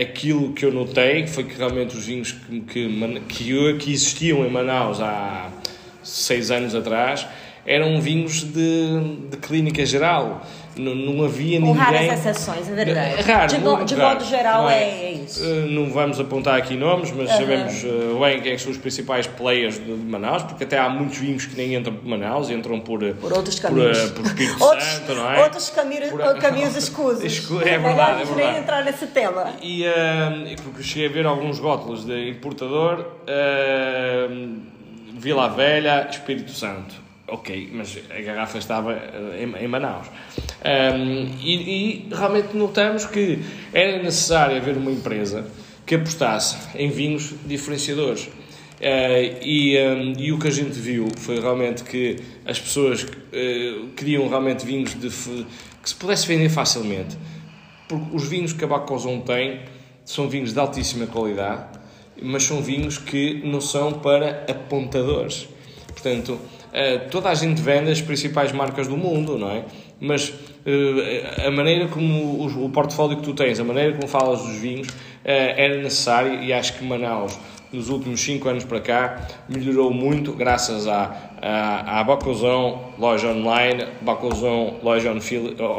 Aquilo 0.00 0.52
que 0.52 0.64
eu 0.64 0.72
notei 0.72 1.26
foi 1.26 1.44
que 1.44 1.56
realmente 1.56 1.96
os 1.96 2.06
vinhos 2.06 2.32
que, 2.32 2.88
que, 3.28 3.74
que 3.78 3.92
existiam 3.92 4.44
em 4.44 4.50
Manaus 4.50 5.00
há 5.00 5.50
seis 6.02 6.50
anos 6.50 6.74
atrás 6.74 7.26
eram 7.66 8.00
vinhos 8.00 8.42
de, 8.44 9.26
de 9.30 9.36
clínica 9.38 9.84
geral. 9.84 10.42
Não, 10.78 10.94
não 10.94 11.24
havia 11.24 11.58
Com 11.58 11.68
ninguém. 11.68 11.82
raras 11.82 12.18
exceções, 12.26 12.68
é 12.68 12.74
verdade. 12.74 13.14
É 13.18 13.20
raro, 13.22 13.48
de, 13.48 13.58
mo- 13.60 13.82
de 13.82 13.94
raro, 13.94 14.14
modo 14.18 14.28
geral 14.28 14.62
não 14.64 14.70
é, 14.70 14.82
é 14.84 15.12
isso. 15.12 15.42
Eh, 15.42 15.66
Não 15.70 15.88
vamos 15.90 16.20
apontar 16.20 16.58
aqui 16.58 16.76
nomes, 16.76 17.10
mas 17.12 17.30
Aham. 17.30 17.38
sabemos 17.38 17.82
eh, 17.82 18.18
bem 18.20 18.42
quem 18.42 18.52
é 18.52 18.58
são 18.58 18.70
os 18.70 18.76
principais 18.76 19.26
players 19.26 19.82
de 19.82 19.90
Manaus, 19.90 20.42
porque 20.42 20.64
até 20.64 20.78
há 20.78 20.90
muitos 20.90 21.16
vinhos 21.16 21.46
que 21.46 21.56
nem 21.56 21.74
entram 21.74 21.94
por 21.94 22.04
Manaus, 22.06 22.50
entram 22.50 22.78
por, 22.78 23.02
eh, 23.02 23.14
Por 23.18 23.32
outros 23.32 23.58
por, 23.58 23.68
caminhos. 23.70 23.98
eh, 23.98 24.08
por 24.08 24.26
Espírito 24.26 24.60
outros, 24.62 24.84
Santo, 24.86 25.14
não 25.14 25.32
é? 25.32 25.42
Outros 25.44 25.70
caminhos, 25.70 26.10
Por- 26.10 26.38
caminhos 26.40 26.76
escusos. 26.76 27.24
Escu- 27.24 27.62
é 27.62 27.78
verdade, 27.78 28.30
é 28.30 28.34
nem 28.34 28.58
entrar 28.58 28.84
nesse 28.84 29.06
tema. 29.06 29.46
E, 29.62 29.82
eh, 29.82 30.52
e 30.52 30.56
porque 30.56 30.82
cheguei 30.82 31.08
a 31.08 31.10
ver 31.10 31.24
alguns 31.24 31.58
rótulos 31.58 32.04
de 32.04 32.28
importador, 32.28 33.12
eh, 33.26 34.28
Vila 35.14 35.48
Velha, 35.48 36.06
Espírito 36.10 36.50
Santo. 36.52 37.05
Ok, 37.28 37.70
mas 37.72 37.98
a 38.08 38.20
garrafa 38.20 38.58
estava 38.58 38.92
eh, 38.92 39.42
em, 39.42 39.64
em 39.64 39.68
Manaus. 39.68 40.06
Um, 40.64 41.36
e, 41.42 41.54
e 41.54 42.08
realmente 42.14 42.56
notamos 42.56 43.04
que 43.04 43.40
era 43.72 44.00
necessário 44.00 44.56
haver 44.56 44.76
uma 44.76 44.92
empresa 44.92 45.44
que 45.84 45.96
apostasse 45.96 46.56
em 46.76 46.88
vinhos 46.88 47.34
diferenciadores. 47.44 48.28
Eh, 48.80 49.38
e, 49.42 49.78
um, 49.78 50.12
e 50.20 50.32
o 50.32 50.38
que 50.38 50.46
a 50.46 50.50
gente 50.50 50.78
viu 50.78 51.08
foi 51.16 51.40
realmente 51.40 51.82
que 51.82 52.16
as 52.44 52.60
pessoas 52.60 53.04
eh, 53.32 53.74
queriam 53.96 54.28
realmente 54.28 54.64
vinhos 54.64 54.94
de, 54.94 55.08
que 55.08 55.88
se 55.88 55.96
pudesse 55.96 56.28
vender 56.28 56.48
facilmente. 56.48 57.16
Porque 57.88 58.14
os 58.14 58.28
vinhos 58.28 58.52
que 58.52 58.64
a 58.64 58.68
Bacozon 58.68 59.20
tem 59.20 59.62
são 60.04 60.28
vinhos 60.28 60.52
de 60.52 60.60
altíssima 60.60 61.06
qualidade, 61.06 61.76
mas 62.22 62.44
são 62.44 62.62
vinhos 62.62 62.98
que 62.98 63.42
não 63.44 63.60
são 63.60 63.94
para 63.94 64.44
apontadores. 64.48 65.48
Portanto, 65.88 66.38
toda 67.10 67.30
a 67.30 67.34
gente 67.34 67.60
vende 67.62 67.90
as 67.90 68.00
principais 68.00 68.52
marcas 68.52 68.86
do 68.86 68.96
mundo, 68.96 69.38
não 69.38 69.50
é? 69.50 69.64
Mas 70.00 70.32
eh, 70.66 71.46
a 71.46 71.50
maneira 71.50 71.86
como 71.86 72.44
o, 72.44 72.68
portfólio 72.70 73.16
que 73.18 73.22
tu 73.22 73.32
tens, 73.32 73.60
a 73.60 73.64
maneira 73.64 73.92
como 73.92 74.08
falas 74.08 74.42
dos 74.42 74.56
vinhos, 74.56 74.88
eh, 75.24 75.64
era 75.64 75.76
necessário 75.76 76.42
e 76.42 76.52
acho 76.52 76.74
que 76.74 76.84
Manaus, 76.84 77.38
nos 77.72 77.88
últimos 77.88 78.20
5 78.20 78.48
anos 78.48 78.64
para 78.64 78.80
cá, 78.80 79.28
melhorou 79.48 79.92
muito 79.92 80.32
graças 80.32 80.88
à, 80.88 81.30
à, 81.40 82.00
à 82.00 82.04
Bacozão, 82.04 82.92
loja 82.98 83.28
online, 83.28 83.86
Bacozão, 84.02 84.74
loja 84.82 85.14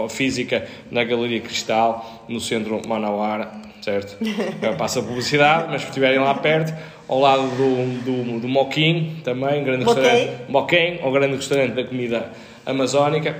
física 0.09 0.65
na 0.89 1.03
Galeria 1.03 1.41
Cristal, 1.41 2.23
no 2.29 2.39
centro 2.39 2.81
Manauara, 2.87 3.51
certo? 3.81 4.17
Passa 4.77 5.01
publicidade, 5.01 5.67
mas 5.69 5.81
se 5.81 5.87
estiverem 5.89 6.19
lá 6.19 6.33
perto, 6.33 6.73
ao 7.07 7.19
lado 7.19 7.43
do, 7.43 8.03
do, 8.03 8.39
do 8.41 8.47
Moquim, 8.47 9.17
também, 9.23 9.63
grande 9.63 9.85
Moquém. 9.85 10.03
restaurante. 10.03 10.51
Moquém, 10.51 10.99
ao 11.01 11.11
grande 11.11 11.35
restaurante 11.35 11.73
da 11.73 11.83
comida 11.83 12.31
amazónica. 12.65 13.35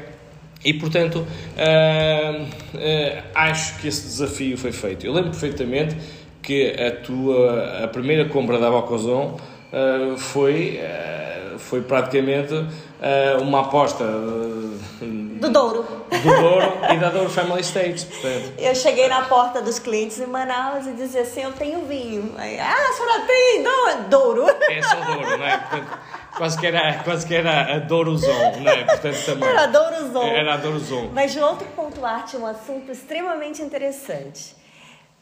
E, 0.64 0.74
portanto, 0.74 1.26
ah, 1.58 2.46
ah, 2.76 3.50
acho 3.50 3.80
que 3.80 3.88
esse 3.88 4.04
desafio 4.04 4.58
foi 4.58 4.72
feito. 4.72 5.06
Eu 5.06 5.14
lembro 5.14 5.32
perfeitamente 5.32 5.96
que 6.42 6.72
a 6.72 6.92
tua 6.92 7.84
a 7.84 7.88
primeira 7.88 8.26
compra 8.26 8.58
da 8.58 8.72
Bocozon 8.72 9.38
ah, 9.74 10.16
foi, 10.18 10.80
ah, 10.82 11.56
foi 11.58 11.82
praticamente 11.82 12.54
ah, 13.02 13.38
uma 13.42 13.62
aposta 13.62 14.04
Do 14.04 15.50
Douro. 15.52 15.84
do 16.10 16.42
Douro 16.42 16.74
e 16.94 16.98
da 16.98 17.10
Douro 17.10 17.30
Family 17.30 17.62
Estates. 17.62 18.04
Portanto, 18.04 18.54
Eu 18.58 18.74
cheguei 18.76 19.08
na 19.08 19.24
porta 19.24 19.62
dos 19.62 19.80
clientes 19.80 20.20
em 20.20 20.26
Manaus 20.28 20.86
e 20.88 20.92
dizia 20.94 21.22
assim, 21.22 21.44
eu 21.44 21.54
tenho 21.54 21.86
vinho. 21.86 22.34
Aí, 22.38 22.60
ah, 22.60 22.74
a 22.90 22.94
senhora 22.94 23.22
tem 23.28 23.64
Dou- 23.64 24.04
Douro. 24.10 24.46
é 24.70 24.82
só 24.82 24.96
Douro, 24.96 25.38
não 25.38 25.46
é? 25.46 25.58
Portanto, 25.58 25.98
quase 26.38 26.58
que 26.60 26.68
era, 26.68 26.94
quase 27.04 27.26
que 27.28 27.36
era 27.36 27.76
a 27.76 27.80
Dourozon, 27.80 28.52
não 28.62 28.72
é? 28.72 28.84
Portanto, 28.84 29.26
também. 29.26 29.50
Era 29.50 29.66
Dourozão. 29.68 30.24
Era 30.24 30.54
a 30.54 30.58
Dourozon. 30.58 31.10
Mas 31.14 31.32
de 31.34 31.40
outro 31.40 31.68
ponto, 31.76 32.06
arte, 32.06 32.38
um 32.38 32.46
assunto 32.46 32.92
extremamente 32.92 33.62
interessante. 33.62 34.56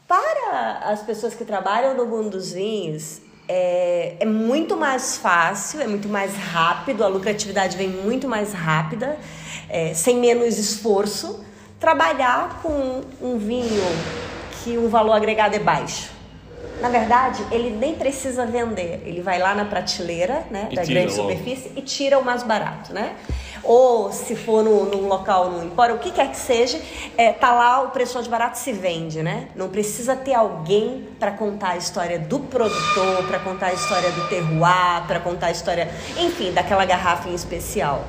Para 0.07 0.79
as 0.91 1.01
pessoas 1.01 1.33
que 1.33 1.43
trabalham 1.43 1.95
no 1.95 2.05
mundo 2.05 2.29
dos 2.31 2.51
vinhos, 2.51 3.21
é, 3.47 4.15
é 4.19 4.25
muito 4.25 4.75
mais 4.77 5.17
fácil, 5.17 5.81
é 5.81 5.87
muito 5.87 6.07
mais 6.07 6.35
rápido, 6.35 7.03
a 7.03 7.07
lucratividade 7.07 7.77
vem 7.77 7.89
muito 7.89 8.27
mais 8.27 8.53
rápida, 8.53 9.17
é, 9.69 9.93
sem 9.93 10.17
menos 10.17 10.57
esforço, 10.57 11.43
trabalhar 11.79 12.61
com 12.61 13.01
um 13.21 13.37
vinho 13.37 13.83
que 14.63 14.77
o 14.77 14.89
valor 14.89 15.13
agregado 15.13 15.55
é 15.55 15.59
baixo. 15.59 16.14
Na 16.81 16.89
verdade, 16.89 17.45
ele 17.51 17.69
nem 17.69 17.95
precisa 17.95 18.45
vender. 18.45 19.01
Ele 19.05 19.21
vai 19.21 19.39
lá 19.39 19.55
na 19.55 19.65
prateleira, 19.65 20.45
né, 20.51 20.67
E 20.71 20.75
da 20.75 20.83
grande 20.83 21.15
logo. 21.15 21.29
superfície 21.29 21.71
e 21.75 21.81
tira 21.81 22.19
o 22.19 22.23
mais 22.25 22.43
barato, 22.43 22.93
né? 22.93 23.15
Ou 23.63 24.11
se 24.11 24.35
for 24.35 24.63
no, 24.63 24.85
num 24.85 25.07
local, 25.07 25.49
no 25.49 25.63
empório, 25.65 25.95
o 25.95 25.97
que 25.97 26.11
quer 26.11 26.29
que 26.29 26.37
seja, 26.37 26.79
é, 27.17 27.31
tá 27.33 27.51
lá 27.51 27.81
o 27.81 27.89
preço 27.89 28.13
mais 28.13 28.27
barato 28.27 28.59
se 28.59 28.71
vende, 28.71 29.23
né? 29.23 29.47
Não 29.55 29.69
precisa 29.69 30.15
ter 30.15 30.35
alguém 30.35 31.07
para 31.19 31.31
contar 31.31 31.69
a 31.69 31.77
história 31.77 32.19
do 32.19 32.39
produtor, 32.41 33.23
para 33.27 33.39
contar 33.39 33.67
a 33.67 33.73
história 33.73 34.11
do 34.11 34.27
terroir, 34.27 35.07
para 35.07 35.19
contar 35.19 35.47
a 35.47 35.51
história, 35.51 35.89
enfim, 36.17 36.51
daquela 36.51 36.85
garrafa 36.85 37.27
em 37.27 37.33
especial. 37.33 38.03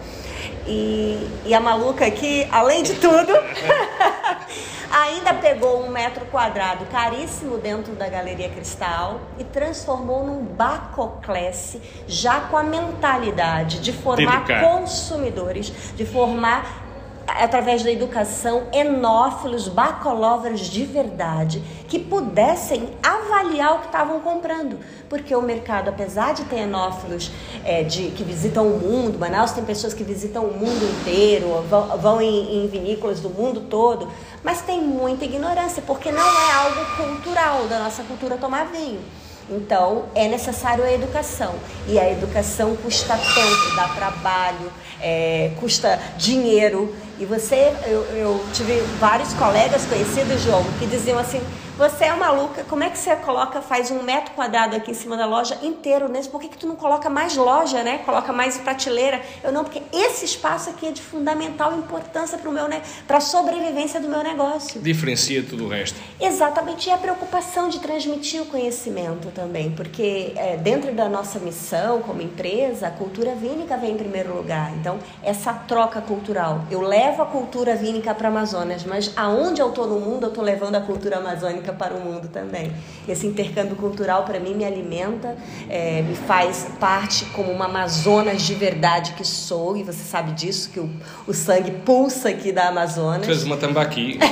E, 0.66 1.28
e 1.44 1.54
a 1.54 1.60
maluca 1.60 2.04
aqui, 2.06 2.46
além 2.50 2.82
de 2.82 2.94
tudo, 2.94 3.32
ainda 4.90 5.34
pegou 5.34 5.84
um 5.84 5.90
metro 5.90 6.24
quadrado 6.26 6.84
caríssimo 6.86 7.58
dentro 7.58 7.94
da 7.94 8.08
Galeria 8.08 8.48
Cristal 8.48 9.20
e 9.38 9.44
transformou 9.44 10.26
num 10.26 10.42
Bacoclasse, 10.44 11.80
já 12.08 12.40
com 12.40 12.56
a 12.56 12.62
mentalidade 12.62 13.80
de 13.80 13.92
formar 13.92 14.44
Dedicado. 14.44 14.78
consumidores, 14.78 15.72
de 15.94 16.04
formar 16.04 16.85
através 17.26 17.82
da 17.82 17.90
educação 17.90 18.68
enófilos, 18.72 19.68
bacolovers 19.68 20.60
de 20.60 20.84
verdade, 20.84 21.62
que 21.88 21.98
pudessem 21.98 22.90
avaliar 23.02 23.76
o 23.76 23.78
que 23.80 23.86
estavam 23.86 24.20
comprando. 24.20 24.78
Porque 25.08 25.34
o 25.34 25.42
mercado, 25.42 25.88
apesar 25.88 26.34
de 26.34 26.44
ter 26.44 26.60
enófilos 26.60 27.30
é, 27.64 27.82
de, 27.82 28.10
que 28.10 28.24
visitam 28.24 28.66
o 28.66 28.78
mundo, 28.78 29.18
Manaus 29.18 29.52
tem 29.52 29.64
pessoas 29.64 29.94
que 29.94 30.04
visitam 30.04 30.44
o 30.44 30.52
mundo 30.52 30.84
inteiro, 31.00 31.62
vão, 31.68 31.98
vão 31.98 32.20
em, 32.20 32.64
em 32.64 32.68
vinícolas 32.68 33.20
do 33.20 33.30
mundo 33.30 33.62
todo, 33.62 34.08
mas 34.42 34.62
tem 34.62 34.80
muita 34.80 35.24
ignorância, 35.24 35.82
porque 35.86 36.10
não 36.10 36.22
é 36.22 36.52
algo 36.52 36.96
cultural 36.96 37.66
da 37.66 37.78
nossa 37.78 38.02
cultura 38.04 38.36
tomar 38.36 38.66
vinho. 38.66 39.00
Então, 39.48 40.06
é 40.14 40.26
necessário 40.26 40.82
a 40.82 40.92
educação. 40.92 41.54
E 41.86 41.98
a 41.98 42.10
educação 42.10 42.74
custa 42.76 43.16
tempo, 43.16 43.76
dá 43.76 43.88
trabalho, 43.88 44.72
é, 45.00 45.52
custa 45.60 46.00
dinheiro. 46.16 46.94
E 47.18 47.24
você, 47.24 47.72
eu, 47.86 48.02
eu 48.14 48.44
tive 48.52 48.80
vários 49.00 49.32
colegas 49.34 49.86
conhecidos, 49.86 50.42
João, 50.42 50.62
que 50.78 50.86
diziam 50.86 51.18
assim: 51.18 51.40
você 51.76 52.06
é 52.06 52.14
maluca, 52.14 52.64
como 52.64 52.82
é 52.82 52.88
que 52.88 52.96
você 52.96 53.14
coloca, 53.16 53.60
faz 53.60 53.90
um 53.90 54.02
metro 54.02 54.32
quadrado 54.34 54.74
aqui 54.74 54.90
em 54.90 54.94
cima 54.94 55.16
da 55.16 55.26
loja 55.26 55.58
inteiro 55.62 56.08
nesse? 56.08 56.28
Por 56.28 56.40
que, 56.40 56.48
que 56.48 56.56
tu 56.56 56.66
não 56.66 56.74
coloca 56.74 57.10
mais 57.10 57.36
loja, 57.36 57.82
né? 57.82 57.98
Coloca 57.98 58.32
mais 58.32 58.56
prateleira? 58.56 59.20
Eu 59.44 59.52
não, 59.52 59.62
porque 59.62 59.82
esse 59.92 60.24
espaço 60.24 60.70
aqui 60.70 60.86
é 60.86 60.90
de 60.90 61.02
fundamental 61.02 61.76
importância 61.76 62.38
para 62.38 62.50
meu 62.50 62.66
para 63.06 63.18
a 63.18 63.20
sobrevivência 63.20 64.00
do 64.00 64.08
meu 64.08 64.22
negócio. 64.22 64.80
Diferencia 64.80 65.42
tudo 65.42 65.66
o 65.66 65.68
resto. 65.68 65.98
Exatamente, 66.18 66.88
e 66.88 66.92
a 66.92 66.96
preocupação 66.96 67.68
de 67.68 67.78
transmitir 67.78 68.40
o 68.40 68.46
conhecimento 68.46 69.30
também, 69.32 69.70
porque 69.70 70.32
é, 70.34 70.56
dentro 70.56 70.92
da 70.92 71.08
nossa 71.08 71.38
missão 71.38 72.00
como 72.00 72.22
empresa, 72.22 72.88
a 72.88 72.90
cultura 72.90 73.34
vínica 73.34 73.76
vem 73.76 73.92
em 73.92 73.96
primeiro 73.96 74.34
lugar. 74.34 74.72
Então, 74.80 74.98
essa 75.22 75.52
troca 75.52 76.00
cultural, 76.00 76.64
eu 76.70 76.80
levo 76.80 77.22
a 77.22 77.26
cultura 77.26 77.76
vínica 77.76 78.14
para 78.14 78.28
Amazonas, 78.28 78.84
mas 78.84 79.12
aonde 79.14 79.60
eu 79.60 79.68
estou 79.68 79.86
no 79.86 80.00
mundo, 80.00 80.24
eu 80.24 80.28
estou 80.30 80.42
levando 80.42 80.76
a 80.76 80.80
cultura 80.80 81.18
amazônica 81.18 81.65
para 81.72 81.94
o 81.94 82.00
mundo 82.00 82.28
também. 82.28 82.72
Esse 83.08 83.26
intercâmbio 83.26 83.76
cultural, 83.76 84.24
para 84.24 84.40
mim, 84.40 84.54
me 84.54 84.64
alimenta, 84.64 85.36
é, 85.68 86.02
me 86.02 86.14
faz 86.14 86.66
parte 86.80 87.24
como 87.26 87.50
uma 87.52 87.66
Amazonas 87.66 88.42
de 88.42 88.54
verdade 88.54 89.12
que 89.12 89.24
sou, 89.24 89.76
e 89.76 89.82
você 89.82 90.02
sabe 90.02 90.32
disso, 90.32 90.70
que 90.70 90.80
o, 90.80 90.88
o 91.26 91.34
sangue 91.34 91.70
pulsa 91.70 92.30
aqui 92.30 92.52
da 92.52 92.68
Amazonas. 92.68 93.26
Tu 93.26 93.30
és 93.30 93.44
uma 93.44 93.56
tambaqui. 93.56 94.18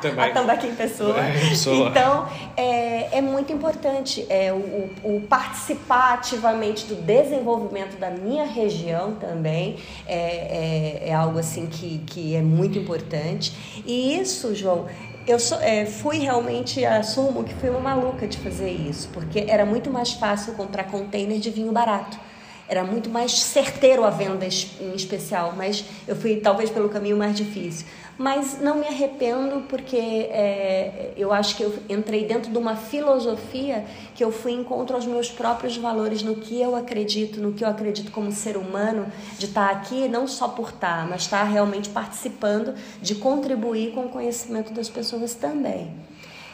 Também. 0.00 0.30
A 0.30 0.34
tambaqui 0.34 0.66
em 0.66 0.74
pessoa. 0.74 1.18
É, 1.18 1.48
pessoa. 1.48 1.88
Então, 1.88 2.28
é, 2.56 3.18
é 3.18 3.20
muito 3.22 3.52
importante 3.52 4.26
é, 4.28 4.52
o, 4.52 4.90
o 5.02 5.20
participar 5.22 6.14
ativamente 6.14 6.86
do 6.86 6.94
desenvolvimento 6.94 7.98
da 7.98 8.10
minha 8.10 8.44
região 8.44 9.14
também 9.14 9.76
é, 10.06 11.04
é, 11.06 11.08
é 11.08 11.14
algo 11.14 11.38
assim 11.38 11.66
que, 11.66 11.98
que 12.06 12.36
é 12.36 12.42
muito 12.42 12.78
importante. 12.78 13.82
E 13.86 14.18
isso, 14.18 14.54
João, 14.54 14.86
eu 15.26 15.38
sou, 15.38 15.58
é, 15.60 15.86
fui 15.86 16.18
realmente, 16.18 16.84
assumo 16.84 17.44
que 17.44 17.54
fui 17.54 17.70
uma 17.70 17.80
maluca 17.80 18.26
de 18.26 18.38
fazer 18.38 18.70
isso, 18.70 19.08
porque 19.12 19.46
era 19.48 19.64
muito 19.64 19.90
mais 19.90 20.12
fácil 20.12 20.54
comprar 20.54 20.84
container 20.84 21.38
de 21.38 21.50
vinho 21.50 21.72
barato. 21.72 22.18
Era 22.66 22.82
muito 22.82 23.10
mais 23.10 23.32
certeiro 23.32 24.04
a 24.04 24.10
venda 24.10 24.46
em 24.46 24.94
especial, 24.94 25.52
mas 25.56 25.84
eu 26.08 26.16
fui 26.16 26.36
talvez 26.36 26.70
pelo 26.70 26.88
caminho 26.88 27.16
mais 27.16 27.36
difícil. 27.36 27.86
Mas 28.16 28.60
não 28.60 28.76
me 28.76 28.86
arrependo 28.86 29.62
porque 29.68 29.96
é, 29.96 31.10
eu 31.16 31.32
acho 31.32 31.56
que 31.56 31.64
eu 31.64 31.74
entrei 31.88 32.24
dentro 32.24 32.50
de 32.50 32.56
uma 32.56 32.76
filosofia 32.76 33.84
que 34.14 34.22
eu 34.22 34.30
fui 34.30 34.52
encontro 34.52 34.94
aos 34.94 35.04
meus 35.04 35.28
próprios 35.30 35.76
valores, 35.76 36.22
no 36.22 36.36
que 36.36 36.60
eu 36.60 36.76
acredito, 36.76 37.40
no 37.40 37.52
que 37.52 37.64
eu 37.64 37.68
acredito 37.68 38.12
como 38.12 38.30
ser 38.30 38.56
humano, 38.56 39.06
de 39.36 39.46
estar 39.46 39.68
aqui 39.70 40.06
não 40.08 40.28
só 40.28 40.46
por 40.46 40.68
estar, 40.68 41.08
mas 41.08 41.22
estar 41.22 41.42
realmente 41.42 41.88
participando, 41.88 42.74
de 43.02 43.16
contribuir 43.16 43.90
com 43.92 44.02
o 44.02 44.08
conhecimento 44.08 44.72
das 44.72 44.88
pessoas 44.88 45.34
também. 45.34 45.90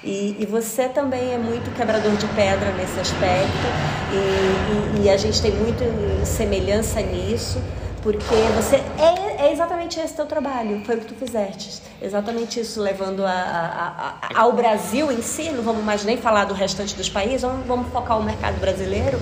E, 0.02 0.36
e 0.40 0.46
você 0.46 0.88
também 0.88 1.34
é 1.34 1.36
muito 1.36 1.70
quebrador 1.76 2.16
de 2.16 2.26
pedra 2.28 2.72
nesse 2.72 2.98
aspecto, 2.98 3.66
e, 4.14 5.00
e- 5.02 5.04
e 5.04 5.10
a 5.10 5.16
gente 5.18 5.42
tem 5.42 5.52
muita 5.52 5.84
semelhança 6.24 7.02
nisso, 7.02 7.60
porque 8.02 8.24
você 8.56 8.76
é, 8.76 9.29
é 9.40 9.52
exatamente 9.52 9.98
esse 9.98 10.14
teu 10.14 10.26
trabalho, 10.26 10.82
foi 10.84 10.96
o 10.96 10.98
que 11.00 11.06
tu 11.06 11.14
fizeste, 11.14 11.80
exatamente 12.02 12.60
isso, 12.60 12.80
levando 12.80 13.24
a, 13.24 13.30
a- 13.30 14.14
a- 14.34 14.40
ao 14.42 14.52
Brasil 14.52 15.10
em 15.10 15.22
si, 15.22 15.50
não 15.50 15.62
vamos 15.62 15.82
mais 15.84 16.04
nem 16.04 16.16
falar 16.16 16.44
do 16.44 16.54
restante 16.54 16.94
dos 16.94 17.08
países, 17.08 17.42
vamos, 17.42 17.66
vamos 17.66 17.92
focar 17.92 18.18
o 18.18 18.22
mercado 18.22 18.58
brasileiro. 18.60 19.18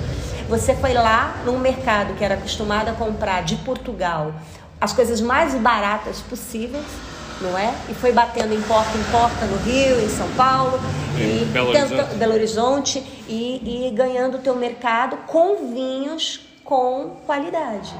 Você 0.48 0.74
foi 0.74 0.92
lá 0.94 1.36
num 1.44 1.58
mercado 1.58 2.14
que 2.14 2.24
era 2.24 2.34
acostumado 2.34 2.88
a 2.88 2.92
comprar 2.92 3.42
de 3.42 3.56
Portugal 3.56 4.32
as 4.80 4.92
coisas 4.92 5.20
mais 5.20 5.54
baratas 5.54 6.20
possíveis 6.20 6.84
não 7.40 7.56
é? 7.56 7.72
E 7.88 7.94
foi 7.94 8.10
batendo 8.10 8.52
em 8.52 8.60
porta 8.62 8.90
em 8.98 9.04
porta 9.12 9.46
no 9.46 9.58
Rio, 9.58 10.00
em 10.04 10.08
São 10.08 10.28
Paulo, 10.30 10.76
Em 11.16 11.42
e 11.42 11.44
Belo 11.44 11.70
tenta- 11.70 11.94
Horizonte. 11.94 12.14
Belo 12.16 12.32
Horizonte 12.34 12.98
e, 13.28 13.86
e 13.86 13.90
ganhando 13.94 14.38
o 14.38 14.40
teu 14.40 14.56
mercado 14.56 15.16
com 15.18 15.72
vinhos 15.72 16.40
com 16.64 17.10
qualidade. 17.24 17.94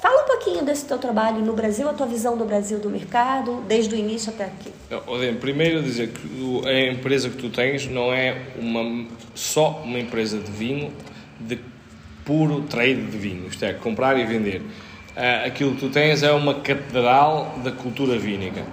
Fala 0.00 0.22
um 0.22 0.26
pouquinho 0.26 0.64
desse 0.64 0.86
teu 0.86 0.96
trabalho 0.96 1.44
no 1.44 1.52
Brasil, 1.52 1.86
a 1.88 1.92
tua 1.92 2.06
visão 2.06 2.36
do 2.36 2.46
Brasil 2.46 2.78
do 2.78 2.88
mercado, 2.88 3.62
desde 3.68 3.94
o 3.94 3.98
início 3.98 4.32
até 4.32 4.44
aqui. 4.44 4.72
Odem, 5.06 5.34
primeiro 5.34 5.82
dizer 5.82 6.08
que 6.08 6.66
a 6.66 6.90
empresa 6.90 7.28
que 7.28 7.36
tu 7.36 7.50
tens 7.50 7.86
não 7.86 8.10
é 8.10 8.46
uma, 8.58 9.06
só 9.34 9.82
uma 9.84 9.98
empresa 9.98 10.38
de 10.38 10.50
vinho, 10.50 10.90
de 11.38 11.58
puro 12.24 12.62
trade 12.62 13.02
de 13.06 13.18
vinho, 13.18 13.46
isto 13.46 13.62
é, 13.62 13.74
comprar 13.74 14.18
e 14.18 14.24
vender. 14.24 14.62
Ah, 15.14 15.44
aquilo 15.44 15.74
que 15.74 15.80
tu 15.80 15.90
tens 15.90 16.22
é 16.22 16.32
uma 16.32 16.54
catedral 16.54 17.58
da 17.62 17.70
cultura 17.70 18.18
vínica. 18.18 18.64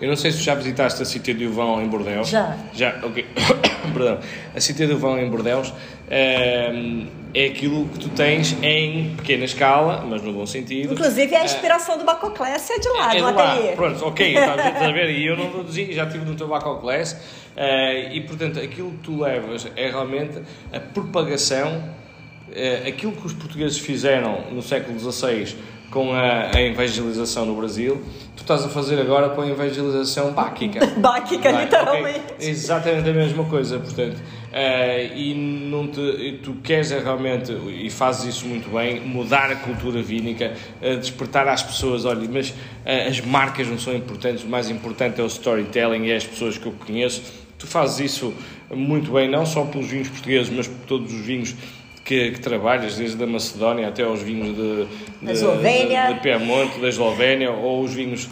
Eu 0.00 0.08
não 0.08 0.16
sei 0.16 0.32
se 0.32 0.38
já 0.38 0.54
visitaste 0.54 1.00
a 1.00 1.04
Cité 1.06 1.32
do 1.32 1.50
Vão 1.50 1.80
em 1.80 1.88
Bordeaux. 1.88 2.28
Já. 2.28 2.58
Já, 2.74 3.00
ok. 3.02 3.24
Perdão. 3.94 4.18
A 4.54 4.60
Cité 4.60 4.86
do 4.86 4.98
Vão 4.98 5.18
em 5.18 5.30
Bordeaux 5.30 5.72
ah, 6.10 7.23
é 7.34 7.46
aquilo 7.46 7.88
que 7.88 7.98
tu 7.98 8.08
tens 8.10 8.56
em 8.62 9.14
pequena 9.16 9.44
escala, 9.44 10.04
mas 10.08 10.22
no 10.22 10.32
bom 10.32 10.46
sentido. 10.46 10.92
Inclusive, 10.94 11.34
a 11.34 11.40
Ah, 11.40 11.44
inspiração 11.44 11.98
do 11.98 12.04
Bacoclés 12.04 12.70
é 12.70 12.78
de 12.78 12.88
lá, 12.90 13.14
é 13.14 13.18
do 13.20 13.26
ateliê. 13.26 13.72
Pronto, 13.72 14.06
ok, 14.06 14.36
estás 14.38 14.82
a 14.82 14.92
ver? 14.92 15.10
E 15.18 15.26
eu 15.26 15.36
não 15.36 15.50
deduzi, 15.50 15.92
já 15.92 16.04
estive 16.04 16.24
no 16.24 16.34
Tobacco 16.36 16.76
Class. 16.80 17.16
eh, 17.56 18.10
e 18.14 18.20
portanto, 18.20 18.58
aquilo 18.60 18.90
que 18.92 18.98
tu 18.98 19.20
levas 19.20 19.66
é 19.76 19.88
realmente 19.90 20.38
a 20.72 20.78
propagação, 20.80 21.82
eh, 22.54 22.82
aquilo 22.86 23.12
que 23.12 23.26
os 23.26 23.32
portugueses 23.32 23.78
fizeram 23.78 24.42
no 24.52 24.62
século 24.62 24.98
XVI 24.98 25.56
com 25.90 26.12
a, 26.12 26.50
a 26.54 26.60
evangelização 26.62 27.46
no 27.46 27.54
Brasil, 27.54 28.02
tu 28.36 28.40
estás 28.42 28.64
a 28.64 28.68
fazer 28.68 29.00
agora 29.00 29.28
com 29.30 29.42
a 29.42 29.48
evangelização 29.48 30.32
báquica. 30.32 30.84
Báquica, 30.98 31.50
literalmente. 31.52 32.18
ok? 32.34 32.48
Exatamente 32.48 33.08
a 33.08 33.12
mesma 33.12 33.44
coisa, 33.44 33.78
portanto. 33.78 34.16
Eh, 34.56 35.10
e 35.16 35.34
não 35.34 35.88
te, 35.88 36.00
e 36.00 36.38
tu 36.40 36.54
queres 36.62 36.92
é 36.92 37.00
realmente, 37.00 37.52
e 37.52 37.90
fazes 37.90 38.36
isso 38.36 38.46
muito 38.46 38.70
bem, 38.70 39.00
mudar 39.00 39.50
a 39.50 39.56
cultura 39.56 40.00
vínica, 40.00 40.54
eh, 40.80 40.94
despertar 40.94 41.48
às 41.48 41.60
pessoas, 41.60 42.04
olha, 42.04 42.28
mas 42.32 42.54
eh, 42.84 43.08
as 43.08 43.20
marcas 43.20 43.66
não 43.66 43.80
são 43.80 43.92
importantes, 43.92 44.44
o 44.44 44.48
mais 44.48 44.70
importante 44.70 45.20
é 45.20 45.24
o 45.24 45.26
storytelling 45.26 46.04
e 46.04 46.12
é 46.12 46.16
as 46.16 46.24
pessoas 46.24 46.56
que 46.56 46.66
eu 46.66 46.72
conheço. 46.72 47.20
Tu 47.58 47.66
fazes 47.66 48.12
isso 48.12 48.32
muito 48.72 49.10
bem, 49.10 49.28
não 49.28 49.44
só 49.44 49.64
pelos 49.64 49.88
vinhos 49.88 50.08
portugueses, 50.08 50.52
mas 50.54 50.68
por 50.68 50.86
todos 50.86 51.12
os 51.12 51.26
vinhos 51.26 51.56
que, 52.04 52.30
que 52.30 52.38
trabalhas, 52.38 52.94
desde 52.94 53.20
a 53.24 53.26
Macedónia 53.26 53.88
até 53.88 54.04
aos 54.04 54.22
vinhos 54.22 54.54
de, 54.54 54.86
de, 55.20 55.32
de, 55.32 56.14
de 56.14 56.20
Piemonte, 56.20 56.78
da 56.78 56.88
Eslovénia, 56.88 57.50
ou 57.50 57.82
os 57.82 57.92
vinhos 57.92 58.28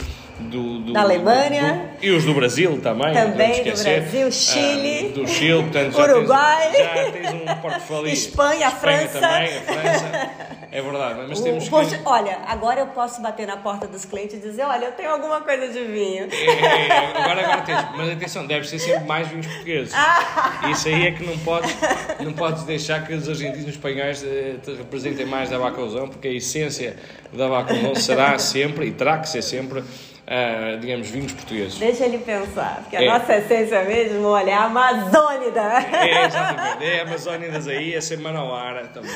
do, 0.51 0.78
do, 0.81 0.93
da 0.93 1.02
Alemanha. 1.02 1.90
Do, 1.98 2.06
e 2.06 2.10
os 2.10 2.24
do 2.24 2.35
Brasil 2.35 2.81
também. 2.81 3.12
Também 3.12 3.64
do 3.64 3.82
Brasil, 3.82 4.32
Chile. 4.32 5.09
Uh, 5.09 5.12
do 5.12 5.28
Chile, 5.28 5.62
portanto, 5.62 5.98
Uruguai. 5.98 6.73
Já 6.73 6.89
tens, 6.89 7.05
já 7.05 7.10
tens 7.12 7.32
um 7.32 7.60
portfólio. 7.60 8.12
Espanha, 8.12 8.69
Espanha 8.69 9.09
França. 9.09 9.20
também, 9.20 9.59
a 9.59 9.62
França. 9.62 10.31
É 10.73 10.81
verdade, 10.81 11.20
mas 11.28 11.39
temos 11.40 11.69
que... 11.69 11.74
Olha, 12.02 12.39
agora 12.47 12.81
eu 12.81 12.86
posso 12.86 13.20
bater 13.20 13.47
na 13.47 13.59
porta 13.59 13.86
dos 13.86 14.06
clientes 14.06 14.39
e 14.39 14.40
dizer, 14.40 14.62
olha, 14.62 14.86
eu 14.86 14.93
tenho 14.93 15.10
alguma 15.10 15.43
coisa 15.43 15.69
de 15.69 15.85
vinho. 15.85 16.28
É, 16.32 16.89
é, 16.89 17.09
agora, 17.09 17.43
agora 17.43 17.60
tens, 17.60 17.78
mas 17.94 18.09
atenção, 18.09 18.47
deve 18.47 18.66
ser 18.66 18.78
sempre 18.78 19.05
mais 19.05 19.28
vinhos 19.28 19.47
portugueses. 19.47 19.93
Ah. 19.94 20.70
Isso 20.70 20.89
aí 20.89 21.09
é 21.09 21.10
que 21.10 21.27
não 21.27 21.36
podes, 21.40 21.77
não 22.20 22.32
podes 22.32 22.62
deixar 22.62 23.06
que 23.06 23.12
os 23.12 23.28
argentinos 23.28 23.66
e 23.66 23.69
os 23.69 23.74
espanhóis 23.74 24.24
eh, 24.24 24.55
te 24.64 24.73
representem 24.73 25.27
mais 25.27 25.51
da 25.51 25.59
Bacalzão, 25.59 26.09
porque 26.09 26.28
a 26.28 26.32
essência 26.32 26.97
da 27.35 27.51
Bacalzão 27.51 27.94
será 27.94 28.39
sempre, 28.39 28.86
e 28.86 28.93
terá 28.93 29.19
que 29.19 29.28
ser 29.28 29.43
sempre, 29.43 29.85
Uh, 30.22 30.78
digamos, 30.78 31.10
vinhos 31.10 31.32
portugueses. 31.32 31.78
Deixa 31.78 32.04
ele 32.04 32.18
pensar, 32.18 32.78
porque 32.82 32.96
a 32.96 33.02
é. 33.02 33.06
nossa 33.06 33.36
essência 33.36 33.82
mesmo, 33.82 34.28
olha, 34.28 34.50
é 34.52 34.54
a 34.54 34.64
amazônida. 34.64 35.60
É, 35.60 36.26
exatamente. 36.26 36.84
É 36.84 37.00
a 37.00 37.02
amazônidas 37.02 37.66
aí, 37.66 37.92
é 37.92 38.00
ser 38.00 38.18
manauara 38.18 38.86
também. 38.86 39.10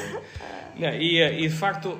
Não, 0.76 0.88
e, 0.94 1.20
eh, 1.20 1.40
e, 1.40 1.48
de 1.48 1.54
facto, 1.54 1.96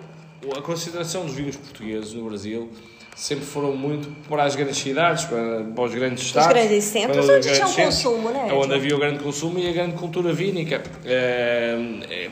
a 0.56 0.60
consideração 0.60 1.24
dos 1.24 1.34
vinhos 1.34 1.56
portugueses 1.56 2.12
no 2.14 2.28
Brasil 2.28 2.68
sempre 3.16 3.46
foram 3.46 3.74
muito 3.74 4.10
para 4.28 4.42
as 4.42 4.54
grandes 4.54 4.76
cidades, 4.76 5.24
para, 5.24 5.64
para 5.74 5.84
os 5.84 5.94
grandes 5.94 6.24
estados. 6.24 6.48
Os 6.48 6.54
grandes 6.54 6.84
centros, 6.84 7.28
onde 7.28 7.52
tinha 7.52 7.66
o 7.66 7.74
consumo, 7.74 8.30
né? 8.30 8.48
Onde 8.52 8.74
havia 8.74 8.94
o 8.94 8.98
grande 8.98 9.20
consumo 9.20 9.58
e 9.58 9.68
a 9.68 9.72
grande 9.72 9.94
cultura 9.94 10.32
vínica. 10.32 10.82
É, 11.04 11.78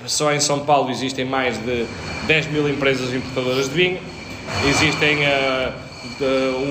só 0.07 0.33
em 0.33 0.41
São 0.41 0.67
Paulo 0.67 0.91
existem 0.91 1.25
mais 1.25 1.57
de 1.65 1.87
10 2.27 2.49
mil 2.49 2.69
empresas 2.69 3.15
importadoras 3.15 3.69
de 3.71 3.75
vinho, 3.75 3.99
existem 4.69 5.21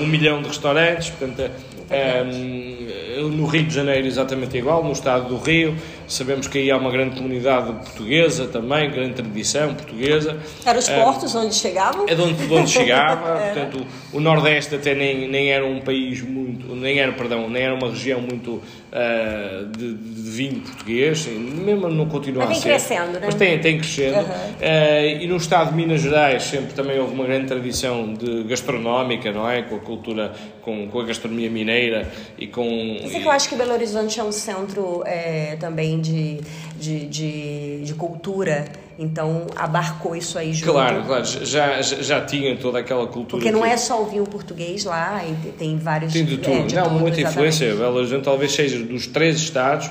um 0.00 0.06
milhão 0.06 0.40
de 0.42 0.48
restaurantes, 0.48 1.10
portanto, 1.10 1.50
um, 1.90 3.28
no 3.28 3.46
Rio 3.46 3.64
de 3.64 3.74
Janeiro 3.74 4.06
exatamente 4.06 4.56
igual, 4.56 4.82
no 4.82 4.92
estado 4.92 5.28
do 5.28 5.36
Rio, 5.36 5.76
sabemos 6.08 6.46
que 6.46 6.58
aí 6.58 6.70
há 6.70 6.76
uma 6.76 6.90
grande 6.90 7.16
comunidade 7.16 7.72
portuguesa 7.72 8.46
também, 8.46 8.90
grande 8.90 9.14
tradição 9.14 9.74
portuguesa. 9.74 10.38
Eram 10.64 10.78
os 10.78 10.88
portos 10.88 11.34
um, 11.34 11.40
onde 11.40 11.54
chegavam? 11.54 12.06
É 12.08 12.14
de 12.14 12.22
onde, 12.22 12.46
de 12.46 12.54
onde 12.54 12.70
chegava, 12.70 13.38
portanto, 13.52 13.86
o, 14.12 14.16
o 14.16 14.20
Nordeste 14.20 14.74
até 14.74 14.94
nem, 14.94 15.28
nem 15.28 15.52
era 15.52 15.64
um 15.64 15.80
país 15.80 16.22
muito, 16.22 16.74
nem 16.74 16.98
era, 16.98 17.12
perdão, 17.12 17.48
nem 17.48 17.62
era 17.62 17.74
uma 17.74 17.88
região 17.88 18.20
muito 18.20 18.62
uh, 18.94 19.66
de, 19.66 19.94
de, 19.94 20.30
vinho 20.30 20.60
português, 20.60 21.26
mesmo 21.26 21.88
não 21.88 22.06
continua 22.08 22.46
mas 22.46 22.58
a 22.58 22.60
ser. 22.60 22.68
crescendo, 22.68 23.12
né? 23.18 23.22
Mas 23.24 23.34
tem, 23.34 23.58
tem 23.60 23.78
crescendo. 23.78 24.18
Uhum. 24.18 24.24
Uh, 24.24 25.22
e 25.22 25.26
no 25.26 25.36
estado 25.36 25.70
de 25.70 25.76
Minas 25.76 26.00
Gerais 26.00 26.44
sempre 26.44 26.72
também 26.72 26.98
houve 26.98 27.12
uma 27.12 27.24
grande 27.24 27.46
tradição 27.46 28.14
de 28.14 28.44
gastronómica, 28.44 29.32
não 29.32 29.48
é? 29.48 29.62
Com 29.62 29.76
a 29.76 29.80
cultura, 29.80 30.32
com, 30.62 30.88
com 30.88 31.00
a 31.00 31.04
gastronomia 31.04 31.50
mineira 31.50 32.08
e 32.38 32.46
com... 32.46 32.66
Isso 33.02 33.16
é 33.16 33.20
que 33.20 33.26
eu 33.26 33.32
acho 33.32 33.48
que 33.48 33.56
Belo 33.56 33.72
Horizonte 33.72 34.18
é 34.20 34.24
um 34.24 34.32
centro 34.32 35.02
é, 35.04 35.56
também 35.56 36.00
de, 36.00 36.40
de, 36.78 37.06
de, 37.06 37.80
de 37.82 37.94
cultura 37.94 38.64
então 38.98 39.46
abarcou 39.56 40.14
isso 40.14 40.38
aí 40.38 40.52
junto. 40.52 40.72
Claro, 40.72 41.02
claro, 41.04 41.24
já, 41.24 41.82
já, 41.82 42.02
já 42.02 42.20
tinha 42.24 42.56
toda 42.56 42.78
aquela 42.78 43.06
cultura. 43.06 43.42
Porque 43.42 43.50
não 43.50 43.64
é 43.64 43.76
só 43.76 44.02
o 44.02 44.06
vinho 44.06 44.24
português 44.24 44.84
lá, 44.84 45.22
tem 45.58 45.76
vários. 45.76 46.12
Tem 46.12 46.24
de 46.24 46.38
tudo, 46.38 46.56
é, 46.56 46.62
de 46.62 46.74
não, 46.74 46.84
tudo, 46.84 47.00
muita 47.00 47.20
exatamente. 47.20 47.54
influência. 47.54 47.74
Belo 47.74 47.96
Horizonte 47.96 48.24
talvez 48.24 48.52
seja 48.52 48.78
dos 48.78 49.06
três 49.06 49.36
estados 49.36 49.90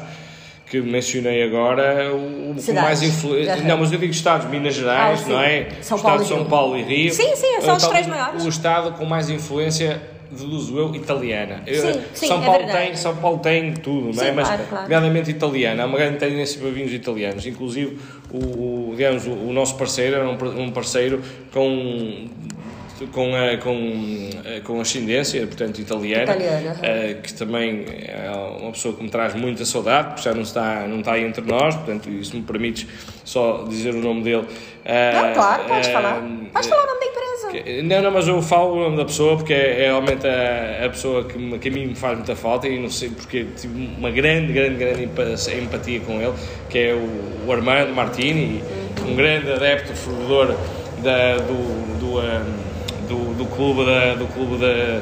que 0.74 0.82
mencionei 0.82 1.44
agora, 1.44 2.12
o 2.16 2.56
mais 2.74 3.04
influência. 3.04 3.58
Não, 3.58 3.78
mas 3.78 3.92
eu 3.92 4.00
digo 4.00 4.12
estados, 4.12 4.50
Minas 4.50 4.74
Gerais, 4.74 5.24
ah, 5.26 5.30
não 5.30 5.40
é? 5.40 5.68
São 5.82 5.98
o 6.00 6.02
Paulo 6.02 6.22
estado 6.22 6.36
de 6.36 6.42
São 6.42 6.50
Paulo 6.50 6.78
e 6.78 6.82
Rio. 6.82 7.14
Sim, 7.14 7.36
sim, 7.36 7.62
são 7.62 7.76
os 7.76 7.88
três 7.88 8.08
maiores. 8.08 8.44
O 8.44 8.50
estado 8.50 8.94
com 8.94 9.06
mais 9.06 9.30
influência 9.30 10.02
deduzo 10.34 10.78
eu, 10.78 10.96
italiana. 10.96 11.64
Sim, 11.66 12.02
sim, 12.14 12.28
São, 12.28 12.42
é 12.42 12.46
Paulo 12.46 12.68
tem, 12.68 12.96
São 12.96 13.16
Paulo 13.16 13.40
tem 13.40 13.74
tudo, 13.74 14.14
sim, 14.14 14.20
não 14.20 14.26
é? 14.26 14.32
mas 14.32 14.48
claro, 14.48 14.64
claro. 14.70 14.84
nomeadamente 14.84 15.32
italiana. 15.32 15.84
Há 15.84 15.86
uma 15.86 15.98
grande 15.98 16.18
tendência 16.18 16.60
para 16.60 16.70
vinhos 16.70 16.92
italianos. 16.92 17.46
Inclusive, 17.46 17.98
o, 18.32 18.38
o 18.38 18.94
digamos, 18.96 19.26
o, 19.26 19.32
o, 19.32 19.54
nosso 19.54 19.78
parceiro 19.78 20.16
era 20.16 20.28
um, 20.28 20.62
um 20.62 20.72
parceiro 20.72 21.22
com 21.52 22.28
com, 23.12 23.36
a, 23.36 23.58
com, 23.58 24.30
com 24.64 24.80
ascendência, 24.80 25.46
portanto, 25.48 25.80
italiana, 25.80 26.24
italiana 26.24 26.76
uh, 26.76 27.22
que 27.22 27.34
também 27.34 27.86
é 27.90 28.30
uma 28.60 28.72
pessoa 28.72 28.96
que 28.96 29.04
me 29.04 29.10
traz 29.10 29.34
muita 29.34 29.66
saudade, 29.66 30.10
porque 30.10 30.22
já 30.22 30.34
não 30.34 30.44
está, 30.44 30.88
não 30.88 31.00
está 31.00 31.14
aí 31.14 31.24
entre 31.24 31.44
nós, 31.46 31.76
portanto, 31.76 32.10
isso 32.10 32.36
me 32.36 32.44
permites 32.44 32.88
só 33.26 33.66
dizer 33.68 33.94
o 33.96 34.02
nome 34.02 34.24
dele. 34.24 34.44
Uh, 34.44 35.28
não, 35.28 35.34
claro, 35.34 35.64
pode 35.66 35.90
uh, 35.90 35.92
falar. 35.92 36.22
Pode 36.54 36.68
falar 36.70 36.84
o 36.84 36.88
nome 36.88 37.00
da 37.00 37.06
Não, 37.84 38.02
não, 38.02 38.12
mas 38.12 38.28
eu 38.28 38.42
falo 38.42 38.76
o 38.76 38.84
nome 38.84 38.98
da 38.98 39.06
pessoa 39.06 39.38
porque 39.38 39.54
é, 39.54 39.84
é 39.84 39.86
realmente 39.88 40.26
a, 40.28 40.86
a 40.86 40.90
pessoa 40.90 41.24
que, 41.24 41.60
que 41.60 41.70
a 41.70 41.72
mim 41.72 41.88
me 41.88 41.96
faz 41.96 42.18
muita 42.18 42.36
falta 42.36 42.68
e 42.68 42.80
não 42.80 42.90
sei 42.90 43.10
porque 43.10 43.46
tive 43.56 43.90
uma 43.98 44.12
grande, 44.12 44.54
grande, 44.54 44.76
grande 44.76 45.04
empatia 45.04 46.00
com 46.02 46.22
ele, 46.22 46.34
que 46.70 46.78
é 46.78 46.94
o, 46.94 47.48
o 47.48 47.52
Armando 47.52 47.94
Martini, 47.94 48.64
um 49.08 49.16
grande 49.16 49.52
adepto, 49.52 49.94
fervedor 49.94 50.56
da, 51.04 51.38
do, 51.38 52.00
do 52.00 52.20
um, 52.20 52.74
do, 53.08 53.34
do 53.36 53.46
clube 53.46 53.86
da, 53.86 54.16
do 54.16 54.28
clube 54.28 54.58
da, 54.58 55.02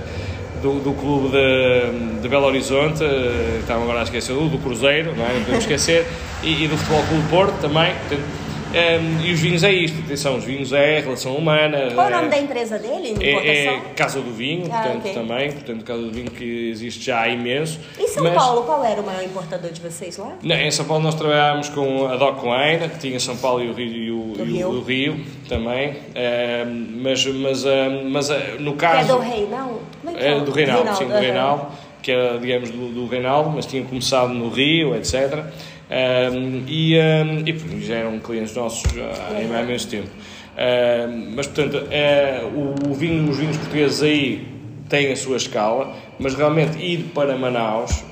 do, 0.61 0.79
do, 0.79 0.93
clube 0.93 1.29
de, 1.29 2.21
de 2.21 2.27
Belo 2.27 2.45
Horizonte, 2.45 3.03
eh, 3.03 3.59
estava 3.61 3.83
agora 3.83 3.99
a 3.99 4.03
esquecer 4.03 4.33
do, 4.33 4.47
do 4.47 4.57
Cruzeiro, 4.59 5.15
não, 5.15 5.25
é? 5.25 5.33
não 5.33 5.39
podemos 5.41 5.63
esquecer, 5.63 6.05
e, 6.43 6.63
e, 6.63 6.67
do 6.67 6.77
Futebol 6.77 7.03
Clube 7.07 7.29
Porto 7.29 7.61
também. 7.61 7.93
Portanto, 7.95 8.40
um, 8.71 8.75
ehm, 8.75 9.25
e 9.25 9.33
os 9.33 9.39
vinhos 9.39 9.63
é 9.63 9.71
isto, 9.71 9.99
atenção, 9.99 10.37
os 10.37 10.43
vinhos 10.43 10.71
é 10.71 10.99
relação 10.99 11.35
humana. 11.35 11.91
Qual 11.93 12.07
é, 12.07 12.09
o 12.09 12.15
nome 12.17 12.29
da 12.29 12.37
empresa 12.37 12.79
dele? 12.79 13.15
É, 13.21 13.65
é, 13.65 13.79
Casa 13.95 14.21
do 14.21 14.31
Vinho, 14.31 14.67
ah, 14.71 14.77
portanto, 14.77 14.99
okay. 14.99 15.13
também, 15.13 15.51
portanto, 15.51 15.83
Casa 15.83 16.01
do 16.01 16.11
Vinho 16.11 16.31
que 16.31 16.69
existe 16.69 17.03
já 17.03 17.21
há 17.21 17.29
imenso. 17.29 17.79
Em 17.99 18.07
São 18.07 18.23
mas, 18.23 18.33
Paulo, 18.33 18.63
qual 18.63 18.83
era 18.83 19.01
o 19.01 19.05
maior 19.05 19.23
importador 19.23 19.71
de 19.71 19.81
vocês 19.81 20.17
lá? 20.17 20.37
Não, 20.41 20.55
em 20.55 20.71
São 20.71 20.85
Paulo 20.85 21.03
nós 21.03 21.15
trabalhámos 21.15 21.69
com 21.69 22.07
a 22.07 22.15
Doc 22.15 22.41
Wine, 22.43 22.89
que 22.89 22.99
tinha 22.99 23.19
São 23.19 23.37
Paulo 23.37 23.63
e 23.63 23.69
o 23.69 23.73
Rio, 23.73 23.87
e 23.87 24.11
o, 24.11 24.33
e 24.37 24.43
Rio. 24.43 24.69
O 24.69 24.83
Rio 24.83 25.25
também, 25.47 25.89
um, 25.89 25.93
ehm, 26.15 26.87
mas, 27.01 27.25
mas, 27.25 27.65
um, 27.65 27.69
ehm, 27.69 28.09
mas 28.09 28.29
eh, 28.29 28.55
no 28.59 28.73
caso... 28.73 29.05
Que 29.05 29.11
é 29.11 29.15
do 29.15 29.19
Reinaldo? 29.19 29.79
Como 30.01 30.15
é 30.15 30.19
que 30.19 30.25
é? 30.25 30.31
é 30.31 30.39
do 30.39 30.51
Reinaldo, 30.51 30.83
Reinaldo 30.83 30.97
sim, 30.97 31.05
do 31.05 31.13
Reinaldo, 31.13 31.67
que 32.01 32.11
era, 32.11 32.39
digamos, 32.39 32.71
do, 32.71 32.89
do 32.89 33.05
Reinaldo, 33.07 33.49
mas 33.51 33.65
tinha 33.65 33.83
começado 33.83 34.33
no 34.33 34.49
Rio, 34.49 34.95
etc., 34.95 35.45
um, 35.91 36.63
e, 36.67 36.97
um, 36.97 37.43
e 37.45 37.81
já 37.81 37.95
eram 37.95 38.17
clientes 38.19 38.55
nossos 38.55 38.83
há, 38.97 39.35
há 39.35 39.41
imenso 39.41 39.89
tempo. 39.89 40.07
Um, 40.07 41.35
mas, 41.35 41.47
portanto, 41.47 41.85
uh, 41.85 42.87
o, 42.87 42.91
o 42.91 42.93
vinho, 42.93 43.29
os 43.29 43.37
vinhos 43.37 43.57
portugueses 43.57 44.01
aí 44.01 44.47
têm 44.87 45.11
a 45.11 45.15
sua 45.15 45.37
escala, 45.37 45.93
mas 46.19 46.33
realmente 46.33 46.77
ir 46.77 47.11
para 47.13 47.37
Manaus, 47.37 48.03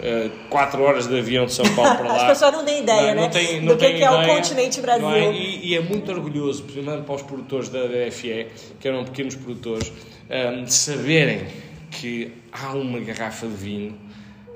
4 0.49 0.81
uh, 0.81 0.85
horas 0.85 1.07
de 1.07 1.17
avião 1.17 1.45
de 1.45 1.53
São 1.53 1.65
Paulo 1.75 1.95
para 1.95 2.07
lá. 2.07 2.15
As 2.15 2.23
pessoas 2.27 2.53
não 2.53 2.65
têm 2.65 2.81
ideia, 2.81 3.15
não, 3.15 3.15
né? 3.15 3.21
Não 3.21 3.29
tem, 3.29 3.61
não 3.61 3.67
Do 3.67 3.77
que, 3.77 3.85
é, 3.85 3.93
que 3.93 4.03
é 4.03 4.11
o 4.11 4.27
continente 4.27 4.81
Brasil. 4.81 5.09
É? 5.09 5.31
E, 5.33 5.67
e, 5.67 5.75
é 5.75 5.81
muito 5.81 6.11
orgulhoso, 6.11 6.63
principalmente 6.63 7.05
para 7.05 7.15
os 7.15 7.21
produtores 7.21 7.69
da 7.69 7.83
DFE, 7.85 8.47
que 8.79 8.87
eram 8.87 9.05
pequenos 9.05 9.35
produtores, 9.35 9.91
um, 10.29 10.63
de 10.63 10.73
saberem 10.73 11.47
que 11.91 12.31
há 12.51 12.73
uma 12.73 12.99
garrafa 12.99 13.47
de 13.47 13.55
vinho 13.55 13.97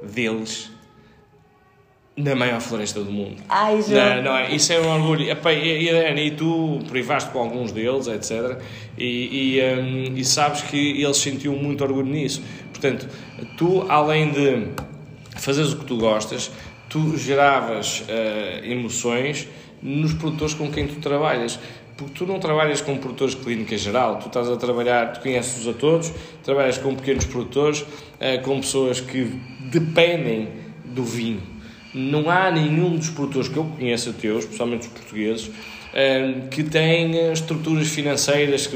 deles 0.02 0.73
na 2.16 2.36
maior 2.36 2.62
floresta 2.62 3.02
do 3.02 3.12
mundo. 3.12 3.42
Ai, 3.50 3.82
já. 3.82 4.18
Não, 4.18 4.24
não 4.24 4.38
é? 4.38 4.54
Isso 4.54 4.72
é 4.72 4.80
um 4.80 4.90
orgulho. 4.90 5.24
E, 5.24 5.90
e, 5.90 6.28
e 6.28 6.32
tu 6.32 6.80
privaste 6.88 7.32
com 7.32 7.40
alguns 7.40 7.72
deles, 7.72 8.08
etc. 8.08 8.60
E, 8.98 9.58
e, 9.58 9.62
um, 9.62 10.16
e 10.16 10.24
sabes 10.24 10.62
que 10.62 11.02
eles 11.02 11.18
sentiam 11.18 11.56
muito 11.56 11.84
orgulho 11.84 12.08
nisso. 12.08 12.44
Portanto, 12.72 13.08
tu, 13.58 13.86
além 13.90 14.32
de 14.32 14.68
fazeres 15.36 15.74
o 15.74 15.78
que 15.78 15.86
tu 15.86 15.98
gostas, 15.98 16.52
tu 16.88 17.18
geravas 17.18 18.02
uh, 18.02 18.66
emoções 18.66 19.48
nos 19.82 20.14
produtores 20.14 20.54
com 20.54 20.72
quem 20.72 20.88
tu 20.88 21.00
trabalhas. 21.00 21.60
Porque 21.98 22.14
tu 22.14 22.26
não 22.26 22.40
trabalhas 22.40 22.82
com 22.82 22.98
produtores 22.98 23.36
de 23.36 23.42
clínica 23.42 23.78
geral, 23.78 24.18
tu 24.18 24.28
estás 24.28 24.50
a 24.50 24.58
trabalhar, 24.58 25.14
tu 25.14 25.22
conheces-os 25.22 25.68
a 25.68 25.78
todos, 25.78 26.12
trabalhas 26.44 26.78
com 26.78 26.96
pequenos 26.96 27.26
produtores, 27.26 27.82
uh, 27.82 28.42
com 28.44 28.60
pessoas 28.60 29.02
que 29.02 29.24
dependem 29.72 30.50
do 30.86 31.04
vinho 31.04 31.53
não 31.94 32.30
há 32.30 32.50
nenhum 32.50 32.96
dos 32.96 33.10
produtores 33.10 33.48
que 33.48 33.58
eu 33.58 33.66
conheça 33.66 34.12
teus, 34.14 34.44
especialmente 34.44 34.88
os 34.88 34.88
portugueses, 34.88 35.52
eh, 35.94 36.36
que 36.50 36.64
têm 36.64 37.32
estruturas 37.32 37.88
financeiras, 37.88 38.66
que, 38.66 38.76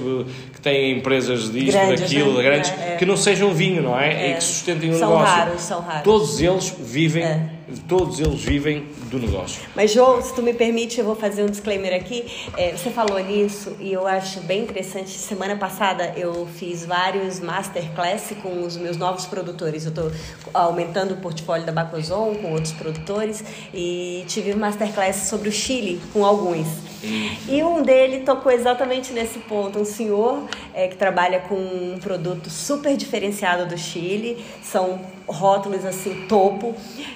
que 0.54 0.62
têm 0.62 1.00
empresas 1.00 1.52
disto, 1.52 1.72
grandes, 1.72 2.02
daquilo, 2.02 2.38
né? 2.38 2.44
grandes, 2.44 2.72
é, 2.72 2.94
é. 2.94 2.96
que 2.98 3.06
não 3.06 3.18
sejam 3.18 3.54
vinho, 3.54 3.82
não 3.82 4.00
é? 4.00 4.14
é. 4.14 4.32
E 4.32 4.34
que 4.36 4.44
sustentem 4.44 4.92
o 4.92 5.00
são 5.00 5.10
negócio. 5.10 5.36
Raros, 5.36 5.62
são 5.62 5.82
raros. 5.82 6.04
Todos 6.04 6.40
eles 6.40 6.76
vivem, 6.80 7.24
é. 7.24 7.50
Todos 7.88 8.20
eles 8.20 8.42
vivem 8.42 8.88
do 9.10 9.20
negócio. 9.20 9.62
Mas, 9.76 9.92
João, 9.92 10.22
se 10.22 10.34
tu 10.34 10.42
me 10.42 10.54
permite, 10.54 11.00
eu 11.00 11.06
vou 11.06 11.16
fazer 11.16 11.44
um 11.44 11.48
disclaimer 11.48 11.94
aqui. 11.94 12.26
É, 12.56 12.72
você 12.72 12.90
falou 12.90 13.20
nisso 13.20 13.76
e 13.80 13.92
eu 13.92 14.08
acho 14.08 14.40
bem 14.42 14.64
interessante. 14.64 15.10
Semana 15.10 15.56
passada 15.56 16.14
eu 16.16 16.48
fiz 16.56 16.86
vários 16.86 17.40
masterclass 17.40 18.34
com 18.42 18.64
os 18.64 18.78
meus 18.78 18.98
novos 18.98 19.26
produtores. 19.26 19.86
Eu 19.86 19.90
estou 19.90 20.12
aumentando 20.54 21.14
o 21.14 21.18
portfólio 21.18 21.66
da 21.66 21.72
Bacozon 21.72 22.36
com 22.36 22.54
outros 22.54 22.74
produtores 22.74 23.44
e 23.74 24.24
tive 24.28 24.54
masterclass 24.56 25.28
sobre 25.28 25.50
o 25.50 25.52
Chile 25.52 26.02
com 26.14 26.26
alguns. 26.26 26.68
Hum. 27.04 27.36
E 27.48 27.64
um 27.64 27.82
dele 27.84 28.22
tocou 28.22 28.52
exatamente 28.52 29.14
nesse 29.14 29.40
ponto. 29.40 29.80
Um 29.80 29.86
senhor 29.86 30.44
é, 30.74 30.88
que 30.88 30.96
trabalha 30.96 31.40
com 31.42 31.56
um 31.56 31.98
produto 32.00 32.50
super 32.50 32.96
diferenciado 32.98 33.66
do 33.66 33.78
Chile, 33.78 34.44
são 34.64 35.00
rótulos 35.28 35.86
assim, 35.86 36.26
topo. 36.28 36.76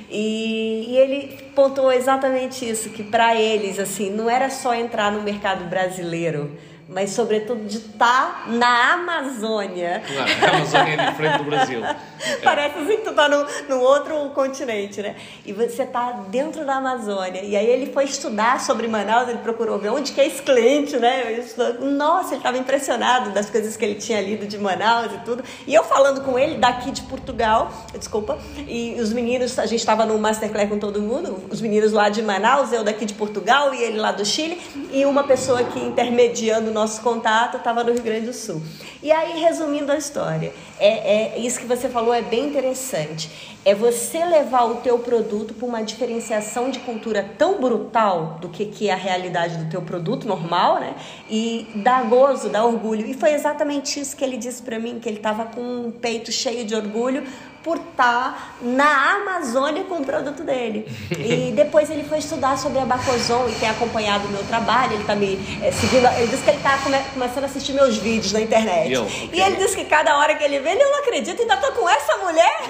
E, 0.09 0.85
e 0.89 0.97
ele 0.97 1.37
pontuou 1.55 1.91
exatamente 1.91 2.69
isso, 2.69 2.89
que 2.89 3.03
para 3.03 3.35
eles, 3.35 3.79
assim, 3.79 4.09
não 4.09 4.29
era 4.29 4.49
só 4.49 4.73
entrar 4.73 5.11
no 5.11 5.21
mercado 5.21 5.65
brasileiro 5.65 6.51
mas 6.91 7.11
sobretudo 7.11 7.65
de 7.65 7.77
estar 7.77 8.43
tá 8.45 8.51
na 8.51 8.93
Amazônia. 8.93 10.03
Claro, 10.05 10.31
a 10.43 10.57
Amazônia 10.57 10.93
é 10.93 11.09
diferente 11.09 11.37
do 11.37 11.43
Brasil. 11.45 11.81
Parece 12.43 12.79
assim 12.79 12.97
que 12.97 13.03
tu 13.03 13.13
tá 13.13 13.29
no, 13.29 13.45
no 13.69 13.81
outro 13.81 14.29
continente, 14.31 15.01
né? 15.01 15.15
E 15.45 15.53
você 15.53 15.85
tá 15.85 16.11
dentro 16.27 16.65
da 16.65 16.75
Amazônia. 16.75 17.41
E 17.43 17.55
aí 17.55 17.65
ele 17.65 17.91
foi 17.91 18.03
estudar 18.03 18.59
sobre 18.59 18.87
Manaus, 18.87 19.29
ele 19.29 19.39
procurou 19.39 19.79
ver 19.79 19.89
onde 19.89 20.11
que 20.11 20.19
é 20.19 20.27
esse 20.27 20.41
cliente, 20.41 20.97
né? 20.97 21.43
Nossa, 21.79 22.29
ele 22.29 22.37
estava 22.37 22.57
impressionado 22.57 23.31
das 23.31 23.49
coisas 23.49 23.77
que 23.77 23.85
ele 23.85 23.95
tinha 23.95 24.21
lido 24.21 24.45
de 24.45 24.57
Manaus 24.57 25.13
e 25.13 25.17
tudo. 25.19 25.43
E 25.65 25.73
eu 25.73 25.83
falando 25.83 26.21
com 26.21 26.37
ele 26.37 26.57
daqui 26.57 26.91
de 26.91 27.01
Portugal, 27.03 27.71
desculpa, 27.97 28.37
e 28.67 28.97
os 28.99 29.13
meninos, 29.13 29.57
a 29.57 29.65
gente 29.65 29.79
estava 29.79 30.05
no 30.05 30.17
Masterclass 30.19 30.69
com 30.69 30.77
todo 30.77 31.01
mundo, 31.01 31.41
os 31.49 31.61
meninos 31.61 31.93
lá 31.93 32.09
de 32.09 32.21
Manaus, 32.21 32.73
eu 32.73 32.83
daqui 32.83 33.05
de 33.05 33.13
Portugal 33.13 33.73
e 33.73 33.81
ele 33.81 33.97
lá 33.97 34.11
do 34.11 34.25
Chile, 34.25 34.61
e 34.91 35.05
uma 35.05 35.23
pessoa 35.23 35.61
aqui 35.61 35.79
intermediando 35.79 36.71
nosso 36.81 37.01
contato 37.01 37.57
estava 37.57 37.83
no 37.83 37.93
Rio 37.93 38.01
Grande 38.01 38.25
do 38.25 38.33
Sul. 38.33 38.61
E 39.03 39.11
aí, 39.11 39.39
resumindo 39.39 39.91
a 39.91 39.97
história, 39.97 40.51
é, 40.79 41.35
é 41.35 41.39
isso 41.39 41.59
que 41.59 41.65
você 41.65 41.87
falou 41.87 42.11
é 42.13 42.23
bem 42.23 42.47
interessante. 42.47 43.51
É 43.63 43.75
você 43.75 44.25
levar 44.25 44.63
o 44.63 44.75
teu 44.77 44.97
produto 44.97 45.53
para 45.53 45.67
uma 45.67 45.83
diferenciação 45.83 46.71
de 46.71 46.79
cultura 46.79 47.23
tão 47.37 47.61
brutal 47.61 48.39
do 48.41 48.49
que, 48.49 48.65
que 48.65 48.89
é 48.89 48.93
a 48.93 48.95
realidade 48.95 49.57
do 49.57 49.69
teu 49.69 49.83
produto 49.83 50.27
normal, 50.27 50.79
né? 50.79 50.95
E 51.29 51.67
dar 51.75 52.03
gozo, 52.05 52.49
dar 52.49 52.65
orgulho. 52.65 53.05
E 53.05 53.13
foi 53.13 53.33
exatamente 53.33 53.99
isso 53.99 54.17
que 54.17 54.23
ele 54.23 54.37
disse 54.37 54.63
para 54.63 54.79
mim, 54.79 54.99
que 54.99 55.07
ele 55.07 55.17
estava 55.17 55.45
com 55.45 55.61
um 55.61 55.91
peito 55.91 56.31
cheio 56.31 56.65
de 56.65 56.73
orgulho 56.73 57.23
por 57.63 57.77
estar 57.77 58.55
na 58.61 59.15
Amazônia 59.15 59.83
com 59.83 59.95
o 59.95 60.05
produto 60.05 60.43
dele. 60.43 60.87
E 61.31 61.51
depois 61.51 61.89
ele 61.89 62.03
foi 62.03 62.17
estudar 62.17 62.57
sobre 62.57 62.79
a 62.79 62.85
Bacozon 62.85 63.47
e 63.49 63.53
tem 63.53 63.69
acompanhado 63.69 64.27
o 64.27 64.31
meu 64.31 64.43
trabalho, 64.43 64.93
ele 64.93 65.01
está 65.01 65.15
me 65.15 65.39
é, 65.61 65.71
seguindo, 65.71 66.07
ele 66.17 66.27
disse 66.27 66.43
que 66.43 66.49
ele 66.49 66.57
está 66.57 66.77
come, 66.79 66.97
começando 67.13 67.43
a 67.43 67.47
assistir 67.47 67.73
meus 67.73 67.97
vídeos 67.97 68.33
na 68.33 68.41
internet. 68.41 68.91
Eu, 68.91 69.03
okay. 69.03 69.29
E 69.31 69.41
ele 69.41 69.55
disse 69.57 69.75
que 69.75 69.85
cada 69.85 70.17
hora 70.17 70.35
que 70.35 70.43
ele 70.43 70.59
vê, 70.59 70.71
ele 70.71 70.83
não 70.83 70.99
acredita, 70.99 71.41
ainda 71.41 71.57
tô 71.57 71.71
com 71.73 71.89
essa 71.89 72.17
mulher. 72.17 72.61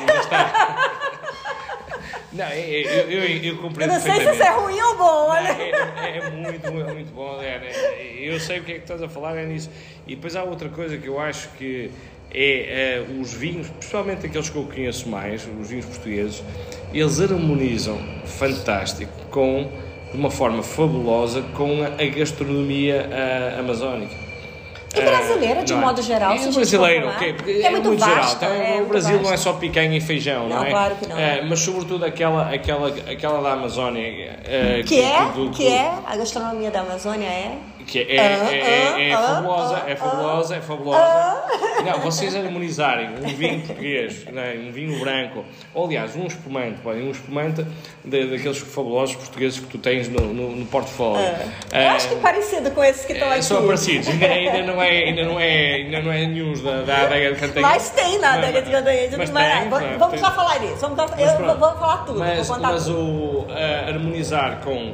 Não, 2.32 2.48
eu, 2.50 2.90
eu, 2.90 3.10
eu, 3.10 3.44
eu 3.44 3.58
compreendo. 3.58 3.92
Eu 3.92 4.00
não 4.00 4.02
sei 4.02 4.14
se 4.14 4.32
isso 4.32 4.44
é 4.44 4.50
ruim 4.52 4.80
ou 4.80 4.98
bom, 4.98 5.28
não, 5.28 5.44
né? 5.44 5.72
É, 5.98 6.18
é, 6.18 6.30
muito, 6.30 6.66
é 6.66 6.94
muito 6.94 7.14
bom. 7.14 7.42
É, 7.42 7.60
né? 7.60 7.72
Eu 8.18 8.40
sei 8.40 8.60
o 8.60 8.64
que 8.64 8.72
é 8.72 8.76
que 8.76 8.82
estás 8.82 9.04
a 9.04 9.10
falar, 9.10 9.38
é 9.38 9.46
nisso. 9.46 9.70
E 10.08 10.16
depois 10.16 10.36
há 10.36 10.44
outra 10.44 10.70
coisa 10.70 10.98
que 10.98 11.08
eu 11.08 11.20
acho 11.20 11.50
que 11.58 11.92
é, 12.34 12.98
é 12.98 13.06
os 13.20 13.34
vinhos, 13.34 13.68
principalmente 13.68 14.26
aqueles 14.26 14.50
que 14.50 14.56
eu 14.56 14.64
conheço 14.64 15.10
mais, 15.10 15.48
os 15.60 15.70
vinhos 15.70 15.86
portugueses, 15.86 16.44
eles 16.94 17.20
harmonizam 17.20 17.98
fantástico 18.26 19.12
com, 19.30 19.70
de 20.12 20.18
uma 20.18 20.32
forma 20.32 20.64
fabulosa, 20.64 21.42
com 21.56 21.84
a, 21.84 22.06
gastronomia 22.06 23.08
uh, 23.10 23.60
amazónica. 23.60 24.32
E 24.94 25.02
brasileira, 25.02 25.64
de 25.64 25.74
uh, 25.74 25.78
modo 25.78 26.02
geral, 26.02 26.38
se 26.38 26.52
brasileiro, 26.52 27.10
okay, 27.12 27.36
é, 27.48 27.62
é, 27.62 27.70
muito, 27.70 27.88
muito 27.88 28.00
vasto, 28.02 28.40
geral. 28.42 28.56
Então, 28.56 28.76
é 28.76 28.82
o 28.82 28.86
Brasil 28.88 29.22
não 29.22 29.32
é 29.32 29.38
só 29.38 29.54
picanha 29.54 29.98
e 29.98 30.02
feijão, 30.02 30.50
não, 30.50 30.58
não 30.58 30.66
é? 30.66 30.70
Claro 30.70 30.96
que 30.96 31.08
não. 31.08 31.16
Uh, 31.16 31.46
mas 31.48 31.60
sobretudo 31.62 32.04
aquela, 32.04 32.54
aquela, 32.54 32.90
aquela 32.90 33.42
da 33.42 33.54
Amazónia. 33.54 34.40
Uh, 34.42 34.84
que, 34.84 34.96
que, 34.96 35.02
é, 35.02 35.26
do, 35.28 35.46
do, 35.46 35.52
que 35.52 35.68
é 35.68 35.94
a 36.06 36.18
gastronomia 36.18 36.70
da 36.70 36.82
Amazônia 36.82 37.28
é 37.28 37.58
que 37.86 38.00
é, 38.00 38.16
é, 38.16 38.18
é, 38.18 39.10
é, 39.10 39.18
fabulosa, 39.18 39.84
é 39.88 39.96
fabulosa, 39.96 40.56
é 40.56 40.62
fabulosa. 40.62 41.44
Não, 41.86 42.00
vocês 42.00 42.36
harmonizarem 42.36 43.10
um 43.24 43.36
vinho 43.36 43.62
português, 43.62 44.26
né, 44.26 44.56
um 44.68 44.72
vinho 44.72 45.00
branco, 45.00 45.44
ou 45.74 45.86
aliás, 45.86 46.16
um 46.16 46.28
espumante, 46.28 46.80
podem 46.82 47.08
um 47.08 47.12
espumante 47.12 47.66
de, 48.06 48.28
daqueles 48.28 48.60
fabulosos 48.60 49.16
portugueses 49.16 49.60
que 49.60 49.68
tu 49.68 49.78
tens 49.78 50.08
no, 50.08 50.34
no, 50.34 50.56
no 50.56 50.66
portfólio. 50.66 51.26
Eu 51.72 51.90
acho 51.90 52.08
que 52.08 52.14
é 52.16 52.18
parecido 52.18 52.72
com 52.72 52.84
esses 52.84 53.06
que 53.06 53.14
estão 53.14 53.30
aqui. 53.32 53.44
São 53.44 53.66
parecidos, 53.66 54.08
ainda, 54.10 54.26
ainda, 54.28 54.64
não 54.64 54.82
é, 54.82 54.90
ainda, 54.90 55.24
não 55.24 55.40
é, 55.40 55.76
ainda 55.76 56.02
não 56.02 56.12
é 56.12 56.26
nenhum 56.28 56.54
da, 56.62 56.82
da 56.82 57.02
adega 57.04 57.34
de 57.34 57.40
Cantanhede. 57.40 57.62
Mas 57.62 57.90
tem 57.90 58.20
na 58.20 58.34
adega 58.34 58.62
de 58.62 58.72
Cantanhede. 58.72 59.18
Mas 59.18 59.30
tem, 59.30 59.98
vamos, 59.98 60.20
já 60.20 60.32
falar 60.32 60.64
isso, 60.64 60.88
vamos, 60.88 61.00
eu, 61.18 61.58
vou 61.58 61.74
falar 61.76 62.06
tudo. 62.06 62.20
Mas, 62.20 62.50
mas 62.50 62.86
tudo. 62.86 63.00
o 63.00 63.42
uh, 63.42 63.90
harmonizar 63.90 64.62
com 64.64 64.94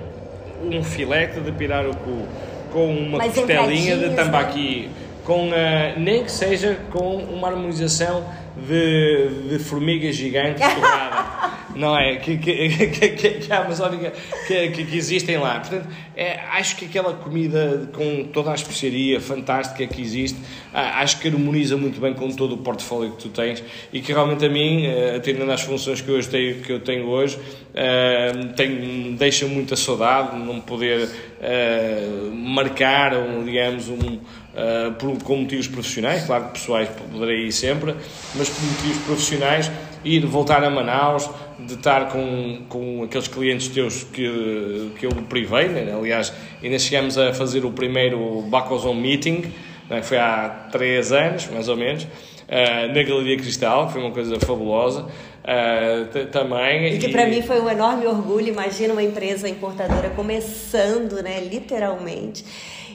um 0.62 0.84
filete 0.84 1.40
de 1.40 1.52
pirarucu 1.52 2.26
com 2.72 2.88
uma 2.88 3.18
Mais 3.20 3.34
costelinha 3.34 3.98
de 3.98 4.16
tambaqui, 4.16 4.88
né? 4.88 4.90
com, 5.26 5.50
uh, 5.50 5.54
nem 6.00 6.24
que 6.24 6.32
seja 6.32 6.78
com 6.92 7.18
uma 7.18 7.50
harmonização 7.50 8.26
de, 8.56 9.50
de 9.50 9.60
formiga 9.60 10.12
gigante 10.12 10.60
torrada. 10.76 11.57
Não 11.78 11.98
é? 11.98 12.18
Que, 12.18 12.38
que, 12.38 12.70
que, 12.88 13.10
que, 13.10 13.54
a 13.54 13.60
Amazónica 13.60 14.12
que, 14.48 14.70
que, 14.70 14.98
existem 14.98 15.38
lá. 15.38 15.60
Portanto, 15.60 15.88
é, 16.16 16.40
acho 16.52 16.76
que 16.76 16.86
aquela 16.86 17.14
comida 17.14 17.90
com 17.94 18.26
toda 18.26 18.52
a 18.52 18.56
especiaria 18.56 19.22
fantástica 19.22 19.86
que 19.86 20.02
existe, 20.02 20.40
acho 20.74 21.20
que 21.20 21.28
harmoniza 21.28 21.78
muito 21.78 22.00
bem 22.00 22.14
com 22.14 22.30
todo 22.32 22.56
o 22.56 22.58
portfólio 22.58 23.12
que 23.12 23.24
tu 23.24 23.30
tens 23.30 23.64
e 23.94 24.02
que 24.02 24.12
realmente 24.12 24.46
a 24.46 24.50
mim, 24.50 24.86
eh, 24.86 25.16
atendendo 25.16 25.52
às 25.52 25.62
funções 25.62 26.02
que 26.02 26.10
eu 26.10 26.24
tenho, 26.24 26.62
que 26.62 26.72
eu 26.72 26.80
tenho 26.80 27.08
hoje, 27.08 27.38
uh, 27.38 28.54
tem, 28.56 29.16
deixa 29.16 29.46
muita 29.48 29.76
saudade 29.76 30.38
não 30.38 30.60
poder 30.60 31.08
uh, 31.08 32.32
marcar, 32.36 33.14
digamos, 33.44 33.90
um 33.90 34.20
Uh, 34.58 34.92
por, 34.94 35.22
com 35.22 35.36
motivos 35.38 35.68
profissionais, 35.68 36.26
claro 36.26 36.46
que 36.46 36.54
pessoais 36.54 36.90
poderei 37.12 37.46
ir 37.46 37.52
sempre, 37.52 37.94
mas 38.34 38.50
por 38.50 38.64
motivos 38.64 38.98
profissionais, 39.06 39.72
ir 40.04 40.26
voltar 40.26 40.64
a 40.64 40.70
Manaus, 40.72 41.30
de 41.60 41.74
estar 41.74 42.10
com, 42.10 42.62
com 42.70 43.04
aqueles 43.04 43.28
clientes 43.28 43.68
teus 43.68 44.04
que, 44.04 44.92
que 45.00 45.06
eu 45.06 45.12
privei, 45.28 45.68
né? 45.70 45.94
aliás, 45.94 46.34
ainda 46.64 46.78
chegamos 46.78 47.18
a 47.18 47.34
fazer 47.34 47.66
o 47.66 47.72
primeiro 47.72 48.42
Bacozon 48.44 48.94
Meeting, 48.94 49.52
né? 49.90 50.02
foi 50.04 50.18
há 50.18 50.68
três 50.72 51.12
anos, 51.12 51.48
mais 51.48 51.68
ou 51.68 51.76
menos, 51.76 52.04
uh, 52.04 52.88
na 52.88 53.04
Galeria 53.04 53.38
Cristal, 53.38 53.88
que 53.88 53.94
foi 53.94 54.02
uma 54.02 54.12
coisa 54.12 54.40
fabulosa. 54.40 55.06
Uh, 55.48 56.26
também. 56.26 56.94
E 56.94 56.98
que 56.98 57.08
para 57.08 57.26
mim 57.26 57.42
foi 57.42 57.62
um 57.62 57.70
enorme 57.70 58.06
orgulho. 58.06 58.50
Imagina 58.50 58.92
uma 58.92 59.02
empresa 59.02 59.48
importadora 59.48 60.10
começando, 60.10 61.24
né, 61.24 61.40
literalmente 61.40 62.44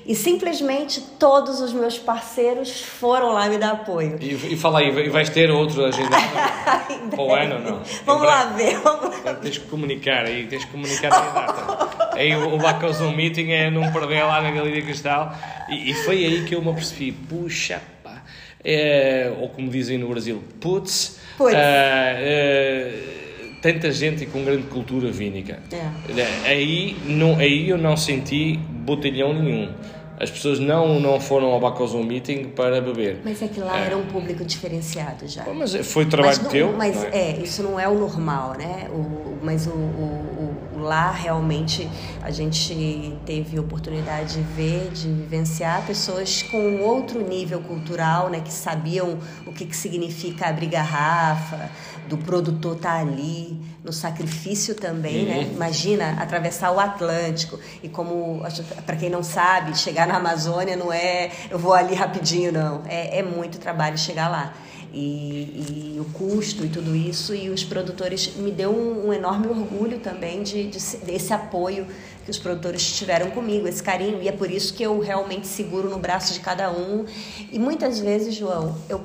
e 0.05 0.15
simplesmente 0.15 1.01
todos 1.19 1.61
os 1.61 1.73
meus 1.73 1.99
parceiros 1.99 2.83
foram 2.83 3.33
lá 3.33 3.49
me 3.49 3.59
dar 3.59 3.73
apoio. 3.73 4.19
E, 4.21 4.55
e 4.55 4.57
fala 4.57 4.81
aí, 4.81 4.89
e 4.89 5.09
vais 5.09 5.31
ter 5.31 5.51
outro 5.51 5.85
agendado 5.85 6.23
para 7.11 7.21
o 7.23 7.35
ano 7.35 7.55
ou 7.55 7.61
não? 7.61 7.83
Vamos 8.05 8.27
lá 8.27 8.45
ver. 8.47 8.79
Vamos 8.79 9.25
lá. 9.25 9.35
Tens 9.35 9.59
que 9.59 9.67
comunicar 9.67 10.25
aí, 10.25 10.47
tens 10.47 10.65
que 10.65 10.71
comunicar 10.71 11.13
a 11.13 11.21
data. 11.21 12.13
aí 12.19 12.35
o, 12.35 12.57
o 12.57 12.93
Zoom 12.93 13.17
Meeting 13.17 13.51
é 13.51 13.71
não 13.71 13.93
perder 13.93 14.25
lá 14.25 14.43
na 14.43 14.51
Galeria 14.51 14.83
Cristal 14.83 15.35
e, 15.69 15.91
e 15.91 15.95
foi 15.95 16.25
aí 16.25 16.45
que 16.45 16.55
eu 16.55 16.63
me 16.63 16.71
apercebi, 16.71 17.13
puxa 17.13 17.81
pá, 18.03 18.23
é, 18.65 19.33
ou 19.39 19.49
como 19.49 19.71
dizem 19.71 19.99
no 19.99 20.09
Brasil, 20.09 20.43
putz, 20.61 21.21
putz. 21.37 21.55
Uh, 21.55 21.59
uh, 21.59 23.32
tanta 23.63 23.93
gente 23.93 24.27
com 24.27 24.45
grande 24.45 24.65
cultura 24.65 25.11
vínica. 25.11 25.61
É. 25.73 26.49
Aí, 26.49 26.97
não, 27.07 27.39
aí 27.39 27.71
eu 27.71 27.79
não 27.79 27.97
senti 27.97 28.59
botelhão 28.59 29.33
nenhum. 29.33 29.73
As 30.21 30.31
pessoas 30.31 30.61
não, 30.61 31.01
não 31.01 31.19
foram 31.19 31.49
ao 31.49 31.59
Bacozum 31.59 32.03
Meeting 32.03 32.45
para 32.55 32.81
beber. 32.81 33.21
Mas 33.25 33.43
é 33.43 33.49
que 33.49 33.59
lá 33.59 33.81
é. 33.81 33.87
era 33.87 33.97
um 33.97 34.07
público 34.07 34.45
diferenciado 34.45 35.27
já. 35.27 35.45
Mas 35.53 35.75
foi 35.87 36.07
trabalho 36.07 36.37
mas 36.37 36.45
não, 36.45 36.51
teu? 36.51 36.73
Mas 36.73 37.05
é? 37.05 37.09
é? 37.13 37.39
isso 37.43 37.63
não 37.63 37.79
é 37.79 37.89
o 37.89 37.95
normal, 37.99 38.55
né? 38.57 38.89
O, 38.91 39.39
mas 39.43 39.67
o, 39.67 39.71
o, 39.71 40.55
o, 40.77 40.81
lá 40.81 41.11
realmente 41.11 41.89
a 42.23 42.31
gente 42.31 43.17
teve 43.27 43.59
oportunidade 43.59 44.35
de 44.35 44.43
ver, 44.43 44.91
de 44.91 45.09
vivenciar 45.09 45.85
pessoas 45.85 46.43
com 46.43 46.81
outro 46.83 47.21
nível 47.27 47.61
cultural, 47.61 48.29
né? 48.31 48.41
Que 48.41 48.53
sabiam 48.53 49.19
o 49.45 49.53
que, 49.53 49.67
que 49.67 49.77
significa 49.77 50.47
abrir 50.47 50.67
garrafa, 50.67 51.69
do 52.13 52.19
produtor 52.19 52.77
estar 52.77 52.97
tá 52.97 53.01
ali, 53.01 53.59
no 53.83 53.91
sacrifício 53.91 54.75
também, 54.75 55.25
né? 55.25 55.37
uhum. 55.39 55.43
né? 55.45 55.51
Imagina 55.55 56.11
atravessar 56.21 56.71
o 56.71 56.79
Atlântico 56.79 57.59
e 57.83 57.89
como, 57.89 58.43
para 58.85 58.97
quem 58.97 59.09
não 59.09 59.23
sabe, 59.23 59.77
chegar 59.79 60.07
na 60.07 60.17
Amazônia 60.17 60.77
não 60.77 60.93
é 60.93 61.31
eu 61.51 61.59
vou 61.59 61.73
ali 61.73 61.95
rapidinho, 61.95 62.53
não. 62.53 62.83
É, 62.87 63.19
é 63.19 63.23
muito 63.23 63.59
trabalho 63.59 63.97
chegar 63.97 64.29
lá. 64.29 64.53
E, 64.93 65.95
e, 65.97 66.01
o 66.01 66.05
custo 66.13 66.65
e 66.65 66.69
tudo 66.69 66.95
isso, 66.95 67.35
e 67.35 67.49
os 67.49 67.65
produtores 67.65 68.37
me 68.37 68.51
deu 68.51 68.71
um, 68.71 69.09
um 69.09 69.13
enorme 69.13 69.47
orgulho 69.47 69.99
também 70.01 70.43
de, 70.43 70.65
de, 70.65 70.79
desse 70.99 71.33
apoio 71.33 71.87
que 72.25 72.31
os 72.31 72.39
produtores 72.39 72.93
tiveram 72.93 73.31
comigo, 73.31 73.67
esse 73.67 73.83
carinho, 73.83 74.21
e 74.23 74.29
é 74.29 74.33
por 74.33 74.51
isso 74.51 74.75
que 74.75 74.83
eu 74.83 75.01
realmente 75.01 75.47
seguro 75.47 75.89
no 75.89 75.99
braço 75.99 76.35
de 76.35 76.41
cada 76.41 76.71
um. 76.71 77.05
E 77.51 77.59
muitas 77.59 77.99
vezes, 77.99 78.35
João, 78.35 78.77
eu, 78.89 79.01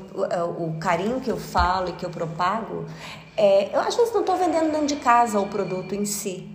o 0.57 0.77
carinho 0.79 1.21
que 1.21 1.31
eu 1.31 1.37
falo 1.37 1.89
e 1.89 1.93
que 1.93 2.05
eu 2.05 2.09
propago 2.09 2.85
é, 3.37 3.69
eu 3.73 3.79
às 3.79 3.95
vezes 3.95 4.11
não 4.11 4.21
estou 4.21 4.35
vendendo 4.35 4.71
dentro 4.71 4.87
de 4.87 4.95
casa 4.95 5.39
o 5.39 5.47
produto 5.47 5.93
em 5.93 6.05
si. 6.05 6.49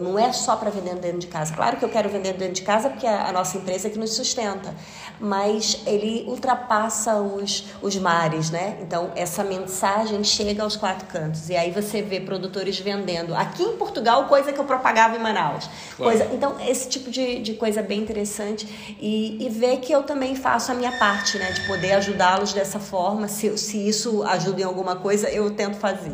Não 0.00 0.18
é 0.18 0.32
só 0.32 0.56
para 0.56 0.70
vender 0.70 0.94
dentro 0.96 1.18
de 1.18 1.26
casa. 1.26 1.54
Claro 1.54 1.76
que 1.76 1.84
eu 1.84 1.88
quero 1.88 2.08
vender 2.08 2.34
dentro 2.34 2.54
de 2.54 2.62
casa 2.62 2.88
porque 2.88 3.06
é 3.06 3.14
a 3.14 3.32
nossa 3.32 3.56
empresa 3.56 3.90
que 3.90 3.98
nos 3.98 4.14
sustenta, 4.14 4.74
mas 5.18 5.80
ele 5.86 6.24
ultrapassa 6.28 7.16
os, 7.16 7.64
os 7.82 7.96
mares, 7.96 8.50
né? 8.50 8.78
Então 8.80 9.10
essa 9.16 9.42
mensagem 9.42 10.22
chega 10.22 10.62
aos 10.62 10.76
quatro 10.76 11.06
cantos 11.06 11.48
e 11.48 11.56
aí 11.56 11.70
você 11.70 12.00
vê 12.00 12.20
produtores 12.20 12.78
vendendo 12.78 13.34
aqui 13.34 13.62
em 13.62 13.76
Portugal 13.76 14.26
coisa 14.26 14.52
que 14.52 14.58
eu 14.60 14.64
propagava 14.64 15.16
em 15.16 15.18
Manaus. 15.18 15.68
Claro. 15.96 16.16
Coisa, 16.16 16.34
então 16.34 16.56
esse 16.60 16.88
tipo 16.88 17.10
de, 17.10 17.40
de 17.40 17.54
coisa 17.54 17.82
bem 17.82 18.00
interessante 18.00 18.96
e, 19.00 19.44
e 19.44 19.48
ver 19.48 19.78
que 19.78 19.92
eu 19.92 20.02
também 20.02 20.36
faço 20.36 20.70
a 20.70 20.74
minha 20.74 20.92
parte, 20.92 21.38
né? 21.38 21.50
De 21.50 21.66
poder 21.66 21.92
ajudá-los 21.94 22.52
dessa 22.52 22.78
forma. 22.78 23.26
Se, 23.26 23.56
se 23.58 23.88
isso 23.88 24.22
ajuda 24.22 24.60
em 24.60 24.64
alguma 24.64 24.96
coisa, 24.96 25.28
eu 25.28 25.50
tento 25.50 25.76
fazer. 25.76 26.12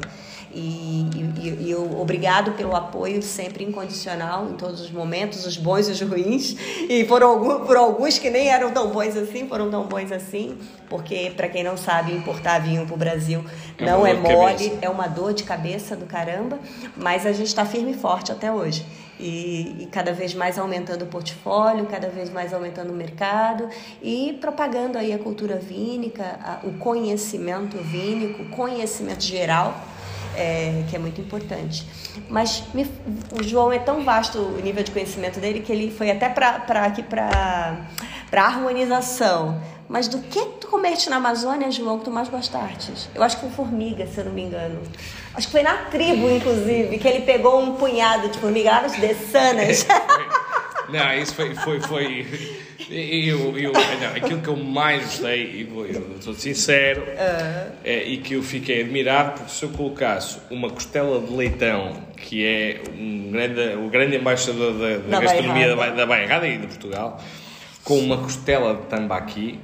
E, 0.55 1.07
e, 1.39 1.71
e 1.71 1.75
obrigado 1.75 2.53
pelo 2.53 2.77
apoio 2.77 3.23
sempre 3.23 3.65
incondicional 3.65 4.51
em 4.51 4.55
todos 4.55 4.81
os 4.83 4.91
momentos, 4.91 5.47
os 5.47 5.57
bons 5.57 5.89
e 5.89 5.93
os 5.93 6.01
ruins. 6.01 6.57
E 6.89 7.05
por, 7.05 7.23
algum, 7.23 7.65
por 7.65 7.77
alguns 7.77 8.19
que 8.19 8.29
nem 8.29 8.49
eram 8.49 8.71
tão 8.71 8.91
bons 8.91 9.17
assim, 9.17 9.49
foram 9.49 9.71
tão 9.71 9.85
bons 9.87 10.13
assim, 10.13 10.59
porque, 10.89 11.33
para 11.35 11.49
quem 11.49 11.65
não 11.65 11.77
sabe, 11.77 12.13
importar 12.13 12.59
vinho 12.59 12.85
para 12.85 12.95
o 12.95 12.99
Brasil 12.99 13.45
é 13.79 13.85
não 13.85 14.07
é 14.07 14.13
mole, 14.13 14.79
é 14.83 14.91
uma 14.91 15.07
dor 15.07 15.33
de 15.33 15.43
cabeça 15.43 15.97
do 15.97 16.05
caramba, 16.05 16.59
mas 16.97 17.25
a 17.25 17.33
gente 17.33 17.49
está 17.49 17.65
firme 17.65 17.93
e 17.93 17.95
forte 17.95 18.31
até 18.31 18.53
hoje. 18.53 18.85
E, 19.19 19.77
e, 19.83 19.89
cada 19.91 20.13
vez 20.13 20.35
mais 20.35 20.59
aumentando 20.59 21.05
o 21.05 21.07
portfólio, 21.07 21.87
cada 21.87 22.09
vez 22.09 22.29
mais 22.29 22.53
aumentando 22.53 22.93
o 22.93 22.97
mercado 22.97 23.69
e 24.03 24.37
propagando 24.41 24.99
aí 24.99 25.13
a 25.13 25.19
cultura 25.19 25.57
vínica, 25.57 26.39
a, 26.43 26.67
o 26.67 26.73
conhecimento 26.79 27.77
vínico, 27.79 28.43
o 28.43 28.49
conhecimento 28.49 29.23
geral 29.23 29.75
é, 30.37 30.85
que 30.89 30.97
é 30.97 30.99
muito 30.99 31.21
importante. 31.21 31.87
Mas 32.29 32.63
me, 32.73 32.87
o 33.33 33.43
João 33.43 33.73
é 33.73 33.79
tão 33.79 34.05
vasto 34.05 34.39
o 34.39 34.61
nível 34.61 34.83
de 34.83 34.91
conhecimento 34.91 35.41
dele 35.41 35.61
que 35.61 35.73
ele 35.73 35.91
foi 35.91 36.11
até 36.11 36.29
para 36.29 36.85
aqui 36.85 37.03
para 37.03 37.87
harmonização. 38.33 39.61
Mas 39.89 40.09
do 40.09 40.21
que 40.21 40.41
tu 40.59 40.69
comeste 40.69 41.11
na 41.11 41.17
Amazônia, 41.17 41.71
João, 41.71 41.99
que 41.99 42.07
tu 42.07 42.11
mais 42.11 42.29
gostaste? 42.29 43.11
Eu 43.15 43.23
acho 43.23 43.37
que 43.37 43.43
foi 43.43 43.51
formiga, 43.51 44.07
se 44.07 44.19
eu 44.19 44.25
não 44.25 44.33
me 44.33 44.43
engano. 44.43 44.81
Acho 45.35 45.47
que 45.47 45.53
foi 45.53 45.63
na 45.63 45.77
tribo, 45.91 46.31
inclusive, 46.31 46.97
que 46.97 47.07
ele 47.07 47.27
pegou 47.27 47.61
um 47.61 47.75
punhado 47.75 48.29
de 48.29 48.39
formiga 48.39 48.71
lá 48.71 48.83
nos 48.83 48.93
Dessanas. 48.93 49.87
Não, 50.89 51.13
isso 51.15 51.35
foi. 51.35 51.55
foi, 51.55 51.81
foi 51.81 52.72
eu, 52.91 53.59
eu, 53.59 53.73
não, 53.73 54.09
aquilo 54.17 54.41
que 54.41 54.49
eu 54.49 54.57
mais 54.57 55.03
gostei, 55.03 55.45
e 55.45 55.69
eu 55.73 56.17
estou 56.19 56.35
sincero, 56.35 57.03
uh. 57.03 57.73
é, 57.85 58.05
e 58.05 58.19
que 58.19 58.35
eu 58.35 58.43
fiquei 58.43 58.83
admirado, 58.83 59.33
porque 59.33 59.53
se 59.53 59.63
eu 59.63 59.71
colocasse 59.71 60.39
uma 60.51 60.71
costela 60.71 61.21
de 61.21 61.33
leitão, 61.33 61.97
que 62.17 62.45
é 62.45 62.81
um 62.99 63.31
grande, 63.31 63.77
o 63.77 63.89
grande 63.89 64.17
embaixador 64.17 64.73
da, 64.75 64.89
da, 64.89 64.99
da 64.99 65.21
gastronomia 65.21 65.75
da, 65.75 65.91
da 65.91 66.07
Bairrada 66.07 66.47
e 66.47 66.59
de 66.59 66.67
Portugal, 66.67 67.23
com 67.85 67.99
uma 67.99 68.19
costela 68.19 68.75
de 68.75 68.87
tambaqui, 68.87 69.59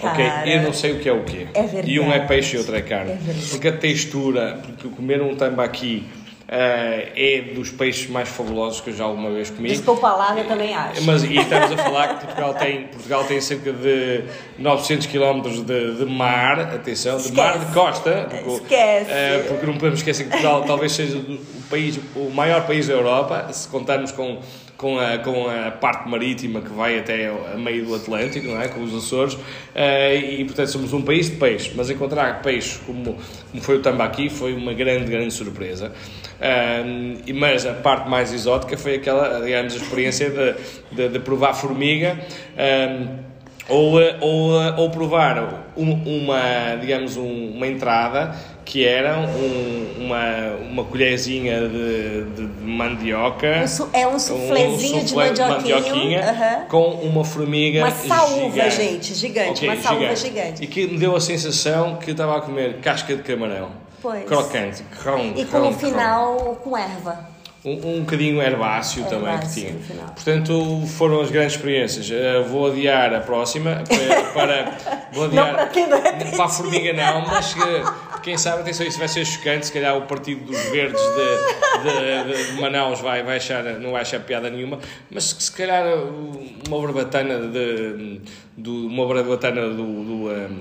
Cara, 0.00 0.12
ok? 0.12 0.54
Eu 0.54 0.62
não 0.62 0.72
sei 0.72 0.92
o 0.92 0.98
que 0.98 1.08
é 1.08 1.12
o 1.12 1.22
quê. 1.24 1.46
É 1.54 1.62
verdade. 1.62 1.90
E 1.90 2.00
um 2.00 2.10
é 2.12 2.18
peixe 2.20 2.56
e 2.56 2.58
outro 2.58 2.74
é 2.74 2.82
carne. 2.82 3.12
É 3.12 3.18
porque 3.50 3.68
a 3.68 3.76
textura, 3.76 4.60
porque 4.64 4.88
comer 4.88 5.22
um 5.22 5.34
tambaqui 5.36 6.04
é 6.48 7.40
dos 7.54 7.70
peixes 7.70 8.08
mais 8.08 8.28
fabulosos 8.28 8.80
que 8.80 8.90
eu 8.90 8.94
já 8.94 9.04
alguma 9.04 9.30
vez 9.30 9.50
comi. 9.50 9.68
Desculpa 9.68 10.12
lá, 10.12 10.38
eu 10.38 10.46
também 10.46 10.74
acho. 10.74 11.02
Mas 11.02 11.24
e 11.24 11.36
estamos 11.36 11.72
a 11.72 11.76
falar 11.76 12.08
que 12.14 12.26
Portugal 12.26 12.54
tem, 12.54 12.82
Portugal 12.84 13.24
tem 13.24 13.40
cerca 13.40 13.72
de 13.72 14.24
900 14.58 15.06
km 15.06 15.42
de, 15.64 15.96
de 15.96 16.04
mar, 16.04 16.60
atenção, 16.60 17.18
de 17.18 17.32
mar 17.32 17.58
de 17.58 17.72
costa. 17.74 18.28
Porque, 18.44 18.74
Esquece. 18.74 19.10
Uh, 19.10 19.48
porque 19.48 19.66
não 19.66 19.74
podemos 19.74 19.98
esquecer 19.98 20.24
que 20.24 20.30
Portugal 20.30 20.62
talvez 20.64 20.92
seja 20.92 21.18
o 21.18 21.38
país, 21.68 21.98
o 22.14 22.30
maior 22.30 22.64
país 22.66 22.86
da 22.86 22.94
Europa, 22.94 23.48
se 23.52 23.68
contarmos 23.68 24.12
com 24.12 24.38
com 24.76 24.98
a, 24.98 25.18
com 25.18 25.48
a 25.48 25.70
parte 25.70 26.08
marítima 26.08 26.60
que 26.60 26.70
vai 26.70 26.98
até 26.98 27.28
a 27.28 27.56
meio 27.56 27.86
do 27.86 27.94
Atlântico, 27.94 28.46
não 28.46 28.60
é? 28.60 28.68
com 28.68 28.82
os 28.82 28.94
Açores, 28.94 29.34
uh, 29.34 29.40
e 30.14 30.44
portanto 30.44 30.68
somos 30.68 30.92
um 30.92 31.02
país 31.02 31.30
de 31.30 31.36
peixe, 31.36 31.72
mas 31.74 31.88
encontrar 31.88 32.42
peixe 32.42 32.78
como, 32.86 33.16
como 33.50 33.62
foi 33.62 33.76
o 33.76 33.82
tambaqui 33.82 34.28
foi 34.28 34.52
uma 34.54 34.74
grande, 34.74 35.10
grande 35.10 35.32
surpresa. 35.32 35.92
Uh, 36.36 37.34
mas 37.34 37.64
a 37.64 37.72
parte 37.72 38.08
mais 38.08 38.32
exótica 38.32 38.76
foi 38.76 38.96
aquela, 38.96 39.40
digamos, 39.40 39.72
a 39.72 39.76
experiência 39.76 40.30
de, 40.30 40.54
de, 40.92 41.08
de 41.08 41.18
provar 41.20 41.54
formiga. 41.54 42.18
Uh, 42.54 43.26
ou, 43.68 43.98
ou, 44.20 44.52
ou 44.76 44.90
provar 44.90 45.64
uma, 45.76 46.76
digamos, 46.80 47.16
um, 47.16 47.50
uma 47.50 47.66
entrada 47.66 48.36
que 48.66 48.84
era 48.84 49.20
um, 49.20 49.94
uma, 50.04 50.56
uma 50.68 50.84
colherzinha 50.84 51.68
de, 51.68 52.24
de, 52.24 52.46
de 52.48 52.64
mandioca. 52.64 53.62
Um 53.62 53.68
su, 53.68 53.88
é 53.92 54.06
um 54.06 54.18
suflezinho 54.18 55.02
um 55.02 55.04
de 55.04 55.14
mandioquinha, 55.14 56.66
com 56.68 56.90
uma 56.90 57.24
formiga 57.24 57.78
Uma 57.78 57.90
saúva, 57.92 58.68
gigante. 58.68 58.76
gente, 58.76 59.14
gigante. 59.14 59.50
Okay, 59.64 59.68
uma 59.68 59.76
saúva 59.80 60.16
gigante. 60.16 60.58
gigante. 60.58 60.64
E 60.64 60.66
que 60.66 60.86
me 60.88 60.98
deu 60.98 61.14
a 61.14 61.20
sensação 61.20 61.96
que 61.96 62.10
eu 62.10 62.12
estava 62.12 62.36
a 62.36 62.40
comer 62.40 62.80
casca 62.80 63.14
de 63.14 63.22
camarão. 63.22 63.70
Pois. 64.02 64.24
Crocante. 64.24 64.82
Cron, 65.00 65.32
e 65.36 65.44
com 65.44 65.68
o 65.68 65.72
final 65.72 66.60
com 66.62 66.76
erva 66.76 67.35
um, 67.66 67.96
um 67.96 68.00
bocadinho 68.00 68.40
herbáceo 68.40 69.04
é 69.04 69.08
também 69.08 69.38
que 69.40 69.52
tinha. 69.52 69.74
Portanto, 70.14 70.86
foram 70.86 71.20
as 71.20 71.30
grandes 71.30 71.56
experiências. 71.56 72.08
Uh, 72.08 72.44
vou 72.48 72.68
adiar 72.68 73.12
a 73.12 73.20
próxima 73.20 73.82
para. 73.88 74.22
para 74.32 74.78
vou 75.12 75.24
adiar. 75.24 75.46
Não, 75.46 75.54
para, 75.54 76.24
não 76.24 76.30
para 76.30 76.44
a 76.44 76.48
formiga, 76.48 76.92
não, 76.92 77.26
mas 77.26 77.56
quem 78.22 78.38
sabe, 78.38 78.62
atenção, 78.62 78.86
isso 78.86 78.98
vai 78.98 79.08
ser 79.08 79.24
chocante. 79.24 79.66
Se 79.66 79.72
calhar 79.72 79.96
o 79.96 80.02
Partido 80.02 80.44
dos 80.46 80.60
Verdes 80.70 81.00
de, 81.00 81.82
de, 81.82 82.34
de, 82.34 82.52
de 82.52 82.60
Manaus 82.60 83.00
vai, 83.00 83.22
vai 83.22 83.36
achar, 83.36 83.62
não 83.80 83.92
vai 83.92 84.02
achar 84.02 84.20
piada 84.20 84.48
nenhuma, 84.48 84.78
mas 85.10 85.24
se 85.24 85.52
calhar 85.52 85.84
uma 86.68 86.80
barbatana 86.80 87.48
de. 87.48 88.20
do, 88.56 88.86
uma 88.86 89.06
barbatana 89.06 89.68
do. 89.68 89.74
do 89.74 90.28
um, 90.28 90.60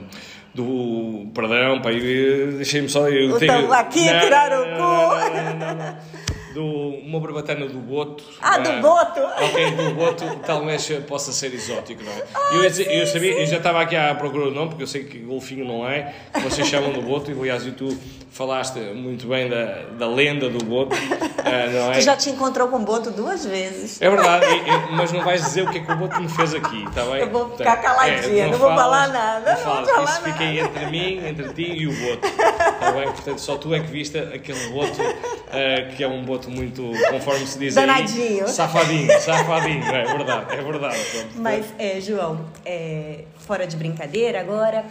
do 0.56 1.28
perdão, 1.34 1.82
pai, 1.82 2.00
deixei-me 2.00 2.88
só. 2.88 3.10
Eu 3.10 3.38
tenho, 3.38 3.74
aqui 3.74 4.08
a 4.08 4.22
tirar 4.22 4.52
o 4.54 4.64
cu 4.64 6.35
do, 6.56 6.64
uma 6.64 7.20
barbatana 7.20 7.68
do 7.68 7.80
Boto. 7.80 8.24
Ah, 8.42 8.58
do 8.58 8.82
Boto! 8.82 9.20
Ok, 9.20 9.72
do 9.72 9.94
Boto 9.94 10.24
talvez 10.46 10.90
possa 11.06 11.34
ser 11.34 11.54
exótico, 11.54 12.02
não 12.02 12.12
é? 12.12 12.24
Ai, 12.34 12.66
eu, 12.66 12.74
sim, 12.74 12.84
eu, 12.84 13.06
sabia, 13.06 13.42
eu 13.42 13.46
já 13.46 13.58
estava 13.58 13.82
aqui 13.82 13.96
à 13.96 14.16
procura 14.16 14.46
do 14.46 14.52
nome, 14.52 14.70
porque 14.70 14.84
eu 14.84 14.88
sei 14.88 15.04
que 15.04 15.20
golfinho 15.20 15.66
não 15.66 15.88
é, 15.88 16.14
que 16.34 16.40
vocês 16.40 16.66
chamam 16.66 16.94
do 16.94 17.02
Boto, 17.02 17.30
e 17.30 17.34
aliás, 17.38 17.64
tu 17.76 17.96
falaste 18.32 18.80
muito 18.94 19.28
bem 19.28 19.50
da, 19.50 19.84
da 19.98 20.08
lenda 20.08 20.50
do 20.50 20.64
Boto, 20.64 20.96
uh, 20.96 21.72
não 21.74 21.92
é? 21.92 21.96
Tu 21.96 22.02
já 22.02 22.16
te 22.16 22.30
encontrou 22.30 22.70
com 22.70 22.78
o 22.78 22.80
Boto 22.80 23.12
duas 23.12 23.46
vezes. 23.46 24.02
É 24.02 24.10
verdade, 24.10 24.46
mas 24.92 25.12
não 25.12 25.24
vais 25.24 25.42
dizer 25.42 25.64
o 25.64 25.70
que 25.70 25.80
é 25.80 25.82
que 25.82 25.92
o 25.92 25.96
Boto 25.98 26.22
me 26.22 26.30
fez 26.30 26.54
aqui, 26.54 26.86
está 26.86 27.04
bem? 27.04 27.20
Eu 27.20 27.30
vou 27.30 27.50
ficar 27.50 27.78
caladinha, 27.78 28.44
é, 28.44 28.46
não, 28.46 28.52
não 28.54 28.60
vou 28.60 28.70
falar 28.70 29.10
nada. 29.10 29.60
Não, 29.62 29.82
não 29.82 29.96
vou 29.96 30.04
Isso 30.06 30.22
fica 30.22 30.44
entre 30.44 30.86
mim, 30.86 31.28
entre 31.28 31.54
ti 31.54 31.70
e 31.70 31.88
o 31.88 31.92
Boto, 31.92 32.28
está 32.76 32.92
bem? 32.92 33.06
Portanto, 33.06 33.40
só 33.40 33.58
tu 33.58 33.74
é 33.74 33.80
que 33.80 33.88
viste 33.88 34.18
aquele 34.18 34.70
Boto, 34.70 35.02
uh, 35.02 35.96
que 35.96 36.04
é 36.04 36.08
um 36.08 36.24
Boto 36.24 36.50
muito, 36.50 36.92
conforme 37.10 37.46
se 37.48 37.58
diz 37.60 37.76
Danadinho. 37.76 38.46
aí, 38.46 38.50
safadinho, 38.50 39.20
safadinho, 39.20 39.84
é 39.84 40.04
verdade, 40.04 40.54
é 40.54 40.62
verdade. 40.62 41.00
Mas, 41.36 41.66
é, 41.80 42.00
João, 42.00 42.46
é, 42.66 43.24
fora 43.40 43.66
de 43.66 43.76
brincadeira 43.76 44.40
agora... 44.40 44.86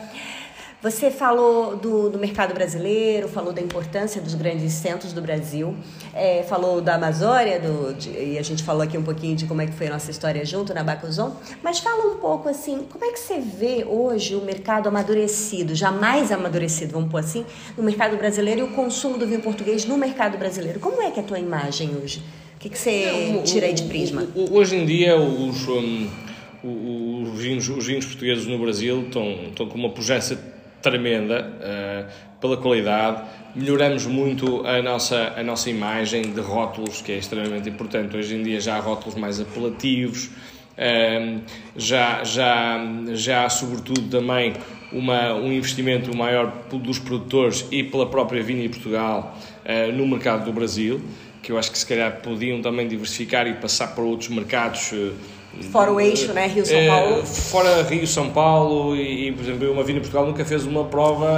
Você 0.85 1.11
falou 1.11 1.77
do, 1.77 2.11
do, 2.11 2.19
mercado 2.19 2.53
brasileiro, 2.53 3.27
falou 3.27 3.55
da 3.55 3.63
importância 3.63 4.21
dos 4.21 4.35
grandes 4.35 4.71
centros 4.75 5.15
do 5.15 5.23
Brasil, 5.23 5.75
é, 6.13 6.43
falou 6.43 6.83
da 6.83 6.97
Amazônia, 6.97 7.59
do, 7.59 7.95
de, 7.95 8.11
e 8.11 8.39
a 8.39 8.43
gente 8.43 8.63
falou 8.63 8.83
aqui 8.83 8.99
um 8.99 9.03
pouquinho 9.03 9.35
de 9.35 9.47
como 9.47 9.63
é 9.63 9.67
que 9.67 9.73
foi 9.73 9.87
a 9.87 9.91
nossa 9.93 10.11
história 10.11 10.45
junto 10.45 10.75
na 10.75 10.85
Bacuzon, 10.85 11.35
mas 11.63 11.79
fala 11.79 12.13
um 12.13 12.19
pouco 12.19 12.51
assim, 12.51 12.85
como 12.93 13.03
é 13.03 13.13
que 13.13 13.19
você 13.19 13.41
vê 13.41 13.83
hoje 13.89 14.35
o 14.35 14.43
mercado 14.43 14.87
amadurecido, 14.87 15.75
jamais 15.75 16.31
amadurecido, 16.31 16.93
vamos 16.93 17.11
pôr 17.11 17.21
assim, 17.21 17.47
no 17.79 17.83
mercado 17.83 18.19
brasileiro 18.19 18.61
e 18.61 18.65
o 18.65 18.69
consumo 18.73 19.17
do 19.17 19.27
vinho 19.27 19.41
português 19.41 19.87
no 19.87 19.97
mercado 19.97 20.37
brasileiro? 20.37 20.81
Como 20.81 21.01
é 21.01 21.11
que 21.11 21.19
é 21.19 21.23
a 21.23 21.27
tua 21.27 21.39
imagem 21.39 21.97
hoje? 21.97 22.23
O 22.57 22.59
que, 22.59 22.69
que 22.69 22.79
você 22.79 23.41
tira 23.43 23.65
aí 23.65 23.73
de 23.73 23.85
prisma? 23.85 24.29
Hoje 24.51 24.77
em 24.77 24.85
dia, 24.85 25.17
os, 25.17 25.67
um, 25.67 26.11
os, 26.63 27.41
vinhos, 27.41 27.67
os 27.71 27.87
vinhos 27.87 28.05
portugueses 28.05 28.47
no 28.47 28.59
Brasil 28.59 29.01
estão, 29.01 29.31
estão 29.49 29.67
com 29.67 29.79
uma 29.79 29.89
pujança 29.89 30.53
tremenda 30.85 31.51
uh, 31.51 32.39
pela 32.39 32.59
qualidade. 32.59 33.23
Melhoramos 33.57 34.05
muito 34.05 34.67
a 34.67 34.83
nossa, 34.83 35.33
a 35.35 35.43
nossa 35.43 35.71
imagem 35.71 36.23
de 36.33 36.41
rótulos, 36.41 37.01
que 37.01 37.13
é 37.13 37.17
extremamente 37.17 37.69
importante. 37.69 38.15
Hoje 38.15 38.37
em 38.37 38.43
dia 38.43 38.61
já 38.61 38.77
há 38.77 38.81
rótulos 38.81 39.15
mais 39.15 39.41
apelativos, 39.41 40.27
uh, 40.27 41.41
já, 41.75 42.23
já, 42.23 42.79
já 43.15 43.47
há 43.47 43.49
sobretudo 43.49 44.03
também 44.11 44.53
uma, 44.93 45.35
um 45.35 45.51
investimento 45.51 46.15
maior 46.15 46.53
dos 46.71 46.99
produtores 46.99 47.67
e 47.73 47.83
pela 47.83 48.07
própria 48.07 48.43
Vinha 48.43 48.69
Portugal 48.69 49.37
uh, 49.65 49.93
no 49.93 50.07
mercado 50.07 50.45
do 50.45 50.53
Brasil, 50.53 51.01
que 51.43 51.51
eu 51.51 51.59
acho 51.59 51.73
que 51.73 51.79
se 51.79 51.87
calhar 51.87 52.21
podiam 52.21 52.61
também 52.61 52.87
diversificar 52.87 53.47
e 53.47 53.55
passar 53.55 53.95
para 53.95 54.05
outros 54.05 54.29
mercados 54.29 54.93
Fora 55.71 55.93
o 55.93 56.01
eixo, 56.01 56.33
né? 56.33 56.47
Rio-São 56.47 56.77
É, 56.79 56.87
Paulo. 56.89 57.27
fora 57.27 57.83
Rio, 57.83 58.07
São 58.07 58.31
Paulo 58.31 58.95
e, 58.97 59.29
e, 59.29 59.33
por 59.33 59.43
exemplo, 59.43 59.73
uma 59.73 59.83
Vinda 59.83 60.01
Portugal 60.01 60.25
nunca 60.27 60.45
fez 60.45 60.65
uma 60.65 60.85
prova 60.85 61.29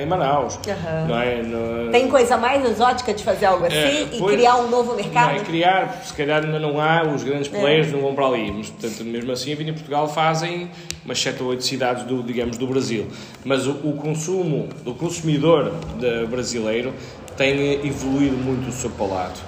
em 0.00 0.06
Manaus. 0.06 0.58
Aham. 0.68 1.06
Não 1.08 1.20
é? 1.20 1.42
No- 1.42 1.90
Tem 1.92 2.08
coisa 2.08 2.36
mais 2.36 2.64
exótica 2.68 3.14
de 3.14 3.22
fazer 3.22 3.46
algo 3.46 3.64
assim 3.64 3.76
É, 3.76 4.02
e 4.12 4.18
pois, 4.18 4.34
criar 4.34 4.56
um 4.56 4.68
novo 4.68 4.90
Não 4.90 4.96
mercado? 4.96 5.36
é 5.36 5.38
criar, 5.40 5.88
porque 5.92 6.06
se 6.08 6.14
calhar 6.14 6.44
ainda 6.44 6.58
não 6.58 6.80
há, 6.80 7.04
os 7.04 7.22
grandes 7.22 7.52
É. 7.52 7.60
players 7.60 7.92
não 7.92 8.00
vão 8.00 8.14
para 8.14 8.26
ali. 8.26 8.50
Mas, 8.50 8.70
portanto, 8.70 9.04
mesmo 9.04 9.30
assim, 9.32 9.52
a 9.52 9.56
Vinha 9.56 9.72
Portugal 9.72 10.08
fazem 10.08 10.68
umas 11.04 11.20
7 11.20 11.42
ou 11.42 11.50
8 11.50 11.64
cidades, 11.64 12.02
do, 12.04 12.22
digamos, 12.22 12.56
do 12.56 12.66
Brasil. 12.66 13.06
Mas 13.44 13.66
o, 13.66 13.72
o 13.84 13.92
consumo, 13.94 14.68
o 14.84 14.94
consumidor 14.94 15.72
de- 15.98 16.26
brasileiro 16.26 16.92
tem 17.36 17.86
evoluído 17.86 18.36
muito 18.36 18.68
o 18.68 18.72
seu 18.72 18.90
palato. 18.90 19.40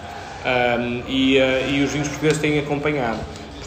Ahm, 0.44 1.02
e, 1.08 1.36
eh, 1.36 1.68
e 1.70 1.82
os 1.82 1.90
vinhos 1.90 2.06
portugueses 2.08 2.38
têm 2.38 2.58
acompanhado. 2.60 3.18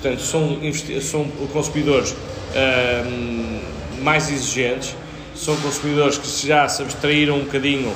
Portanto, 0.01 0.21
são, 0.21 0.59
são 0.99 1.27
consumidores 1.53 2.15
ahm, 2.55 3.59
mais 4.01 4.31
exigentes, 4.31 4.95
são 5.35 5.55
consumidores 5.57 6.17
que 6.17 6.47
já 6.47 6.67
se 6.67 6.81
abstraíram 6.81 7.35
um 7.35 7.43
bocadinho 7.43 7.93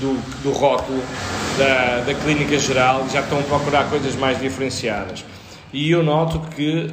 do, 0.00 0.14
do 0.42 0.52
rótulo 0.52 1.02
da, 1.58 2.04
da 2.06 2.14
clínica 2.14 2.58
geral 2.58 3.04
já 3.12 3.20
estão 3.20 3.40
a 3.40 3.42
procurar 3.42 3.90
coisas 3.90 4.14
mais 4.14 4.40
diferenciadas. 4.40 5.24
E 5.72 5.90
eu 5.90 6.02
noto 6.02 6.40
que 6.54 6.86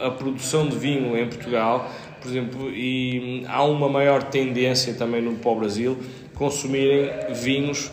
eh, 0.00 0.06
a 0.06 0.10
produção 0.10 0.66
de 0.66 0.76
vinho 0.76 1.16
em 1.16 1.26
Portugal, 1.26 1.88
por 2.20 2.28
exemplo, 2.28 2.70
e 2.70 3.44
há 3.46 3.62
uma 3.62 3.88
maior 3.88 4.22
tendência 4.22 4.94
também 4.94 5.22
no 5.22 5.34
para 5.34 5.50
o 5.50 5.56
Brasil 5.56 5.98
consumirem 6.34 7.10
vinhos 7.34 7.90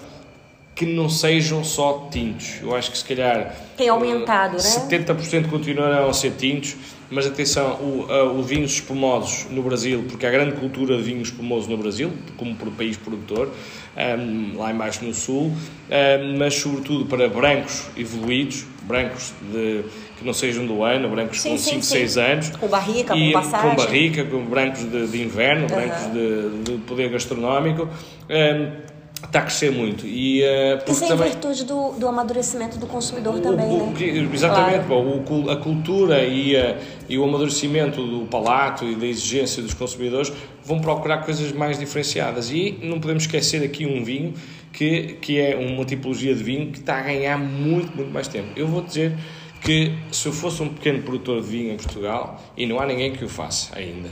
que 0.78 0.86
não 0.86 1.10
sejam 1.10 1.64
só 1.64 2.08
tintos. 2.12 2.62
Eu 2.62 2.76
acho 2.76 2.92
que 2.92 2.98
se 3.00 3.04
calhar 3.04 3.56
Tem 3.76 3.90
aumentado, 3.90 4.54
né? 4.54 4.60
70% 4.60 5.50
continuarão 5.50 6.08
a 6.08 6.14
ser 6.14 6.34
tintos, 6.34 6.76
mas 7.10 7.26
atenção, 7.26 7.72
o, 7.82 8.06
a- 8.08 8.32
os 8.32 8.46
vinhos 8.46 8.74
espumosos 8.74 9.48
no 9.50 9.64
Brasil, 9.64 10.06
porque 10.08 10.24
há 10.28 10.30
grande 10.30 10.56
cultura 10.56 10.96
de 10.96 11.02
vinho 11.02 11.24
espumoso 11.24 11.68
no 11.68 11.78
Brasil, 11.78 12.12
como 12.38 12.54
por 12.56 12.70
país 12.74 12.96
produtor, 12.96 13.50
ahm, 13.98 14.56
lá 14.56 14.72
embaixo 14.72 15.04
no 15.04 15.16
sul, 15.16 15.52
ahm, 15.90 16.38
mas 16.38 16.54
sobretudo 16.54 17.08
para 17.08 17.28
brancos 17.28 17.86
evoluídos, 17.98 18.64
brancos 18.84 19.34
de, 19.52 19.82
que 20.20 20.24
não 20.24 20.34
sejam 20.34 20.64
do 20.68 20.84
ano, 20.84 21.10
brancos 21.10 21.42
Sim, 21.42 21.52
com 21.54 21.58
sim, 21.58 21.72
5, 21.72 21.84
sim. 21.86 21.90
6 21.96 22.18
anos. 22.20 22.50
Com 22.52 22.68
barrica, 22.68 23.16
e, 23.16 23.34
com 23.34 23.42
passagem. 23.42 23.70
Com 23.72 23.76
barrica, 23.76 24.24
com 24.26 24.46
brancos 24.46 24.84
de, 24.84 25.08
de 25.08 25.24
inverno, 25.24 25.66
brancos 25.68 26.14
de, 26.14 26.50
de 26.72 26.78
poder 26.86 27.10
gastronómico. 27.10 27.90
ahm, 28.30 28.96
está 29.26 29.40
a 29.40 29.42
crescer 29.42 29.72
muito. 29.72 30.06
E, 30.06 30.42
porque 30.78 30.92
Isso 30.92 31.04
é 31.04 31.06
em 31.06 31.10
também- 31.10 31.30
virtude 31.32 31.64
do, 31.66 31.92
do 31.94 32.08
amadurecimento 32.08 32.78
do 32.78 32.86
consumidor 32.88 33.36
o- 33.36 33.40
também, 33.42 33.66
o- 33.66 33.88
né? 33.92 34.30
Exatamente, 34.34 34.86
Claro. 34.86 35.04
bom, 35.24 35.44
o 35.46 35.50
a 35.50 35.58
cultura 35.58 36.24
e, 36.24 36.56
a- 36.56 36.78
e 37.10 37.18
o 37.18 37.24
amadurecimento 37.24 38.06
do 38.06 38.26
palato 38.28 38.86
e 38.86 38.96
da 38.96 39.06
exigência 39.06 39.62
dos 39.64 39.74
consumidores 39.74 40.32
vão 40.64 40.80
procurar 40.80 41.20
coisas 41.24 41.52
mais 41.52 41.80
diferenciadas. 41.80 42.52
E 42.52 42.78
não 42.84 43.00
podemos 43.00 43.24
esquecer 43.24 43.64
aqui 43.64 43.86
um 43.86 44.04
vinho 44.04 44.34
que, 44.72 45.18
que 45.22 45.40
é 45.40 45.56
uma 45.56 45.84
tipologia 45.84 46.36
de 46.36 46.44
vinho 46.44 46.72
que 46.72 46.80
está 46.80 47.00
a 47.00 47.02
ganhar 47.02 47.38
muito, 47.38 47.96
muito 47.96 48.12
mais 48.12 48.28
tempo. 48.28 48.50
Eu 48.56 48.68
vou 48.68 48.82
dizer 48.84 49.14
que 49.62 49.94
se 50.12 50.28
eu 50.28 50.32
fosse 50.34 50.62
um 50.62 50.70
pequeno 50.70 51.02
produtor 51.02 51.42
de 51.42 51.48
vinho 51.48 51.74
em 51.74 51.78
Portugal, 51.78 52.40
e 52.56 52.68
não 52.68 52.80
há 52.80 52.86
ninguém 52.86 53.12
que 53.12 53.26
o 53.26 53.30
faça 53.30 53.76
ainda, 53.76 54.10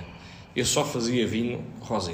eu 0.55 0.65
só 0.65 0.83
fazia 0.83 1.27
vinho 1.27 1.59
rosé. 1.81 2.13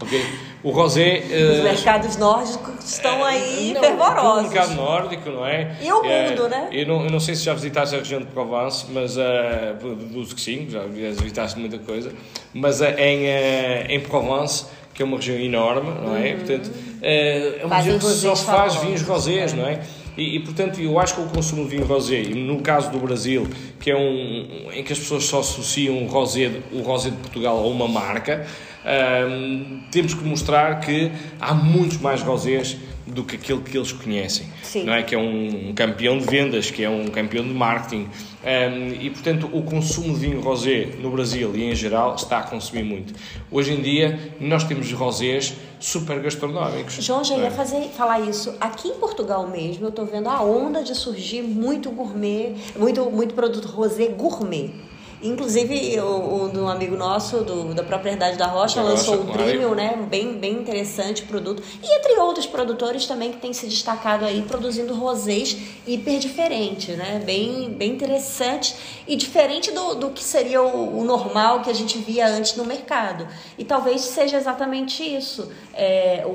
Ok? 0.00 0.26
O 0.62 0.70
rosé. 0.70 1.22
Os 1.24 1.32
eh, 1.32 1.62
mercados 1.62 2.16
nórdicos 2.16 2.84
estão 2.84 3.24
aí 3.24 3.72
não, 3.74 3.80
fervorosos. 3.80 4.50
O 4.50 4.52
mercado 4.52 4.74
nórdico, 4.74 5.30
não 5.30 5.46
é? 5.46 5.76
E 5.80 5.92
o 5.92 6.04
É, 6.04 6.30
mundo, 6.30 6.48
né? 6.48 6.68
Eu 6.70 6.86
não, 6.86 7.04
eu 7.04 7.10
não 7.10 7.20
sei 7.20 7.34
se 7.34 7.44
já 7.44 7.54
visitaste 7.54 7.94
a 7.94 7.98
região 7.98 8.20
de 8.20 8.26
Provence, 8.26 8.86
mas 8.90 9.16
uh, 9.16 9.74
deduzo 9.96 10.34
que 10.34 10.40
sim, 10.40 10.68
já 10.70 10.84
visitaste 10.84 11.58
muita 11.58 11.78
coisa. 11.78 12.12
Mas 12.54 12.80
uh, 12.80 12.84
em, 12.84 13.24
uh, 13.24 13.86
em 13.88 14.00
Provence, 14.00 14.66
que 14.94 15.02
é 15.02 15.04
uma 15.04 15.16
região 15.16 15.38
enorme, 15.38 15.90
não 16.00 16.16
é? 16.16 16.34
Portanto, 16.34 16.66
uh, 16.66 17.00
é 17.02 17.60
uma 17.64 17.76
Fazem 17.76 17.92
região 17.98 18.10
que 18.12 18.20
só 18.20 18.36
faz 18.36 18.76
vinhos 18.76 19.02
rosés, 19.02 19.52
é. 19.52 19.56
não 19.56 19.66
é? 19.66 19.80
E, 20.16 20.36
e, 20.36 20.40
portanto, 20.40 20.80
eu 20.80 20.98
acho 20.98 21.14
que 21.14 21.20
o 21.22 21.26
consumo 21.26 21.64
de 21.64 21.70
vinho 21.70 21.86
rosé, 21.86 22.22
no 22.22 22.60
caso 22.60 22.90
do 22.90 22.98
Brasil, 22.98 23.46
que 23.80 23.90
é 23.90 23.96
um 23.96 24.70
em 24.72 24.82
que 24.82 24.92
as 24.92 24.98
pessoas 24.98 25.24
só 25.24 25.40
associam 25.40 26.04
o 26.04 26.06
rosé, 26.06 26.50
o 26.72 26.80
rosé 26.82 27.10
de 27.10 27.16
Portugal 27.16 27.58
a 27.58 27.66
uma 27.66 27.88
marca, 27.88 28.46
temos 29.90 30.14
que 30.14 30.24
mostrar 30.24 30.80
que 30.80 31.10
há 31.40 31.54
muitos 31.54 31.98
mais 31.98 32.20
rosés 32.20 32.76
do 33.06 33.24
que 33.24 33.36
aquele 33.36 33.60
que 33.60 33.76
eles 33.76 33.92
conhecem, 33.92 34.46
Sim. 34.62 34.84
não 34.84 34.92
é? 34.92 35.02
Que 35.02 35.14
é 35.14 35.18
um 35.18 35.72
campeão 35.74 36.18
de 36.18 36.24
vendas, 36.24 36.70
que 36.70 36.82
é 36.82 36.90
um 36.90 37.06
campeão 37.06 37.44
de 37.44 37.52
marketing. 37.52 38.08
Ahm, 38.44 38.94
e, 39.00 39.10
portanto, 39.10 39.48
o 39.52 39.62
consumo 39.62 40.14
de 40.14 40.20
vinho 40.20 40.40
rosé 40.40 40.90
no 41.00 41.10
Brasil 41.10 41.54
e 41.54 41.64
em 41.64 41.74
geral 41.74 42.14
está 42.14 42.38
a 42.38 42.42
consumir 42.42 42.82
muito. 42.82 43.14
Hoje 43.50 43.72
em 43.72 43.80
dia, 43.80 44.32
nós 44.40 44.64
temos 44.64 44.92
rosés 44.92 45.54
super 45.78 46.20
gastronómicos. 46.20 46.94
João, 47.04 47.24
já 47.24 47.36
não 47.36 47.42
ia 47.42 47.48
é? 47.48 47.50
fazer, 47.50 47.88
falar 47.90 48.20
isso. 48.20 48.54
Aqui 48.60 48.88
em 48.88 48.94
Portugal 48.94 49.48
mesmo, 49.48 49.86
eu 49.86 49.92
tô 49.92 50.04
vendo 50.04 50.28
a 50.28 50.42
onda 50.42 50.82
de 50.82 50.94
surgir 50.94 51.42
muito 51.42 51.90
gourmet, 51.90 52.54
muito, 52.76 53.04
muito 53.10 53.34
produto 53.34 53.66
rosé 53.66 54.06
gourmet. 54.08 54.70
Inclusive, 55.22 56.00
o, 56.00 56.44
o 56.44 56.48
do 56.48 56.66
amigo 56.68 56.96
nosso, 56.96 57.38
do, 57.44 57.72
da 57.74 57.82
propriedade 57.82 58.36
da 58.36 58.46
Rocha, 58.46 58.82
Da 58.82 58.88
lançou 58.88 59.16
Rocha, 59.22 59.30
o. 59.30 59.32
Dremel, 59.32 59.74
né? 59.74 59.96
Um 60.00 60.06
Bem, 60.06 60.32
bem 60.34 60.52
interessante 60.54 61.22
produto. 61.22 61.62
E 61.82 61.96
entre 61.98 62.18
outros 62.20 62.46
produtores 62.46 63.06
também 63.06 63.30
que 63.32 63.38
têm 63.38 63.52
se 63.52 63.66
destacado 63.66 64.24
aí, 64.24 64.42
produzindo 64.42 64.94
rosés 64.94 65.56
hiper 65.86 66.18
diferentes, 66.18 66.96
né? 66.96 67.22
Bem, 67.24 67.70
bem 67.70 67.92
interessante 67.92 68.74
e 69.06 69.16
diferente 69.16 69.70
do, 69.70 69.94
do 69.94 70.10
que 70.10 70.22
seria 70.22 70.60
o, 70.62 70.98
o 71.00 71.04
normal 71.04 71.62
que 71.62 71.70
a 71.70 71.74
gente 71.74 71.98
via 71.98 72.26
antes 72.26 72.56
no 72.56 72.64
mercado. 72.64 73.26
E 73.56 73.64
talvez 73.64 74.00
seja 74.02 74.36
exatamente 74.36 75.02
isso. 75.02 75.50
É, 75.74 76.22
o, 76.26 76.30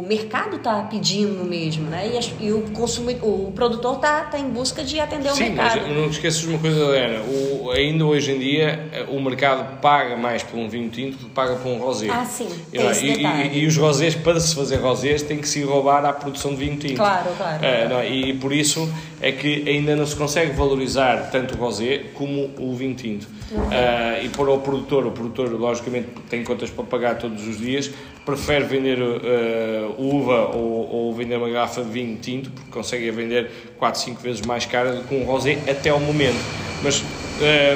o 0.00 0.04
mercado 0.08 0.56
está 0.56 0.82
pedindo 0.82 1.44
mesmo, 1.44 1.88
né? 1.88 2.10
E, 2.14 2.18
as- 2.18 2.32
e 2.40 2.52
o, 2.52 2.62
consumidor, 2.72 3.28
o 3.28 3.52
produtor 3.52 3.96
está 3.96 4.22
tá 4.24 4.38
em 4.38 4.48
busca 4.48 4.82
de 4.82 4.98
atender 4.98 5.30
o 5.30 5.34
Sim, 5.34 5.50
mas 5.54 5.74
mercado. 5.74 5.94
não 5.94 6.08
esqueças 6.08 6.40
de 6.40 6.48
uma 6.48 6.58
coisa, 6.58 6.80
Helena. 6.80 7.22
O, 7.24 7.70
ainda 7.70 7.97
hoje 8.06 8.32
em 8.32 8.38
dia, 8.38 8.88
eh, 8.92 9.04
o 9.08 9.20
mercado 9.20 9.80
paga 9.80 10.16
mais 10.16 10.42
por 10.42 10.58
um 10.58 10.68
vinho 10.68 10.88
tinto 10.90 11.16
do 11.18 11.24
que 11.26 11.30
paga 11.30 11.56
por 11.56 11.68
um 11.68 11.78
rosé. 11.78 12.08
Ah, 12.10 12.24
sim, 12.24 12.48
E, 12.72 12.78
E- 12.78 13.58
e, 13.62 13.66
os 13.66 13.76
rosés, 13.76 14.14
para 14.14 14.38
se 14.40 14.54
fazer 14.54 14.76
rosés, 14.76 15.22
tem 15.22 15.38
que 15.38 15.48
se 15.48 15.62
roubar 15.62 16.04
à 16.04 16.12
produção 16.12 16.50
de 16.52 16.56
vinho 16.64 16.76
tinto. 16.76 16.96
Claro, 16.96 17.30
claro. 17.36 17.64
Eh, 17.64 17.88
não 17.88 17.98
é? 17.98 18.08
E 18.10 18.34
por 18.34 18.52
isso 18.52 18.90
é 19.20 19.32
que 19.32 19.68
ainda 19.68 19.96
não 19.96 20.06
se 20.06 20.14
consegue 20.16 20.52
valorizar 20.52 21.30
tanto 21.30 21.54
o 21.54 21.58
rosé 21.58 22.02
como 22.14 22.50
o 22.58 22.74
vinho 22.74 22.94
tinto. 22.94 23.26
Eh, 23.70 24.24
e 24.24 24.28
para 24.28 24.50
o 24.50 24.58
produtor, 24.60 25.06
o 25.06 25.10
produtor, 25.10 25.50
logicamente, 25.52 26.08
tem 26.28 26.44
contas 26.44 26.68
para 26.70 26.84
pagar 26.84 27.16
todos 27.18 27.46
os 27.46 27.58
dias, 27.58 27.90
prefere 28.26 28.64
vender 28.64 28.98
eh, 29.00 29.88
uva 29.96 30.50
ou, 30.54 30.88
ou 30.92 31.14
vender 31.14 31.36
uma 31.36 31.48
garrafa 31.48 31.82
de 31.82 31.88
vinho 31.90 32.16
tinto, 32.18 32.50
porque 32.50 32.70
consegue 32.70 33.10
vender 33.10 33.50
4, 33.78 34.00
5 34.00 34.20
vezes 34.20 34.42
mais 34.42 34.66
cara 34.66 34.92
do 34.92 35.04
que 35.04 35.14
um 35.14 35.24
rosé 35.24 35.58
até 35.68 35.88
ao 35.88 35.98
momento. 35.98 36.36
Mas, 36.82 37.02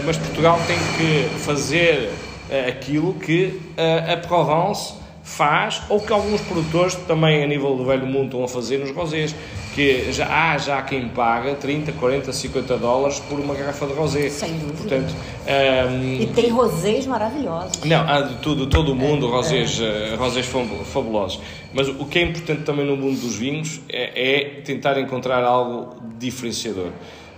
mas 0.05 0.17
Portugal 0.17 0.59
tem 0.67 0.77
que 0.97 1.39
fazer 1.41 2.11
eh, 2.51 2.69
aquilo 2.69 3.15
que 3.15 3.61
eh, 3.77 4.13
a 4.13 4.17
Provence 4.17 4.95
faz 5.25 5.81
ou 5.89 6.01
que 6.01 6.13
alguns 6.13 6.41
produtores 6.41 6.95
também 7.07 7.45
a 7.45 7.47
nível 7.47 7.77
do 7.77 7.85
velho 7.85 8.05
mundo 8.07 8.25
estão 8.25 8.43
a 8.45 8.49
fazer 8.49 8.79
nos 8.79 8.91
rosés 8.91 9.35
que 9.73 10.13
já 10.13 10.27
há 10.27 10.59
já 10.59 10.83
quem 10.83 11.09
paga 11.09 11.55
30, 11.55 11.93
40, 11.93 12.33
50 12.33 12.77
dólares 12.77 13.21
por 13.21 13.39
uma 13.39 13.55
garrafa 13.55 13.87
de 13.87 13.93
rosé 13.95 14.29
Sem 14.29 14.51
dúvida. 14.59 14.77
portanto 14.77 15.15
ehm, 15.47 16.23
E 16.23 16.27
tem 16.27 16.51
rosés 16.51 17.07
maravilhosos. 17.07 17.85
não, 17.85 18.01
há 18.07 18.21
de 18.23 18.35
tudo, 18.39 18.67
todo 18.67 18.93
o 18.93 18.95
mundo, 18.97 19.29
rosés, 19.31 19.81
eh, 19.81 20.17
rosés 20.19 20.45
fabu- 20.45 20.85
fabulosos. 20.85 21.41
Mas 21.73 21.87
o 21.89 22.05
que 22.05 22.19
é 22.19 22.23
importante 22.23 22.63
também 22.65 22.85
no 22.85 22.97
mundo 22.97 23.19
dos 23.21 23.37
vinhos 23.37 23.81
é, 23.89 24.35
é 24.41 24.45
tentar 24.63 24.99
encontrar 25.01 25.43
algo 25.45 25.95
diferenciador, 26.19 26.89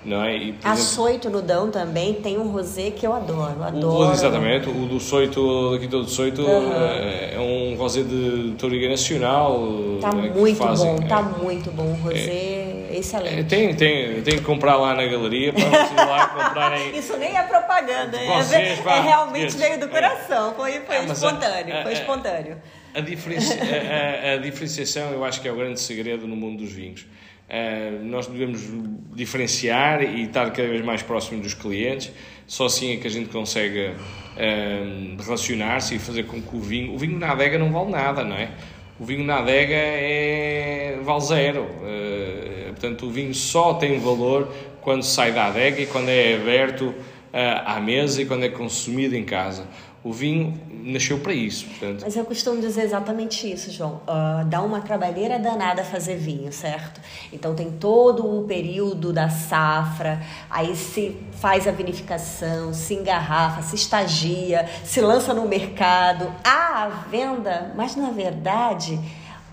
não 0.04 0.22
é? 0.22 0.36
E, 0.36 0.52
por 0.52 0.68
A 0.68 0.72
exemplo, 0.74 0.90
Soito 0.90 1.30
no 1.30 1.40
Dão 1.42 1.70
também 1.70 2.14
tem 2.14 2.38
um 2.38 2.48
rosé 2.48 2.90
que 2.90 3.06
eu 3.06 3.12
adoro, 3.12 3.58
o, 3.60 3.62
adoro. 3.64 4.12
exatamente, 4.12 4.68
o 4.68 4.86
do 4.86 5.00
Soito, 5.00 5.72
daqui 5.72 5.86
do 5.86 6.06
Soito, 6.08 6.44
eh, 6.46 7.34
é 7.34 7.40
um 7.40 7.74
rosé 7.76 8.02
de 8.02 8.54
Toriga 8.58 8.88
Nacional. 8.88 9.58
Tá 10.00 10.10
eh, 10.10 10.30
muito 10.30 10.56
fazem, 10.58 10.96
bom, 10.96 11.02
é. 11.02 11.06
tá 11.08 11.22
muito 11.22 11.70
bom. 11.70 11.84
O 11.84 11.94
rosé 12.02 12.18
É, 12.90 12.96
excelente. 12.98 13.44
tem, 13.48 13.74
tem, 13.74 14.22
tem 14.22 14.36
que 14.38 14.44
comprar 14.44 14.76
lá 14.76 14.94
na 14.94 15.04
galeria 15.06 15.52
para 15.52 15.64
vocês 15.64 15.96
lá 15.96 16.26
comprarem. 16.28 16.94
Isso 16.98 17.16
nem 17.16 17.36
é 17.36 17.42
propaganda, 17.42 18.16
é, 18.16 18.26
Vocês, 18.42 18.78
é 18.86 19.00
realmente 19.00 19.56
veio 19.56 19.80
do 19.80 19.88
coração, 19.88 20.54
foi, 20.54 20.72
foi 20.80 20.96
Ah, 20.96 21.00
a- 21.00 21.04
espontâneo, 21.12 21.76
a- 21.78 21.82
foi 21.82 21.92
espontâneo. 21.92 22.56
A, 22.94 23.00
diferenci- 23.00 23.58
a- 23.58 24.34
a 24.34 24.36
diferenciação 24.36 25.10
eu 25.10 25.24
acho 25.24 25.40
que 25.40 25.48
é 25.48 25.52
o 25.52 25.56
grande 25.56 25.80
segredo 25.80 26.28
no 26.28 26.36
mundo 26.36 26.58
dos 26.62 26.70
vinhos. 26.72 27.04
Eh, 27.56 28.00
nós 28.02 28.26
devemos 28.26 28.62
diferenciar 29.14 30.02
e 30.02 30.24
estar 30.24 30.50
cada 30.50 30.66
vez 30.66 30.84
mais 30.84 31.04
próximo 31.04 31.40
dos 31.40 31.54
clientes. 31.54 32.10
Só 32.48 32.66
assim 32.66 32.94
é 32.94 32.96
que 32.96 33.06
a 33.06 33.10
gente 33.10 33.28
consegue 33.28 33.92
eh, 34.36 35.14
relacionar-se 35.24 35.94
e 35.94 35.98
fazer 36.00 36.24
com 36.24 36.42
que 36.42 36.56
o 36.56 36.58
vinho. 36.58 36.92
O 36.92 36.98
vinho 36.98 37.16
na 37.16 37.30
adega 37.30 37.56
não 37.56 37.70
vale 37.70 37.92
nada, 37.92 38.24
não 38.24 38.34
é? 38.34 38.50
O 38.98 39.04
vinho 39.04 39.22
na 39.22 39.38
adega 39.38 39.72
é, 39.72 40.98
vale 41.04 41.20
zero. 41.20 41.68
Eh, 41.84 42.64
portanto, 42.70 43.06
o 43.06 43.10
vinho 43.10 43.32
só 43.32 43.74
tem 43.74 44.00
valor 44.00 44.52
quando 44.80 45.04
sai 45.04 45.30
da 45.30 45.46
adega 45.46 45.80
e 45.80 45.86
quando 45.86 46.08
é 46.08 46.34
aberto 46.34 46.92
à 47.32 47.80
mesa 47.80 48.22
e 48.22 48.26
quando 48.26 48.44
é 48.44 48.48
consumido 48.48 49.16
em 49.16 49.24
casa. 49.24 49.66
O 50.04 50.12
vinho 50.12 50.52
nasceu 50.70 51.18
para 51.18 51.32
isso. 51.32 51.64
Portanto. 51.64 52.02
Mas 52.02 52.14
eu 52.14 52.26
costumo 52.26 52.60
dizer 52.60 52.82
exatamente 52.82 53.50
isso, 53.50 53.72
João. 53.72 54.02
Uh, 54.06 54.44
dá 54.44 54.60
uma 54.60 54.82
trabalheira 54.82 55.38
danada 55.38 55.82
fazer 55.82 56.16
vinho, 56.16 56.52
certo? 56.52 57.00
Então 57.32 57.54
tem 57.54 57.70
todo 57.70 58.40
o 58.40 58.44
período 58.44 59.14
da 59.14 59.30
safra, 59.30 60.20
aí 60.50 60.76
se 60.76 61.16
faz 61.40 61.66
a 61.66 61.70
vinificação, 61.70 62.74
se 62.74 62.92
engarrafa, 62.92 63.62
se 63.62 63.76
estagia, 63.76 64.68
se 64.84 65.00
lança 65.00 65.32
no 65.32 65.48
mercado, 65.48 66.30
há 66.44 66.84
a 66.84 66.88
venda, 67.10 67.72
mas 67.74 67.96
na 67.96 68.10
verdade 68.10 69.00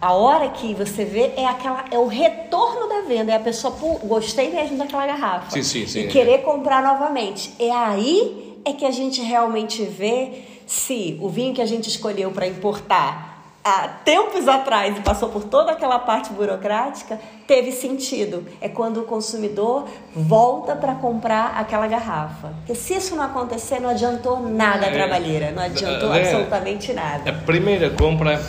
a 0.02 0.14
hora 0.14 0.50
que 0.50 0.74
você 0.74 1.06
vê 1.06 1.32
é 1.38 1.46
aquela 1.46 1.86
é 1.92 1.98
o 1.98 2.08
retorno 2.08 2.90
da 2.90 3.02
venda, 3.02 3.32
é 3.32 3.36
a 3.36 3.40
pessoa, 3.40 3.74
pô, 3.74 4.00
gostei 4.00 4.52
mesmo 4.52 4.78
daquela 4.78 5.06
garrafa. 5.06 5.52
Sim, 5.52 5.64
sim, 5.64 5.88
sim. 5.88 6.00
E 6.02 6.08
querer 6.08 6.40
comprar 6.40 6.82
novamente. 6.82 7.54
É 7.60 7.72
aí 7.72 8.51
é 8.66 8.74
que 8.74 8.86
a 8.86 8.92
gente 8.92 9.22
realmente 9.22 9.84
vê 9.84 10.44
se 10.66 11.18
o 11.22 11.30
vinho 11.30 11.54
que 11.54 11.62
a 11.62 11.66
gente 11.66 11.90
escolheu 11.90 12.32
para 12.32 12.48
importar 12.48 13.32
há 13.64 13.88
tempos 13.88 14.48
atrás 14.48 14.98
e 14.98 15.02
passou 15.02 15.30
por 15.30 15.44
toda 15.44 15.72
aquela 15.72 16.00
parte 16.00 16.34
burocrática, 16.34 17.20
teve 17.46 17.72
sentido. 17.72 18.46
É 18.60 18.68
quando 18.68 19.02
o 19.02 19.04
consumidor 19.04 19.88
volta 20.16 20.76
para 20.76 20.96
comprar 20.96 21.58
aquela 21.58 21.88
garrafa. 21.88 22.54
Porque 22.58 22.74
se 22.74 22.96
isso 22.96 23.16
não 23.16 23.24
acontecer, 23.24 23.80
não 23.80 23.90
adiantou 23.90 24.40
nada 24.40 24.88
a 24.88 24.90
é, 24.90 24.94
trabalheira, 24.94 25.52
não 25.52 25.62
adiantou 25.62 26.14
é, 26.14 26.22
absolutamente 26.22 26.94
nada. 26.94 27.30
A 27.30 27.34
primeira 27.34 27.90
compra 27.92 28.42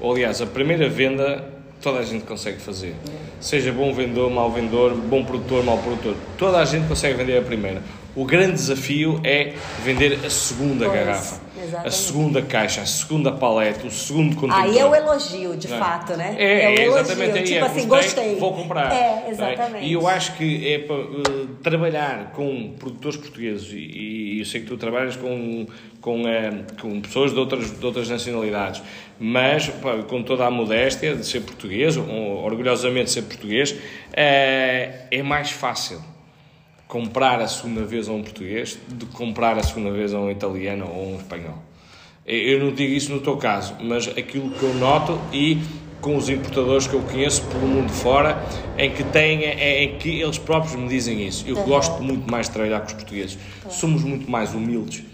ou, 0.00 0.12
aliás, 0.12 0.42
a 0.42 0.46
primeira 0.46 0.88
venda 0.88 1.44
toda 1.80 2.00
a 2.00 2.02
gente 2.02 2.24
consegue 2.24 2.58
fazer. 2.58 2.94
Seja 3.40 3.72
bom 3.72 3.92
vendedor, 3.92 4.30
mau 4.30 4.50
vendedor, 4.50 4.94
bom 4.94 5.24
produtor, 5.24 5.64
mau 5.64 5.78
produtor. 5.78 6.16
Toda 6.36 6.58
a 6.58 6.64
gente 6.64 6.88
consegue 6.88 7.14
vender 7.14 7.38
a 7.38 7.42
primeira. 7.42 7.82
O 8.16 8.24
grande 8.24 8.54
desafio 8.54 9.20
é 9.22 9.52
vender 9.84 10.18
a 10.24 10.30
segunda 10.30 10.86
pois, 10.86 10.98
garrafa, 10.98 11.40
exatamente. 11.54 11.86
a 11.86 11.90
segunda 11.90 12.40
caixa, 12.40 12.80
a 12.80 12.86
segunda 12.86 13.30
paleta, 13.30 13.86
o 13.86 13.90
segundo 13.90 14.34
contentor. 14.34 14.58
Aí 14.58 14.78
é 14.78 14.86
o 14.86 14.94
elogio, 14.94 15.54
de 15.54 15.68
não. 15.68 15.76
É? 15.76 15.78
fato, 15.78 16.16
né? 16.16 16.34
É, 16.38 16.44
é, 16.44 16.74
é 16.76 16.86
exatamente 16.86 17.38
aí. 17.38 17.44
Tipo 17.44 17.58
é, 17.58 17.68
assim, 17.68 17.86
gostei, 17.86 18.36
vou 18.36 18.54
comprar. 18.54 18.90
É, 18.90 19.26
exatamente. 19.28 19.84
E 19.84 19.92
eu 19.92 20.08
acho 20.08 20.32
que 20.32 20.72
é 20.72 20.78
para 20.78 20.96
uh, 20.96 21.46
trabalhar 21.62 22.32
com 22.32 22.72
produtores 22.78 23.18
portugueses, 23.18 23.70
e, 23.70 23.76
e, 23.76 24.38
eu 24.38 24.46
sei 24.46 24.62
que 24.62 24.66
tu 24.66 24.78
trabalhas 24.78 25.14
com, 25.14 25.66
com, 26.00 26.22
uh, 26.22 26.26
com 26.80 26.98
pessoas 27.02 27.34
de 27.34 27.38
outras, 27.38 27.78
de 27.78 27.84
outras 27.84 28.08
nacionalidades, 28.08 28.82
mas 29.20 29.68
pá, 29.68 29.98
com 30.08 30.22
toda 30.22 30.46
a 30.46 30.50
modéstia 30.50 31.14
de 31.14 31.26
ser 31.26 31.40
português, 31.42 31.98
ou, 31.98 32.42
orgulhosamente 32.42 33.10
ser 33.10 33.22
português, 33.22 33.72
uh, 33.72 33.76
é 34.14 35.22
mais 35.22 35.50
fácil 35.50 36.15
comprar 36.86 37.40
a 37.40 37.48
segunda 37.48 37.84
vez 37.84 38.08
a 38.08 38.12
um 38.12 38.22
português 38.22 38.78
de 38.88 39.06
comprar 39.06 39.58
a 39.58 39.62
segunda 39.62 39.90
vez 39.90 40.14
a 40.14 40.20
um 40.20 40.30
italiano 40.30 40.86
ou 40.86 41.04
a 41.04 41.08
um 41.08 41.16
espanhol. 41.16 41.62
Eu 42.24 42.58
não 42.58 42.72
digo 42.72 42.92
isso 42.92 43.12
no 43.12 43.20
teu 43.20 43.36
caso, 43.36 43.74
mas 43.80 44.08
aquilo 44.08 44.50
que 44.50 44.62
eu 44.62 44.74
noto 44.74 45.20
e 45.32 45.58
com 46.00 46.16
os 46.16 46.28
importadores 46.28 46.86
que 46.86 46.94
eu 46.94 47.02
conheço 47.02 47.42
pelo 47.46 47.66
mundo 47.66 47.90
fora, 47.90 48.40
em 48.78 48.90
que 48.90 49.02
têm, 49.04 49.44
é, 49.44 49.84
em 49.84 49.98
que 49.98 50.20
eles 50.20 50.38
próprios 50.38 50.74
me 50.74 50.88
dizem 50.88 51.26
isso. 51.26 51.44
Eu 51.48 51.56
uhum. 51.56 51.64
gosto 51.64 52.02
muito 52.02 52.30
mais 52.30 52.46
de 52.46 52.52
trabalhar 52.52 52.80
com 52.80 52.86
os 52.86 52.92
portugueses. 52.92 53.38
Somos 53.70 54.02
muito 54.02 54.30
mais 54.30 54.54
humildes, 54.54 55.04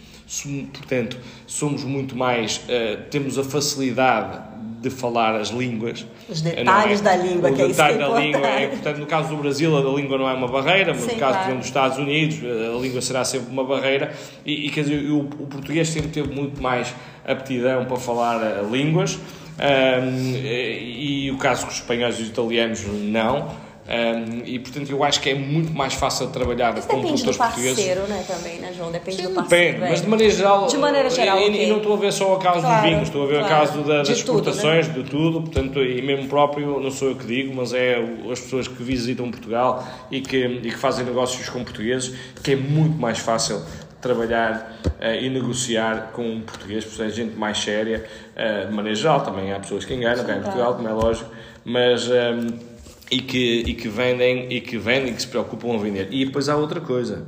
portanto, 0.73 1.19
somos 1.47 1.85
muito 1.85 2.17
mais, 2.17 2.59
uh, 2.59 3.03
temos 3.11 3.39
a 3.39 3.45
facilidade 3.45 4.43
de 4.83 4.91
falar 4.91 5.37
as 5.37 5.49
línguas. 5.49 6.05
Os 6.29 6.43
detalhes 6.43 7.01
é? 7.01 7.03
da 7.05 7.17
língua, 7.17 7.51
o 7.51 7.55
que 7.55 7.63
é 7.63 7.67
isso 7.67 7.83
que 7.83 7.93
é 7.93 7.97
da 7.97 8.09
língua 8.09 8.47
é 8.47 8.65
importante. 8.65 9.01
No 9.01 9.07
caso 9.07 9.29
do 9.29 9.37
Brasil, 9.37 9.77
a 9.77 9.81
língua 10.01 10.19
não 10.19 10.29
é 10.29 10.35
uma 10.35 10.49
barreira, 10.49 10.93
mas 10.93 11.05
Sim, 11.05 11.13
no 11.13 11.21
caso 11.21 11.39
claro. 11.39 11.57
dos 11.57 11.67
Estados 11.67 11.99
Unidos, 11.99 12.39
a 12.43 12.81
língua 12.81 13.01
será 13.01 13.25
sempre 13.25 13.53
uma 13.53 13.65
barreira. 13.65 14.13
E, 14.45 14.67
e 14.67 14.71
quer 14.71 14.83
dizer, 14.83 15.09
o, 15.09 15.21
o, 15.21 15.47
português 15.47 15.89
sempre 15.89 16.11
teve 16.11 16.35
muito 16.35 16.61
mais 16.61 16.93
aptidão 17.25 17.85
para 17.85 17.97
falar 17.97 18.39
uh, 18.39 18.69
línguas. 18.71 19.15
Um, 19.15 20.35
e, 20.35 21.27
e 21.27 21.31
o 21.31 21.39
caso 21.39 21.63
com 21.63 21.71
os 21.71 21.77
espanhóis 21.77 22.19
e 22.19 22.23
os 22.23 22.29
italianos, 22.29 22.85
não. 22.87 23.51
Um, 23.85 24.45
e 24.45 24.61
portanto 24.61 24.91
eu 24.91 25.03
acho 25.03 25.21
que 25.21 25.31
é 25.31 25.35
muito 25.35 25.73
mais 25.73 25.95
fácil 25.95 26.29
trabalhar 26.29 26.73
mas 26.73 26.87
com 26.87 27.01
produtores 27.01 27.37
portugueses. 27.37 27.77
Depende 27.77 27.99
do 27.99 28.07
parceiro, 28.07 28.09
né, 28.09 28.25
também, 28.29 28.59
né, 28.61 28.73
João? 28.73 28.93
Depende 28.93 29.17
Sim, 29.17 29.23
do 29.25 29.35
parceiro. 29.35 29.73
Depende, 29.73 29.91
mas 29.91 30.01
de 30.03 30.09
maneira 30.09 30.33
geral. 30.33 30.67
De 30.69 30.79
maneira 30.79 31.11
geral. 31.11 31.39
E, 31.39 31.49
okay. 31.49 31.65
e 31.65 31.69
não 31.69 31.77
estou 31.79 31.95
a 31.95 31.97
ver 31.97 32.13
só 32.13 32.35
o 32.35 32.39
caso 32.39 32.61
claro, 32.61 32.81
dos 32.81 32.91
vinhos, 32.91 33.09
estou 33.09 33.25
a 33.25 33.27
ver 33.27 33.39
claro. 33.41 33.47
o 33.47 33.59
caso 33.59 33.83
da, 33.83 33.99
das 33.99 34.09
exportações, 34.11 34.87
tudo, 34.87 34.99
né? 34.99 35.03
de 35.03 35.11
tudo, 35.11 35.43
portanto, 35.43 35.83
e 35.83 36.01
mesmo 36.01 36.29
próprio, 36.29 36.79
não 36.79 36.91
sou 36.93 37.09
eu 37.09 37.17
que 37.17 37.27
digo, 37.27 37.53
mas 37.57 37.75
é 37.75 37.99
as 38.31 38.39
pessoas 38.39 38.69
que 38.69 38.83
visitam 38.85 39.29
Portugal 39.33 39.85
e 40.13 40.21
que, 40.21 40.39
e 40.39 40.71
que 40.71 40.79
fazem 40.79 41.05
negócios 41.05 41.49
com 41.49 41.65
portugueses, 41.65 42.17
que 42.41 42.53
é 42.53 42.57
muito 42.57 42.97
mais 42.97 43.19
fácil 43.19 43.63
trabalhar 44.01 44.79
uh, 44.85 45.15
e 45.21 45.29
negociar 45.29 46.11
com 46.13 46.25
um 46.25 46.41
português, 46.41 46.85
porque 46.85 47.03
é 47.03 47.09
gente 47.09 47.37
mais 47.37 47.59
séria, 47.59 48.05
uh, 48.37 48.69
de 48.69 48.73
maneira 48.73 48.97
geral, 48.97 49.23
também 49.23 49.53
há 49.53 49.59
pessoas 49.59 49.85
que 49.85 49.93
enganam, 49.93 50.25
cá 50.25 50.37
em 50.37 50.41
Portugal, 50.41 50.75
como 50.77 50.89
é 50.89 50.93
lógico, 50.93 51.29
mas. 51.65 52.09
Um, 52.09 52.15
ehm, 52.15 52.72
e 53.13 53.21
que, 53.21 53.61
e 53.67 53.75
que 53.75 53.89
vendem 53.89 54.51
e 54.51 54.59
que 54.63 54.79
vendem 54.79 55.13
e 55.13 55.15
que 55.15 55.21
se 55.21 55.29
preocupam 55.29 55.75
a 55.75 55.79
vender. 55.79 56.09
E 56.11 56.25
depois 56.25 56.49
há 56.49 56.57
outra 56.57 56.81
coisa. 56.81 57.27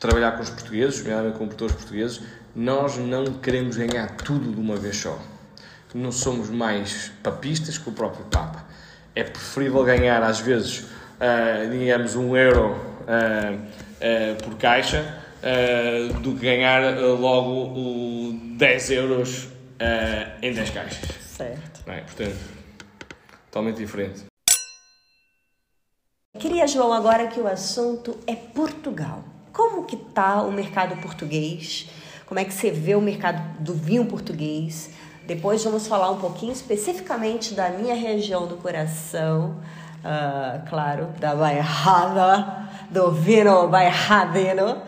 Trabalhar 0.00 0.32
com 0.32 0.42
os 0.42 0.48
portugueses, 0.48 1.00
nomeadamente 1.00 1.36
com 1.36 1.46
produtores 1.46 1.74
portugueses, 1.74 2.22
nós 2.56 2.96
não 2.96 3.24
queremos 3.34 3.76
ganhar 3.76 4.16
tudo 4.16 4.50
de 4.50 4.58
uma 4.58 4.76
vez 4.76 4.96
só. 4.96 5.20
Não 5.94 6.10
somos 6.10 6.48
mais 6.48 7.12
papistas 7.22 7.76
que 7.76 7.90
o 7.90 7.92
próprio 7.92 8.24
Papa. 8.26 8.64
É 9.14 9.22
preferível 9.22 9.84
ganhar, 9.84 10.22
às 10.22 10.40
vezes, 10.40 10.80
uh, 10.80 11.70
digamos, 11.70 12.14
um 12.14 12.34
euro 12.36 12.70
uh, 12.70 13.54
uh, 13.54 14.42
por 14.42 14.56
caixa 14.56 15.24
do 16.20 16.34
que 16.34 16.40
ganhar 16.40 16.98
logo 16.98 17.78
o 17.78 18.40
10 18.56 18.90
euros 18.90 19.48
em 20.42 20.52
10 20.52 20.70
caixas. 20.70 21.08
Certo. 21.20 21.88
É? 21.88 22.00
Portanto, 22.00 22.36
totalmente 23.48 23.76
diferente. 23.76 24.28
Queria, 26.36 26.68
João, 26.68 26.92
agora 26.92 27.26
que 27.26 27.40
o 27.40 27.48
assunto 27.48 28.16
é 28.26 28.34
Portugal. 28.36 29.24
Como 29.50 29.84
que 29.84 29.96
tá 29.96 30.42
o 30.42 30.52
mercado 30.52 30.94
português? 31.00 31.88
Como 32.26 32.38
é 32.38 32.44
que 32.44 32.52
você 32.52 32.70
vê 32.70 32.94
o 32.94 33.00
mercado 33.00 33.42
do 33.58 33.72
vinho 33.72 34.04
português? 34.04 34.90
Depois 35.26 35.64
vamos 35.64 35.88
falar 35.88 36.10
um 36.10 36.18
pouquinho 36.18 36.52
especificamente 36.52 37.54
da 37.54 37.70
minha 37.70 37.94
região 37.94 38.46
do 38.46 38.56
coração, 38.58 39.56
uh, 40.04 40.68
claro, 40.68 41.08
da 41.18 41.34
Bairrada, 41.34 42.68
do 42.90 43.10
vinho 43.10 43.66
bairradeno. 43.66 44.82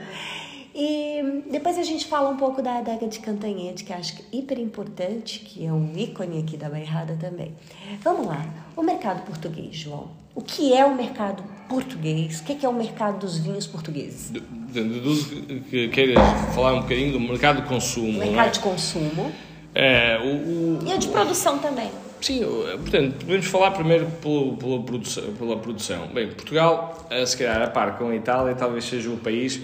E 0.74 1.42
depois 1.50 1.76
a 1.78 1.82
gente 1.82 2.06
fala 2.06 2.30
um 2.30 2.36
pouco 2.36 2.62
da 2.62 2.78
adega 2.78 3.08
de 3.08 3.18
Cantanhete, 3.18 3.84
que 3.84 3.92
acho 3.92 4.16
que 4.16 4.22
é 4.22 4.38
hiper 4.38 4.58
importante, 4.58 5.40
que 5.40 5.66
é 5.66 5.72
um 5.72 5.92
ícone 5.96 6.40
aqui 6.40 6.56
da 6.56 6.68
Bairrada 6.68 7.16
também. 7.20 7.52
Vamos 8.02 8.26
lá, 8.26 8.44
o 8.76 8.82
mercado 8.82 9.24
português, 9.24 9.76
João. 9.76 10.08
O 10.34 10.42
que 10.42 10.72
é 10.72 10.86
o 10.86 10.94
mercado 10.94 11.42
português? 11.68 12.40
O 12.40 12.44
que 12.44 12.64
é, 12.64 12.68
o 12.68 12.72
mercado 12.72 13.18
dos 13.18 13.38
vinhos 13.38 13.66
portugueses? 13.66 14.30
Deduzo 14.30 15.42
que 15.68 15.88
queiras 15.88 16.18
falar 16.54 16.74
um 16.74 16.82
bocadinho 16.82 17.12
do 17.12 17.20
mercado 17.20 17.62
de 17.62 17.68
consumo. 17.68 18.08
O 18.08 18.12
mercado 18.12 18.46
é? 18.46 18.50
de 18.50 18.60
consumo. 18.60 19.32
É, 19.74 20.18
o, 20.18 20.82
o, 20.84 20.88
e 20.88 20.94
o 20.94 20.98
de 20.98 21.08
produção 21.08 21.58
também. 21.58 21.90
Sim, 22.20 22.42
portanto, 22.80 23.24
podemos 23.24 23.46
falar 23.46 23.70
primeiro 23.72 24.06
pela, 24.22 24.56
pela, 24.56 24.82
produção, 24.82 25.32
pela 25.34 25.56
produção. 25.56 26.06
Bem, 26.08 26.28
Portugal, 26.28 27.08
se 27.26 27.36
calhar 27.36 27.62
a 27.62 27.66
par 27.66 27.96
com 27.96 28.08
a 28.08 28.14
Itália, 28.14 28.54
talvez 28.54 28.84
seja 28.84 29.08
o 29.10 29.16
país 29.16 29.60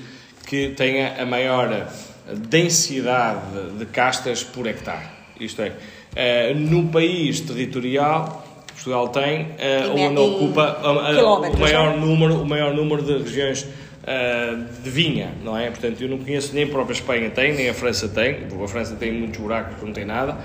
que 0.46 0.70
tenha 0.70 1.20
a 1.20 1.26
maior 1.26 1.88
densidade 2.32 3.76
de 3.78 3.86
castas 3.86 4.42
por 4.42 4.66
hectare. 4.66 5.06
Isto 5.38 5.62
é, 5.62 5.72
eh, 6.14 6.54
no 6.54 6.88
país 6.88 7.40
territorial 7.40 8.46
Portugal 8.86 9.08
tem, 9.08 9.42
uh, 9.42 9.94
onde 9.96 10.20
ocupa 10.20 10.78
o 10.84 11.58
maior, 11.58 11.96
né? 11.96 11.96
número, 11.96 12.42
o 12.42 12.46
maior 12.46 12.74
número 12.74 13.02
de 13.02 13.18
regiões 13.18 13.62
uh, 13.62 14.82
de 14.82 14.90
vinha, 14.90 15.32
não 15.42 15.58
é? 15.58 15.68
Portanto, 15.70 16.00
eu 16.02 16.08
não 16.08 16.18
conheço 16.18 16.54
nem 16.54 16.64
a 16.64 16.68
própria 16.68 16.94
Espanha 16.94 17.30
tem, 17.30 17.54
nem 17.54 17.68
a 17.68 17.74
França 17.74 18.08
tem, 18.08 18.34
porque 18.48 18.62
a 18.62 18.68
França 18.68 18.94
tem 18.94 19.12
muitos 19.12 19.40
buracos, 19.40 19.82
não 19.82 19.92
tem 19.92 20.04
nada, 20.04 20.36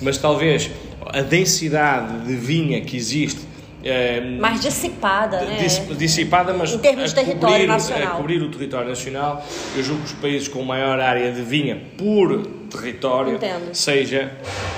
mas 0.00 0.16
talvez 0.16 0.70
a 1.06 1.20
densidade 1.20 2.26
de 2.26 2.34
vinha 2.34 2.80
que 2.80 2.96
existe 2.96 3.40
é, 3.82 4.20
mais 4.20 4.60
dissipada, 4.60 5.40
né? 5.40 5.58
Dissipada, 5.96 6.52
mas 6.52 6.72
em 6.72 6.78
termos 6.78 7.10
de 7.10 7.14
território 7.14 7.54
cobrir, 7.54 7.66
nacional. 7.66 8.08
a 8.08 8.10
cobrir 8.16 8.42
o 8.42 8.50
território 8.50 8.88
nacional. 8.88 9.46
Eu 9.74 9.82
julgo 9.82 10.02
que 10.02 10.12
os 10.12 10.20
países 10.20 10.48
com 10.48 10.62
maior 10.62 11.00
área 11.00 11.32
de 11.32 11.40
vinha 11.40 11.80
por 11.96 12.46
território 12.70 13.34
Entendo. 13.34 13.74
seja 13.74 14.32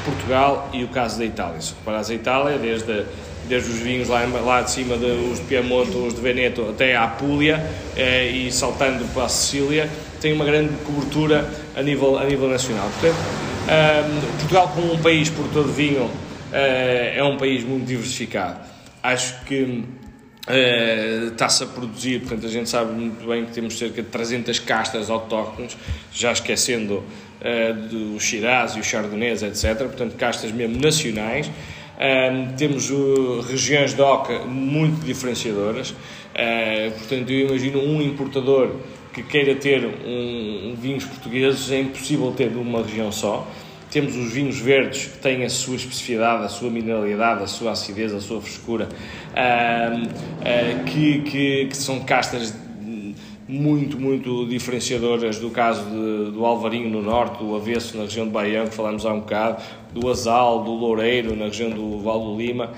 Portugal 0.05 0.70
e 0.73 0.85
o 0.85 0.89
caso 0.89 1.19
da 1.19 1.24
Itália. 1.24 1.61
Se 1.61 1.74
reparares 1.74 2.11
a 2.11 2.15
Itália, 2.15 2.59
desde, 2.59 3.05
desde 3.49 3.70
os 3.70 3.79
vinhos 3.79 4.09
lá, 4.09 4.24
lá 4.24 4.62
de 4.62 4.70
cima, 4.70 4.97
de, 4.97 5.07
os 5.07 5.41
de 5.41 5.47
Piemonte, 5.47 5.97
os 5.97 6.15
de 6.15 6.20
Veneto, 6.20 6.70
até 6.70 6.95
a 6.95 7.05
Apulia 7.05 7.65
eh, 7.97 8.29
e 8.29 8.53
saltando 8.53 9.05
para 9.12 9.24
a 9.24 9.29
Sicília, 9.29 9.91
tem 10.20 10.33
uma 10.33 10.45
grande 10.45 10.73
cobertura 10.85 11.51
a 11.77 11.83
nível, 11.83 12.19
a 12.19 12.24
nível 12.24 12.49
nacional. 12.49 12.89
Portanto, 13.01 13.19
eh, 13.69 14.05
Portugal, 14.39 14.73
como 14.74 14.93
um 14.93 14.99
país 14.99 15.29
produtor 15.29 15.65
de 15.65 15.73
vinho, 15.73 16.09
eh, 16.53 17.15
é 17.16 17.24
um 17.24 17.37
país 17.37 17.65
muito 17.65 17.85
diversificado. 17.85 18.72
Acho 19.03 19.45
que 19.45 19.85
está-se 21.31 21.62
a 21.62 21.66
produzir, 21.66 22.20
portanto 22.20 22.47
a 22.47 22.49
gente 22.49 22.69
sabe 22.69 22.93
muito 22.93 23.27
bem 23.27 23.45
que 23.45 23.53
temos 23.53 23.79
cerca 23.79 24.03
de 24.03 24.09
300 24.09 24.59
castas 24.59 25.09
autóctones, 25.09 25.77
já 26.12 26.33
esquecendo 26.33 26.97
uh, 27.41 27.89
do 27.89 28.19
Shiraz 28.19 28.74
e 28.77 28.81
o 28.81 28.85
Chardonnay, 28.85 29.33
etc. 29.33 29.77
Portanto, 29.79 30.16
castas 30.16 30.51
mesmo 30.51 30.81
nacionais. 30.81 31.47
Uh, 31.47 32.57
temos 32.57 32.91
regiões 33.49 33.95
de 33.95 34.03
oca 34.03 34.41
muito 34.41 35.05
diferenciadoras. 35.05 35.95
portanto, 36.99 37.31
eu 37.31 37.49
imagino 37.49 37.81
um 37.81 38.03
importador 38.03 38.77
que 39.12 39.23
queira 39.23 39.55
ter 39.55 39.85
um, 39.85 40.70
um 40.70 40.74
vinhos 40.74 41.05
portugueses, 41.05 41.70
é 41.70 41.81
impossível 41.81 42.33
ter 42.33 42.51
de 42.51 42.57
uma 42.57 42.83
região 42.83 43.12
só. 43.12 43.47
Temos 43.93 44.16
os 44.16 44.32
vinhos 44.32 44.59
verdes 44.59 45.05
que 45.05 45.19
têm 45.19 45.44
a 45.44 45.51
sua 45.51 45.77
especificidade, 45.77 46.44
a 46.44 46.48
sua 46.48 46.70
mineralidade, 46.70 47.43
a 47.43 47.47
sua 47.47 47.73
acidez, 47.73 48.14
a 48.14 48.23
sua 48.23 48.40
frescura, 48.40 48.89
uh, 49.32 50.85
que, 50.85 51.20
que, 51.20 51.66
que, 51.66 51.77
são 51.77 52.01
castas 52.01 52.55
muito, 53.47 54.01
muito 54.01 54.47
diferenciadoras 54.47 55.39
do 55.39 55.51
caso 55.51 55.85
de, 55.85 56.31
do 56.31 56.43
Alvarinho 56.47 56.89
no 56.89 57.02
norte, 57.02 57.44
do 57.44 57.55
Avesso 57.55 57.98
na 57.98 58.05
região 58.05 58.24
de 58.24 58.32
Baião, 58.32 58.66
que 58.66 58.74
falamos 58.74 59.05
há 59.05 59.12
um 59.12 59.20
bocado, 59.20 59.62
do 59.93 60.09
Azal, 60.09 60.64
do 60.64 60.70
Loureiro 60.70 61.36
na 61.36 61.44
região 61.44 61.69
do 61.69 61.98
Val 61.98 62.19
do 62.19 62.39
Lima, 62.39 62.70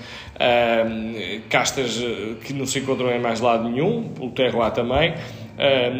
castas 1.48 2.02
que 2.42 2.52
não 2.52 2.66
se 2.66 2.80
encontram 2.80 3.12
em 3.12 3.20
mais 3.20 3.40
lado 3.40 3.68
nenhum, 3.68 4.10
o 4.18 4.30
Terroir 4.30 4.72
também, 4.72 5.14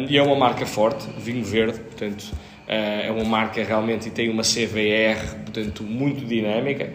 e 0.09 0.17
é 0.17 0.21
uma 0.21 0.35
marca 0.35 0.65
forte, 0.65 1.07
vinho 1.17 1.45
verde, 1.45 1.79
portanto 1.79 2.25
é 2.67 3.11
uma 3.11 3.23
marca 3.23 3.63
realmente 3.63 4.07
e 4.07 4.11
tem 4.11 4.29
uma 4.29 4.43
CVR, 4.43 5.43
portanto, 5.43 5.83
muito 5.83 6.25
dinâmica 6.25 6.91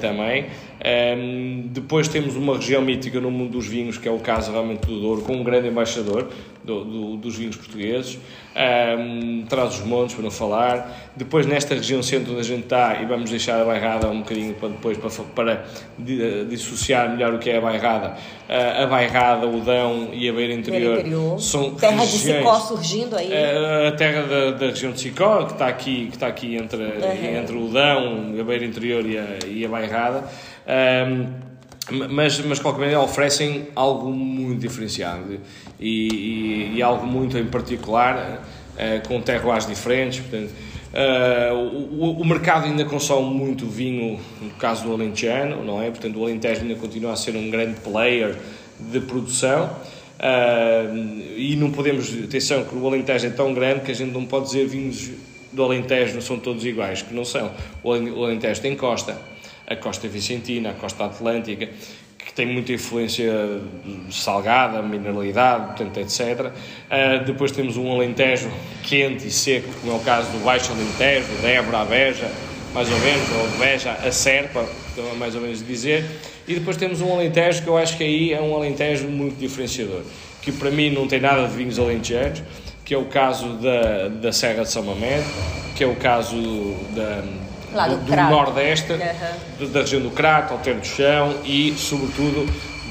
também. 0.00 0.46
Um, 0.86 1.62
depois 1.72 2.06
temos 2.06 2.36
uma 2.36 2.56
região 2.56 2.80
mítica 2.80 3.20
no 3.20 3.28
mundo 3.28 3.52
dos 3.52 3.66
vinhos, 3.66 3.98
que 3.98 4.06
é 4.06 4.10
o 4.10 4.20
caso 4.20 4.52
realmente 4.52 4.86
do 4.86 5.00
Douro, 5.00 5.22
com 5.22 5.34
um 5.34 5.42
grande 5.42 5.66
embaixador 5.66 6.28
do, 6.62 6.84
do, 6.84 7.16
dos 7.16 7.36
vinhos 7.36 7.56
portugueses. 7.56 8.20
Um, 8.56 9.44
traz 9.48 9.80
os 9.80 9.84
montes, 9.84 10.14
para 10.14 10.22
não 10.22 10.30
falar. 10.30 11.10
Depois, 11.16 11.44
nesta 11.44 11.74
região 11.74 12.02
centro 12.04 12.32
onde 12.32 12.40
a 12.40 12.44
gente 12.44 12.62
está, 12.62 13.02
e 13.02 13.04
vamos 13.04 13.30
deixar 13.30 13.60
a 13.60 13.64
bairrada 13.64 14.08
um 14.08 14.20
bocadinho 14.20 14.54
para 14.54 14.68
depois, 14.68 14.96
para, 14.96 15.10
para 15.34 15.64
dissociar 16.48 17.10
melhor 17.10 17.34
o 17.34 17.38
que 17.40 17.50
é 17.50 17.56
a 17.56 17.60
bairrada. 17.60 18.16
Uh, 18.48 18.84
a 18.84 18.86
bairrada, 18.86 19.46
o 19.46 19.60
Dão 19.60 20.10
e 20.12 20.28
a 20.28 20.32
Beira 20.32 20.52
Interior, 20.52 21.00
interior. 21.00 21.40
são 21.40 21.74
Terra 21.74 22.02
regiões, 22.02 22.22
de 22.22 22.32
Sicó 22.32 22.54
surgindo 22.60 23.16
aí. 23.16 23.28
Uh, 23.28 23.88
a 23.88 23.92
terra 23.92 24.22
da, 24.22 24.50
da, 24.52 24.66
região 24.66 24.92
de 24.92 25.00
Sicó, 25.00 25.44
que 25.44 25.52
está 25.52 25.66
aqui, 25.66 26.06
que 26.06 26.14
está 26.14 26.28
aqui 26.28 26.56
entre, 26.56 26.80
uhum. 26.80 27.40
entre 27.40 27.56
o 27.56 27.68
Dão, 27.68 28.34
a 28.38 28.44
Beira 28.44 28.64
Interior 28.64 29.04
e 29.04 29.18
a, 29.18 29.38
e 29.46 29.64
a 29.64 29.68
bairrada. 29.68 30.24
Um, 30.66 31.46
mas, 31.90 32.40
mas 32.40 32.58
de 32.58 32.62
qualquer 32.62 32.80
maneira 32.80 33.00
oferecem 33.00 33.68
algo 33.76 34.10
muito 34.10 34.60
diferenciado 34.60 35.38
e, 35.78 36.08
e, 36.08 36.76
e 36.76 36.82
algo 36.82 37.06
muito 37.06 37.38
em 37.38 37.46
particular, 37.46 38.42
uh, 38.74 39.08
com 39.08 39.20
terroirs 39.20 39.66
diferentes. 39.66 40.20
Portanto, 40.20 40.50
uh, 40.50 41.54
o, 41.54 42.20
o, 42.20 42.24
mercado 42.24 42.64
ainda 42.66 42.84
consome 42.84 43.32
muito 43.32 43.66
vinho, 43.66 44.18
no 44.40 44.50
caso 44.52 44.84
do 44.84 44.92
Alentejano, 44.92 45.64
não 45.64 45.80
é? 45.80 45.88
Portanto, 45.90 46.18
o 46.18 46.24
Alentejo 46.24 46.62
ainda 46.62 46.74
continua 46.74 47.12
a 47.12 47.16
ser 47.16 47.36
um 47.36 47.50
grande 47.50 47.78
player 47.80 48.36
de 48.80 49.00
produção. 49.00 49.70
Uh, 50.18 51.36
e 51.36 51.54
não 51.56 51.70
podemos, 51.70 52.12
atenção, 52.24 52.64
que 52.64 52.74
o 52.74 52.86
Alentejo 52.86 53.26
é 53.26 53.30
tão 53.30 53.54
grande 53.54 53.82
que 53.82 53.92
a 53.92 53.94
gente 53.94 54.12
não 54.12 54.24
pode 54.24 54.46
dizer 54.46 54.66
vinhos 54.66 55.10
do 55.52 55.62
Alentejo 55.62 56.14
não 56.14 56.20
são 56.20 56.38
todos 56.38 56.64
iguais, 56.64 57.02
que 57.02 57.14
não 57.14 57.24
são. 57.24 57.50
O 57.82 57.92
Alentejo 57.92 58.60
tem 58.60 58.76
costa, 58.76 59.16
a 59.66 59.76
costa 59.76 60.06
vicentina, 60.08 60.70
a 60.70 60.74
costa 60.74 61.04
atlântica, 61.04 61.68
que 62.18 62.32
tem 62.32 62.46
muita 62.46 62.72
influência 62.72 63.32
salgada, 64.10 64.82
mineralidade, 64.82 65.66
portanto, 65.66 65.98
etc. 65.98 66.46
Uh, 66.46 66.52
ah, 66.90 67.16
depois 67.24 67.52
temos 67.52 67.76
um 67.76 67.90
Alentejo 67.92 68.50
quente 68.82 69.28
e 69.28 69.30
seco, 69.30 69.68
como 69.80 69.92
é 69.92 69.96
o 69.96 70.00
caso 70.00 70.30
do 70.32 70.44
Baixo 70.44 70.72
Alentejo, 70.72 71.28
da 71.40 71.48
Évora 71.48 71.84
Beja, 71.84 72.28
mais 72.74 72.90
ou 72.90 72.98
menos, 72.98 73.28
ou 73.30 73.58
Beja 73.58 73.92
a 73.92 74.10
Serpa, 74.10 74.66
é 74.98 75.14
mais 75.14 75.34
ou 75.34 75.40
menos 75.40 75.64
dizer. 75.64 76.04
E 76.48 76.54
depois 76.54 76.76
temos 76.76 77.00
um 77.00 77.12
Alentejo 77.12 77.62
que 77.62 77.68
eu 77.68 77.76
acho 77.76 77.96
que 77.96 78.02
aí 78.02 78.32
é 78.32 78.40
um 78.40 78.54
Alentejo 78.54 79.06
muito 79.06 79.38
diferenciador, 79.38 80.02
que 80.42 80.50
para 80.50 80.70
mim 80.70 80.90
não 80.90 81.06
tem 81.06 81.20
nada 81.20 81.46
de 81.46 81.54
vinhos 81.54 81.78
alentejanos, 81.78 82.42
que 82.84 82.92
é 82.92 82.98
o 82.98 83.06
caso 83.06 83.54
da, 83.54 84.08
da 84.08 84.32
Serra 84.32 84.64
de 84.64 84.70
São 84.70 84.82
Mamede, 84.82 85.24
que 85.76 85.84
é 85.84 85.86
o 85.86 85.96
caso 85.96 86.36
da 86.94 87.22
Lá 87.76 87.88
do, 87.88 87.96
do, 87.96 88.04
do 88.04 88.16
Nordeste, 88.16 88.92
uhum. 88.92 89.70
da 89.70 89.80
região 89.80 90.02
do 90.02 90.10
Crato, 90.10 90.54
Alter 90.54 90.76
do 90.76 90.86
Chão 90.86 91.34
e, 91.44 91.74
sobretudo, 91.76 92.46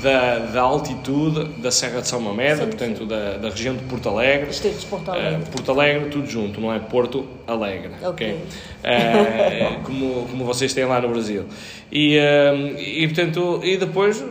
da, 0.05 0.37
da, 0.37 0.61
altitude 0.61 1.45
da 1.59 1.71
Serra 1.71 2.01
de 2.01 2.07
São 2.07 2.21
Mamede, 2.21 2.59
sim, 2.59 2.65
portanto, 2.67 2.97
sim. 2.99 3.07
Da, 3.07 3.37
da 3.37 3.49
região 3.49 3.75
de 3.75 3.83
Porto 3.85 4.09
Alegre. 4.09 4.47
Distrito 4.47 4.79
de 4.79 4.85
Porto 4.85 5.09
Alegre. 5.09 5.41
Uh, 5.41 5.49
Porto 5.49 5.71
Alegre, 5.71 6.09
tudo 6.09 6.27
junto, 6.27 6.61
não 6.61 6.71
é 6.71 6.77
Porto 6.77 7.25
Alegre. 7.47 7.91
Ok. 8.03 8.09
okay? 8.09 8.33
Uh, 8.33 9.81
como, 9.83 10.27
como 10.29 10.45
vocês 10.45 10.73
têm 10.73 10.85
lá 10.85 11.01
no 11.01 11.09
Brasil. 11.09 11.45
E, 11.91 12.19
uh, 12.19 12.79
e, 12.79 13.07
portanto, 13.07 13.61
e 13.63 13.77
depois 13.77 14.23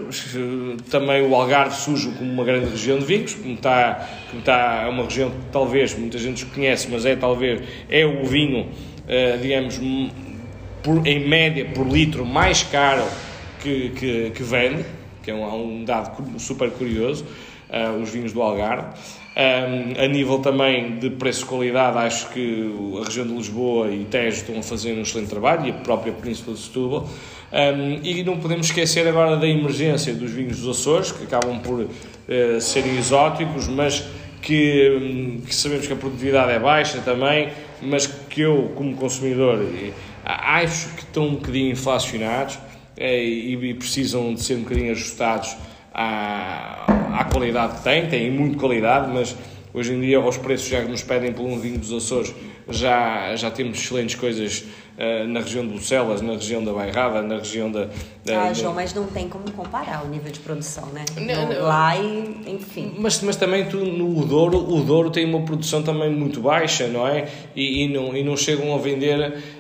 também 0.91 1.23
o 1.23 1.35
Algarve 1.35 1.75
surge 1.75 2.09
como 2.13 2.31
uma 2.31 2.45
grande 2.45 2.71
região 2.71 2.99
de 2.99 3.05
vinhos, 3.05 3.35
como 3.35 3.55
está, 3.55 4.09
como 4.31 4.41
está 4.41 4.83
é 4.85 4.89
uma 4.89 5.05
região 5.05 5.31
que 5.31 5.37
talvez 5.51 5.99
muita 5.99 6.19
gente 6.19 6.47
conhece, 6.47 6.89
mas 6.89 7.05
é 7.05 7.17
talvez 7.17 7.63
é 7.91 8.07
o 8.07 8.25
vinho, 8.25 8.69
digamos, 9.41 9.79
por, 10.85 11.05
em 11.07 11.27
média 11.27 11.65
por 11.65 11.89
litro 11.89 12.25
mais 12.25 12.63
caro 12.63 13.05
que, 13.61 13.89
que, 13.91 14.31
que 14.31 14.43
vende, 14.43 14.85
que 15.23 15.31
é 15.31 15.35
um, 15.35 15.81
um 15.81 15.85
dado 15.85 16.39
super 16.39 16.71
curioso, 16.71 17.25
uh, 17.71 18.01
os 18.01 18.11
vinhos 18.11 18.33
do 18.33 18.43
Algarve. 18.43 18.89
Um, 19.37 20.01
a 20.01 20.07
nível 20.07 20.39
também 20.39 20.97
de 20.99 21.11
preço-qualidade, 21.11 21.99
acho 21.99 22.29
que 22.29 22.73
a 23.01 23.05
região 23.05 23.27
de 23.27 23.33
Lisboa 23.33 23.91
e 23.91 24.05
Tejo 24.05 24.37
estão 24.37 24.57
a 24.61 24.63
fazer 24.63 24.93
um 24.93 25.03
excelente 25.03 25.29
trabalho 25.29 25.67
e 25.67 25.71
a 25.71 25.75
própria 25.75 26.13
Península 26.13 26.55
de 26.55 26.63
Setúbal. 26.63 27.09
Um, 27.53 28.01
e 28.05 28.23
não 28.23 28.39
podemos 28.39 28.67
esquecer 28.67 29.09
agora 29.09 29.37
da 29.37 29.49
emergência 29.49 30.15
dos 30.15 30.31
vinhos 30.31 30.61
dos 30.61 30.79
Açores, 30.79 31.11
que 31.11 31.25
acabam 31.25 31.59
por 31.61 31.81
uh, 31.81 32.61
serem 32.61 32.97
exóticos, 32.97 33.67
mas 33.67 34.05
que, 34.41 34.91
um, 35.01 35.41
que, 35.41 35.55
sabemos 35.55 35.87
que 35.87 35.93
a 35.93 35.97
produtividade 35.97 36.53
é 36.53 36.59
baixa 36.59 36.99
também, 36.99 37.49
mas 37.83 38.07
que 38.07 38.43
eu, 38.43 38.73
como 38.77 38.95
consumidor, 38.95 39.65
acho 40.25 40.89
que 40.95 41.03
estão 41.03 41.29
um 41.29 41.35
bocadinho 41.35 41.71
inflacionados 41.71 42.59
é, 42.97 43.23
e, 43.23 43.75
precisam 43.75 44.35
de 44.35 44.43
ser 44.43 44.55
um 44.55 44.63
bocadinho 44.63 44.93
ajustados 44.93 45.57
à, 45.93 47.21
à 47.21 47.25
qualidade 47.25 47.77
que 47.77 47.83
têm, 47.83 48.09
têm 48.09 48.31
muito 48.31 48.57
qualidade, 48.59 49.13
mas 49.13 49.37
hoje 49.73 49.93
em 49.93 50.01
dia 50.01 50.21
os 50.21 50.37
preços 50.37 50.69
já 50.69 50.83
nos 50.83 51.03
pedem 51.03 51.33
por 51.33 51.45
um 51.45 51.59
vinho 51.59 51.79
dos 51.79 51.93
Açores, 51.93 52.35
já, 52.69 53.35
já 53.37 53.51
temos 53.51 53.79
excelentes 53.79 54.15
coisas 54.15 54.65
na 55.29 55.41
região 55.41 55.67
de 55.67 55.73
Bucelas, 55.73 56.21
na 56.21 56.35
região 56.35 56.65
da 56.65 56.73
Bairrada, 56.73 57.21
na 57.23 57.39
região 57.39 57.71
da... 57.71 57.89
da 58.25 58.43
ah, 58.43 58.53
João, 58.53 58.73
da... 58.73 58.77
mas 58.77 58.95
não 58.95 59.07
tem 59.07 59.29
como 59.29 59.51
comparar 59.51 60.05
o 60.05 60.09
nível 60.09 60.31
de 60.31 60.39
produção, 60.39 60.87
né? 60.87 61.05
Não, 61.17 61.49
não, 61.49 61.63
lá 61.63 61.97
e, 61.97 62.45
enfim... 62.47 62.95
Mas, 62.99 63.21
mas 63.21 63.37
também 63.37 63.69
tu, 63.69 63.79
no 63.79 64.25
Douro, 64.25 64.59
o 64.59 64.83
Douro 64.83 65.11
tem 65.11 65.25
uma 65.25 65.45
produção 65.45 65.83
também 65.83 66.11
muito 66.11 66.41
baixa, 66.41 66.87
não 66.87 67.07
é? 67.09 67.29
E, 67.57 67.85
e, 67.85 67.89
não, 67.89 68.17
e 68.17 68.23
não 68.23 68.37
chegam 68.37 68.75
a 68.75 68.79
vender 68.79 69.15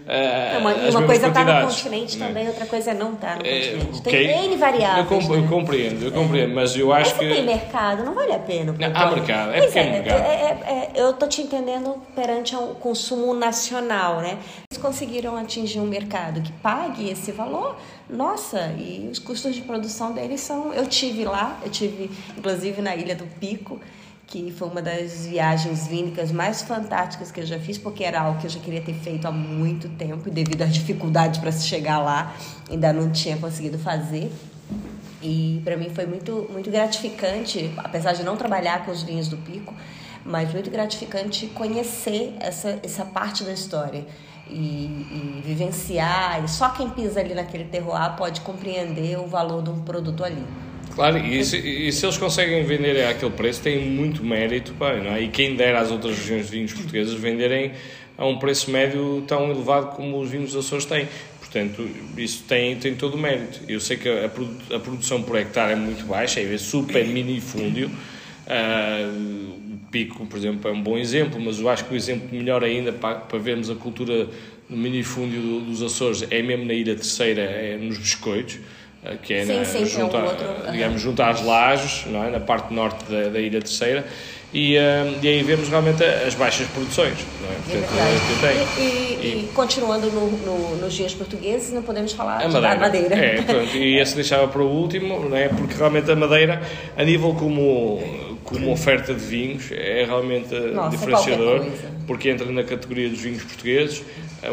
Uh, 0.05 0.59
uma, 0.59 0.74
uma 0.74 1.06
coisa 1.06 1.28
está 1.28 1.44
no 1.44 1.66
continente 1.66 2.19
né? 2.19 2.27
também, 2.27 2.47
outra 2.47 2.66
coisa 2.66 2.93
não 2.93 3.15
está 3.15 3.36
no 3.36 3.47
é, 3.47 3.70
continente. 3.70 4.01
Okay. 4.01 4.27
Tem 4.27 4.44
N 4.44 4.56
variáveis. 4.56 4.98
Eu, 4.98 5.06
comp 5.06 5.31
né? 5.31 5.39
eu 5.39 5.48
compreendo, 5.48 6.05
eu 6.05 6.12
compreendo, 6.12 6.51
é. 6.51 6.55
mas 6.55 6.77
eu 6.77 6.93
acho 6.93 7.11
mas 7.12 7.19
que. 7.19 7.35
tem 7.35 7.43
mercado, 7.43 8.05
não 8.05 8.12
vale 8.12 8.32
a 8.35 8.39
pena. 8.39 8.74
Não, 8.78 8.86
há 8.94 9.11
mercado, 9.11 9.55
é 9.55 9.62
pequeno 9.62 9.89
é, 9.89 9.93
mercado. 9.93 10.20
É, 10.20 10.32
é, 10.66 10.93
eu 10.94 11.11
estou 11.11 11.27
te 11.27 11.40
entendendo 11.40 11.97
perante 12.15 12.55
o 12.55 12.74
consumo 12.74 13.32
nacional, 13.32 14.20
né? 14.20 14.36
Conseguiram 14.85 15.35
atingir 15.35 15.81
um 15.81 15.86
mercado 15.86 16.43
que 16.43 16.52
pague 16.52 17.09
esse 17.09 17.32
valor, 17.32 17.74
nossa, 18.06 18.70
e 18.73 19.09
os 19.11 19.19
custos 19.19 19.55
de 19.55 19.62
produção 19.62 20.12
deles 20.12 20.43
são. 20.43 20.74
Eu 20.74 20.86
tive 20.86 21.24
lá, 21.24 21.59
eu 21.65 21.70
tive 21.70 22.11
inclusive 22.36 22.82
na 22.82 22.94
Ilha 22.94 23.16
do 23.16 23.24
Pico 23.40 23.81
que 24.27 24.52
foi 24.52 24.69
uma 24.69 24.82
das 24.82 25.24
viagens 25.24 25.86
vínicas 25.86 26.31
mais 26.31 26.61
fantásticas 26.61 27.31
que 27.31 27.40
eu 27.40 27.47
já 27.47 27.59
fiz, 27.59 27.78
porque 27.78 28.05
era 28.05 28.20
algo 28.20 28.39
que 28.39 28.47
eu 28.47 28.51
já 28.51 28.61
queria 28.61 28.82
ter 28.82 28.93
feito 28.93 29.27
há 29.27 29.32
muito 29.32 29.89
tempo 29.89 30.28
e 30.28 30.31
devido 30.31 30.61
às 30.61 30.74
dificuldades 30.74 31.40
para 31.40 31.51
se 31.51 31.66
chegar 31.66 31.98
lá, 31.98 32.35
ainda 32.70 32.93
não 32.93 33.11
tinha 33.11 33.39
conseguido 33.39 33.78
fazer. 33.78 34.31
E 35.23 35.62
para 35.65 35.78
mim 35.78 35.89
foi 35.89 36.05
muito 36.05 36.47
muito 36.52 36.70
gratificante, 36.70 37.73
apesar 37.78 38.12
de 38.12 38.23
não 38.23 38.36
trabalhar 38.36 38.85
com 38.85 38.93
os 38.93 39.02
vinhos 39.02 39.28
do 39.28 39.39
Pico, 39.39 39.73
mas 40.27 40.52
muito 40.52 40.70
gratificante 40.70 41.47
conhecer 41.47 42.35
essa 42.39 42.78
essa 42.82 43.06
parte 43.06 43.44
da 43.44 43.52
história. 43.52 44.05
E, 44.51 44.53
e, 44.55 45.43
vivenciar, 45.45 46.45
e 46.45 46.49
só 46.49 46.69
quem 46.69 46.91
pisa 46.91 47.21
ali 47.21 47.35
naquele 47.35 47.65
terroir 47.65 48.15
pode 48.16 48.43
compreender 48.43 49.19
o 49.19 49.27
valor 49.27 49.62
de 49.62 49.71
um 49.71 49.81
produto 49.81 50.23
ali. 50.23 50.45
Claro, 50.95 51.19
e 51.19 51.45
se, 51.45 51.57
e 51.57 51.91
se, 51.91 52.05
eles 52.05 52.19
conseguem 52.19 52.62
vender 52.65 53.05
aquele 53.07 53.33
preço, 53.33 53.62
tem 53.62 53.81
muito 53.89 54.23
mérito, 54.23 54.75
não 54.79 55.12
é? 55.12 55.23
E 55.23 55.29
quem 55.29 55.57
dera 55.57 55.81
às 55.81 55.91
outras 55.91 56.16
regiões 56.19 56.47
de 56.47 56.53
vinhos 56.53 56.73
portuguesas 56.73 57.15
venderem 57.15 57.73
a 58.16 58.27
um 58.27 58.39
preço 58.39 58.71
médio 58.71 59.25
tão 59.27 59.51
elevado 59.51 59.97
como 59.97 60.21
os 60.21 60.31
vinhos 60.31 60.53
dos 60.53 60.65
Açores 60.65 60.85
têm. 60.85 61.09
Portanto, 61.41 61.89
isso 62.16 62.45
tem, 62.49 62.77
tem 62.77 62.95
todo 62.95 63.15
o 63.15 63.19
mérito. 63.19 63.61
Eu 63.69 63.81
sei 63.81 63.97
que 63.97 64.09
a, 64.09 64.27
a 64.27 64.79
produção 64.79 65.23
por 65.23 65.37
hectare 65.37 65.73
é 65.73 65.77
muito 65.77 66.05
baixa, 66.05 66.41
é 66.41 66.59
super 66.59 67.07
minifúndio. 67.07 67.91
Uh, 68.47 69.64
pico, 69.95 70.27
por 70.27 70.37
exemplo, 70.37 70.69
é 70.69 70.73
um 70.73 70.83
bom 70.83 70.99
exemplo, 70.99 71.41
mas 71.41 71.61
eu 71.61 71.69
acho 71.69 71.85
que 71.85 71.95
o 71.95 71.97
exemplo 71.97 72.29
melhor 72.33 72.65
ainda 72.65 72.93
para, 72.93 73.15
para 73.15 73.39
vermos 73.39 73.71
a 73.71 73.77
cultura 73.77 74.27
do 74.69 74.77
minifúndio 74.77 75.41
do, 75.41 75.61
dos 75.61 75.85
Açores 75.85 76.27
é 76.33 76.43
mesmo 76.43 76.65
na 76.65 76.75
Ilha 76.75 76.97
Terceira, 76.97 77.43
é 77.43 77.77
nos 77.77 77.97
biscoitos 77.97 78.59
ah, 79.05 79.15
que 79.23 79.33
é, 79.33 79.45
sim, 79.45 79.57
na, 79.57 79.65
sim, 79.65 79.87
junto, 79.87 80.16
é 80.16 80.19
um 80.19 80.25
outro, 80.25 80.73
digamos, 80.73 81.01
junto 81.01 81.23
às 81.23 81.45
lajes, 81.45 82.07
não 82.07 82.25
é? 82.25 82.31
na 82.31 82.41
parte 82.41 82.75
norte 82.75 83.05
da, 83.05 83.29
da 83.29 83.39
Ilha 83.39 83.61
Terceira, 83.61 84.05
e, 84.53 84.77
uh, 84.77 85.19
e 85.23 85.29
aí 85.29 85.43
vemos 85.43 85.69
realmente 85.69 86.03
as 86.03 86.35
baixas 86.35 86.66
produções. 86.69 87.19
Não 87.41 87.51
é? 87.51 87.83
Portanto, 87.83 88.45
é 88.45 88.81
e, 88.81 88.83
e, 88.83 89.45
e, 89.45 89.51
continuando 89.53 90.11
no, 90.11 90.31
no, 90.31 90.77
nos 90.77 90.95
dias 90.95 91.12
portugueses, 91.12 91.73
não 91.73 91.83
podemos 91.83 92.12
falar 92.12 92.43
a 92.43 92.49
madeira. 92.49 92.61
da 92.61 92.81
madeira. 92.81 93.15
É, 93.15 93.43
pronto, 93.43 93.77
e 93.77 94.01
esse 94.01 94.15
deixava 94.15 94.49
para 94.49 94.62
o 94.62 94.69
último, 94.69 95.29
não 95.29 95.37
é? 95.37 95.49
porque 95.49 95.75
realmente 95.75 96.11
a 96.11 96.16
madeira, 96.16 96.62
a 96.97 97.05
nível 97.05 97.35
como, 97.35 98.01
como 98.45 98.71
oferta 98.71 99.15
de 99.15 99.25
vinhos, 99.25 99.73
é 99.73 100.05
realmente 100.05 100.55
Nossa, 100.55 100.91
diferenciador, 100.91 101.66
porque 102.07 102.29
entra 102.29 102.51
na 102.53 102.62
categoria 102.62 103.09
dos 103.09 103.21
vinhos 103.21 103.43
portugueses. 103.43 104.05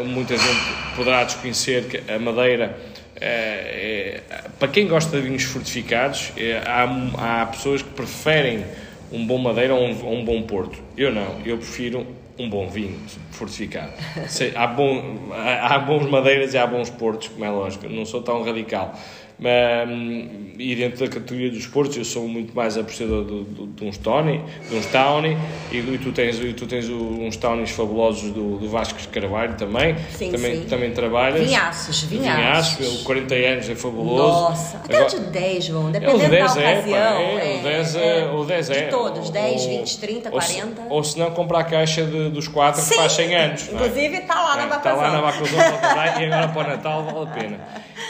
Muita 0.06 0.36
gente 0.36 0.60
poderá 0.96 1.24
desconhecer 1.24 1.84
que 1.84 2.12
a 2.12 2.18
madeira. 2.18 2.76
É, 3.20 4.20
é, 4.28 4.44
para 4.58 4.66
quem 4.66 4.88
gosta 4.88 5.16
de 5.16 5.22
vinhos 5.22 5.44
fortificados, 5.44 6.32
é, 6.36 6.60
há, 6.66 7.42
há 7.42 7.46
pessoas 7.46 7.80
que 7.80 7.90
preferem 7.90 8.64
um 9.12 9.24
bom 9.24 9.38
madeira 9.38 9.74
ou 9.74 9.86
um, 9.86 10.20
um 10.20 10.24
bom 10.24 10.42
porto. 10.42 10.78
Eu 10.96 11.12
não, 11.12 11.40
eu 11.44 11.58
prefiro 11.58 12.04
um 12.38 12.48
bom 12.48 12.68
vinho 12.68 12.98
fortificado. 13.30 13.92
há, 14.56 14.66
bom, 14.66 15.30
há, 15.32 15.74
há 15.74 15.78
bons 15.78 16.08
madeiras 16.08 16.54
e 16.54 16.58
há 16.58 16.66
bons 16.66 16.90
portos, 16.90 17.28
como 17.28 17.44
é 17.44 17.50
lógico, 17.50 17.88
não 17.88 18.04
sou 18.04 18.22
tão 18.22 18.42
radical. 18.42 18.98
Um, 19.42 20.52
e 20.56 20.76
dentro 20.76 21.00
da 21.00 21.12
categoria 21.12 21.50
dos 21.50 21.58
esportes 21.60 21.96
eu 21.96 22.04
sou 22.04 22.28
muito 22.28 22.54
mais 22.54 22.78
apreciador 22.78 23.24
de, 23.24 23.42
de, 23.42 23.66
de 23.66 23.84
uns 23.84 23.98
Tony, 23.98 24.40
de 24.68 24.76
uns 24.76 24.86
Townie 24.86 25.36
e, 25.72 25.78
e, 25.78 25.98
tu 25.98 26.12
tens, 26.12 26.38
e 26.38 26.52
tu 26.52 26.66
tens 26.66 26.88
uns 26.88 27.36
Townies 27.36 27.70
fabulosos 27.70 28.30
do, 28.30 28.58
do 28.58 28.68
Vasco 28.68 29.00
de 29.00 29.08
Carvalho 29.08 29.56
também 29.56 29.96
sim, 30.16 30.30
também, 30.30 30.60
sim. 30.60 30.66
também 30.66 30.92
trabalhas. 30.92 31.44
Vinhaços, 31.44 32.04
vinhaços. 32.04 32.76
Vinhaços, 32.76 33.02
40 33.02 33.34
anos 33.34 33.70
é 33.70 33.74
fabuloso. 33.74 34.50
Nossa, 34.50 34.76
até 34.76 34.96
Agora, 34.96 35.16
o 35.16 35.20
de 35.20 35.30
10 35.30 35.64
João, 35.64 35.88
é, 35.88 35.92
dependendo 35.92 36.22
é, 36.22 36.28
10 36.28 36.54
da 36.54 36.60
ocasião 36.60 36.98
é, 36.98 37.56
é, 37.56 37.58
o 37.58 37.62
10 37.62 37.96
é, 37.96 38.30
o 38.30 38.44
10 38.44 38.66
de 38.66 38.72
é 38.72 38.82
todos, 38.82 39.30
10, 39.30 39.62
ou, 39.62 39.68
20, 39.68 39.98
30, 39.98 40.28
ou 40.28 40.40
40 40.40 40.52
se, 40.52 40.88
ou 40.88 41.04
se 41.04 41.18
não 41.18 41.30
comprar 41.32 41.60
a 41.60 41.64
caixa 41.64 42.04
de, 42.04 42.30
dos 42.30 42.46
4 42.46 42.80
que 42.80 42.94
faz 42.94 43.12
100 43.12 43.34
anos 43.34 43.68
inclusive 43.72 44.18
está 44.18 44.34
lá 44.34 44.56
na 44.56 44.66
Bacazão 44.66 45.02
está 45.02 45.08
lá 45.08 45.10
na 45.10 45.20
Bacazão 45.20 46.20
e 46.20 46.24
agora 46.26 46.48
para 46.48 46.62
o 46.62 46.70
Natal 46.70 47.04
vale 47.04 47.22
a 47.24 47.26
pena. 47.26 47.60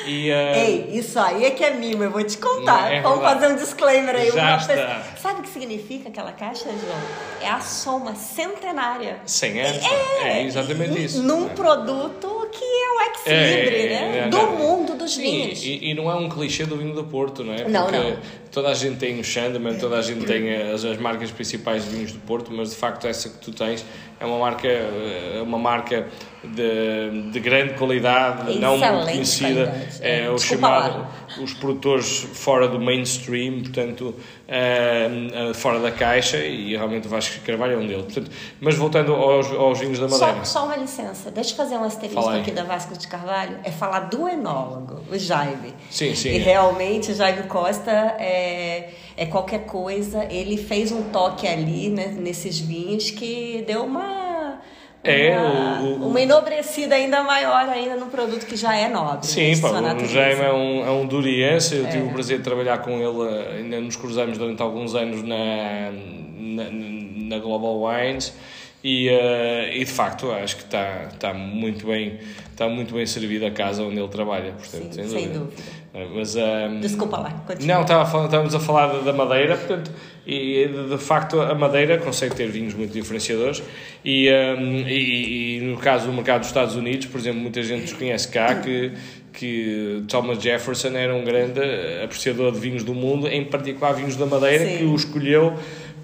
E, 0.06 0.30
uh... 0.30 0.56
Ei, 0.56 0.90
isso 0.92 1.18
aí 1.22 1.44
é 1.44 1.50
que 1.50 1.64
é 1.64 1.70
mimo, 1.70 2.04
eu 2.04 2.10
vou 2.10 2.22
te 2.22 2.36
contar. 2.38 2.92
É 2.92 3.00
Vamos 3.00 3.20
fazer 3.20 3.48
um 3.48 3.56
disclaimer 3.56 4.14
aí. 4.14 4.30
Já 4.30 4.56
está. 4.56 5.02
Sabe 5.20 5.40
o 5.40 5.42
que 5.42 5.48
significa 5.48 6.08
aquela 6.08 6.32
caixa, 6.32 6.64
João? 6.64 7.00
É 7.40 7.48
a 7.48 7.60
soma 7.60 8.14
centenária. 8.14 9.20
100 9.24 9.60
anos. 9.60 9.84
É, 9.84 10.38
é 10.38 10.44
exatamente 10.44 11.04
isso. 11.04 11.22
Num 11.22 11.46
é. 11.46 11.50
produto 11.50 12.48
que 12.52 12.64
é 12.64 12.88
o 12.88 13.00
ex-libre, 13.00 13.86
é, 13.86 13.88
né? 13.88 14.18
É, 14.18 14.28
do 14.28 14.46
mundo 14.52 14.94
dos 14.94 15.14
sim, 15.14 15.22
vinhos. 15.22 15.62
E, 15.64 15.90
e, 15.90 15.94
não 15.94 16.10
é 16.10 16.14
um 16.14 16.28
clichê 16.28 16.66
do 16.66 16.76
vinho 16.76 16.94
do 16.94 17.04
Porto, 17.04 17.42
não 17.42 17.54
é? 17.54 17.66
Não, 17.66 17.86
Porque 17.86 17.98
não. 17.98 18.16
toda 18.50 18.68
a 18.68 18.74
gente 18.74 18.98
tem 18.98 19.18
o 19.18 19.24
Chandaman, 19.24 19.74
toda 19.74 19.96
a 19.96 20.02
gente 20.02 20.26
tem 20.26 20.54
as, 20.70 20.84
as 20.84 20.98
marcas 20.98 21.30
principais 21.30 21.84
de 21.84 21.90
vinhos 21.90 22.12
do 22.12 22.20
Porto, 22.20 22.52
mas 22.52 22.70
de 22.70 22.76
facto 22.76 23.06
essa 23.06 23.28
que 23.28 23.38
tu 23.38 23.52
tens 23.52 23.84
é 24.22 24.24
uma 24.24 24.38
marca, 24.38 24.68
é 24.68 25.42
uma 25.42 25.58
marca 25.58 26.06
de, 26.44 27.30
de 27.30 27.40
grande 27.40 27.74
qualidade, 27.74 28.42
Excelente 28.42 28.60
não 28.60 28.78
muito 28.78 29.04
conhecida. 29.04 29.74
É, 30.00 30.30
o 30.30 30.38
chamado, 30.38 31.00
lá. 31.00 31.10
os 31.42 31.54
produtores 31.54 32.26
fora 32.34 32.68
do 32.68 32.80
mainstream, 32.80 33.62
portanto, 33.62 34.14
uh, 34.48 35.54
fora 35.54 35.80
da 35.80 35.90
caixa, 35.90 36.38
e 36.38 36.76
realmente 36.76 37.06
o 37.06 37.10
Vasco 37.10 37.44
Carvalho 37.44 37.74
é 37.74 37.76
um 37.76 37.86
deles. 37.86 38.04
Portanto, 38.04 38.30
mas 38.60 38.76
voltando 38.76 39.12
aos, 39.12 39.50
aos 39.52 39.78
vinhos 39.80 39.98
da 39.98 40.08
Madeira. 40.08 40.44
Só, 40.44 40.60
só 40.60 40.66
uma 40.66 40.76
licença, 40.76 41.30
deixa 41.30 41.52
eu 41.52 41.56
fazer 41.56 41.76
um 41.76 41.84
asterisco 41.84 42.28
aqui 42.28 42.50
da 42.50 42.64
Vasco 42.64 42.96
de 42.96 43.06
Carvalho. 43.08 43.58
É 43.64 43.70
falar 43.70 44.00
do 44.00 44.28
enólogo, 44.28 45.00
o 45.10 45.18
Jaime. 45.18 45.74
Sim, 45.90 46.14
sim. 46.14 46.30
E 46.30 46.38
realmente 46.38 47.12
o 47.12 47.14
Jaime 47.14 47.44
Costa 47.44 47.90
é, 48.18 48.90
é 49.16 49.26
qualquer 49.26 49.66
coisa. 49.66 50.24
Ele 50.30 50.56
fez 50.56 50.92
um 50.92 51.04
toque 51.10 51.46
ali 51.46 51.88
né, 51.88 52.08
nesses 52.08 52.58
vinhos 52.58 53.10
que 53.10 53.64
deu 53.66 53.84
uma 53.84 54.22
é, 55.04 55.36
uma, 55.36 55.80
o, 55.80 56.02
o, 56.02 56.08
uma 56.08 56.20
enobrecida 56.20 56.94
ainda 56.94 57.24
maior 57.24 57.68
ainda 57.68 57.96
no 57.96 58.06
produto 58.06 58.46
que 58.46 58.56
já 58.56 58.76
é 58.76 58.88
nobre. 58.88 59.26
Sim, 59.26 59.60
pá, 59.60 59.70
o 59.70 60.06
Jaime 60.06 60.42
é 60.42 60.52
um, 60.52 60.86
é 60.86 60.90
um 60.90 61.06
duriense, 61.06 61.74
eu 61.74 61.86
É. 61.86 61.90
tive 61.90 62.04
o 62.04 62.12
prazer 62.12 62.38
de 62.38 62.44
trabalhar 62.44 62.78
com 62.78 62.92
ele, 62.92 63.56
ainda 63.58 63.80
nos 63.80 63.96
cruzamos 63.96 64.38
durante 64.38 64.62
alguns 64.62 64.94
anos 64.94 65.22
na, 65.24 65.90
na, 66.38 66.70
na 66.70 67.38
Global 67.40 67.82
Wines 67.82 68.32
e, 68.84 69.08
uh, 69.08 69.72
e 69.72 69.84
de 69.84 69.90
facto 69.90 70.30
acho 70.30 70.56
que 70.56 70.62
está, 70.64 71.08
está, 71.12 71.34
muito 71.34 71.86
bem, 71.86 72.20
está 72.50 72.68
muito 72.68 72.94
bem 72.94 73.04
servida 73.04 73.48
a 73.48 73.50
casa 73.50 73.82
onde 73.82 73.98
ele 73.98 74.08
trabalha. 74.08 74.52
Portanto, 74.52 74.94
Sim, 74.94 75.08
sem 75.08 75.28
dúvida. 75.30 75.62
Mas, 75.94 76.34
um, 76.36 76.80
Desculpa 76.80 77.18
lá, 77.18 77.30
continua. 77.46 77.74
Não, 77.74 77.82
estava 77.82 78.24
estávamos 78.24 78.54
a 78.54 78.60
falar 78.60 79.02
da, 79.02 79.12
madeira, 79.12 79.58
portanto, 79.58 79.90
e 80.26 80.66
de, 80.88 80.96
facto 80.96 81.38
a 81.38 81.54
madeira 81.54 81.98
consegue 81.98 82.34
ter 82.34 82.48
vinhos 82.48 82.72
muito 82.72 82.92
diferenciadores 82.92 83.62
e, 84.02 84.30
um, 84.30 84.88
e, 84.88 85.58
e, 85.58 85.60
no 85.60 85.76
caso 85.76 86.06
do 86.06 86.12
mercado 86.14 86.40
dos 86.40 86.48
Estados 86.48 86.76
Unidos, 86.76 87.06
por 87.06 87.20
exemplo, 87.20 87.40
muita 87.42 87.62
gente 87.62 87.82
desconhece 87.82 88.28
cá 88.28 88.54
que, 88.54 88.92
que 89.34 90.02
Thomas 90.08 90.42
Jefferson 90.42 90.96
era 90.96 91.14
um 91.14 91.24
grande 91.24 91.60
apreciador 92.02 92.52
de 92.52 92.58
vinhos 92.58 92.82
do 92.82 92.94
mundo, 92.94 93.28
em 93.28 93.44
particular 93.44 93.92
vinhos 93.92 94.16
da 94.16 94.24
madeira, 94.24 94.64
Sim. 94.64 94.78
que 94.78 94.84
o 94.84 94.94
escolheu 94.94 95.58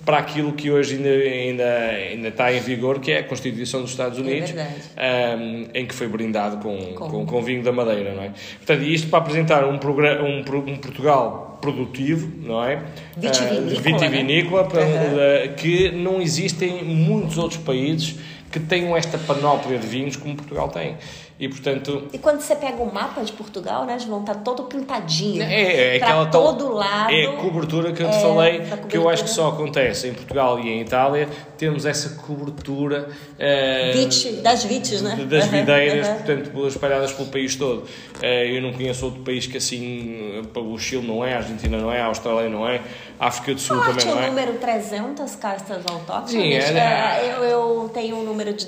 para 0.08 0.16
aquilo 0.20 0.54
que 0.54 0.70
hoje 0.70 0.94
ainda, 0.94 1.10
ainda, 1.10 1.64
ainda 1.90 2.28
está 2.28 2.50
em 2.50 2.60
vigor, 2.60 2.98
que 2.98 3.12
é 3.12 3.18
a 3.18 3.24
Constituição 3.24 3.82
dos 3.82 3.90
Estados 3.90 4.18
Unidos, 4.18 4.54
é 4.96 5.36
um, 5.38 5.66
em 5.74 5.84
que 5.84 5.94
foi 5.94 6.08
brindado 6.08 6.56
com, 6.62 6.78
Com. 6.94 7.26
com, 7.26 7.42
vinho 7.42 7.62
da 7.62 7.72
Madeira, 7.72 8.14
não 8.14 8.22
é? 8.22 8.32
Portanto, 8.56 8.84
isto 8.84 9.08
para 9.08 9.18
apresentar 9.18 9.66
um, 9.66 9.74
um, 9.74 10.38
um 10.72 10.76
Portugal 10.78 11.58
produtivo, 11.60 12.32
não 12.42 12.64
é? 12.64 12.82
Vitivinícola, 13.18 13.76
Ah, 13.76 13.82
vitivinícola, 13.82 14.62
né? 14.62 14.68
para- 14.70 14.82
eh, 14.82 15.48
que 15.54 15.90
não 15.90 16.22
existem 16.22 16.82
muitos 16.84 17.36
outros 17.36 17.60
países 17.60 18.16
que 18.50 18.58
tenham 18.58 18.96
esta 18.96 19.18
panóplia 19.18 19.78
de 19.78 19.86
vinhos 19.86 20.16
como 20.16 20.34
Portugal 20.36 20.70
tem. 20.70 20.96
E, 21.40 21.48
portanto, 21.48 22.08
E 22.12 22.18
quando 22.18 22.40
você 22.40 22.56
pega 22.56 22.82
o 22.82 22.92
mapa 22.92 23.22
de 23.22 23.30
Portugal, 23.32 23.84
né, 23.84 23.96
João, 23.98 24.24
tá 24.24 24.34
todo 24.34 24.64
pintadinho. 24.64 25.40
É, 25.42 25.94
é 25.94 25.98
pra 25.98 26.08
aquela 26.08 26.26
tal- 26.26 26.56
todo 26.56 26.74
lado. 26.74 27.12
É 27.12 27.26
a 27.26 27.32
cobertura 27.36 27.92
que 27.92 28.02
eu 28.02 28.10
te 28.10 28.16
É, 28.16 28.20
falei, 28.20 28.62
que 28.88 28.96
eu 28.96 29.08
acho 29.08 29.22
que 29.22 29.30
só 29.30 29.48
acontece 29.48 30.08
em 30.08 30.14
Portugal 30.14 30.58
e 30.58 30.68
em 30.68 30.80
Itália. 30.80 31.28
Temos 31.58 31.84
essa 31.84 32.10
cobertura 32.10 33.08
eh, 33.38 33.90
Vite, 33.92 34.30
das 34.42 34.64
vites, 34.64 35.02
né? 35.02 35.16
das 35.28 35.46
videiras, 35.46 36.06
uhum. 36.06 36.14
portanto, 36.14 36.66
espalhadas 36.68 37.12
pelo 37.12 37.28
país 37.28 37.56
todo. 37.56 37.84
Eh, 38.22 38.56
eu 38.56 38.62
não 38.62 38.72
conheço 38.72 39.04
outro 39.04 39.22
país 39.22 39.46
que 39.46 39.56
assim, 39.56 40.40
eh, 40.54 40.58
o 40.58 40.78
Chile 40.78 41.06
não 41.06 41.24
é, 41.24 41.34
a 41.34 41.38
Argentina 41.38 41.76
não 41.76 41.92
é, 41.92 42.00
a 42.00 42.06
Austrália 42.06 42.48
não 42.48 42.68
é, 42.68 42.80
a 43.18 43.26
África 43.26 43.54
do 43.54 43.60
Sul 43.60 43.80
também 43.80 44.04
o 44.06 44.14
não 44.14 44.22
é. 44.22 44.26
número 44.28 44.52
300 44.54 45.34
castas 45.36 45.84
autóctones? 45.86 46.30
Sim, 46.30 46.52
é, 46.52 46.70
né? 46.70 47.20
É, 47.20 47.34
eu, 47.36 47.42
eu 47.42 47.90
tenho 47.92 48.16
um 48.16 48.22
número 48.22 48.52
de 48.52 48.66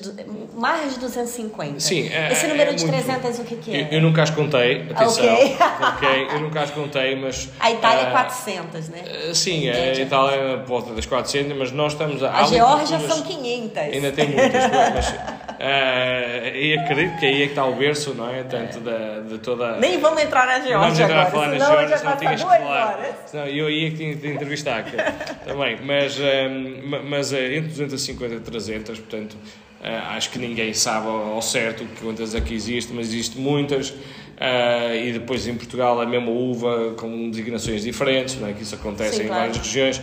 mais 0.54 0.94
de 0.94 1.00
250. 1.00 1.78
Sim, 1.78 2.08
é- 2.08 2.32
Esse 2.32 2.48
número 2.48 2.70
é 2.70 2.74
de 2.74 2.84
muito- 2.84 3.04
300 3.04 3.38
o 3.38 3.44
que, 3.44 3.56
que 3.56 3.76
é? 3.76 3.82
Eu, 3.82 3.86
eu 3.92 4.02
nunca 4.02 4.22
as 4.22 4.30
contei, 4.30 4.82
atenção. 4.90 5.24
Ok. 5.24 5.56
ok, 5.80 6.28
eu 6.32 6.40
nunca 6.40 6.60
as 6.62 6.70
contei, 6.70 7.14
mas. 7.16 7.48
A 7.60 7.70
Itália 7.70 8.02
é 8.02 8.06
ah, 8.08 8.10
400, 8.10 8.88
né? 8.88 9.04
Sim, 9.32 9.68
a. 9.68 9.94
Itália 9.94 10.34
é 10.34 10.56
volta 10.56 10.92
das 10.92 11.06
400, 11.06 11.56
mas 11.56 11.70
nós 11.70 11.92
estamos 11.92 12.22
a. 12.22 12.32
A 12.32 12.44
Geórgia 12.44 12.79
são 12.88 13.22
500. 13.22 13.76
Ainda 13.78 14.12
tem 14.12 14.28
muitas, 14.28 14.70
mas. 14.70 15.14
ah, 15.60 16.48
e 16.54 16.78
acredito 16.78 17.18
que 17.18 17.26
aí 17.26 17.42
é 17.42 17.44
que 17.46 17.52
está 17.52 17.64
o 17.64 17.74
berço, 17.74 18.14
não 18.14 18.28
é? 18.34 18.42
Tanto 18.44 18.80
da, 18.80 19.20
de 19.20 19.38
toda. 19.38 19.76
Nem 19.78 19.98
vamos 20.00 20.22
entrar 20.22 20.46
na 20.46 20.58
Vamos 20.58 20.68
Geórgia 20.68 21.04
entrar 21.04 21.16
a 21.16 21.20
agora, 21.26 21.30
falar 21.30 21.46
na 21.58 21.66
Geórgia, 21.66 21.88
já 21.88 21.98
senão 21.98 22.16
tinhas 22.16 22.42
que 22.42 22.48
falar. 22.48 23.00
Senão 23.26 23.46
eu 23.46 23.70
ia 23.70 23.90
que 23.90 23.96
tinha 23.96 24.14
de 24.16 24.28
entrevistar 24.28 24.84
também. 25.46 25.78
Mas, 25.84 26.18
hum, 26.18 26.80
ma- 26.88 27.02
mas 27.02 27.32
é 27.32 27.56
entre 27.56 27.68
250 27.68 28.34
e 28.34 28.40
300, 28.40 28.98
portanto, 28.98 29.36
ah, 29.82 30.14
acho 30.16 30.30
que 30.30 30.38
ninguém 30.38 30.72
sabe 30.74 31.06
ao 31.08 31.40
certo 31.42 31.86
quantas 32.02 32.34
é 32.34 32.40
que 32.40 32.54
existe, 32.54 32.92
mas 32.92 33.06
existe 33.08 33.38
muitas. 33.38 33.92
Ah, 34.40 34.94
e 34.94 35.12
depois 35.12 35.46
em 35.46 35.54
Portugal 35.54 36.00
a 36.00 36.06
mesma 36.06 36.30
uva 36.30 36.94
com 36.96 37.30
designações 37.30 37.82
diferentes, 37.82 38.40
não 38.40 38.48
é? 38.48 38.52
Que 38.54 38.62
isso 38.62 38.74
acontece 38.74 39.16
Sim, 39.18 39.24
em 39.24 39.26
claro. 39.26 39.42
várias 39.42 39.58
regiões. 39.58 40.02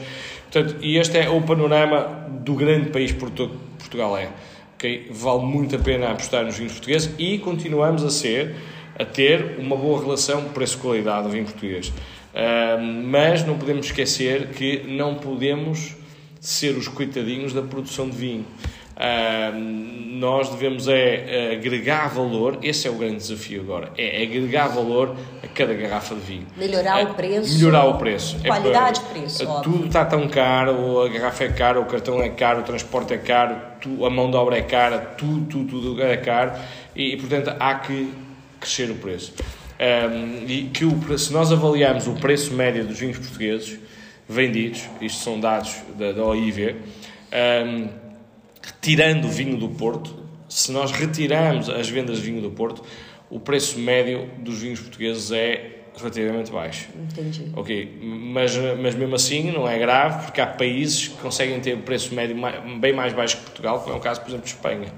Portanto, 0.52 0.76
e 0.82 0.98
este 0.98 1.18
é 1.18 1.30
o 1.30 1.42
panorama 1.42 2.28
do 2.44 2.54
grande 2.54 2.90
país 2.92 3.12
que 3.12 3.20
Portu- 3.20 3.52
Portugal 3.80 4.16
é. 4.18 4.30
ok? 4.76 5.08
Vale 5.12 5.42
muito 5.44 5.76
a 5.76 5.80
pena 5.80 6.12
apostar 6.12 6.46
nos 6.46 6.56
vinhos 6.58 6.74
portugueses 6.74 7.10
e 7.18 7.38
continuamos 7.40 8.04
a 8.04 8.10
ser, 8.10 8.56
a 8.98 9.04
ter 9.04 9.58
uma 9.60 9.76
boa 9.76 10.00
relação 10.02 10.46
preço-qualidade 10.46 11.24
do 11.24 11.30
vinho 11.30 11.44
português. 11.46 11.92
Ahm, 12.34 13.04
mas 13.08 13.46
não 13.46 13.58
podemos 13.58 13.88
esquecer 13.88 14.48
que 14.50 14.84
não 14.88 15.16
podemos 15.16 15.96
ser 16.40 16.78
os 16.78 16.88
coitadinhos 16.88 17.52
da 17.52 17.62
produção 17.64 18.08
de 18.10 18.16
vinho. 18.16 18.46
Nós 20.18 20.50
devemos 20.50 20.88
é 20.88 21.52
agregar 21.54 22.08
valor, 22.08 22.58
esse 22.64 22.88
é 22.88 22.92
o 22.92 22.96
grande 22.96 23.18
desafio 23.18 23.62
agora, 23.62 23.92
é 23.98 24.24
agregar 24.24 24.68
valor 24.68 25.16
a 25.44 25.48
cada 25.48 25.74
garrafa 25.74 26.16
de 26.16 26.22
vinho. 26.22 26.48
Melhorar 26.58 27.00
é, 27.00 27.04
o 27.04 27.14
preço. 27.14 27.58
Melhorar 27.58 27.86
o 27.86 27.98
preço. 27.98 28.38
É 28.44 28.48
qualidade 28.48 29.02
é, 29.02 29.14
preço, 29.14 29.46
Tudo 29.46 29.52
óbvio. 29.52 29.86
está 29.86 30.06
tão 30.06 30.28
caro, 30.28 31.02
a 31.04 31.10
garrafa 31.10 31.44
é 31.44 31.50
cara, 31.50 31.80
o 31.80 31.86
cartão 31.86 32.22
é 32.22 32.30
caro, 32.30 32.62
o 32.62 32.64
transporte 32.64 33.14
é 33.14 33.18
caro, 33.18 33.56
a 34.06 34.10
mão 34.10 34.32
de 34.32 34.38
obra 34.38 34.58
é 34.58 34.62
cara, 34.62 34.98
tudo, 34.98 35.46
tudo, 35.46 35.82
tudo 35.82 36.02
é 36.02 36.18
caro 36.18 36.54
e, 36.96 37.16
portanto 37.18 37.56
há 37.60 37.76
que 37.76 38.12
crescer 38.60 38.90
o 38.90 38.96
preço. 38.96 39.34
E 40.48 40.72
que 40.74 40.84
o, 40.86 41.18
se 41.18 41.32
nós 41.32 41.52
avaliarmos 41.52 42.08
o 42.08 42.14
preço 42.16 42.54
médio 42.54 42.84
dos 42.86 42.98
vinhos 42.98 43.20
portugueses 43.20 43.80
vendidos, 44.28 44.90
isto 45.00 45.24
são 45.24 45.40
dados 45.40 45.76
da, 45.96 46.12
da 46.12 46.24
OIV, 46.24 46.76
retirando 48.68 49.28
o 49.28 49.32
vinho 49.32 49.58
do 49.58 49.70
Porto, 49.70 50.14
se 50.50 50.72
nós 50.72 50.92
retirarmos 50.92 51.70
as 51.70 51.90
vendas 51.90 52.18
de 52.18 52.24
vinho 52.24 52.42
do 52.42 52.52
Porto, 52.52 52.84
o 53.30 53.40
preço 53.40 53.80
médio 53.80 54.30
dos 54.40 54.60
vinhos 54.60 54.80
portugueses 54.80 55.32
é 55.32 55.78
relativamente 55.98 56.52
baixo. 56.52 56.90
Entendi. 56.96 57.52
Ok, 57.56 58.00
mas, 58.02 58.56
mas 58.80 58.96
mesmo 58.96 59.16
assim 59.16 59.52
não 59.52 59.68
é 59.68 59.78
grave, 59.78 60.26
porque 60.26 60.40
há 60.40 60.48
países 60.48 61.08
que 61.08 61.18
conseguem 61.18 61.60
ter 61.60 61.74
o 61.74 61.80
preço 61.80 62.14
médio 62.14 62.36
bem 62.80 62.94
mais 62.94 63.14
baixo 63.14 63.38
que 63.38 63.44
Portugal, 63.44 63.80
como 63.82 63.96
é 63.96 63.98
o 63.98 64.02
caso, 64.02 64.22
por 64.22 64.30
exemplo, 64.30 64.46
de 64.46 64.52
Espanha. 64.52 64.94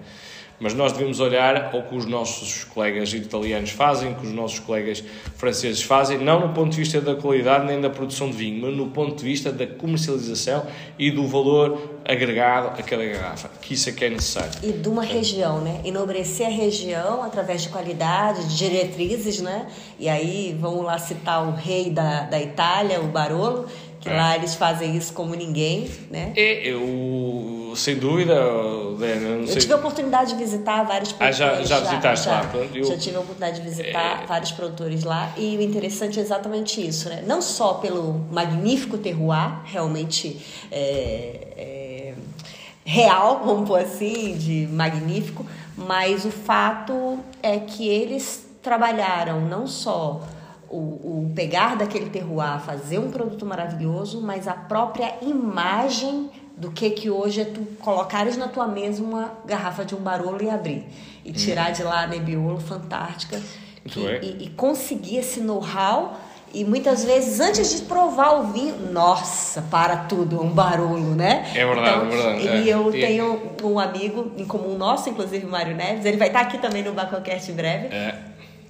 Mas 0.59 0.73
nós 0.73 0.91
devemos 0.91 1.19
olhar 1.19 1.71
ao 1.73 1.83
que 1.83 1.95
os 1.95 2.05
nossos 2.05 2.63
colegas 2.65 3.13
italianos 3.13 3.69
fazem, 3.69 4.13
que 4.13 4.25
os 4.25 4.33
nossos 4.33 4.59
colegas 4.59 5.03
franceses 5.37 5.81
fazem, 5.81 6.17
não 6.17 6.47
no 6.47 6.53
ponto 6.53 6.71
de 6.71 6.77
vista 6.77 6.99
da 6.99 7.15
qualidade 7.15 7.65
nem 7.65 7.79
da 7.79 7.89
produção 7.89 8.29
de 8.29 8.37
vinho, 8.37 8.61
mas 8.61 8.75
no 8.75 8.87
ponto 8.87 9.15
de 9.15 9.23
vista 9.23 9.51
da 9.51 9.65
comercialização 9.65 10.65
e 10.97 11.09
do 11.11 11.25
valor 11.27 11.99
agregado 12.05 12.79
a 12.79 12.83
cada 12.83 13.05
garrafa, 13.05 13.49
que 13.61 13.73
isso 13.73 13.89
é 13.89 13.91
que 13.91 14.03
é 14.03 14.09
necessário. 14.09 14.51
E 14.63 14.71
de 14.71 14.89
uma 14.89 15.03
região, 15.03 15.61
né? 15.61 15.79
Enobrecer 15.85 16.47
a 16.47 16.49
região 16.49 17.23
através 17.23 17.61
de 17.61 17.69
qualidade, 17.69 18.47
de 18.47 18.57
diretrizes, 18.57 19.41
né? 19.41 19.67
E 19.97 20.09
aí 20.09 20.57
vamos 20.59 20.83
lá 20.83 20.97
citar 20.97 21.47
o 21.47 21.51
rei 21.51 21.89
da, 21.89 22.23
da 22.23 22.41
Itália, 22.41 22.99
o 22.99 23.07
Barolo, 23.07 23.67
que 23.99 24.09
é. 24.09 24.13
lá 24.13 24.35
eles 24.35 24.55
fazem 24.55 24.95
isso 24.95 25.13
como 25.13 25.35
ninguém, 25.35 25.89
né? 26.09 26.33
É, 26.35 26.67
eu, 26.67 27.58
sem 27.75 27.97
dúvida, 27.97 28.33
eu 28.33 28.97
sei. 29.47 29.57
tive 29.57 29.73
a 29.73 29.75
oportunidade 29.77 30.33
de 30.33 30.39
visitar 30.39 30.83
vários 30.83 31.11
produtores. 31.11 31.41
Ah, 31.41 31.55
já, 31.55 31.63
já 31.63 31.79
visitaste 31.79 32.25
já, 32.25 32.31
lá? 32.31 32.47
Pronto, 32.47 32.75
eu... 32.75 32.83
Já 32.83 32.97
tive 32.97 33.15
a 33.15 33.19
oportunidade 33.19 33.61
de 33.61 33.69
visitar 33.69 34.23
é... 34.23 34.25
vários 34.25 34.51
produtores 34.51 35.03
lá 35.03 35.31
e 35.37 35.57
o 35.57 35.61
interessante 35.61 36.19
é 36.19 36.21
exatamente 36.21 36.85
isso, 36.85 37.09
né? 37.09 37.23
Não 37.25 37.41
só 37.41 37.75
pelo 37.75 38.25
magnífico 38.31 38.97
terroir, 38.97 39.61
realmente 39.65 40.39
é, 40.71 41.47
é, 41.57 42.13
real, 42.85 43.41
vamos 43.45 43.67
pôr 43.67 43.79
assim, 43.79 44.37
de 44.37 44.67
magnífico, 44.71 45.45
mas 45.77 46.25
o 46.25 46.31
fato 46.31 47.19
é 47.41 47.59
que 47.59 47.87
eles 47.87 48.47
trabalharam 48.61 49.41
não 49.41 49.65
só 49.67 50.21
o, 50.69 50.77
o 50.77 51.31
pegar 51.35 51.75
daquele 51.75 52.09
terroir, 52.09 52.59
fazer 52.59 52.99
um 52.99 53.09
produto 53.09 53.45
maravilhoso, 53.45 54.21
mas 54.21 54.47
a 54.47 54.53
própria 54.53 55.15
imagem 55.21 56.29
do 56.59 56.71
que 56.71 56.89
que 56.89 57.09
hoje 57.09 57.41
é 57.41 57.45
tu 57.45 57.61
colocares 57.79 58.35
na 58.35 58.47
tua 58.47 58.67
mesa 58.67 59.01
uma 59.01 59.31
garrafa 59.45 59.85
de 59.85 59.95
um 59.95 59.99
barolo 59.99 60.43
e 60.43 60.49
abrir 60.49 60.85
e 61.23 61.31
tirar 61.31 61.69
hum. 61.69 61.73
de 61.73 61.83
lá 61.83 62.03
a 62.03 62.07
Nebbiolo 62.07 62.59
fantástica 62.59 63.41
que, 63.85 63.99
e, 64.01 64.43
e, 64.43 64.49
conseguir 64.49 65.17
esse 65.17 65.39
know-how 65.39 66.19
e 66.53 66.65
muitas 66.65 67.05
vezes 67.05 67.39
antes 67.39 67.77
de 67.77 67.83
provar 67.83 68.41
o 68.41 68.51
vinho, 68.51 68.91
nossa, 68.91 69.61
para 69.61 69.95
tudo, 69.97 70.41
um 70.41 70.49
barulho, 70.49 71.15
né? 71.15 71.49
É 71.55 71.65
verdade, 71.65 71.89
então, 71.89 72.07
é 72.07 72.09
verdade. 72.09 72.47
E 72.47 72.69
é. 72.69 72.73
eu 72.73 72.91
tenho 72.91 73.51
um 73.63 73.79
amigo 73.79 74.31
em 74.35 74.45
comum 74.45 74.77
nosso, 74.77 75.09
inclusive 75.09 75.45
o 75.45 75.49
Mário 75.49 75.75
Neves, 75.75 76.05
ele 76.05 76.17
vai 76.17 76.27
estar 76.27 76.41
aqui 76.41 76.57
também 76.57 76.83
no 76.83 76.91
Bacocast 76.91 77.49
em 77.49 77.55
breve. 77.55 77.95
É 77.95 78.29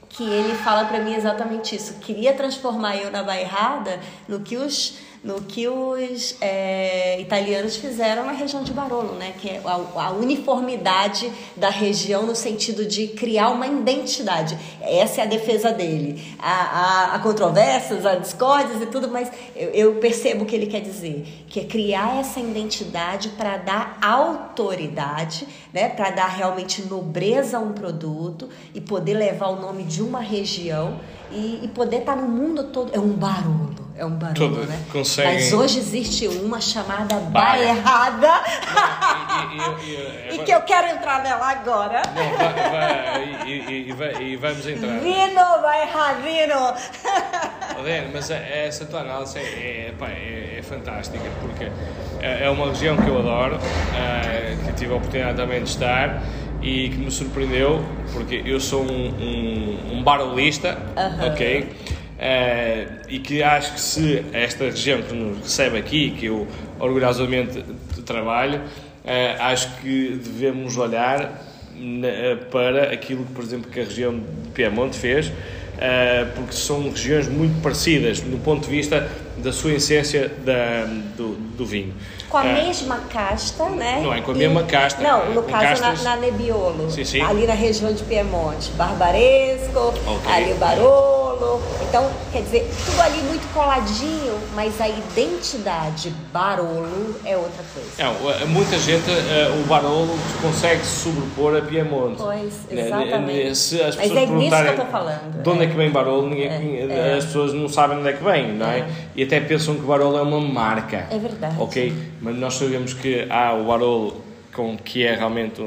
que 0.09 0.23
ele 0.23 0.55
fala 0.55 0.85
para 0.85 0.99
mim 0.99 1.13
exatamente 1.13 1.75
isso. 1.75 1.99
Queria 1.99 2.33
transformar 2.33 2.97
eu 2.97 3.11
na 3.11 3.23
bairrada 3.23 3.99
no 4.27 4.39
que 4.39 4.57
os 4.57 4.97
no 5.23 5.41
que 5.41 5.67
os 5.67 6.35
é, 6.39 7.19
italianos 7.19 7.75
fizeram 7.75 8.25
na 8.25 8.31
região 8.31 8.63
de 8.63 8.71
Barolo, 8.71 9.15
né? 9.15 9.33
que 9.37 9.49
é 9.49 9.61
a, 9.65 10.05
a, 10.05 10.11
uniformidade 10.11 11.31
da 11.57 11.69
região 11.69 12.25
no 12.25 12.35
sentido 12.35 12.85
de 12.85 13.07
criar 13.07 13.49
uma 13.49 13.67
identidade. 13.67 14.57
Essa 14.81 15.21
é 15.21 15.23
a 15.25 15.27
defesa 15.27 15.71
dele. 15.73 16.23
Há, 16.39 16.51
há, 16.51 17.15
há 17.15 17.19
controvérsias, 17.19 18.05
há 18.05 18.15
discórdias 18.15 18.81
e 18.81 18.85
tudo, 18.85 19.09
mas 19.09 19.29
eu, 19.55 19.69
eu, 19.71 19.95
percebo 19.95 20.43
o 20.43 20.45
que 20.45 20.55
ele 20.55 20.67
quer 20.67 20.81
dizer, 20.81 21.45
que 21.49 21.59
é 21.59 21.63
criar 21.65 22.17
essa 22.17 22.39
identidade 22.39 23.29
para 23.29 23.57
dar 23.57 23.97
autoridade, 24.01 25.45
né? 25.73 25.89
para 25.89 26.11
dar 26.11 26.27
realmente 26.27 26.83
nobreza 26.83 27.57
a 27.57 27.59
um 27.59 27.73
produto 27.73 28.47
e 28.73 28.79
poder 28.79 29.15
levar 29.15 29.49
o 29.49 29.59
nome 29.59 29.83
de 29.83 30.01
uma 30.01 30.21
região 30.21 30.97
e, 31.31 31.61
e 31.63 31.67
poder 31.69 31.99
estar 31.99 32.15
tá 32.15 32.21
no 32.21 32.27
mundo 32.27 32.65
todo. 32.65 32.91
É 32.93 32.99
um 32.99 33.13
barulho 33.13 33.89
é 33.99 34.05
um 34.05 34.11
barulho, 34.11 34.33
Todo, 34.33 34.65
né? 34.65 34.79
Conseguem... 34.91 35.33
Mas 35.33 35.51
hoje 35.51 35.79
existe 35.79 36.27
uma 36.27 36.61
chamada 36.61 37.15
Baerrada. 37.19 38.41
e, 39.51 40.31
e, 40.31 40.35
e, 40.35 40.43
que 40.45 40.51
eu 40.51 40.61
quero 40.61 40.87
entrar 40.87 41.21
nela 41.21 41.51
agora. 41.51 42.01
Não, 42.15 42.37
vai, 42.37 43.93
vai, 43.93 44.23
e, 44.23 44.35
vamos 44.37 44.65
entrar. 44.65 44.99
Vino, 44.99 45.61
Baerradino. 45.61 46.73
mas 48.13 48.31
essa 48.31 48.85
tua 48.85 49.01
análise 49.01 49.37
é, 49.37 49.41
é, 49.41 49.93
é, 50.01 50.59
é, 50.59 50.63
fantástica, 50.63 51.29
porque 51.41 51.69
é 52.21 52.49
uma 52.49 52.67
região 52.67 52.95
que 52.95 53.07
eu 53.07 53.19
adoro, 53.19 53.59
eh, 53.95 54.55
que 54.65 54.73
tive 54.73 54.93
a 54.93 54.97
oportunidade 54.97 55.37
também 55.37 55.63
de 55.63 55.69
estar 55.69 56.21
e 56.61 56.89
que 56.89 56.97
me 56.97 57.11
surpreendeu, 57.11 57.83
porque 58.13 58.41
eu 58.45 58.59
sou 58.59 58.83
um, 58.83 59.09
um, 59.09 59.93
um 59.93 60.03
barulhista, 60.03 60.77
uh 60.95 61.21
-huh. 61.21 61.31
ok? 61.31 61.63
Uh, 62.19 63.05
e 63.07 63.19
que 63.19 63.41
acho 63.41 63.75
que 63.75 63.79
se 63.79 64.25
esta 64.33 64.65
região 64.65 65.01
que 65.01 65.15
nos 65.15 65.37
recebe 65.37 65.77
aqui, 65.77 66.11
que 66.11 66.25
eu 66.25 66.45
orgulhosamente 66.77 67.63
trabalho, 68.05 68.59
uh, 68.59 69.41
acho 69.41 69.77
que 69.77 70.19
devemos 70.21 70.75
olhar 70.75 71.41
na, 71.77 72.35
para 72.51 72.91
aquilo, 72.91 73.25
por 73.33 73.41
exemplo, 73.41 73.71
que 73.71 73.79
a 73.79 73.85
região 73.85 74.19
de 74.19 74.49
Piemonte 74.53 74.97
fez, 74.97 75.31
porque 76.35 76.51
são 76.51 76.89
regiões 76.89 77.29
muito 77.29 77.61
parecidas 77.61 78.21
no 78.21 78.37
ponto 78.39 78.65
de 78.65 78.69
vista 78.69 79.09
da 79.37 79.53
sua 79.53 79.71
essência 79.71 80.29
da, 80.43 80.83
do, 81.15 81.35
do 81.57 81.65
vinho. 81.65 81.93
Com 82.29 82.37
a 82.37 82.45
é. 82.45 82.65
mesma 82.65 82.97
casta, 83.11 83.69
né? 83.69 84.01
Não 84.03 84.13
é 84.13 84.21
com 84.21 84.31
a 84.31 84.35
e... 84.35 84.37
mesma 84.37 84.63
casta. 84.63 85.01
Não, 85.01 85.33
no 85.33 85.43
caso 85.43 85.81
castas... 85.81 86.03
na, 86.03 86.15
na 86.15 86.21
Nebbiolo. 86.21 86.89
Sim, 86.91 87.03
sim. 87.03 87.21
Ali 87.21 87.47
na 87.47 87.53
região 87.53 87.91
de 87.91 88.03
Piemonte. 88.03 88.71
Barbaresco, 88.71 89.79
okay. 89.79 90.31
ali 90.31 90.53
o 90.53 90.55
Barolo. 90.55 91.61
Então, 91.87 92.07
quer 92.31 92.43
dizer, 92.43 92.69
tudo 92.85 93.01
ali 93.01 93.17
muito 93.23 93.51
coladinho, 93.53 94.37
mas 94.53 94.79
a 94.79 94.87
identidade 94.87 96.13
Barolo 96.31 97.15
é 97.25 97.35
outra 97.35 97.63
coisa. 97.73 97.89
Não, 98.03 98.47
muita 98.47 98.77
gente, 98.77 99.09
uh, 99.09 99.61
o 99.61 99.65
Barolo 99.65 100.15
consegue 100.41 100.85
sobrepor 100.85 101.55
a 101.57 101.61
Piemonte. 101.61 102.17
Pois, 102.21 102.53
né, 102.69 102.85
exatamente. 102.85 103.55
Se 103.55 103.81
as 103.81 103.95
mas 103.95 104.11
é 104.11 104.25
nisso 104.27 104.55
que 104.55 104.61
eu 104.61 104.69
estou 104.69 104.85
falando. 104.85 105.41
De 105.41 105.49
onde 105.49 105.61
é, 105.61 105.65
é 105.65 105.69
que 105.69 105.75
vem 105.75 105.89
Barolo, 105.89 106.29
ninguém, 106.29 106.91
é, 106.91 107.15
as 107.17 107.25
pessoas 107.25 107.53
não 107.53 107.67
sabem 107.67 107.97
onde 107.97 108.09
é 108.09 108.13
que 108.13 108.23
vem, 108.23 108.53
não 108.53 108.67
é? 108.67 108.87
E 109.15 109.23
até 109.23 109.39
pensam 109.39 109.75
que 109.75 109.81
o 109.81 109.87
Barolo 109.87 110.17
é 110.17 110.21
uma 110.21 110.39
marca. 110.39 111.07
É 111.09 111.17
verdade. 111.17 111.55
Ok? 111.57 111.93
Mas 112.21 112.35
nós 112.35 112.55
sabemos 112.55 112.93
que 112.93 113.25
há 113.29 113.53
o 113.53 113.65
Barolo 113.65 114.23
com 114.53 114.77
que 114.77 115.05
é 115.05 115.15
realmente 115.15 115.61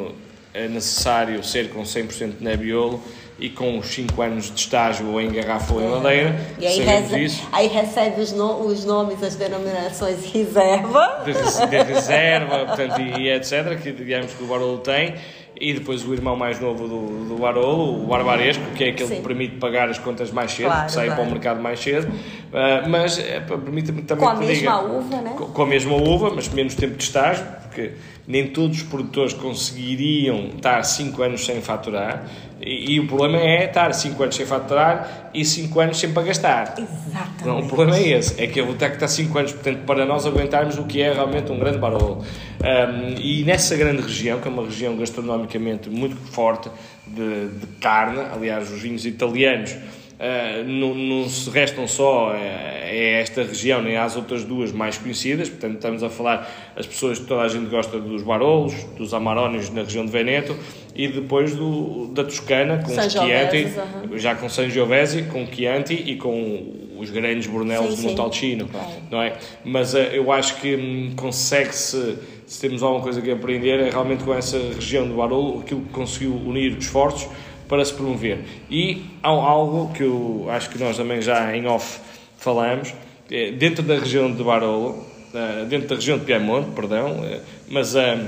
é 0.53 0.69
necessário 0.69 1.43
ser 1.43 1.71
com 1.71 1.83
100% 1.83 2.39
de 2.39 2.45
Nebbiolo 2.45 3.03
e 3.39 3.49
com 3.49 3.79
os 3.79 3.87
5 3.87 4.23
anos 4.23 4.51
de 4.53 4.61
estágio 4.61 5.09
ou 5.09 5.21
em 5.21 5.31
garrafa 5.33 5.75
ou 5.75 5.83
em 5.83 5.89
madeira. 5.89 6.39
E 6.59 6.67
aí, 6.67 6.79
recebe, 6.79 7.33
aí 7.51 7.67
recebe 7.67 8.21
os, 8.21 8.33
no, 8.33 8.67
os, 8.67 8.85
nomes, 8.85 9.23
as 9.23 9.35
denominações 9.35 10.25
reserva. 10.33 11.25
De, 11.25 11.33
de 11.33 11.83
reserva, 11.83 12.67
portanto, 12.67 13.01
e, 13.01 13.23
e, 13.23 13.33
etc., 13.33 13.81
que 13.83 13.91
digamos 13.91 14.33
que 14.33 14.45
o 14.45 14.47
Barolo 14.47 14.79
tem 14.79 15.15
e 15.61 15.75
depois 15.75 16.07
o 16.07 16.13
irmão 16.13 16.35
mais 16.37 16.59
novo 16.59 16.89
do, 16.89 17.29
do 17.29 17.37
Barolo, 17.37 18.05
o 18.05 18.07
Barbaresco, 18.07 18.63
que 18.75 18.85
é 18.85 18.89
aquele 18.91 19.09
Sim. 19.09 19.17
que 19.17 19.23
permite 19.23 19.57
pagar 19.57 19.89
as 19.89 19.99
contas 19.99 20.31
mais 20.31 20.53
cedo, 20.53 20.67
claro, 20.67 20.87
que 20.87 20.93
sai 20.93 21.07
claro. 21.07 21.21
para 21.21 21.29
o 21.29 21.33
mercado 21.33 21.63
mais 21.63 21.81
cedo, 21.81 22.09
uh, 22.09 22.89
mas 22.89 23.19
é, 23.19 23.41
permite-me 23.41 24.03
também 24.03 24.25
com 24.25 24.31
a 24.31 24.35
mesma 24.35 24.55
diga, 24.55 24.79
uva, 24.81 25.21
né? 25.21 25.35
Com, 25.37 25.47
com, 25.47 25.63
a 25.63 25.67
mesma 25.67 25.95
uva, 25.95 26.33
mas 26.35 26.49
menos 26.49 26.75
tempo 26.75 26.97
de 26.97 27.05
estágio, 27.05 27.47
porque 27.63 27.93
nem 28.27 28.49
todos 28.49 28.79
os 28.79 28.83
produtores 28.85 29.33
conseguiriam 29.33 30.51
estar 30.55 30.83
5 30.83 31.23
anos 31.23 31.45
sem 31.45 31.61
faturar, 31.61 32.27
e, 32.65 32.93
e, 32.93 33.01
o 33.01 33.09
problema 33.09 33.39
é 33.39 33.65
estar 33.65 33.93
5 33.93 34.23
anos 34.23 34.37
sem 34.37 34.47
faturar 34.47 35.31
e 35.35 35.45
5 35.45 35.81
anos 35.81 35.99
sem 35.99 36.13
para 36.13 36.23
gastar. 36.23 36.75
Exatamente. 36.79 37.45
Não, 37.45 37.59
o 37.59 37.67
problema 37.67 37.97
é 37.97 38.09
esse, 38.11 38.41
é 38.41 38.47
que 38.47 38.61
eu 38.61 38.67
vou 38.67 38.77
ter 38.77 38.89
que 38.91 38.95
estar 38.95 39.09
5 39.09 39.37
anos, 39.37 39.53
portanto, 39.53 39.79
para 39.85 40.07
nós 40.07 40.25
aguentarmos 40.25 40.79
o 40.79 40.85
que 40.85 41.03
é 41.03 41.13
realmente 41.13 41.51
um 41.51 41.59
grande 41.59 41.79
barolo. 41.79 42.25
Um, 42.61 43.21
e 43.21 43.43
nessa 43.43 43.77
grande 43.77 44.03
região, 44.03 44.39
que 44.39 44.47
é 44.47 44.51
uma 44.51 44.63
região 44.63 44.97
gastronomicamente 44.97 45.91
muito 45.91 46.15
forte 46.15 46.71
de, 47.05 47.49
de 47.49 47.67
carne, 47.81 48.21
aliás, 48.33 48.71
os 48.71 48.81
vinhos 48.81 49.05
italianos 49.05 49.75
Uh, 50.23 50.63
não, 50.65 50.95
não, 50.95 51.29
se 51.29 51.51
restam 51.51 51.89
só 51.89 52.29
a, 52.31 52.35
a 52.35 52.95
esta 52.95 53.43
região 53.43 53.83
nem 53.83 53.97
às 53.97 54.15
outras 54.15 54.45
duas 54.45 54.71
mais 54.71 54.97
conhecidas, 54.97 55.49
portanto 55.49 55.75
estamos 55.75 56.01
a 56.05 56.09
falar 56.09 56.49
as 56.77 56.87
pessoas 56.87 57.19
que 57.19 57.27
toda 57.27 57.43
a 57.43 57.49
gente 57.49 57.69
gosta 57.69 57.99
dos 57.99 58.23
Barolos, 58.23 58.73
dos 58.97 59.13
Amarónios 59.13 59.69
na 59.71 59.83
região 59.83 60.07
de 60.07 60.13
Veneto 60.13 60.57
e 60.95 61.09
depois 61.09 61.57
do, 61.57 62.07
da 62.15 62.23
Toscana 62.23 62.85
com 62.85 62.95
San 62.95 63.11
Chianti, 63.11 63.65
uhum. 63.65 64.17
já 64.17 64.37
com 64.37 64.49
Sangiovese, 64.49 65.25
com 65.25 65.45
Chianti 65.45 65.95
e 65.95 66.15
com 66.15 66.73
os 67.01 67.11
grandes 67.11 67.49
Brunelos 67.49 67.97
de 67.97 68.03
Montalcino, 68.03 68.69
claro. 68.69 68.87
não 69.11 69.21
é? 69.21 69.37
Mas 69.65 69.93
uh, 69.93 69.99
eu 69.99 70.31
acho 70.31 70.61
que 70.61 70.77
hum, 70.77 71.15
consegue-se, 71.17 72.17
se 72.47 72.61
temos 72.61 72.81
alguma 72.81 73.03
coisa 73.03 73.21
que 73.21 73.29
aprender, 73.29 73.81
é 73.81 73.91
realmente 73.91 74.23
com 74.23 74.33
essa 74.33 74.57
região 74.57 75.09
do 75.09 75.17
Barolo, 75.17 75.63
aquilo 75.63 75.81
que 75.81 75.93
conseguiu 75.93 76.33
unir 76.33 76.77
os 76.77 76.85
esforços 76.85 77.29
para 77.73 77.83
se 77.87 77.95
promover. 77.95 78.41
E 78.71 79.03
há 79.23 79.31
algo 79.31 79.95
que 79.95 80.03
eu 80.03 80.47
acho 80.51 80.69
que 80.69 80.79
nós 80.79 80.95
também 80.95 81.23
já 81.23 81.57
em 81.57 81.67
off 81.67 82.01
falamos, 82.37 82.93
é, 83.31 83.51
dentro 83.53 83.83
da 83.83 83.95
região 83.95 84.31
de 84.31 84.45
Barolo, 84.45 85.03
eh, 85.33 85.65
dentro 85.65 85.89
da 85.89 85.95
região 85.95 86.19
de 86.19 86.25
Piemonte, 86.27 86.69
perdão, 86.73 87.25
eh, 87.25 87.41
mas 87.71 87.97
a 87.97 88.19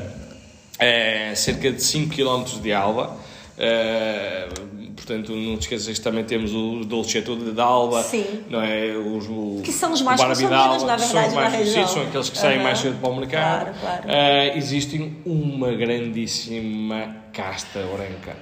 é 0.79 1.35
cerca 1.35 1.71
de 1.71 1.83
5 1.83 2.15
km 2.15 2.59
de 2.63 2.73
Alba, 2.73 3.19
Uh, 3.57 4.91
portanto, 4.97 5.31
não 5.31 5.57
te 5.57 5.61
esqueças 5.61 5.97
que 5.97 6.03
também 6.03 6.25
temos 6.25 6.53
o 6.53 6.85
Dolcetto 6.85 7.37
de 7.37 7.61
Alba, 7.61 8.03
Sim. 8.03 8.41
não 8.51 8.61
é? 8.61 8.97
Os, 8.97 9.29
o, 9.29 9.61
que 9.63 9.71
são 9.71 9.93
os 9.93 10.03
mais 10.03 10.21
consumidos, 10.21 10.83
na 10.83 10.97
verdade, 10.97 11.03
são 11.05 11.35
mais 11.37 11.55
conhecidos, 11.55 11.91
são 11.93 12.03
aqueles 12.03 12.31
que 12.31 12.37
saem 12.37 12.61
mais 12.61 12.81
cedo 12.81 12.99
para 13.01 13.11
o 13.11 13.17
mercado. 13.17 13.79
Claro, 13.79 14.03
claro. 14.03 14.09
Uh, 14.09 14.59
existe 14.59 15.13
uma 15.25 15.73
grandíssima 15.73 17.15
casta 17.33 17.81
branca 17.95 18.35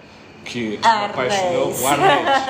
que 0.44 0.78
apaixonou, 0.82 1.72
o 1.72 1.86
Arnês. 1.86 2.42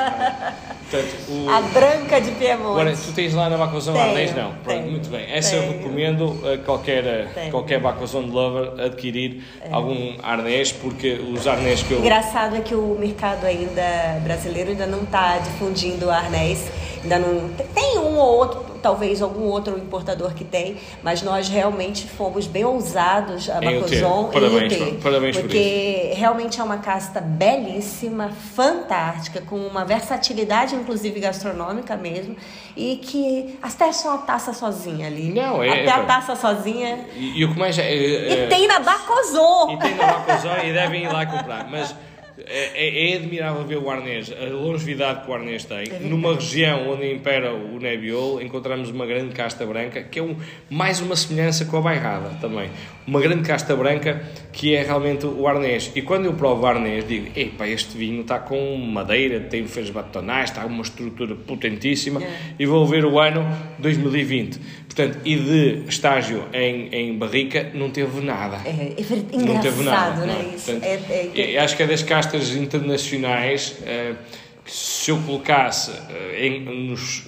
Portanto, 0.91 1.17
o... 1.29 1.49
A 1.53 1.61
branca 1.63 2.21
de 2.21 2.31
Piemonte. 2.33 2.81
Agora, 2.81 2.97
tu 2.97 3.13
tens 3.13 3.35
lá 3.35 3.49
na 3.49 3.57
Bacozão 3.57 3.99
Arnês? 3.99 4.35
Não. 4.35 4.53
Pronto, 4.63 4.91
muito 4.91 5.09
bem. 5.09 5.31
Essa 5.31 5.57
tenho. 5.57 5.63
eu 5.63 5.73
recomendo 5.73 6.41
a 6.47 6.59
qualquer, 6.59 7.51
qualquer 7.51 7.81
Bacozão 7.81 8.23
de 8.25 8.31
Lover 8.31 8.85
adquirir 8.85 9.43
é. 9.61 9.73
algum 9.73 10.15
arnês, 10.23 10.73
porque 10.73 11.13
os 11.15 11.47
arnês 11.47 11.83
que 11.83 11.93
eu. 11.93 12.01
Engraçado 12.01 12.57
é 12.57 12.61
que 12.61 12.75
o 12.75 12.97
mercado 12.99 13.45
ainda 13.45 14.21
brasileiro 14.23 14.71
ainda 14.71 14.87
não 14.87 15.03
está 15.03 15.39
difundindo 15.39 16.11
arnês. 16.11 16.71
Ainda 17.03 17.19
não. 17.19 17.49
Tem 17.75 17.99
um 17.99 18.17
ou 18.17 18.39
outro 18.39 18.72
talvez 18.83 19.23
algum 19.23 19.45
outro 19.45 19.79
importador 19.79 20.35
que 20.35 20.45
tem, 20.45 20.77
mas 21.03 21.23
nós 21.23 21.49
realmente 21.49 22.07
fomos 22.09 22.47
bem 22.47 22.65
ousados 22.65 23.49
a 23.49 23.61
Bacozon 23.61 24.31
parabéns, 24.33 24.77
ter, 24.77 25.01
parabéns 25.03 25.39
porque 25.39 26.09
por 26.11 26.19
realmente 26.19 26.61
é 26.61 26.65
uma 26.65 26.79
casta 26.79 27.21
belíssima, 27.21 28.31
fantástica, 28.55 29.41
com 29.43 29.57
uma 29.57 29.85
versatilidade 29.85 30.75
inclusive 30.75 31.21
gastronômica 31.21 31.97
mesmo, 31.97 32.37
e 32.77 32.97
que 32.97 33.59
até 33.63 33.93
só 33.93 34.15
a 34.15 34.19
taça 34.19 34.53
sozinha 34.53 35.07
ali. 35.07 35.33
Não, 35.33 35.63
é, 35.63 35.69
até 35.69 35.85
é, 35.85 35.91
a 35.91 36.05
taça 36.05 36.35
sozinha. 36.35 37.07
E, 37.15 37.41
e 37.41 37.45
o 37.45 37.53
que 37.53 37.59
mais 37.59 37.79
é, 37.79 37.83
é, 37.83 38.45
E 38.45 38.49
tem 38.49 38.67
na 38.67 38.81
Bacozon. 38.81 39.73
E 39.73 39.79
tem 39.79 39.95
na 39.95 40.07
Bacozon 40.07 40.57
e 40.65 40.73
devem 40.73 41.05
ir 41.05 41.13
lá 41.13 41.25
comprar, 41.27 41.71
mas 41.71 41.95
é, 42.39 42.71
é, 42.75 43.13
é, 43.13 43.17
admirável 43.17 43.65
ver 43.65 43.79
o 43.79 43.91
arnês, 43.91 44.33
a 44.33 44.45
longevidade 44.47 45.25
que 45.25 45.31
o 45.31 45.35
arnês 45.35 45.65
tem. 45.65 45.85
É 45.91 45.99
Numa 46.01 46.35
região 46.35 46.91
onde 46.91 47.13
impera 47.13 47.53
o 47.53 47.79
Nebbiolo, 47.79 48.41
encontramos 48.41 48.91
uma 48.91 49.07
grande 49.07 49.35
casta 49.35 49.67
branca, 49.67 50.03
que 50.03 50.19
é 50.19 50.23
um, 50.23 50.37
mais 50.71 51.01
uma 51.01 51.15
semelhança 51.17 51.65
com 51.65 51.77
a 51.77 51.81
bairrada 51.81 52.31
também. 52.41 52.71
Uma 53.07 53.21
grande 53.21 53.43
casta 53.43 53.75
branca 53.75 54.23
que 54.53 54.75
é 54.75 54.83
realmente 54.83 55.27
o 55.27 55.49
arnês. 55.49 55.91
E 55.95 56.03
quando 56.03 56.27
eu 56.27 56.35
provo 56.35 56.63
o 56.63 56.67
arnês, 56.67 57.07
digo: 57.07 57.29
epá, 57.37 57.67
este 57.67 57.97
vinho 57.97 58.21
está 58.21 58.39
com 58.39 58.77
madeira, 58.77 59.41
tem 59.41 59.67
feios 59.67 59.91
batonais, 59.91 60.51
está 60.51 60.65
uma 60.65 60.83
estrutura 60.83 61.35
potentíssima. 61.35 62.23
É. 62.23 62.31
E 62.59 62.67
vou 62.67 62.87
ver 62.87 63.05
o 63.05 63.19
ano 63.19 63.45
2020. 63.79 64.61
Portanto, 64.95 65.19
e 65.25 65.37
de 65.37 65.85
estágio 65.89 66.45
em, 66.53 66.89
em 66.95 67.19
barrica 67.19 67.71
não 67.75 67.91
teve 67.91 68.21
nada. 68.21 68.59
É, 68.65 68.71
é 68.71 69.37
não 69.39 69.59
teve 69.59 69.83
nada, 69.83 70.27
não 70.27 70.35
é? 70.35 70.43
Portanto, 70.43 70.85
é, 70.85 71.55
é, 71.55 71.59
acho 71.59 71.77
que 71.77 71.83
é 71.83 71.87
das 71.87 72.03
castas 72.03 72.55
internacionais 72.55 73.75
uh, 73.81 74.17
que 74.65 74.71
se 74.71 75.11
eu 75.11 75.19
colocasse 75.23 75.91
uh, 75.91 76.35
em, 76.39 76.61
nos, 76.89 77.27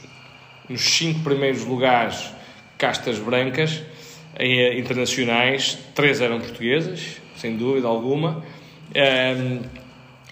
nos 0.68 0.82
cinco 0.82 1.20
primeiros 1.20 1.64
lugares 1.64 2.30
castas 2.76 3.18
brancas 3.18 3.82
internacionais, 4.40 5.78
três 5.94 6.20
eram 6.20 6.40
portuguesas, 6.40 7.20
sem 7.36 7.56
dúvida 7.56 7.86
alguma. 7.86 8.44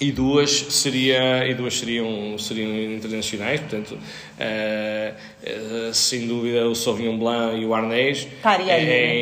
E 0.02 0.10
duas 0.10 0.50
seria 0.50 1.46
e 1.46 1.54
duas 1.54 1.78
seriam 1.78 2.36
seriam 2.36 2.74
internacionais 2.92 3.60
portanto 3.60 3.92
uh, 3.92 5.88
uh, 5.88 5.94
sem 5.94 6.26
dúvida 6.26 6.66
o 6.66 6.74
Sauvignon 6.74 7.16
Blanc 7.16 7.56
e 7.56 7.64
o 7.64 7.72
Arnês 7.72 8.26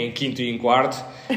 em 0.06 0.10
quinto 0.12 0.40
e 0.40 0.48
em 0.48 0.56
quarto 0.56 1.04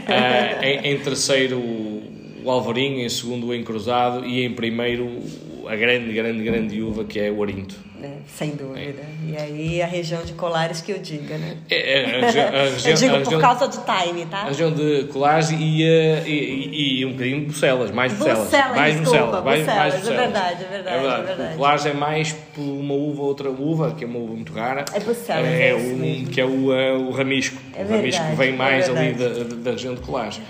em, 0.64 0.94
em, 0.94 0.98
terceiro 1.00 1.60
o 1.60 2.50
Alvarinho 2.50 3.02
em 3.02 3.10
segundo 3.10 3.48
o 3.48 3.54
Encruzado 3.54 4.26
e 4.26 4.46
em 4.46 4.54
primeiro 4.54 5.22
a 5.68 5.76
grande 5.76 6.14
grande 6.14 6.44
grande 6.44 6.82
uva 6.82 7.04
que 7.04 7.20
é 7.20 7.32
o 7.32 7.42
Arinto 7.42 7.76
né? 8.04 8.18
sem 8.28 8.52
dúvida. 8.52 9.02
É. 9.02 9.30
E 9.30 9.38
aí 9.38 9.82
a 9.82 9.88
região 9.88 10.24
de 10.24 10.34
Colares 10.34 10.82
que 10.82 10.92
eu 10.92 11.00
diga, 11.00 11.38
né? 11.38 11.58
É, 11.70 12.02
é 12.02 12.06
a 12.06 12.26
região, 12.26 12.48
a 12.48 12.52
região, 12.70 12.92
eu 12.92 12.98
digo 12.98 13.12
por 13.12 13.20
região, 13.20 13.42
causa 13.42 13.68
do 13.68 13.78
time, 13.78 14.26
tá? 14.26 14.38
A 14.40 14.46
região 14.46 14.72
de 14.72 15.04
Colares 15.06 15.52
e, 15.52 15.56
e, 15.56 15.84
e, 16.26 17.00
e 17.00 17.06
um 17.06 17.14
bocadinho 17.14 17.40
de 17.40 17.46
Bucelas, 17.46 17.92
mais 17.92 18.14
Bucelas. 18.14 18.40
Bucelas 18.40 18.76
mais 18.76 19.00
desculpa, 19.00 19.42
Bucelas, 19.42 19.46
mais, 19.46 19.66
mais 19.66 19.96
Bucelas. 19.96 20.20
É 20.20 20.22
verdade, 20.22 20.64
é 20.64 20.68
verdade. 20.68 20.96
É 20.96 21.00
verdade. 21.00 21.22
É 21.22 21.26
verdade. 21.26 21.56
Colares 21.56 21.86
é 21.86 21.94
mais 21.94 22.34
por 22.34 22.62
uma 22.62 22.94
uva, 22.94 23.22
outra 23.22 23.50
uva, 23.50 23.96
que 23.96 24.04
é 24.04 24.08
uma 24.08 24.20
uva 24.20 24.34
muito 24.34 24.54
rara. 24.54 24.84
É 24.94 25.00
Bucelas, 25.00 25.48
é, 25.48 25.70
é 25.70 25.76
um, 25.76 26.26
Que 26.26 26.42
é 26.42 26.46
o, 26.46 26.74
é 26.74 26.94
o 26.94 27.12
ramisco. 27.12 27.58
É 27.74 27.84
verdade, 27.84 27.94
o 27.94 27.98
ramisco 27.98 28.36
vem 28.36 28.54
mais 28.54 28.90
ali 28.90 29.14
da, 29.14 29.30
da 29.56 29.72
região 29.72 29.96
de 29.96 30.02
Colares. 30.02 30.42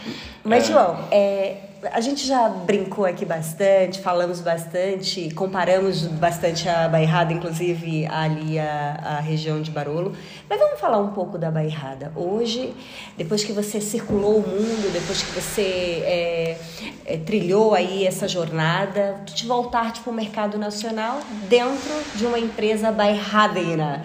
Mas, 0.44 0.68
João, 0.68 0.98
é, 1.11 1.56
a 1.92 2.00
gente 2.00 2.26
já 2.26 2.48
brincou 2.50 3.06
aqui 3.06 3.26
bastante, 3.26 4.00
falamos 4.00 4.40
bastante, 4.40 5.34
comparamos 5.34 6.06
bastante 6.06 6.70
a 6.70 6.88
Bairrada, 6.88 7.34
inclusive 7.34 8.06
ali 8.08 8.60
a, 8.60 9.00
a 9.04 9.20
região 9.20 9.62
de 9.62 9.72
Barolo. 9.72 10.16
Mas 10.50 10.60
vamos 10.60 10.80
falar 10.80 11.00
um 11.00 11.10
pouco 11.10 11.38
da 11.38 11.52
Bairrada. 11.52 12.12
Hoje, 12.16 12.74
depois 13.18 13.44
que 13.44 13.52
você 13.52 13.82
circulou 13.82 14.38
o 14.38 14.48
mundo, 14.48 14.92
depois 14.94 15.22
que 15.22 15.32
você 15.32 16.02
é, 16.06 16.58
é, 17.06 17.18
trilhou 17.18 17.74
aí 17.74 18.06
essa 18.06 18.28
jornada, 18.28 19.22
tu 19.26 19.34
te 19.34 19.46
voltar 19.46 19.94
para 19.94 20.12
o 20.12 20.14
mercado 20.14 20.58
nacional 20.58 21.20
dentro 21.50 21.92
de 22.16 22.26
uma 22.26 22.40
empresa 22.40 22.92
bairradeira. 22.92 24.04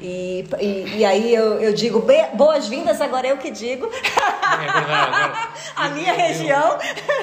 E, 0.00 0.44
e, 0.60 0.98
e, 0.98 1.04
aí 1.04 1.34
eu, 1.34 1.58
eu 1.58 1.72
digo 1.72 2.04
boas-vindas, 2.34 3.00
agora 3.00 3.26
eu 3.26 3.38
que 3.38 3.50
digo. 3.50 3.86
É 3.86 4.58
verdade. 4.58 5.14
Agora, 5.14 5.48
a 5.74 5.88
minha 5.88 6.12
eu, 6.12 6.16
região. 6.16 6.78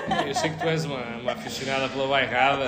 Eu, 0.10 0.28
eu, 0.28 0.36
sei 0.36 0.50
que 0.50 0.58
tu 0.58 0.68
és 0.68 0.84
uma, 0.86 1.02
uma 1.22 1.32
aficionada 1.34 1.88
pela 1.90 2.08
bairrada 2.08 2.66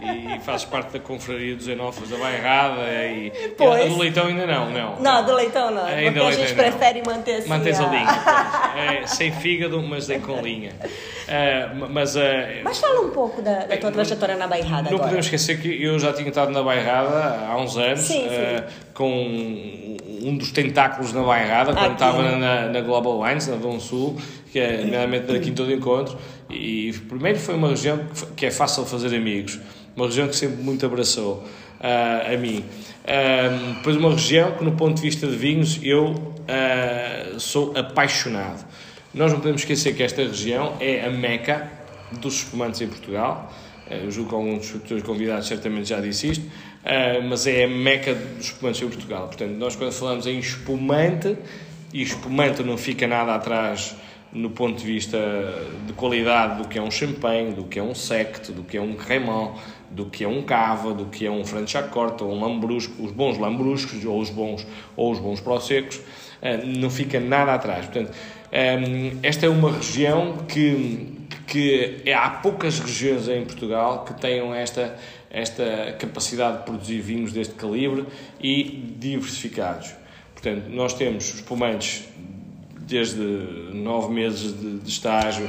e, 0.00 0.36
e 0.36 0.40
fazes 0.40 0.66
parte 0.66 0.92
da 0.92 1.00
confraria 1.00 1.56
dos 1.56 1.66
enófilos 1.68 2.10
da 2.10 2.18
bairrada 2.18 2.82
e, 3.06 3.30
pois. 3.56 3.86
e 3.86 3.88
do 3.88 3.98
leitão 3.98 4.26
ainda 4.26 4.46
não, 4.46 4.70
não. 4.70 5.00
Não, 5.00 5.24
do 5.24 5.34
leitão 5.34 5.70
não. 5.70 5.86
Ainda 5.86 6.20
porque 6.20 6.34
a 6.34 6.46
gente 6.46 6.54
prefere 6.54 7.02
manter 7.06 7.36
assim. 7.36 7.48
Mantens 7.48 7.80
a, 7.80 7.84
a 7.84 7.90
linha. 7.90 9.02
É, 9.02 9.06
sem 9.06 9.32
fígado, 9.32 9.82
mas 9.82 10.06
nem 10.06 10.20
com 10.20 10.38
linha. 10.40 10.72
Uh, 11.24 11.88
mas, 11.88 12.16
uh, 12.16 12.20
mas 12.62 12.78
fala 12.78 13.00
um 13.00 13.10
pouco 13.10 13.40
da, 13.40 13.64
da 13.64 13.76
tua 13.78 13.90
trajetória 13.90 14.36
na 14.36 14.46
bairrada 14.46 14.82
Não 14.82 14.96
agora. 14.96 15.04
podemos 15.04 15.24
esquecer 15.24 15.58
que 15.58 15.82
eu 15.82 15.98
já 15.98 16.12
tinha 16.12 16.28
estado 16.28 16.50
na 16.50 16.62
bairrada 16.62 17.46
há 17.48 17.56
uns 17.56 17.78
anos. 17.78 18.00
Sim, 18.00 18.28
sim. 18.28 18.28
Uh, 18.28 18.92
com 18.94 19.96
um 20.22 20.36
dos 20.38 20.52
tentáculos 20.52 21.12
na 21.12 21.22
bairrada, 21.22 21.72
quando 21.72 21.84
Aqui. 21.84 21.92
estava 21.94 22.22
na, 22.36 22.68
na 22.68 22.80
Global 22.80 23.20
Wines, 23.20 23.48
na 23.48 23.56
Dom 23.56 23.78
Sul, 23.78 24.16
que 24.50 24.58
é 24.58 24.78
nomeadamente 24.84 25.26
da 25.26 25.38
Quinta 25.38 25.64
do 25.64 25.72
Encontro. 25.72 26.16
E 26.48 26.92
primeiro 27.08 27.38
foi 27.38 27.56
uma 27.56 27.68
região 27.68 28.00
que 28.36 28.46
é 28.46 28.50
fácil 28.50 28.84
fazer 28.86 29.14
amigos, 29.14 29.58
uma 29.96 30.06
região 30.06 30.28
que 30.28 30.36
sempre 30.36 30.62
muito 30.62 30.86
abraçou 30.86 31.44
uh, 31.80 32.32
a 32.32 32.36
mim. 32.36 32.64
Uh, 33.04 33.74
depois 33.74 33.96
uma 33.96 34.10
região 34.12 34.52
que 34.52 34.64
no 34.64 34.72
ponto 34.72 34.96
de 34.96 35.02
vista 35.02 35.26
de 35.26 35.36
vinhos 35.36 35.80
eu 35.82 36.10
uh, 36.12 37.40
sou 37.40 37.76
apaixonado. 37.76 38.64
Nós 39.12 39.32
não 39.32 39.38
podemos 39.38 39.62
esquecer 39.62 39.94
que 39.94 40.02
esta 40.02 40.22
região 40.22 40.76
é 40.80 41.04
a 41.04 41.10
meca 41.10 41.70
dos 42.20 42.36
espumantes 42.36 42.80
em 42.80 42.88
Portugal. 42.88 43.52
Eu 43.88 44.10
julgo 44.10 44.30
que 44.30 44.34
alguns 44.34 44.70
dos 44.70 45.02
convidados 45.02 45.46
certamente 45.46 45.88
já 45.88 46.00
disse 46.00 46.30
isto. 46.30 46.44
Uh, 46.84 47.22
mas 47.26 47.46
é 47.46 47.64
a 47.64 47.68
meca 47.68 48.14
dos 48.14 48.46
espumantes 48.46 48.82
em 48.82 48.88
Portugal. 48.88 49.26
Portanto, 49.26 49.52
nós 49.52 49.74
quando 49.74 49.92
falamos 49.92 50.26
em 50.26 50.38
espumante, 50.38 51.36
e 51.94 52.02
espumante 52.02 52.62
não 52.62 52.76
fica 52.76 53.06
nada 53.06 53.34
atrás 53.34 53.96
no 54.32 54.50
ponto 54.50 54.80
de 54.80 54.84
vista 54.84 55.16
de 55.86 55.92
qualidade 55.92 56.60
do 56.60 56.68
que 56.68 56.76
é 56.76 56.82
um 56.82 56.90
champanhe, 56.90 57.52
do 57.52 57.64
que 57.64 57.78
é 57.78 57.82
um 57.82 57.94
sect, 57.94 58.50
do 58.50 58.64
que 58.64 58.76
é 58.76 58.82
um 58.82 58.94
cremant, 58.94 59.52
do 59.90 60.06
que 60.06 60.24
é 60.24 60.28
um 60.28 60.42
cava, 60.42 60.92
do 60.92 61.06
que 61.06 61.24
é 61.24 61.30
um 61.30 61.44
franchacorta, 61.44 62.24
ou 62.24 62.32
um 62.34 62.40
lambrusco, 62.40 63.02
os 63.02 63.12
bons 63.12 63.38
lambruscos 63.38 64.04
ou 64.04 64.20
os 64.20 64.28
bons 64.28 64.66
ou 64.96 65.12
os 65.12 65.20
bons 65.20 65.40
prosecos, 65.40 65.98
uh, 65.98 66.66
não 66.66 66.90
fica 66.90 67.20
nada 67.20 67.54
atrás. 67.54 67.86
Portanto, 67.86 68.12
ah, 68.52 69.18
esta 69.22 69.46
é 69.46 69.48
uma 69.48 69.72
região 69.72 70.38
que 70.46 71.24
que 71.46 72.02
há 72.12 72.30
poucas 72.30 72.78
regiões 72.80 73.28
em 73.28 73.44
Portugal 73.44 74.04
que 74.04 74.14
tenham 74.14 74.54
esta 74.54 74.96
esta 75.34 75.96
capacidade 75.98 76.58
de 76.58 76.64
produzir 76.64 77.00
vinhos 77.00 77.32
deste 77.32 77.54
calibre 77.54 78.06
e 78.40 78.94
diversificados. 78.98 79.92
Portanto, 80.32 80.68
nós 80.68 80.94
temos 80.94 81.34
espumantes 81.34 82.04
desde 82.78 83.20
9 83.72 84.12
meses 84.12 84.52
de, 84.58 84.78
de 84.78 84.88
estágio, 84.88 85.46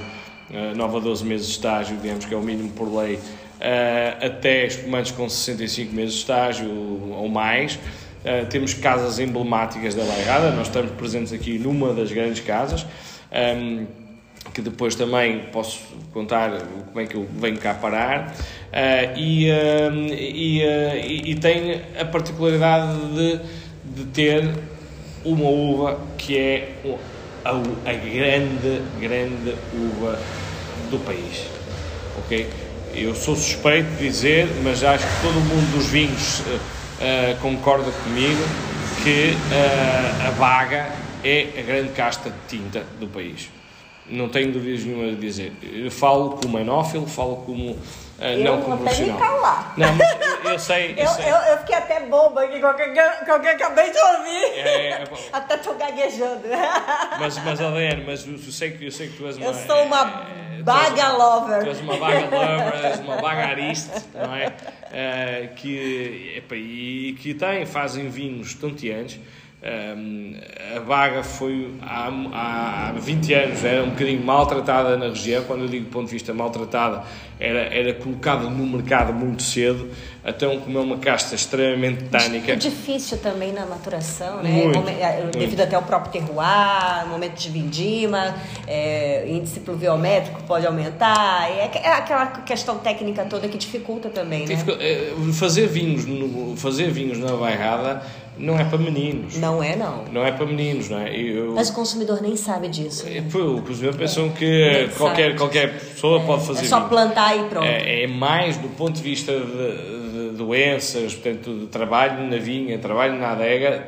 uh, 0.49 0.75
9 0.75 0.97
a 0.97 0.99
12 0.99 1.25
meses 1.25 1.47
de 1.47 1.53
estágio, 1.53 1.97
digamos 1.97 2.25
que 2.25 2.33
é 2.33 2.37
o 2.37 2.41
mínimo 2.41 2.71
por 2.71 2.91
lei, 2.91 3.15
uh, 3.15 4.25
até 4.25 4.65
espumantes 4.65 5.11
com 5.11 5.29
65 5.29 5.93
meses 5.93 6.13
de 6.13 6.19
estágio 6.21 6.69
ou 7.11 7.29
mais. 7.29 7.75
Uh, 7.75 8.47
temos 8.49 8.73
casas 8.73 9.19
emblemáticas 9.19 9.93
da 9.93 10.03
Bairrada, 10.03 10.49
nós 10.51 10.67
estamos 10.67 10.91
presentes 10.91 11.31
aqui 11.31 11.59
numa 11.59 11.93
das 11.93 12.11
grandes 12.11 12.39
casas. 12.39 12.85
Que 14.55 14.61
depois 14.61 14.95
também 14.95 15.39
posso 15.51 15.81
contar 16.13 16.49
como 16.87 17.01
é 17.01 17.05
que 17.05 17.15
eu 17.15 17.27
venho 17.39 17.57
cá 17.57 17.73
parar, 17.73 18.33
uh, 18.71 19.19
e, 19.19 19.51
uh, 19.51 20.13
e, 20.13 20.63
uh, 20.63 21.29
e, 21.29 21.35
tem 21.35 21.81
a 21.99 22.05
particularidade 22.05 22.97
de, 23.13 23.39
de 23.83 24.05
ter 24.13 24.49
uma 25.25 25.49
uva 25.49 25.99
que 26.17 26.37
é 26.37 26.71
a, 27.43 27.51
a 27.51 27.93
grande, 27.93 28.81
grande 28.97 29.55
uva 29.73 30.17
do 30.89 30.99
país. 30.99 31.47
Ok? 32.19 32.47
Eu 32.93 33.13
sou 33.13 33.35
suspeito 33.35 33.89
de 33.97 34.07
dizer, 34.07 34.47
mas 34.63 34.85
acho 34.85 35.05
que 35.05 35.21
todo 35.21 35.33
mundo 35.33 35.75
dos 35.75 35.87
vinhos 35.87 36.41
concorda 37.41 37.91
comigo 37.91 38.41
que 39.03 39.33
a 40.25 40.29
vaga 40.29 40.87
é 41.25 41.59
a 41.59 41.61
grande 41.61 41.89
casta 41.89 42.29
de 42.29 42.37
tinta 42.47 42.85
do 43.01 43.07
país. 43.07 43.49
Não 44.07 44.29
tenho 44.29 44.51
dúvidas 44.51 44.83
nenhuma 44.85 45.09
de 45.11 45.15
dizer. 45.15 45.53
Eu 45.63 45.89
falo 45.89 46.37
como 46.37 46.59
enófilo, 46.59 47.07
falo 47.07 47.37
como 47.37 47.71
uh, 47.71 48.43
não 48.43 48.61
como 48.61 48.77
profissional. 48.77 49.17
calar. 49.17 49.73
Não, 49.75 49.95
mas 49.95 50.11
eu, 50.45 50.51
eu 50.51 50.59
sei. 50.59 50.91
Eu, 50.91 50.97
eu, 50.97 51.07
sei. 51.07 51.25
Eu, 51.25 51.35
eu, 51.35 51.57
fiquei 51.59 51.75
até 51.75 51.99
boba 52.01 52.43
aqui 52.43 52.59
com 52.59 52.67
o 52.67 52.73
que 52.75 52.81
eu 52.81 53.51
acabei 53.51 53.91
de 53.91 53.97
ouvir. 53.97 54.59
É, 54.59 54.89
é, 54.89 55.03
até 55.33 55.57
tô 55.57 55.73
gaguejando. 55.73 56.43
Mas, 57.19 57.43
mas 57.43 57.61
Adriano, 57.61 58.03
mas 58.05 58.27
eu 58.27 58.37
sei, 58.37 58.71
que, 58.71 58.85
eu 58.85 58.91
sei 58.91 59.09
que 59.09 59.17
tu 59.17 59.25
és 59.25 59.37
uma. 59.37 59.45
Eu 59.47 59.53
sou 59.53 59.83
uma 59.83 60.27
é, 60.57 60.61
baga 60.61 61.11
lover. 61.13 61.63
Tu 61.63 61.69
és 61.69 61.81
uma 61.81 61.97
baga 61.97 62.19
lover, 62.25 62.85
és 62.85 62.99
uma 62.99 63.17
bagariste, 63.17 63.91
não 64.13 64.35
é? 64.35 64.47
Uh, 64.47 65.55
que, 65.55 66.33
epa, 66.37 66.55
e 66.55 67.17
que 67.19 67.33
tem, 67.33 67.65
fazem 67.65 68.07
vinhos 68.09 68.53
tonteantes 68.53 69.19
a 70.75 70.79
vaga 70.79 71.23
foi 71.23 71.73
há, 71.81 72.09
há 72.33 72.91
20 72.99 73.33
anos, 73.33 73.63
era 73.63 73.83
um 73.83 73.89
bocadinho 73.89 74.23
maltratada 74.23 74.95
na 74.95 75.07
região. 75.07 75.43
Quando 75.45 75.61
eu 75.61 75.67
digo 75.67 75.85
do 75.85 75.91
ponto 75.91 76.05
de 76.05 76.11
vista 76.11 76.33
maltratada, 76.33 77.03
era, 77.39 77.61
era 77.73 77.93
colocada 77.95 78.47
no 78.47 78.65
mercado 78.65 79.11
muito 79.11 79.41
cedo, 79.41 79.89
até 80.23 80.47
como 80.57 80.77
é 80.77 80.81
uma 80.81 80.97
casta 80.97 81.33
extremamente 81.33 82.03
tânica. 82.05 82.51
É 82.51 82.55
difícil 82.55 83.17
também 83.17 83.51
na 83.51 83.65
maturação, 83.65 84.43
né? 84.43 84.51
Muito, 84.51 84.87
é, 84.87 85.21
muito. 85.23 85.39
Devido 85.39 85.61
até 85.61 85.75
ao 85.75 85.83
próprio 85.83 86.11
terroir, 86.11 87.07
momento 87.09 87.35
de 87.35 87.49
vindima, 87.49 88.35
é, 88.67 89.25
índice 89.27 89.61
pluviométrico 89.61 90.43
pode 90.43 90.67
aumentar, 90.67 91.49
é, 91.49 91.71
é, 91.73 91.91
aquela 91.93 92.27
questão 92.27 92.77
técnica 92.77 93.25
toda 93.25 93.47
que 93.47 93.57
dificulta 93.57 94.09
também, 94.09 94.45
né? 94.45 94.55
Fazer 95.33 95.67
vinhos, 95.67 96.05
fazer 96.59 96.91
vinhos 96.91 97.17
na 97.17 97.35
bairrada 97.35 98.03
não 98.37 98.59
é 98.59 98.65
para 98.65 98.77
meninos. 98.77 99.37
Não 99.37 99.63
é, 99.63 99.75
não. 99.75 100.05
Não 100.11 100.25
é 100.25 100.31
para 100.31 100.45
meninos, 100.45 100.89
não 100.89 100.99
é? 100.99 101.15
Eu, 101.15 101.53
Mas 101.53 101.69
o 101.69 101.73
consumidor 101.73 102.21
nem 102.21 102.35
sabe 102.35 102.67
disso. 102.67 103.05
Né? 103.05 103.23
O 103.33 103.61
consumidor 103.61 103.95
pensam 103.95 104.29
que 104.29 104.89
qualquer, 104.97 105.35
qualquer 105.35 105.79
pessoa 105.79 106.21
é, 106.21 106.25
pode 106.25 106.45
fazer. 106.45 106.65
É 106.65 106.67
só 106.67 106.81
plantar 106.81 107.37
e 107.37 107.43
pronto. 107.49 107.65
É, 107.65 108.03
é, 108.03 108.07
mais 108.07 108.57
do 108.57 108.67
ponto 108.69 108.93
de 108.93 109.01
vista 109.01 109.31
de, 109.31 110.31
de, 110.31 110.37
doenças, 110.37 111.13
portanto, 111.13 111.59
de 111.59 111.67
trabalho 111.67 112.27
na 112.29 112.37
vinha, 112.37 112.77
trabalho 112.77 113.17
na 113.17 113.31
adega, 113.31 113.87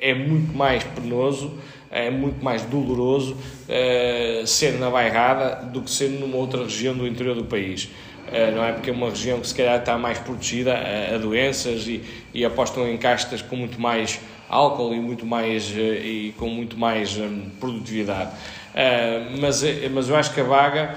é 0.00 0.14
muito 0.14 0.54
mais 0.54 0.84
penoso, 0.84 1.54
é 1.90 2.10
muito 2.10 2.44
mais 2.44 2.62
doloroso 2.62 3.34
uh, 3.34 4.46
ser 4.46 4.78
na 4.78 4.90
bairrada 4.90 5.64
do 5.66 5.80
que 5.80 5.90
ser 5.90 6.10
numa 6.10 6.36
outra 6.36 6.64
região 6.64 6.94
do 6.94 7.06
interior 7.06 7.34
do 7.34 7.44
país. 7.44 7.88
Eh, 8.32 8.50
não 8.50 8.64
é? 8.64 8.72
Porque 8.72 8.90
é 8.90 8.92
uma 8.92 9.08
região 9.08 9.40
que 9.40 9.46
se 9.46 9.54
calhar 9.54 9.78
está 9.78 9.96
mais 9.96 10.18
protegida 10.18 10.74
a, 10.74 11.14
a 11.14 11.18
doenças 11.18 11.86
e, 11.86 12.02
e, 12.34 12.44
apostam 12.44 12.88
em 12.88 12.96
castas 12.96 13.40
com 13.40 13.56
muito 13.56 13.80
mais 13.80 14.20
álcool 14.48 14.94
e 14.94 15.00
muito 15.00 15.24
mais 15.24 15.72
eh, 15.76 16.00
e 16.04 16.34
com 16.36 16.48
muito 16.48 16.76
mais 16.76 17.18
produtividade. 17.60 18.30
Mas, 19.40 19.62
mas 19.90 20.10
eu 20.10 20.16
acho 20.16 20.34
que 20.34 20.40
a 20.42 20.44
vaga, 20.44 20.94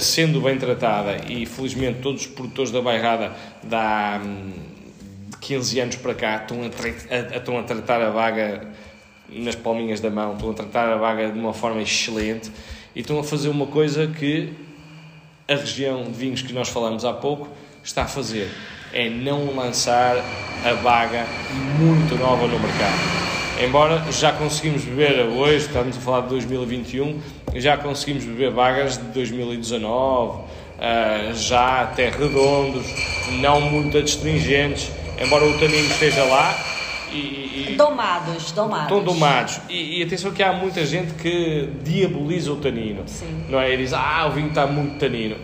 sendo 0.00 0.40
bem 0.40 0.58
tratada, 0.58 1.16
e 1.28 1.46
felizmente 1.46 2.00
todos 2.00 2.22
os 2.22 2.26
produtores 2.26 2.72
da 2.72 2.82
bairrada 2.82 3.30
da 3.62 4.20
um, 4.20 4.50
15 5.40 5.80
anos 5.80 5.96
para 5.96 6.12
cá 6.12 6.36
estão 6.42 6.58
a, 6.62 7.36
estão 7.36 7.56
a 7.56 7.62
tratar 7.62 8.02
a 8.02 8.10
vaga 8.10 8.66
nas 9.28 9.54
palminhas 9.54 10.00
da 10.00 10.10
mão, 10.10 10.34
estão 10.34 10.50
a 10.50 10.54
tratar 10.54 10.92
a 10.92 10.96
vaga 10.96 11.30
de 11.30 11.38
uma 11.38 11.54
forma 11.54 11.80
excelente 11.80 12.50
e 12.94 13.00
estão 13.00 13.18
a 13.20 13.24
fazer 13.24 13.48
uma 13.48 13.66
coisa 13.66 14.08
que 14.08 14.52
a 15.50 15.56
região 15.56 16.04
de 16.04 16.12
vinhos 16.12 16.42
que 16.42 16.52
nós 16.52 16.68
falamos 16.68 17.04
há 17.04 17.12
pouco 17.12 17.48
está 17.82 18.02
a 18.04 18.06
fazer 18.06 18.48
é 18.92 19.10
não 19.10 19.52
lançar 19.56 20.16
a 20.64 20.72
vaga 20.74 21.26
muito 21.76 22.14
nova 22.16 22.46
no 22.46 22.56
mercado. 22.60 23.20
Embora 23.60 24.00
já 24.12 24.30
conseguimos 24.30 24.84
beber 24.84 25.26
hoje, 25.26 25.66
estamos 25.66 25.96
a 25.96 26.00
falar 26.00 26.20
de 26.22 26.28
2021, 26.28 27.20
já 27.56 27.76
conseguimos 27.76 28.24
beber 28.24 28.52
vagas 28.52 28.96
de 28.96 29.02
2019, 29.06 30.44
ah, 30.78 31.32
já 31.34 31.82
até 31.82 32.10
redondos, 32.10 32.86
não 33.40 33.60
muito 33.60 33.98
adstringentes, 33.98 34.88
embora 35.20 35.44
o 35.44 35.58
tanino 35.58 35.88
esteja 35.88 36.22
lá. 36.24 36.69
E, 37.12 37.72
e, 37.72 37.74
domados, 37.76 38.52
domados. 38.52 38.84
Estão 38.84 39.02
domados. 39.02 39.60
E, 39.68 39.98
e, 39.98 40.02
atenção 40.02 40.32
que 40.32 40.42
há 40.42 40.52
muita 40.52 40.84
gente 40.86 41.14
que 41.14 41.68
diaboliza 41.82 42.52
o 42.52 42.56
tanino. 42.56 43.02
Sim. 43.06 43.44
Não 43.48 43.60
é? 43.60 43.74
E 43.74 43.76
diz, 43.76 43.92
ah, 43.92 44.26
o 44.28 44.32
vinho 44.32 44.48
está 44.48 44.66
muito 44.66 44.98
tanino 44.98 45.36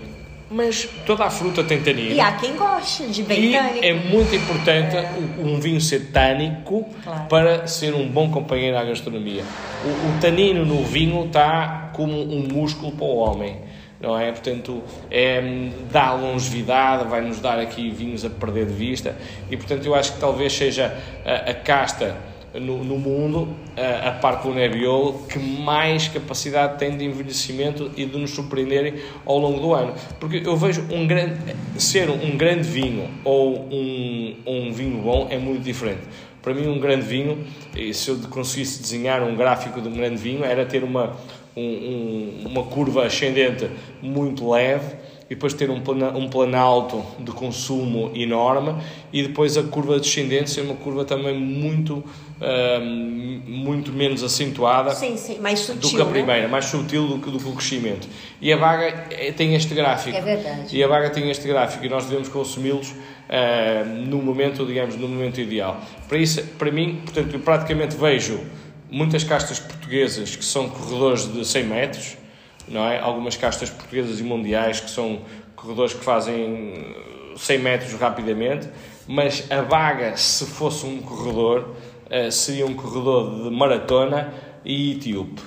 mas 0.49 0.89
toda 1.05 1.25
a 1.25 1.31
fruta 1.31 1.65
tem 1.65 1.83
tanino. 1.83 2.15
E 2.15 2.21
há 2.21 2.33
quem 2.33 2.57
goste 2.57 3.07
de 3.07 3.23
bem 3.23 3.51
e 3.51 3.53
tânico. 3.53 3.85
é 3.85 3.93
muito 3.93 4.35
importante 4.35 4.97
é. 4.97 5.11
um 5.39 5.59
vinho 5.59 5.81
ser 5.81 6.13
tânico 6.13 6.87
claro. 7.03 7.27
para 7.29 7.67
ser 7.67 7.95
um 7.95 8.09
bom 8.09 8.31
companheiro 8.31 8.79
à 8.79 8.85
gastronomia. 8.85 9.43
O, 9.85 9.89
o 9.89 10.21
tanino 10.21 10.65
no 10.65 10.85
vinho 10.85 11.27
está 11.27 11.91
como 11.95 12.13
um 12.13 12.47
músculo 12.47 12.93
para 12.93 13.05
o 13.05 13.17
homem. 13.17 13.57
Não 14.01 14.19
é? 14.19 14.31
Portanto, 14.31 14.83
é, 15.11 15.71
dá 15.91 16.13
longevidade, 16.13 17.09
vai 17.09 17.23
nos 17.23 17.41
dar 17.41 17.59
aqui 17.59 17.91
vinhos 17.91 18.25
a 18.25 18.31
perder 18.31 18.67
de 18.67 18.75
vista 18.75 19.17
e, 19.51 19.57
portanto, 19.57 19.87
eu 19.87 19.95
acho 19.95 20.13
que 20.13 20.21
talvez 20.21 20.53
seja 20.53 20.95
a, 21.25 21.51
a 21.51 21.55
casta 21.55 22.17
no, 22.61 22.83
no 22.85 22.99
mundo, 22.99 23.49
a, 23.77 24.09
a 24.09 24.13
parte 24.13 24.47
do 24.47 24.55
Nebbiolo, 24.55 25.27
que 25.27 25.39
mais 25.39 26.09
capacidade 26.09 26.79
tem 26.79 26.97
de 26.97 27.05
envelhecimento 27.05 27.91
e 27.97 28.05
de 28.05 28.19
nos 28.19 28.31
surpreenderem 28.31 28.95
ao 29.25 29.39
longo 29.39 29.61
do 29.61 29.75
ano. 29.75 29.95
Porque 30.19 30.43
eu 30.45 30.57
vejo 30.57 30.87
um 30.91 31.07
grande, 31.07 31.39
ser 31.79 32.09
um 32.11 32.37
grande 32.37 32.69
vinho 32.69 33.11
ou 33.25 33.69
um, 33.71 34.37
um 34.47 34.73
vinho 34.73 35.03
bom 35.03 35.27
é 35.31 35.39
muito 35.39 35.63
diferente. 35.63 36.03
Para 36.43 36.55
mim, 36.55 36.69
um 36.69 36.79
grande 36.79 37.05
vinho, 37.05 37.45
se 37.93 38.09
eu 38.09 38.19
conseguisse 38.31 38.81
desenhar 38.81 39.21
um 39.21 39.35
gráfico 39.35 39.81
de 39.81 39.89
um 39.89 39.93
grande 39.93 40.17
vinho, 40.17 40.45
era 40.45 40.65
ter 40.65 40.85
uma, 40.85 41.17
um, 41.57 41.63
um, 41.63 42.49
uma 42.49 42.65
curva 42.65 43.07
ascendente 43.07 43.69
muito 44.03 44.49
leve 44.51 44.95
e 45.29 45.35
depois 45.35 45.55
ter 45.55 45.71
um, 45.71 45.81
plana, 45.81 46.11
um 46.11 46.29
planalto 46.29 47.03
de 47.19 47.33
consumo 47.33 48.13
enorme 48.15 48.75
e 49.13 49.23
depois 49.23 49.57
a 49.57 49.63
curva 49.63 49.99
descendente 49.99 50.51
ser 50.51 50.61
uma 50.61 50.75
curva 50.75 51.05
também 51.05 51.35
muito 51.35 52.05
muito 53.47 53.93
menos 53.93 54.23
acentuada 54.23 54.91
sim, 54.91 55.17
sim. 55.17 55.39
Mais 55.39 55.61
sutil, 55.61 55.81
do 55.81 55.97
que 55.97 56.03
a 56.03 56.05
né? 56.05 56.11
primeira, 56.11 56.49
mais 56.49 56.67
sutil 56.67 57.07
do 57.07 57.19
que, 57.19 57.31
do 57.31 57.39
que 57.39 57.49
o 57.49 57.53
crescimento. 57.53 58.07
E 58.43 58.53
a 58.53 58.57
vaga 58.59 59.07
eh, 59.11 59.33
tem 59.33 59.55
este 59.55 59.75
gráfico. 59.75 60.15
É 60.15 60.21
verdade. 60.21 60.77
E 60.77 60.85
a 60.85 60.87
vaga 60.87 61.09
tem 61.09 61.31
este 61.31 61.49
gráfico 61.49 61.85
e 61.87 61.89
nós 61.89 62.05
devemos 62.05 62.29
consumi-los 62.29 62.91
uh, 62.91 63.89
no 64.07 64.21
momento, 64.21 64.67
digamos, 64.67 64.97
no 64.97 65.09
momento 65.09 65.41
ideal. 65.41 65.81
Para 66.07 66.19
isso, 66.19 66.43
para 66.59 66.71
mim, 66.71 67.01
portanto, 67.05 67.33
eu 67.33 67.41
praticamente 67.41 67.97
vejo 67.97 68.39
muitas 68.91 69.25
castas 69.25 69.59
portuguesas 69.59 70.37
que 70.37 70.45
são 70.45 70.69
corredores 70.69 71.33
de 71.33 71.45
100 71.45 71.65
metros, 71.65 72.17
não 72.69 72.85
é? 72.85 72.99
Algumas 72.99 73.37
castas 73.37 73.71
portuguesas 73.71 74.21
e 74.21 74.23
mundiais 74.23 74.81
que 74.81 74.91
são 74.91 75.21
corredores 75.55 75.95
que 75.95 76.05
fazem 76.05 76.95
100 77.37 77.59
metros 77.59 77.93
rapidamente, 77.95 78.69
mas 79.07 79.51
a 79.51 79.63
vaga, 79.63 80.17
se 80.17 80.45
fosse 80.47 80.85
um 80.87 81.01
corredor, 81.01 81.77
uh, 82.07 82.31
seria 82.31 82.67
um 82.67 82.75
corredor 82.75 83.45
de 83.45 83.51
maratona 83.51 84.33
e 84.65 84.93
etíope. 84.93 85.41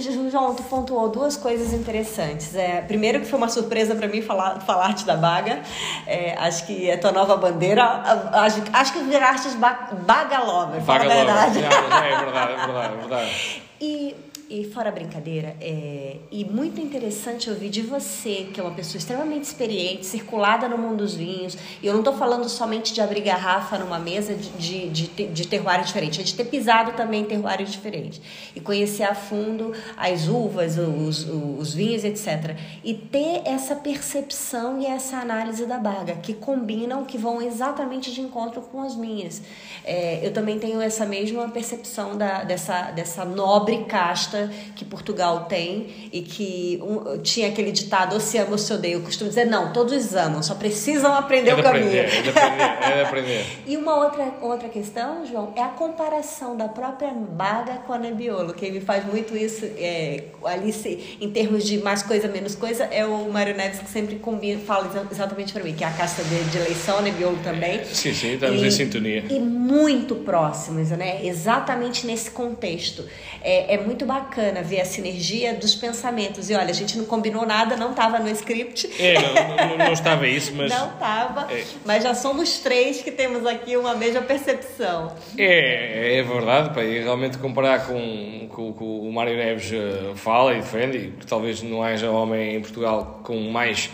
João, 0.00 0.54
tu 0.54 0.62
pontuou 0.64 1.08
duas 1.08 1.36
coisas 1.36 1.72
interessantes. 1.72 2.54
É, 2.54 2.80
primeiro 2.82 3.20
que 3.20 3.26
foi 3.26 3.38
uma 3.38 3.48
surpresa 3.48 3.94
para 3.94 4.08
mim 4.08 4.22
falar, 4.22 4.60
falar-te 4.60 5.04
da 5.04 5.16
Baga. 5.16 5.60
É, 6.06 6.34
acho 6.38 6.66
que 6.66 6.88
é 6.88 6.96
tua 6.96 7.12
nova 7.12 7.36
bandeira. 7.36 7.84
Acho, 8.32 8.62
acho 8.72 8.92
que 8.92 9.00
viraste 9.00 9.48
Baga 9.56 10.40
Lover, 10.40 10.80
Baga 10.82 11.04
Lover. 11.04 11.16
É, 11.16 11.20
é 11.20 11.24
verdade, 11.24 11.58
é 11.58 12.18
verdade, 12.18 12.52
é 12.52 12.96
verdade. 12.96 13.62
E 13.80 14.16
e 14.48 14.64
fora 14.64 14.92
brincadeira, 14.92 15.56
é, 15.60 16.18
e 16.30 16.44
muito 16.44 16.80
interessante 16.80 17.50
ouvir 17.50 17.68
de 17.68 17.82
você, 17.82 18.48
que 18.52 18.60
é 18.60 18.62
uma 18.62 18.72
pessoa 18.72 18.96
extremamente 18.96 19.42
experiente, 19.42 20.06
circulada 20.06 20.68
no 20.68 20.78
mundo 20.78 20.98
dos 20.98 21.16
vinhos, 21.16 21.58
e 21.82 21.86
eu 21.86 21.92
não 21.92 22.00
estou 22.00 22.14
falando 22.14 22.48
somente 22.48 22.94
de 22.94 23.00
abrir 23.00 23.22
garrafa 23.22 23.76
numa 23.76 23.98
mesa 23.98 24.34
de, 24.34 24.88
de, 24.88 25.06
de, 25.08 25.26
de 25.26 25.48
terroir 25.48 25.82
diferente, 25.82 26.20
é 26.20 26.24
de 26.24 26.32
ter 26.32 26.44
pisado 26.44 26.92
também 26.92 27.24
terroir 27.24 27.64
diferente, 27.64 28.22
e 28.54 28.60
conhecer 28.60 29.02
a 29.02 29.16
fundo 29.16 29.72
as 29.96 30.28
uvas, 30.28 30.78
os, 30.78 31.26
os 31.28 31.74
vinhos, 31.74 32.04
etc. 32.04 32.56
E 32.84 32.94
ter 32.94 33.42
essa 33.44 33.74
percepção 33.74 34.80
e 34.80 34.86
essa 34.86 35.16
análise 35.16 35.66
da 35.66 35.78
baga, 35.78 36.14
que 36.14 36.32
combinam, 36.32 37.04
que 37.04 37.18
vão 37.18 37.42
exatamente 37.42 38.12
de 38.12 38.20
encontro 38.20 38.60
com 38.60 38.80
as 38.80 38.94
minhas. 38.94 39.42
É, 39.84 40.24
eu 40.24 40.32
também 40.32 40.56
tenho 40.58 40.80
essa 40.80 41.04
mesma 41.04 41.48
percepção 41.48 42.16
da, 42.16 42.44
dessa, 42.44 42.92
dessa 42.92 43.24
nobre 43.24 43.84
casta 43.86 44.35
que 44.74 44.84
Portugal 44.84 45.44
tem 45.44 46.08
e 46.12 46.22
que 46.22 46.80
um, 46.82 47.18
tinha 47.18 47.48
aquele 47.48 47.72
ditado, 47.72 48.14
ou 48.14 48.20
se 48.20 48.38
ama 48.38 48.52
ou 48.52 48.58
se 48.58 48.72
odeia. 48.72 48.94
Eu 48.94 49.02
costumo 49.02 49.28
dizer, 49.28 49.46
não, 49.46 49.72
todos 49.72 50.14
amam, 50.14 50.42
só 50.42 50.54
precisam 50.54 51.14
aprender 51.14 51.50
é 51.50 51.54
o 51.54 51.62
caminho. 51.62 51.86
Aprender, 51.86 52.14
é 52.14 52.22
de 52.22 52.28
aprender, 52.28 52.62
é 52.82 52.94
de 52.94 53.00
aprender. 53.00 53.46
e 53.66 53.76
uma 53.76 53.96
outra, 54.04 54.34
outra 54.40 54.68
questão, 54.68 55.24
João, 55.26 55.52
é 55.56 55.62
a 55.62 55.68
comparação 55.68 56.56
da 56.56 56.68
própria 56.68 57.12
Baga 57.12 57.74
com 57.86 57.92
a 57.92 57.98
Nebbiolo. 57.98 58.52
Quem 58.54 58.72
me 58.72 58.80
faz 58.80 59.04
muito 59.04 59.36
isso, 59.36 59.64
é, 59.64 60.24
ali 60.44 60.72
se, 60.72 61.16
em 61.20 61.30
termos 61.30 61.64
de 61.64 61.78
mais 61.78 62.02
coisa, 62.02 62.28
menos 62.28 62.54
coisa, 62.54 62.84
é 62.84 63.04
o 63.04 63.30
Mário 63.30 63.56
Neves 63.56 63.80
que 63.80 63.88
sempre 63.88 64.16
combina, 64.16 64.60
fala 64.60 64.90
exatamente 65.10 65.52
para 65.52 65.62
mim, 65.62 65.74
que 65.74 65.84
é 65.84 65.86
a 65.86 65.92
casta 65.92 66.22
de, 66.22 66.44
de 66.44 66.58
eleição, 66.58 66.98
a 66.98 67.02
Nebbiolo 67.02 67.38
também. 67.42 67.84
Sim, 67.84 68.12
sim, 68.12 68.34
estamos 68.34 68.62
e, 68.62 68.66
em 68.66 68.70
sintonia. 68.70 69.24
E 69.30 69.38
muito 69.38 70.14
próximos, 70.16 70.90
né? 70.90 71.24
Exatamente 71.24 72.06
nesse 72.06 72.30
contexto. 72.30 73.04
É, 73.42 73.74
é 73.74 73.78
muito 73.78 74.04
bacana 74.04 74.25
bacana 74.26 74.62
ver 74.62 74.80
a 74.80 74.84
sinergia 74.84 75.54
dos 75.54 75.74
pensamentos. 75.74 76.50
E 76.50 76.54
olha, 76.54 76.70
a 76.70 76.72
gente 76.72 76.98
não 76.98 77.04
combinou 77.04 77.46
nada, 77.46 77.76
não 77.76 77.90
estava 77.90 78.18
no 78.18 78.28
script. 78.30 78.90
É, 78.98 79.14
não, 79.14 79.68
não, 79.68 79.78
não 79.78 79.92
estava 79.92 80.26
isso, 80.26 80.52
mas. 80.54 80.70
Não 80.70 80.88
estava, 80.90 81.52
é. 81.52 81.64
mas 81.84 82.02
já 82.02 82.14
somos 82.14 82.58
três 82.58 83.02
que 83.02 83.10
temos 83.10 83.46
aqui 83.46 83.76
uma 83.76 83.94
mesma 83.94 84.22
percepção. 84.22 85.12
É, 85.38 86.18
é 86.18 86.22
verdade, 86.22 86.74
pá, 86.74 86.82
e 86.82 87.02
realmente 87.02 87.38
comparar 87.38 87.86
com, 87.86 88.48
com, 88.50 88.72
com 88.72 89.08
o 89.08 89.12
Mário 89.12 89.36
Neves 89.36 89.72
eh, 89.72 90.12
fala 90.16 90.52
e 90.54 90.56
defende, 90.56 91.12
que 91.18 91.26
talvez 91.26 91.62
não 91.62 91.82
haja 91.82 92.10
homem 92.10 92.56
em 92.56 92.60
Portugal 92.60 93.20
com 93.22 93.38
mais 93.50 93.90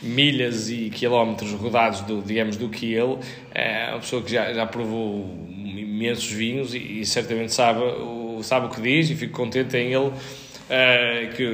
milhas 0.00 0.68
e 0.68 0.90
quilómetros 0.90 1.52
rodados, 1.52 2.00
do, 2.00 2.22
digamos, 2.22 2.56
do 2.56 2.68
que 2.68 2.92
ele, 2.92 3.18
é 3.54 3.90
uma 3.90 4.00
pessoa 4.00 4.22
que 4.22 4.32
já, 4.32 4.52
já 4.52 4.66
provou 4.66 5.24
imensos 5.48 6.30
vinhos 6.30 6.74
e, 6.74 7.00
e 7.00 7.06
certamente 7.06 7.52
sabe 7.52 7.80
o 7.80 8.21
sabe 8.42 8.66
o 8.66 8.68
que 8.68 8.80
diz 8.80 9.10
e 9.10 9.14
fico 9.14 9.32
contente 9.32 9.76
em 9.76 9.92
ele. 9.92 10.12
Uh, 10.62 11.30
que, 11.34 11.44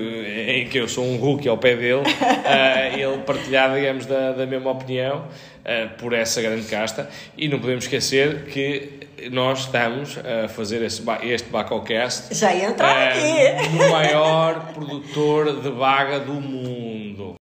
em 0.48 0.68
que 0.68 0.78
eu 0.78 0.86
sou 0.86 1.04
um 1.04 1.16
rookie 1.16 1.48
ao 1.48 1.58
pé 1.58 1.74
dele, 1.74 2.02
uh, 2.02 2.04
ele 2.96 3.18
partilhar, 3.22 3.74
digamos, 3.74 4.06
da, 4.06 4.30
da 4.30 4.46
mesma 4.46 4.70
opinião 4.70 5.24
uh, 5.24 5.98
por 5.98 6.12
essa 6.12 6.40
grande 6.40 6.68
casta. 6.68 7.10
E 7.36 7.48
não 7.48 7.58
podemos 7.58 7.84
esquecer 7.84 8.44
que 8.44 9.08
nós 9.32 9.60
estamos 9.60 10.16
a 10.18 10.46
fazer 10.46 10.82
esse, 10.82 11.02
este 11.22 11.48
Bacocast 11.48 12.32
Já 12.32 12.54
ia 12.54 12.66
entrar 12.66 13.08
aqui. 13.08 13.76
no 13.76 13.90
maior 13.90 14.72
produtor 14.72 15.60
de 15.60 15.70
baga 15.70 16.20
do 16.20 16.34
mundo. 16.34 17.34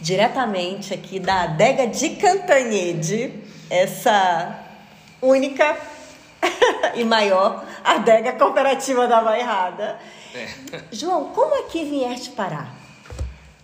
Diretamente 0.00 0.92
aqui 0.92 1.18
da 1.18 1.44
adega 1.44 1.86
de 1.86 2.10
Cantanhede, 2.10 3.32
essa 3.70 4.64
única 5.22 5.76
e 6.94 7.04
maior 7.04 7.64
adega 7.84 8.32
cooperativa 8.32 9.06
da 9.06 9.20
Bairrada. 9.20 9.96
É. 10.34 10.46
João, 10.92 11.26
como 11.26 11.54
é 11.54 11.62
que 11.62 11.84
vieste 11.84 12.30
parar? 12.30 12.74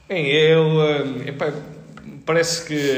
Bem, 0.09 0.27
eu. 0.27 0.83
Eh, 0.83 1.29
epa, 1.29 1.53
parece 2.25 2.67
que 2.67 2.91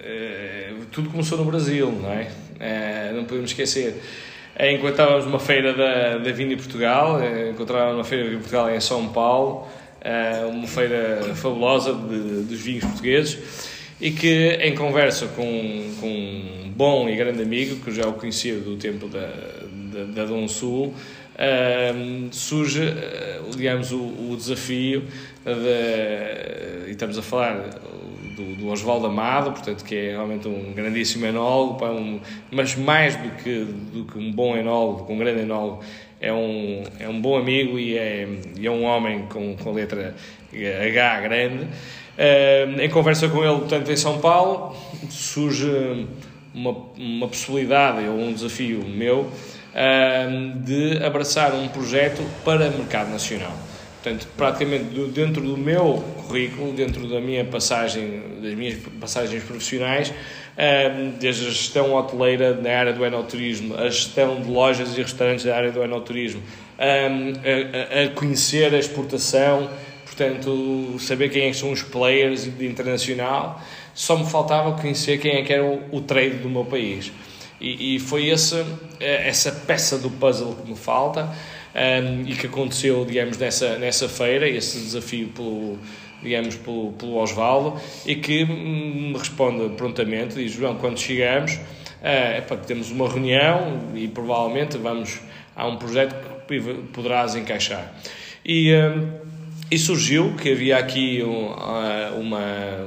é, 0.00 0.72
tudo 0.90 1.10
começou 1.10 1.38
no 1.38 1.44
Brasil, 1.44 1.90
não 1.90 2.10
é? 2.12 2.30
é 2.58 3.12
não 3.14 3.24
podemos 3.24 3.50
esquecer. 3.50 4.02
Enquanto 4.58 4.92
estávamos 4.92 5.24
numa 5.24 5.38
feira 5.38 5.72
da, 5.72 6.18
da 6.18 6.32
Vinha 6.32 6.56
Portugal, 6.56 7.20
encontrávamos 7.48 7.94
uma 7.94 8.04
feira 8.04 8.28
de 8.28 8.36
Portugal 8.36 8.68
em 8.68 8.80
São 8.80 9.08
Paulo, 9.08 9.68
uma 10.50 10.66
feira 10.66 11.32
fabulosa 11.36 11.94
de, 11.94 12.42
dos 12.42 12.60
vinhos 12.60 12.84
portugueses 12.84 13.77
e 14.00 14.10
que 14.10 14.58
em 14.60 14.74
conversa 14.74 15.26
com, 15.28 15.94
com 16.00 16.08
um 16.08 16.72
bom 16.74 17.08
e 17.08 17.16
grande 17.16 17.42
amigo, 17.42 17.76
que 17.84 17.90
já 17.90 18.06
o 18.06 18.12
conhecia 18.12 18.58
do 18.58 18.76
tempo 18.76 19.08
da, 19.08 19.26
da, 19.92 20.04
da 20.04 20.24
Dom 20.24 20.46
Sul, 20.46 20.94
surge, 22.32 22.82
uh, 22.82 23.56
digamos, 23.56 23.92
o, 23.92 23.98
o 23.98 24.36
desafio 24.36 25.04
de, 25.44 26.88
e 26.88 26.90
estamos 26.90 27.16
a 27.16 27.22
falar 27.22 27.70
do, 28.36 28.56
do 28.56 28.68
Oswaldo 28.68 29.06
Amado, 29.06 29.52
portanto, 29.52 29.84
que 29.84 29.94
é 29.94 30.10
realmente 30.10 30.48
um 30.48 30.72
grandíssimo 30.72 31.26
enólogo, 31.26 31.84
um, 31.84 32.20
mas 32.50 32.76
mais 32.76 33.16
do 33.16 33.30
que, 33.42 33.64
do 33.92 34.04
que 34.04 34.18
um 34.18 34.32
bom 34.32 34.56
enólogo, 34.56 35.12
um 35.12 35.18
grande 35.18 35.42
enólogo, 35.42 35.82
é 36.20 36.32
um, 36.32 36.82
é 36.98 37.08
um 37.08 37.20
bom 37.20 37.36
amigo 37.36 37.78
e 37.78 37.96
é, 37.96 38.28
e 38.56 38.66
é 38.66 38.70
um 38.70 38.84
homem 38.84 39.26
com, 39.28 39.56
com 39.56 39.72
letra 39.72 40.14
H 40.52 41.20
grande. 41.20 41.68
Em 42.80 42.90
conversa 42.90 43.28
com 43.28 43.44
ele, 43.44 43.58
portanto, 43.58 43.90
em 43.90 43.96
São 43.96 44.18
Paulo, 44.18 44.76
surge 45.08 46.06
uma, 46.52 46.76
uma 46.96 47.28
possibilidade 47.28 48.08
ou 48.08 48.18
um 48.18 48.32
desafio 48.32 48.84
meu 48.84 49.30
de 50.64 51.04
abraçar 51.04 51.54
um 51.54 51.68
projeto 51.68 52.20
para 52.44 52.70
mercado 52.70 53.10
nacional. 53.10 53.52
Portanto, 54.02 54.28
praticamente 54.36 54.84
dentro 55.12 55.42
do 55.42 55.56
meu 55.56 56.02
currículo, 56.26 56.72
dentro 56.72 57.06
da 57.08 57.20
minha 57.20 57.44
passagem, 57.44 58.22
das 58.42 58.54
minhas 58.54 58.76
passagens 59.00 59.42
profissionais, 59.44 60.12
desde 61.20 61.46
a 61.46 61.50
gestão 61.50 61.94
hoteleira 61.94 62.54
na 62.54 62.70
área 62.70 62.92
do 62.92 63.04
enoturismo, 63.04 63.76
a 63.76 63.84
gestão 63.84 64.40
de 64.40 64.48
lojas 64.48 64.96
e 64.96 65.02
restaurantes 65.02 65.44
da 65.44 65.56
área 65.56 65.70
do 65.70 65.82
enoturismo, 65.82 66.42
a, 66.78 68.04
a 68.04 68.08
conhecer 68.10 68.74
a 68.74 68.78
exportação, 68.78 69.68
portanto, 70.18 70.96
saber 70.98 71.28
quem 71.28 71.48
é 71.48 71.52
são 71.52 71.70
os 71.70 71.82
players 71.82 72.44
de 72.44 72.66
internacional, 72.66 73.62
só 73.94 74.18
me 74.18 74.28
faltava 74.28 74.72
conhecer 74.72 75.18
quem 75.18 75.36
é 75.36 75.42
que 75.42 75.52
era 75.52 75.64
o, 75.64 75.80
o 75.92 76.00
trade 76.00 76.38
do 76.38 76.50
meu 76.50 76.64
país. 76.64 77.12
E, 77.60 77.94
e 77.96 77.98
foi 78.00 78.28
essa, 78.30 78.66
eh, 78.98 79.28
essa 79.28 79.52
peça 79.52 79.96
do 79.96 80.10
puzzle 80.10 80.56
que 80.56 80.68
me 80.68 80.76
falta 80.76 81.28
um, 81.74 82.28
e 82.28 82.34
que 82.34 82.46
aconteceu, 82.46 83.04
digamos, 83.04 83.38
nessa, 83.38 83.78
nessa 83.78 84.08
feira, 84.08 84.48
esse 84.48 84.78
desafio 84.78 85.28
pelo, 85.28 85.78
digamos, 86.20 86.56
pelo, 86.56 86.92
pelo 86.92 87.16
Osvaldo, 87.16 87.80
e 88.04 88.16
que 88.16 88.44
me 88.44 89.16
responde 89.16 89.74
prontamente, 89.76 90.34
diz, 90.34 90.52
João, 90.52 90.76
quando 90.76 90.98
chegamos, 90.98 91.58
eh, 92.02 92.40
para 92.40 92.56
temos 92.56 92.90
uma 92.90 93.08
reunião 93.08 93.90
e 93.94 94.08
provavelmente 94.08 94.78
vamos 94.78 95.20
a 95.54 95.66
um 95.66 95.76
projeto 95.76 96.14
que 96.48 96.60
poderás 96.92 97.36
encaixar. 97.36 97.92
E... 98.44 98.72
Um, 98.74 99.27
e 99.70 99.78
surgiu 99.78 100.34
que 100.34 100.52
havia 100.52 100.78
aqui 100.78 101.22
ah, 101.22 102.12
uma, 102.16 102.86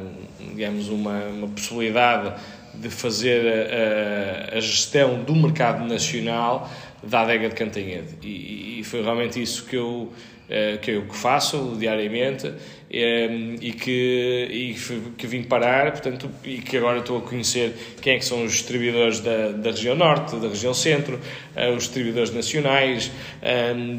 digamos, 0.50 0.90
uma, 0.90 1.20
uma 1.26 1.48
possibilidade 1.48 2.34
de 2.74 2.90
fazer 2.90 3.42
a, 3.48 4.58
a, 4.58 4.60
gestão 4.60 5.24
do 5.24 5.36
mercado 5.36 5.86
nacional 5.86 6.70
da 7.04 7.22
adega 7.22 7.50
de 7.50 7.56
Cantanhede. 7.56 8.16
E, 8.22 8.80
e 8.80 8.84
foi 8.84 9.02
realmente 9.02 9.42
isso 9.42 9.66
que 9.66 9.76
eu 9.76 10.12
eh, 10.54 10.78
que 10.82 10.92
eu 10.92 11.08
faço 11.14 11.78
diariamente 11.80 12.52
e 12.94 13.72
que, 13.72 14.48
e 14.52 15.14
que 15.18 15.26
vim 15.26 15.44
parar, 15.44 15.92
portanto, 15.92 16.30
e 16.44 16.58
que 16.58 16.76
agora 16.76 17.00
estou 17.00 17.20
a 17.20 17.22
conhecer 17.22 17.74
quem 18.02 18.16
é 18.16 18.20
que 18.20 18.26
são 18.26 18.44
os 18.44 18.52
distribuidores 18.52 19.22
da, 19.22 19.50
da 19.50 19.72
região 19.72 19.96
norte, 19.96 20.36
da 20.36 20.50
região 20.50 20.74
centro, 20.74 21.18
eh, 21.56 21.70
os 21.70 21.84
distribuidores 21.84 22.34
nacionais, 22.34 23.10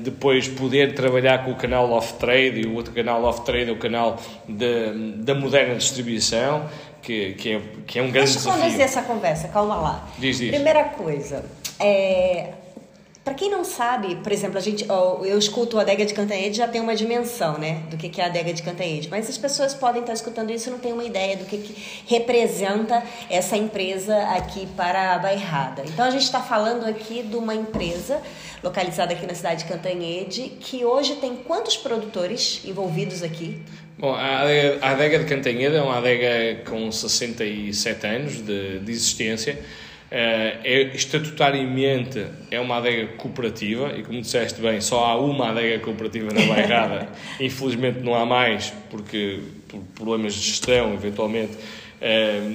depois 0.03 0.47
poder 0.47 0.95
trabalhar 0.95 1.45
com 1.45 1.53
o 1.53 1.57
canal 1.57 1.91
Off 1.91 2.15
Trade 2.15 2.61
e 2.61 2.67
o 2.67 2.75
outro 2.75 2.93
canal 2.93 3.25
Off 3.25 3.45
Trade 3.47 3.71
é 3.71 3.73
o 3.73 3.79
canal 3.79 4.21
de, 4.47 4.93
da 5.17 5.35
moderna 5.35 5.75
distribuição, 5.77 6.69
que, 7.01 7.33
que, 7.33 7.53
é, 7.55 7.61
que 7.87 7.99
é 7.99 8.03
um 8.03 8.11
grande 8.11 8.33
Deixa 8.33 8.51
desafio. 8.51 8.79
Eu 8.79 8.85
essa 8.85 9.03
conversa, 9.03 9.49
calma 9.49 9.77
lá. 9.77 10.09
Diz, 10.19 10.39
diz. 10.39 10.51
Primeira 10.51 10.85
coisa, 10.85 11.45
é, 11.81 12.51
para 13.25 13.35
quem 13.35 13.49
não 13.49 13.65
sabe, 13.65 14.17
por 14.17 14.33
exemplo, 14.33 14.59
a 14.59 14.61
gente, 14.61 14.85
eu 14.89 15.39
escuto 15.39 15.79
a 15.79 15.83
adega 15.83 16.05
de 16.05 16.13
Cantanhede 16.13 16.57
já 16.57 16.67
tem 16.67 16.81
uma 16.81 16.95
dimensão, 16.95 17.57
né, 17.57 17.83
do 17.89 17.97
que 17.97 18.21
é 18.21 18.25
a 18.25 18.27
adega 18.27 18.53
de 18.53 18.63
Cantanhede, 18.63 19.09
mas 19.09 19.29
as 19.29 19.39
pessoas 19.39 19.73
podem 19.75 20.01
estar 20.01 20.13
escutando 20.13 20.51
isso 20.51 20.69
e 20.69 20.73
não 20.73 20.79
têm 20.81 20.93
uma 20.93 21.05
ideia 21.05 21.37
do 21.37 21.45
que, 21.45 21.59
que 21.59 22.05
representa 22.07 23.01
essa 23.31 23.57
empresa 23.57 24.17
aqui 24.31 24.67
para 24.77 25.15
a 25.15 25.19
Bairrada. 25.19 25.85
Então 25.87 26.05
a 26.05 26.11
gente 26.11 26.25
está 26.25 26.41
falando 26.41 26.85
aqui 26.85 27.23
de 27.23 27.37
uma 27.37 27.55
empresa 27.55 28.21
localizada 28.61 29.13
aqui 29.13 29.25
na 29.25 29.35
cidade 29.35 29.63
de 29.63 29.69
Cantanhede 29.69 30.53
que 30.59 30.85
hoje 30.85 31.15
tem 31.17 31.37
quantos 31.37 31.77
produtores 31.77 32.61
envolvidos 32.65 33.23
aqui? 33.23 33.63
Bom, 33.99 34.15
a 34.15 34.41
adega, 34.41 34.79
a 34.83 34.91
adega 34.91 35.19
de 35.21 35.25
Cantanhede 35.27 35.77
é 35.77 35.83
uma 35.83 35.99
adega 35.99 36.65
com 36.69 36.91
67 36.91 38.05
anos 38.05 38.45
de, 38.45 38.81
de 38.81 38.91
existência 38.91 39.61
é, 40.15 40.91
estatutariamente 40.95 42.27
é 42.51 42.61
uma 42.61 42.77
adega 42.77 43.07
cooperativa 43.17 43.97
e 43.97 44.03
como 44.03 44.21
disseste 44.21 44.61
bem, 44.61 44.79
só 44.79 45.07
há 45.07 45.17
uma 45.17 45.49
adega 45.49 45.83
cooperativa 45.83 46.31
na 46.35 46.45
Bairrada. 46.45 47.09
Infelizmente 47.41 48.01
não 48.01 48.15
há 48.15 48.27
mais 48.27 48.71
porque 48.91 49.41
por 49.69 49.81
problemas 49.95 50.35
de 50.35 50.41
gestão 50.41 50.93
eventualmente 50.93 51.57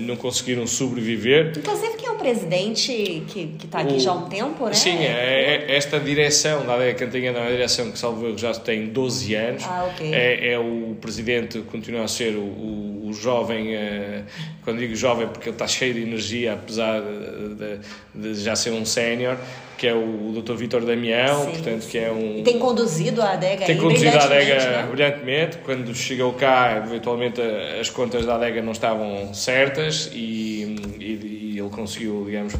não 0.06 0.15
conseguiram 0.15 0.68
sobreviver. 0.68 1.53
Inclusive 1.57 1.95
que 1.95 2.06
é 2.06 2.11
um 2.11 2.18
presidente 2.18 3.24
que 3.28 3.56
está 3.64 3.80
aqui 3.80 3.95
o, 3.95 3.99
já 3.99 4.11
há 4.11 4.15
um 4.15 4.28
tempo, 4.28 4.65
né? 4.65 4.74
Sim, 4.74 4.98
é, 4.98 5.65
é 5.69 5.76
esta 5.76 5.99
direção 5.99 6.65
da 6.65 6.76
ADEA 6.76 6.94
Cantanheda 6.95 7.40
é 7.40 7.41
uma 7.41 7.52
direção 7.52 7.91
que, 7.91 7.98
salvo 7.98 8.38
já 8.38 8.53
tem 8.53 8.88
12 8.88 9.36
anos. 9.36 9.64
Ah, 9.65 9.90
okay. 9.94 10.14
é, 10.14 10.52
é, 10.52 10.60
o 10.60 10.95
presidente, 10.99 11.60
continua 11.61 12.03
a 12.03 12.07
ser 12.07 12.36
o, 12.36 12.41
o, 12.41 13.07
o 13.07 13.14
jovem, 13.14 13.76
uh, 13.76 14.24
quando 14.64 14.80
digo 14.80 14.95
jovem 14.95 15.28
porque 15.28 15.49
ele 15.49 15.56
está 15.56 15.68
cheio 15.68 15.94
de 15.94 16.02
energia, 16.02 16.53
apesar 16.53 17.02
de, 17.02 17.56
de, 17.56 18.34
de 18.34 18.44
já 18.44 18.56
ser 18.56 18.72
um 18.72 18.86
sénior, 18.86 19.38
que 19.78 19.88
é 19.88 19.94
o 19.94 20.32
Dr. 20.41 20.56
Vitor 20.56 20.84
Damião, 20.84 21.45
sim, 21.45 21.52
portanto, 21.52 21.82
sim. 21.84 21.90
que 21.90 21.98
é 21.98 22.12
um... 22.12 22.40
E 22.40 22.44
tem 22.44 22.58
conduzido 22.58 23.22
a 23.22 23.32
adega 23.34 23.66
Tem 23.66 23.78
conduzido 23.78 24.18
a 24.18 24.24
adega 24.24 24.56
né? 24.56 24.88
brilhantemente. 24.90 25.58
Quando 25.60 25.94
chegou 25.94 26.34
cá, 26.34 26.84
eventualmente 26.86 27.40
as 27.80 27.90
contas 27.90 28.26
da 28.26 28.36
adega 28.36 28.62
não 28.62 28.72
estavam 28.72 29.34
certas 29.34 30.10
e, 30.14 30.76
e, 30.99 31.54
e 31.54 31.60
ele 31.60 31.70
conseguiu, 31.70 32.24
digamos, 32.26 32.54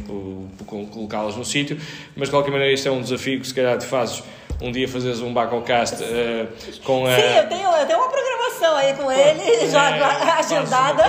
colocá-las 0.66 1.36
no 1.36 1.44
sítio. 1.44 1.78
Mas, 2.16 2.28
de 2.28 2.34
qualquer 2.34 2.50
maneira, 2.50 2.72
isto 2.72 2.88
é 2.88 2.92
um 2.92 3.02
desafio 3.02 3.40
que, 3.40 3.46
se 3.46 3.54
calhar, 3.54 3.76
te 3.78 3.86
fazes 3.86 4.22
um 4.60 4.72
dia 4.72 4.88
fazeres 4.88 5.20
um 5.20 5.32
Bacocast 5.32 6.02
uh, 6.02 6.82
com 6.82 7.06
a... 7.06 7.14
Sim, 7.14 7.36
eu 7.36 7.48
tenho, 7.48 7.70
eu 7.70 7.86
tenho 7.86 7.98
uma 7.98 8.08
programação 8.08 8.76
aí 8.76 8.94
com 8.94 9.10
ele, 9.10 9.40
é, 9.40 9.68
já 9.68 10.36
agendada. 10.38 11.04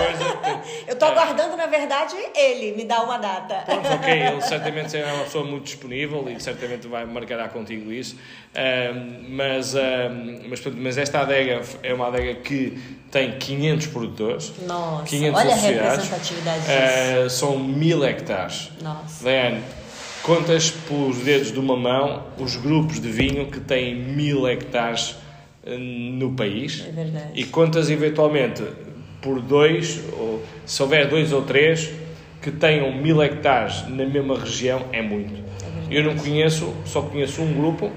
eu 0.86 0.94
estou 0.94 1.08
aguardando, 1.08 1.56
na 1.56 1.66
verdade, 1.66 2.14
ele 2.34 2.76
me 2.76 2.84
dar 2.84 3.02
uma 3.02 3.18
data. 3.18 3.62
Pronto, 3.66 3.88
ok, 3.88 4.12
ele 4.12 4.40
certamente 4.42 4.96
é 4.96 5.04
uma 5.04 5.24
pessoa 5.24 5.44
muito 5.44 5.64
disponível 5.64 6.28
e 6.28 6.40
certamente 6.40 6.86
vai 6.86 7.04
marcar 7.04 7.48
contigo 7.48 7.92
isso. 7.92 8.16
Uh, 8.54 9.24
mas, 9.28 9.74
uh, 9.74 9.78
mas, 10.48 10.64
mas 10.66 10.98
esta 10.98 11.20
adega 11.20 11.62
é 11.82 11.92
uma 11.92 12.06
adega 12.06 12.34
que 12.36 12.78
tem 13.10 13.36
500 13.36 13.86
produtores. 13.88 14.52
Nossa, 14.66 15.04
500 15.06 15.40
olha 15.40 15.52
a 15.52 15.56
representatividade 15.56 16.60
disso. 16.60 17.36
são 17.36 17.58
mil 17.58 18.04
hectares. 18.04 18.70
Nossa. 18.80 19.24
Diane, 19.24 19.62
Contas 20.30 20.70
pelos 20.70 21.18
dedos 21.18 21.50
de 21.50 21.58
uma 21.58 21.76
mão 21.76 22.22
os 22.38 22.54
grupos 22.54 23.00
de 23.00 23.10
vinho 23.10 23.46
que 23.46 23.58
têm 23.58 23.96
mil 23.96 24.46
hectares 24.46 25.16
eh, 25.66 25.76
no 25.76 26.30
país. 26.34 26.84
É 26.86 26.92
verdade. 26.92 27.32
E 27.34 27.42
contas 27.42 27.90
eventualmente 27.90 28.62
por 29.20 29.40
dois, 29.42 30.00
ou 30.16 30.40
se 30.64 30.80
houver 30.80 31.08
dois 31.08 31.32
ou 31.32 31.42
três, 31.42 31.90
que 32.40 32.52
tenham 32.52 32.92
mil 32.92 33.20
hectares 33.20 33.88
na 33.88 34.06
mesma 34.06 34.38
região, 34.38 34.84
é 34.92 35.02
muito. 35.02 35.34
É 35.34 35.98
Eu 35.98 36.04
não 36.04 36.14
conheço, 36.14 36.72
só 36.84 37.02
conheço 37.02 37.42
um 37.42 37.52
grupo 37.52 37.90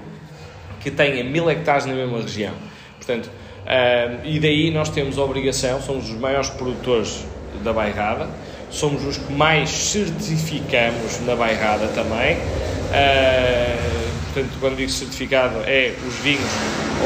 que 0.80 0.90
tenha 0.90 1.22
mil 1.22 1.48
hectares 1.48 1.86
na 1.86 1.94
mesma 1.94 2.20
região. 2.20 2.54
Portanto, 2.96 3.26
uh, 3.26 4.26
e 4.26 4.40
daí 4.40 4.72
nós 4.72 4.88
temos 4.88 5.18
a 5.18 5.22
obrigação, 5.22 5.80
somos 5.80 6.10
os 6.10 6.18
maiores 6.18 6.50
produtores 6.50 7.24
da 7.62 7.72
bairrada, 7.72 8.28
somos 8.74 9.04
os 9.04 9.16
que 9.16 9.32
mais 9.32 9.70
certificamos 9.70 11.20
na 11.24 11.36
bairrada 11.36 11.86
também. 11.88 12.36
Uh, 12.36 14.10
portanto, 14.24 14.58
quando 14.60 14.76
digo 14.76 14.90
certificado, 14.90 15.60
é 15.64 15.94
os 16.06 16.14
vinhos 16.16 16.50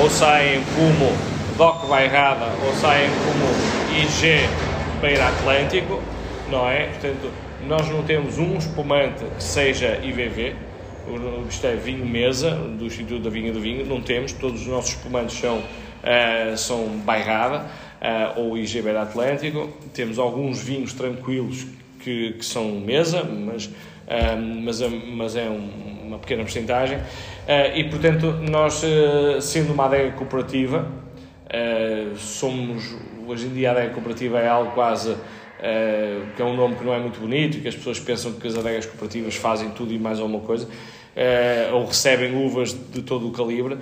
ou 0.00 0.08
saem 0.08 0.62
como 0.74 1.12
DOC 1.56 1.86
Bairrada 1.88 2.46
ou 2.64 2.72
saem 2.74 3.10
como 3.24 4.02
IG 4.02 4.48
Beira 5.00 5.28
Atlântico, 5.28 6.02
não 6.50 6.68
é? 6.68 6.86
Portanto, 6.86 7.30
nós 7.66 7.88
não 7.90 8.02
temos 8.02 8.38
um 8.38 8.56
espumante 8.56 9.24
que 9.36 9.42
seja 9.42 10.00
IVV, 10.02 10.54
isto 11.48 11.66
é 11.66 11.74
vinho 11.74 12.06
mesa, 12.06 12.50
do 12.50 12.86
Instituto 12.86 13.22
da 13.22 13.30
Vinha 13.30 13.52
do 13.52 13.60
Vinho, 13.60 13.84
não 13.84 14.00
temos, 14.00 14.32
todos 14.32 14.62
os 14.62 14.66
nossos 14.66 14.90
espumantes 14.90 15.38
são, 15.38 15.58
uh, 15.58 16.56
são 16.56 16.86
bairrada 17.04 17.66
uh, 18.00 18.40
ou 18.40 18.56
IG 18.56 18.82
Beira 18.82 19.02
Atlântico. 19.02 19.68
Temos 19.92 20.18
alguns 20.18 20.62
vinhos 20.62 20.92
tranquilos 20.92 21.66
que, 22.00 22.32
que 22.32 22.44
são 22.44 22.70
mesa, 22.80 23.22
mas, 23.22 23.66
uh, 23.66 23.72
mas, 24.62 24.80
é, 24.80 24.88
mas 24.88 25.36
é 25.36 25.48
um, 25.48 26.06
uma 26.06 26.18
pequena 26.18 26.42
porcentagem. 26.42 26.98
Uh, 26.98 27.76
e, 27.76 27.84
portanto, 27.84 28.26
nós, 28.50 28.82
sendo 29.40 29.72
uma 29.72 29.86
adega 29.86 30.12
cooperativa, 30.12 30.86
somos, 32.16 32.94
hoje 33.26 33.46
em 33.46 33.54
dia 33.54 33.70
a 33.70 33.72
adega 33.72 33.94
cooperativa 33.94 34.38
é 34.38 34.48
algo 34.48 34.72
quase... 34.72 35.16
Que 36.36 36.40
é 36.40 36.44
um 36.44 36.54
nome 36.54 36.76
que 36.76 36.84
não 36.84 36.94
é 36.94 37.00
muito 37.00 37.18
bonito 37.18 37.56
e 37.56 37.60
que 37.60 37.66
as 37.66 37.74
pessoas 37.74 37.98
pensam 37.98 38.30
que 38.34 38.46
as 38.46 38.56
adegas 38.56 38.86
cooperativas 38.86 39.34
fazem 39.34 39.70
tudo 39.70 39.92
e 39.92 39.98
mais 39.98 40.20
alguma 40.20 40.38
coisa 40.38 40.68
uh, 41.18 41.74
ou 41.74 41.86
recebem 41.86 42.34
uvas 42.34 42.72
de 42.72 43.02
todo 43.02 43.28
o 43.28 43.32
calibre, 43.32 43.74
uh, 43.74 43.80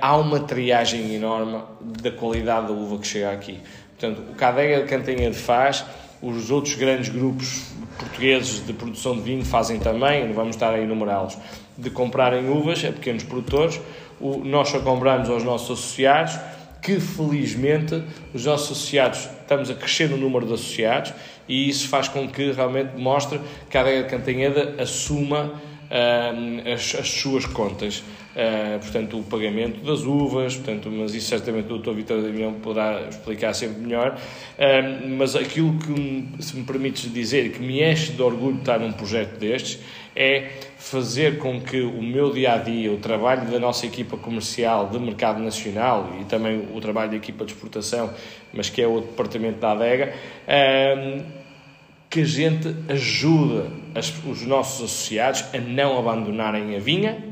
há 0.00 0.16
uma 0.16 0.40
triagem 0.40 1.14
enorme 1.14 1.60
da 1.80 2.10
qualidade 2.12 2.68
da 2.68 2.72
uva 2.72 2.98
que 2.98 3.06
chega 3.06 3.32
aqui. 3.32 3.60
Portanto, 3.98 4.22
o 4.30 4.34
que 4.34 4.44
a 4.44 4.48
adega 4.48 4.82
de 4.82 4.88
Cantanhede 4.88 5.36
faz, 5.36 5.84
os 6.22 6.50
outros 6.50 6.74
grandes 6.74 7.08
grupos 7.08 7.64
portugueses 7.98 8.64
de 8.64 8.72
produção 8.72 9.16
de 9.16 9.22
vinho 9.22 9.44
fazem 9.44 9.80
também, 9.80 10.26
não 10.26 10.34
vamos 10.34 10.54
estar 10.54 10.72
a 10.72 10.78
enumerá-los, 10.78 11.36
de 11.76 11.90
comprarem 11.90 12.48
uvas 12.48 12.84
a 12.84 12.92
pequenos 12.92 13.24
produtores. 13.24 13.80
O, 14.20 14.38
nós 14.38 14.68
só 14.68 14.80
compramos 14.80 15.28
aos 15.28 15.42
nossos 15.42 15.78
associados, 15.78 16.38
que 16.80 17.00
felizmente 17.00 18.02
os 18.32 18.44
nossos 18.44 18.70
associados, 18.70 19.28
estamos 19.40 19.68
a 19.68 19.74
crescer 19.74 20.08
no 20.08 20.16
número 20.16 20.46
de 20.46 20.54
associados 20.54 21.12
e 21.48 21.68
isso 21.68 21.88
faz 21.88 22.06
com 22.06 22.28
que 22.28 22.52
realmente 22.52 22.96
mostre 22.96 23.40
que 23.68 23.76
a 23.76 23.80
adega 23.80 24.04
de 24.04 24.08
Cantanhede 24.08 24.80
assuma 24.80 25.52
as, 26.72 26.94
as, 26.94 27.08
suas 27.08 27.46
contas. 27.46 28.02
Uh, 28.38 28.78
portanto, 28.78 29.18
o 29.18 29.22
pagamento 29.24 29.84
das 29.84 30.02
uvas, 30.02 30.54
portanto, 30.54 30.88
mas 30.92 31.12
isso 31.12 31.28
certamente 31.28 31.72
o 31.72 31.78
Dr. 31.78 31.92
Vitor 31.92 32.22
Damião 32.22 32.52
poderá 32.54 33.08
explicar 33.08 33.52
sempre 33.52 33.80
melhor. 33.80 34.16
Uh, 34.16 35.08
mas 35.16 35.34
aquilo 35.34 35.76
que, 35.78 36.42
se 36.42 36.56
me 36.56 36.64
permites 36.64 37.12
dizer, 37.12 37.50
que 37.50 37.60
me 37.60 37.82
enche 37.82 38.12
de 38.12 38.22
orgulho 38.22 38.54
de 38.54 38.60
estar 38.60 38.78
num 38.78 38.92
projeto 38.92 39.38
destes, 39.38 39.80
é 40.14 40.50
fazer 40.76 41.38
com 41.38 41.60
que 41.60 41.80
o 41.80 42.02
meu 42.02 42.32
dia 42.32 42.54
a 42.54 42.58
dia, 42.58 42.92
o 42.92 42.98
trabalho 42.98 43.50
da 43.50 43.58
nossa 43.58 43.86
equipa 43.86 44.16
comercial 44.16 44.88
de 44.88 44.98
mercado 44.98 45.40
nacional 45.40 46.12
e 46.20 46.24
também 46.24 46.68
o 46.74 46.80
trabalho 46.80 47.10
da 47.10 47.16
equipa 47.16 47.44
de 47.44 47.52
exportação, 47.52 48.12
mas 48.52 48.68
que 48.68 48.82
é 48.82 48.86
o 48.86 49.00
departamento 49.00 49.58
da 49.58 49.72
adega, 49.72 50.14
que 52.10 52.20
a 52.20 52.24
gente 52.24 52.74
ajuda 52.88 53.70
as, 53.94 54.12
os 54.24 54.42
nossos 54.42 54.84
associados 54.84 55.44
a 55.52 55.58
não 55.58 55.98
abandonarem 55.98 56.74
a 56.76 56.78
vinha 56.78 57.24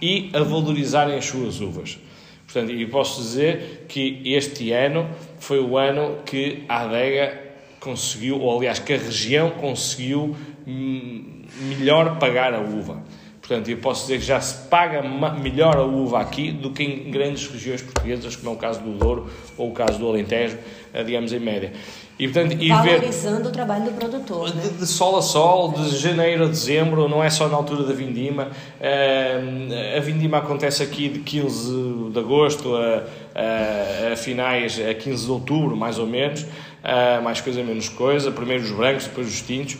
e 0.00 0.30
a 0.32 0.42
valorizarem 0.42 1.16
as 1.16 1.26
suas 1.26 1.60
uvas. 1.60 1.98
Portanto, 2.46 2.72
e 2.72 2.86
posso 2.86 3.20
dizer 3.20 3.86
que 3.88 4.22
este 4.24 4.70
ano 4.72 5.08
foi 5.38 5.60
o 5.60 5.76
ano 5.76 6.18
que 6.24 6.64
a 6.68 6.82
adega 6.82 7.42
conseguiu, 7.80 8.40
ou 8.40 8.56
aliás, 8.56 8.78
que 8.78 8.94
a 8.94 8.98
região 8.98 9.50
conseguiu 9.50 10.36
hum, 10.66 11.42
melhor 11.68 12.18
pagar 12.18 12.54
a 12.54 12.60
uva. 12.60 13.02
Portanto, 13.40 13.68
eu 13.68 13.76
posso 13.76 14.02
dizer 14.06 14.20
que 14.20 14.24
já 14.24 14.40
se 14.40 14.68
paga 14.68 15.02
melhor 15.02 15.76
a 15.76 15.82
uva 15.82 16.18
aqui 16.18 16.50
do 16.50 16.70
que 16.70 16.82
em 16.82 17.10
grandes 17.10 17.46
regiões 17.46 17.82
portuguesas, 17.82 18.36
como 18.36 18.50
é 18.50 18.52
o 18.54 18.56
caso 18.56 18.80
do 18.80 18.92
Douro 18.92 19.30
ou 19.58 19.68
o 19.68 19.72
caso 19.72 19.98
do 19.98 20.08
Alentejo, 20.08 20.56
eh, 20.94 21.04
digamos 21.04 21.30
em 21.30 21.40
média. 21.40 21.72
E, 22.18 22.28
portanto, 22.28 22.56
e 22.60 22.68
Valorizando 22.68 23.42
ver, 23.42 23.48
o 23.48 23.50
trabalho 23.50 23.84
do 23.86 23.92
produtor. 23.92 24.50
De, 24.50 24.56
né? 24.56 24.70
de, 24.78 24.86
sol 24.86 25.16
a 25.16 25.22
sol, 25.22 25.72
de 25.72 25.96
janeiro 25.96 26.44
a 26.44 26.46
dezembro, 26.46 27.08
não 27.08 27.22
é 27.22 27.28
só 27.28 27.48
na 27.48 27.56
altura 27.56 27.82
da 27.82 27.92
vindima. 27.92 28.48
Uh, 28.80 29.96
a 29.96 30.00
vindima 30.00 30.38
acontece 30.38 30.82
aqui 30.82 31.08
de 31.08 31.18
15 31.20 32.10
de 32.12 32.18
agosto 32.18 32.76
a, 32.76 33.02
a, 33.34 34.12
a 34.12 34.16
finais, 34.16 34.80
a 34.80 34.94
15 34.94 35.24
de 35.24 35.30
outubro, 35.30 35.76
mais 35.76 35.98
ou 35.98 36.06
menos. 36.06 36.46
Uh, 36.84 37.22
mais 37.22 37.40
coisa, 37.40 37.62
menos 37.62 37.88
coisa, 37.88 38.30
primeiro 38.30 38.62
os 38.62 38.70
brancos, 38.70 39.06
depois 39.06 39.26
os 39.26 39.40
tintos, 39.40 39.72
uh, 39.72 39.78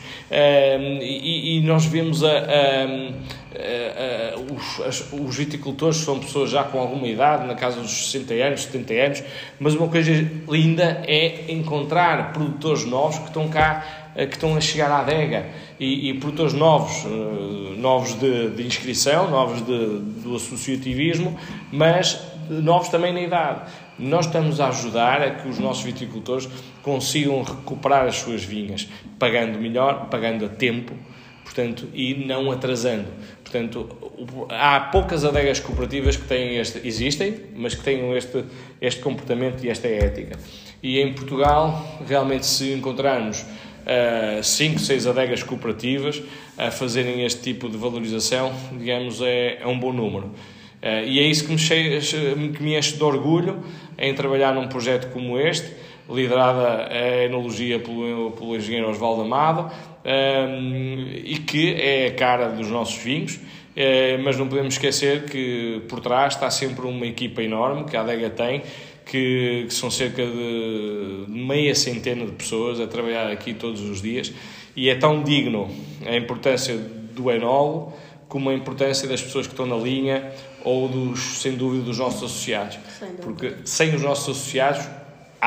e, 1.03 1.59
e, 1.59 1.61
nós 1.61 1.85
vemos 1.85 2.25
a, 2.25 2.31
a, 2.31 4.37
os, 4.51 4.81
as, 4.81 5.13
os, 5.13 5.37
viticultores 5.37 5.99
são 5.99 6.19
pessoas 6.19 6.49
já 6.49 6.65
com 6.65 6.79
alguma 6.79 7.07
idade, 7.07 7.47
na 7.47 7.57
casa 7.57 7.83
dos 7.83 8.11
60 8.11 8.33
anos, 8.33 8.63
70 8.63 8.95
anos, 8.95 9.23
mas 9.61 9.75
uma 9.75 9.89
coisa 9.89 10.11
linda 10.49 11.03
é 11.07 11.53
encontrar 11.53 12.33
produtores 12.33 12.87
novos 12.87 13.19
que 13.19 13.27
estão 13.27 13.51
cá, 13.51 14.11
uh, 14.17 14.27
que 14.27 14.37
estão 14.37 14.57
a 14.57 14.61
chegar 14.63 14.91
à 14.91 15.01
adega, 15.01 15.45
e, 15.79 16.09
e 16.09 16.15
produtores 16.15 16.55
novos, 16.55 17.05
novos 17.77 18.15
de, 18.15 18.49
de, 18.49 18.67
inscrição, 18.67 19.29
novos 19.29 19.61
de, 19.61 19.99
do 20.23 20.37
associativismo, 20.37 21.39
mas 21.71 22.19
novos 22.49 22.89
também 22.89 23.13
na 23.13 23.21
idade. 23.21 23.61
Nós 23.99 24.27
estamos 24.27 24.61
a 24.61 24.69
ajudar 24.69 25.21
a 25.21 25.31
que 25.31 25.49
os 25.49 25.59
nossos 25.59 25.83
viticultores 25.83 26.49
consigam 26.85 27.43
recuperar 27.43 28.07
as 28.07 28.17
suas 28.17 28.45
vinhas, 28.45 28.87
pagando 29.19 29.59
melhor, 29.59 30.09
pagando 30.11 30.45
a 30.45 30.49
tempo, 30.49 30.93
portanto, 31.43 31.89
e 31.95 32.15
não 32.15 32.51
atrasando. 32.53 33.07
Portanto, 33.43 33.89
há 34.51 34.81
poucas 34.81 35.25
adegas 35.25 35.59
cooperativas 35.61 36.17
que 36.17 36.27
têm 36.29 36.59
este, 36.59 36.87
existem, 36.87 37.37
mas 37.57 37.75
que 37.75 37.83
tenham 37.83 38.15
este, 38.17 38.45
este 38.81 39.01
comportamento 39.01 39.65
e 39.65 39.71
esta 39.71 39.89
ética. 39.89 40.39
E 40.83 41.01
em 41.01 41.15
Portugal, 41.15 42.03
realmente, 42.07 42.45
se 42.45 42.73
encontrarmos 42.73 43.41
uh, 43.41 44.43
cinco, 44.43 44.79
seis 44.79 45.07
adegas 45.07 45.43
cooperativas 45.43 46.23
a 46.59 46.71
fazerem 46.71 47.25
este 47.25 47.41
tipo 47.41 47.69
de 47.69 47.79
valorização, 47.79 48.53
digamos, 48.79 49.23
é, 49.23 49.59
é 49.63 49.67
um 49.67 49.79
bom 49.79 49.93
número. 49.93 50.27
Uh, 50.27 51.07
e 51.07 51.19
é 51.19 51.23
isso 51.23 51.47
que 51.47 51.53
me, 51.53 51.59
cheia, 51.59 51.99
que 52.01 52.63
me 52.63 52.77
enche 52.77 52.97
de 52.97 53.03
orgulho 53.03 53.65
em 53.97 54.13
trabalhar 54.15 54.55
num 54.55 54.69
projeto 54.69 55.11
como 55.13 55.39
este, 55.39 55.84
liderada 56.09 56.89
a 56.91 57.25
enologia 57.25 57.79
pelo, 57.79 58.33
pelo 58.33 58.57
engenheiro 58.57 58.91
Osvaldo 58.91 59.23
Amado, 59.23 59.71
um, 60.05 61.09
e 61.25 61.39
que 61.39 61.75
é 61.75 62.09
a 62.09 62.15
cara 62.15 62.49
dos 62.49 62.69
nossos 62.69 62.97
vinhos, 62.97 63.41
é, 63.75 64.19
mas 64.19 64.37
não 64.39 64.47
podemos 64.47 64.75
esquecer 64.75 65.25
que 65.25 65.83
por 65.89 66.01
trás 66.01 66.35
está 66.35 66.51
sempre 66.51 66.87
uma 66.87 67.07
equipa 67.07 67.43
enorme 67.43 67.85
que 67.85 67.97
a 67.97 68.03
adega 68.03 68.31
tem, 68.31 68.63
que, 69.05 69.65
que, 69.67 69.75
são 69.75 69.91
cerca 69.91 70.25
de 70.25 71.25
meia 71.29 71.75
centena 71.75 72.25
de 72.25 72.33
pessoas 72.33 72.81
a 72.81 72.87
trabalhar 72.87 73.31
aqui 73.31 73.53
todos 73.53 73.81
os 73.83 74.01
dias 74.01 74.33
e 74.77 74.89
é 74.89 74.95
tão 74.95 75.23
digno 75.23 75.71
a 76.07 76.17
importância 76.17 76.77
do 76.77 77.31
enólogo 77.31 77.93
como 78.29 78.51
a 78.51 78.55
importância 78.55 79.07
das 79.07 79.23
pessoas 79.23 79.47
que 79.47 79.53
estão 79.53 79.67
na 79.67 79.77
linha 79.77 80.33
ou 80.65 80.89
dos, 80.89 81.41
sem 81.41 81.53
dúvida, 81.57 81.85
dos 81.85 81.99
nossos 81.99 82.25
associados. 82.25 82.79
Sem 82.99 83.13
Porque 83.13 83.55
sem 83.65 83.95
os 83.95 84.03
nossos 84.03 84.37
associados 84.37 84.85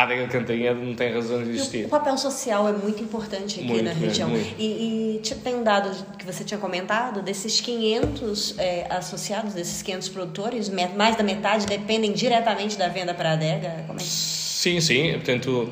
adega 0.03 0.27
Cantanhede 0.27 0.79
não 0.79 0.93
tem 0.93 1.13
razão 1.13 1.43
de 1.43 1.49
existir. 1.51 1.85
O 1.85 1.89
papel 1.89 2.17
social 2.17 2.67
é 2.67 2.71
muito 2.71 3.03
importante 3.03 3.59
aqui 3.59 3.67
muito, 3.67 3.83
na 3.83 3.93
região. 3.93 4.29
E, 4.57 5.21
e, 5.23 5.35
tem 5.43 5.55
um 5.55 5.63
dado 5.63 5.89
que 6.17 6.25
você 6.25 6.43
tinha 6.43 6.59
comentado, 6.59 7.21
desses 7.21 7.59
500 7.61 8.55
é, 8.57 8.87
associados, 8.89 9.53
desses 9.53 9.81
500 9.81 10.09
produtores, 10.09 10.69
mais 10.69 11.15
da 11.15 11.23
metade 11.23 11.65
dependem 11.65 12.11
diretamente 12.11 12.77
da 12.77 12.87
venda 12.87 13.13
para 13.13 13.31
a 13.31 13.33
adega? 13.33 13.83
Como 13.87 13.99
é 13.99 14.03
que... 14.03 14.07
Sim, 14.07 14.81
sim. 14.81 15.13
Portanto, 15.13 15.71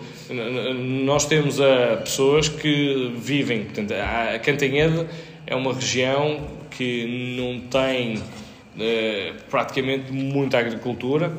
nós 1.03 1.25
temos 1.25 1.59
uh, 1.59 1.97
pessoas 2.03 2.47
que 2.47 3.13
vivem. 3.17 3.65
Portanto, 3.65 3.91
a 3.93 4.39
Cantanhede 4.39 5.07
é 5.45 5.55
uma 5.55 5.73
região 5.73 6.47
que 6.69 7.35
não 7.37 7.67
tem 7.67 8.17
uh, 8.17 9.35
praticamente 9.49 10.11
muita 10.11 10.59
agricultura 10.59 11.33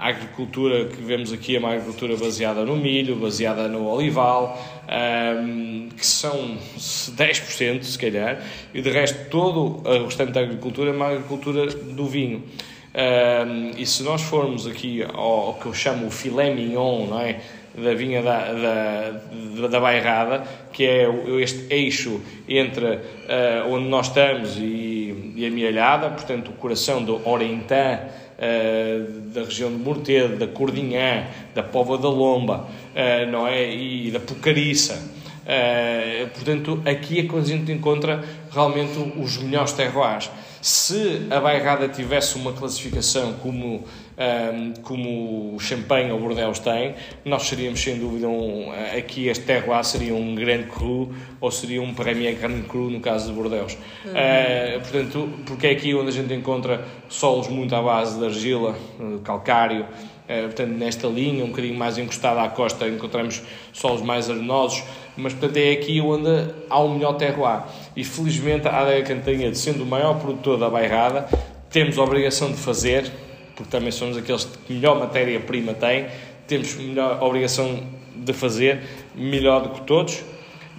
a 0.00 0.08
agricultura 0.08 0.86
que 0.86 0.96
vemos 1.02 1.30
aqui 1.30 1.56
é 1.56 1.58
uma 1.58 1.72
agricultura 1.72 2.16
baseada 2.16 2.64
no 2.64 2.74
milho, 2.74 3.16
baseada 3.16 3.68
no 3.68 3.86
olival, 3.86 4.58
um, 4.88 5.90
que 5.94 6.06
são 6.06 6.56
10% 6.78 7.82
se 7.82 7.98
calhar, 7.98 8.42
e 8.72 8.80
de 8.80 8.88
resto 8.88 9.28
todo 9.28 9.86
o 9.86 10.04
restante 10.06 10.32
da 10.32 10.40
agricultura 10.40 10.90
é 10.90 10.94
uma 10.94 11.08
agricultura 11.08 11.66
do 11.66 12.06
vinho. 12.06 12.42
Um, 12.94 13.72
e 13.76 13.84
se 13.84 14.02
nós 14.02 14.22
formos 14.22 14.66
aqui 14.66 15.02
ao, 15.02 15.48
ao, 15.48 15.54
que 15.54 15.66
eu 15.66 15.74
chamo 15.74 16.06
o 16.06 16.10
filé 16.10 16.54
mignon, 16.54 17.06
não 17.06 17.20
é? 17.20 17.38
da 17.74 17.94
vinha 17.94 18.22
da, 18.22 18.52
da, 18.52 19.68
da 19.68 19.80
Bairrada, 19.80 20.42
que 20.72 20.84
é 20.84 21.08
este 21.40 21.66
eixo 21.72 22.20
entre 22.48 22.86
uh, 22.86 23.68
onde 23.68 23.86
nós 23.88 24.08
estamos 24.08 24.56
e, 24.56 25.34
e 25.36 25.46
a 25.46 25.50
Mielhada, 25.50 26.08
portanto 26.10 26.48
o 26.48 26.54
coração 26.54 27.02
do 27.02 27.20
Orentã, 27.28 28.00
da 29.32 29.42
região 29.42 29.70
de 29.70 29.76
Mortedo, 29.76 30.36
da 30.36 30.46
Cordinhã, 30.46 31.26
da 31.54 31.62
Pova 31.62 31.98
da 31.98 32.08
Lomba, 32.08 32.66
uh, 32.94 33.30
não 33.30 33.46
é? 33.46 33.72
E 33.74 34.10
da 34.10 34.18
Pucariça. 34.18 34.94
Uh, 35.44 36.28
portanto, 36.28 36.82
aqui 36.84 37.20
é 37.20 37.22
quando 37.24 37.44
a 37.44 37.48
gente 37.48 37.70
encontra 37.70 38.24
realmente 38.50 38.92
os 39.16 39.36
melhores 39.38 39.72
terroirs. 39.72 40.30
Se 40.62 41.26
a 41.30 41.40
Bairrada 41.40 41.88
tivesse 41.88 42.36
uma 42.36 42.52
classificação 42.52 43.34
como 43.34 43.84
um, 44.20 44.74
como 44.82 45.54
o 45.54 45.60
Champagne 45.60 46.12
ou 46.12 46.20
Bordeaux 46.20 46.58
tem, 46.58 46.94
nós 47.24 47.44
seríamos 47.44 47.80
sem 47.80 47.98
dúvida 47.98 48.28
um, 48.28 48.70
aqui 48.96 49.28
este 49.28 49.44
terroir 49.44 49.82
seria 49.84 50.14
um 50.14 50.34
grande 50.34 50.66
cru 50.66 51.10
ou 51.40 51.50
seria 51.50 51.80
um 51.80 51.94
Premier 51.94 52.34
Grand 52.34 52.62
Cru 52.62 52.90
no 52.90 53.00
caso 53.00 53.28
de 53.28 53.32
Bordeaux. 53.32 53.76
Uhum. 54.04 54.10
Uh, 54.12 54.80
portanto, 54.80 55.28
porque 55.46 55.66
é 55.68 55.70
aqui 55.70 55.94
onde 55.94 56.08
a 56.08 56.12
gente 56.12 56.34
encontra 56.34 56.84
solos 57.08 57.48
muito 57.48 57.74
à 57.74 57.80
base 57.80 58.18
de 58.18 58.24
argila, 58.26 58.76
calcário, 59.24 59.86
Uh, 60.30 60.44
portanto, 60.44 60.70
nesta 60.70 61.08
linha, 61.08 61.44
um 61.44 61.48
bocadinho 61.48 61.76
mais 61.76 61.98
encostada 61.98 62.40
à 62.40 62.48
costa, 62.48 62.86
encontramos 62.86 63.42
solos 63.72 64.00
mais 64.00 64.30
arenosos, 64.30 64.80
mas 65.16 65.32
portanto 65.32 65.56
é 65.56 65.72
aqui 65.72 66.00
onde 66.00 66.28
há 66.68 66.78
o 66.78 66.88
melhor 66.88 67.14
terroir. 67.14 67.64
E 67.96 68.04
felizmente 68.04 68.68
a 68.68 68.80
Adega 68.80 69.12
Cantanhede, 69.12 69.58
sendo 69.58 69.82
o 69.82 69.86
maior 69.86 70.20
produtor 70.20 70.56
da 70.56 70.70
bairrada, 70.70 71.28
temos 71.68 71.98
a 71.98 72.04
obrigação 72.04 72.52
de 72.52 72.58
fazer, 72.58 73.10
porque 73.60 73.70
também 73.70 73.92
somos 73.92 74.16
aqueles 74.16 74.46
que 74.66 74.72
melhor 74.72 74.98
matéria-prima 74.98 75.74
têm, 75.74 76.06
temos 76.46 76.74
a 76.96 77.22
obrigação 77.22 77.78
de 78.16 78.32
fazer 78.32 78.80
melhor 79.14 79.64
do 79.64 79.68
que 79.74 79.82
todos, 79.82 80.22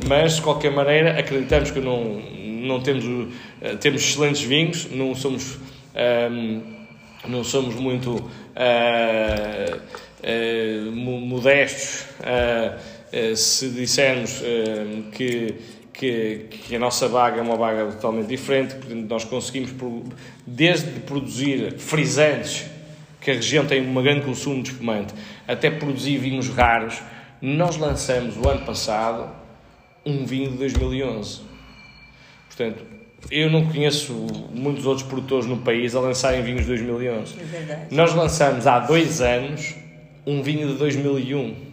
mas 0.08 0.38
de 0.38 0.42
qualquer 0.42 0.72
maneira 0.72 1.20
acreditamos 1.20 1.70
que 1.70 1.80
não, 1.80 2.20
não 2.42 2.82
temos, 2.82 3.06
uh, 3.06 3.78
temos 3.80 4.02
excelentes 4.02 4.42
vinhos, 4.42 4.90
não 4.90 5.14
somos, 5.14 5.60
ehm, 5.94 6.62
não 7.28 7.44
somos 7.44 7.76
muito 7.76 8.16
uh, 8.16 9.78
uh, 9.78 10.92
modestos 10.92 12.08
se 13.36 13.70
dissermos 13.70 14.42
que 15.12 15.54
que, 15.94 16.48
que, 16.50 16.76
a 16.76 16.80
nossa 16.80 17.08
vaga 17.08 17.40
é 17.40 17.42
uma 17.42 17.56
vaga 17.56 17.86
totalmente 17.92 18.28
diferente, 18.28 18.76
portanto, 18.76 19.08
nós 19.10 19.24
conseguimos, 19.24 19.72
desde 20.46 21.00
produzir 21.02 21.78
frisantes, 21.78 22.66
que 23.20 23.30
a 23.30 23.36
região 23.36 23.66
tem 23.66 23.88
um 23.88 24.02
grande 24.02 24.26
consumo 24.26 24.64
de 24.64 24.72
espumante, 24.72 25.14
até 25.48 25.70
produzir 25.70 26.18
vinhos 26.18 26.50
raros, 26.50 27.02
nós 27.42 27.78
lançamos 27.78 28.36
o 28.38 28.48
ano 28.48 28.66
passado 28.66 29.30
um 30.06 30.26
vinho 30.26 30.52
de 30.52 30.58
2011. 30.58 31.42
Portanto, 32.48 32.84
eu 33.30 33.52
não 33.52 33.66
conheço 33.66 34.14
muitos 34.52 34.86
outros 34.86 35.08
produtores 35.08 35.46
no 35.46 35.58
país 35.58 35.96
a 35.96 36.00
lançarem 36.00 36.42
vinhos 36.42 36.62
de 36.62 36.68
2011. 36.68 37.40
É 37.40 37.44
verdade. 37.44 37.96
Nós 37.96 38.16
lançamos 38.16 38.66
há 38.66 38.80
dois 38.80 39.22
anos 39.22 39.76
um 40.26 40.42
vinho 40.42 40.68
de 40.68 40.74
2001 40.76 41.71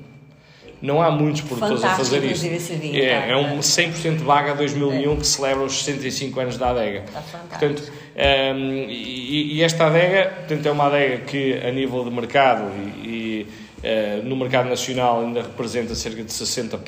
não 0.80 1.02
há 1.02 1.10
muitos 1.10 1.40
produtores 1.42 1.82
a 1.82 1.94
fazer 1.94 2.24
isso. 2.24 2.46
Esse 2.46 2.74
vinho, 2.74 3.02
é, 3.02 3.20
tá, 3.20 3.26
é 3.26 3.36
um 3.36 3.59
100% 3.59 4.18
vaga 4.18 4.55
2001 4.55 5.12
é. 5.12 5.16
que 5.16 5.26
celebra 5.26 5.64
os 5.64 5.84
65 5.84 6.40
anos 6.40 6.59
da 6.59 6.70
adega. 6.70 7.05
Está 7.05 7.20
portanto, 7.48 7.82
um, 7.82 8.20
ehm, 8.20 8.86
e, 8.88 9.56
e, 9.56 9.62
esta 9.62 9.86
adega 9.86 10.30
portanto, 10.30 10.66
é 10.66 10.70
uma 10.70 10.86
adega 10.86 11.18
que, 11.24 11.55
a 11.55 11.70
nível 11.72 12.05
de 12.05 12.10
mercado 12.10 12.70
e, 13.02 13.46
e 13.82 14.22
uh, 14.22 14.28
no 14.28 14.36
mercado 14.36 14.68
nacional, 14.68 15.22
ainda 15.22 15.42
representa 15.42 15.94
cerca 15.94 16.22
de 16.22 16.30
60%, 16.30 16.78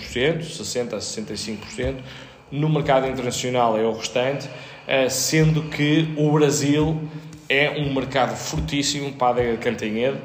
60% 0.40 0.94
a 0.94 0.98
65%. 0.98 1.96
No 2.52 2.68
mercado 2.68 3.06
internacional 3.06 3.78
é 3.78 3.82
o 3.82 3.92
restante, 3.92 4.46
uh, 4.46 5.10
sendo 5.10 5.64
que 5.64 6.14
o 6.16 6.30
Brasil 6.32 7.00
é 7.48 7.70
um 7.70 7.92
mercado 7.92 8.36
fortíssimo 8.36 9.12
para 9.12 9.26
a 9.26 9.30
adega 9.30 9.52
de 9.52 9.58
Cantanhede 9.58 10.18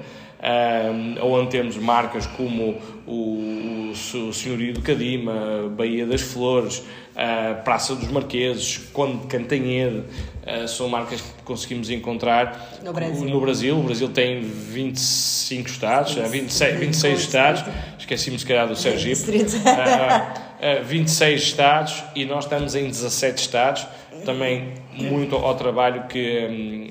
um, 0.45 1.15
onde 1.33 1.49
temos 1.49 1.77
marcas 1.77 2.27
como 2.27 2.77
o, 3.07 3.91
o 3.91 4.33
Senhorio 4.33 4.73
do 4.73 4.81
Cadima, 4.81 5.71
Baía 5.75 6.05
das 6.05 6.21
Flores, 6.21 6.79
uh, 6.79 7.63
Praça 7.63 7.95
dos 7.95 8.09
Marqueses, 8.09 8.77
Conde 8.91 9.19
de 9.19 9.27
Cantanhede, 9.27 9.97
uh, 9.97 10.67
são 10.67 10.89
marcas 10.89 11.21
que 11.21 11.43
conseguimos 11.43 11.89
encontrar 11.89 12.79
no 12.83 12.91
Brasil. 12.91 13.29
no 13.29 13.39
Brasil. 13.39 13.77
O 13.77 13.83
Brasil 13.83 14.09
tem 14.09 14.41
25 14.41 15.69
estados, 15.69 16.13
26, 16.13 16.79
26 16.79 17.19
estados, 17.19 17.63
esqueci-me 17.99 18.39
se 18.39 18.45
calhar 18.45 18.67
do 18.67 18.75
Sergipe, 18.75 19.21
uh, 19.31 20.54
26 20.83 21.41
estados 21.41 22.03
e 22.15 22.25
nós 22.25 22.45
estamos 22.45 22.75
em 22.75 22.87
17 22.87 23.41
estados 23.41 23.87
também 24.23 24.73
muito 24.93 25.35
ao 25.35 25.55
trabalho 25.55 26.07
que 26.07 26.47
hum, 26.49 26.87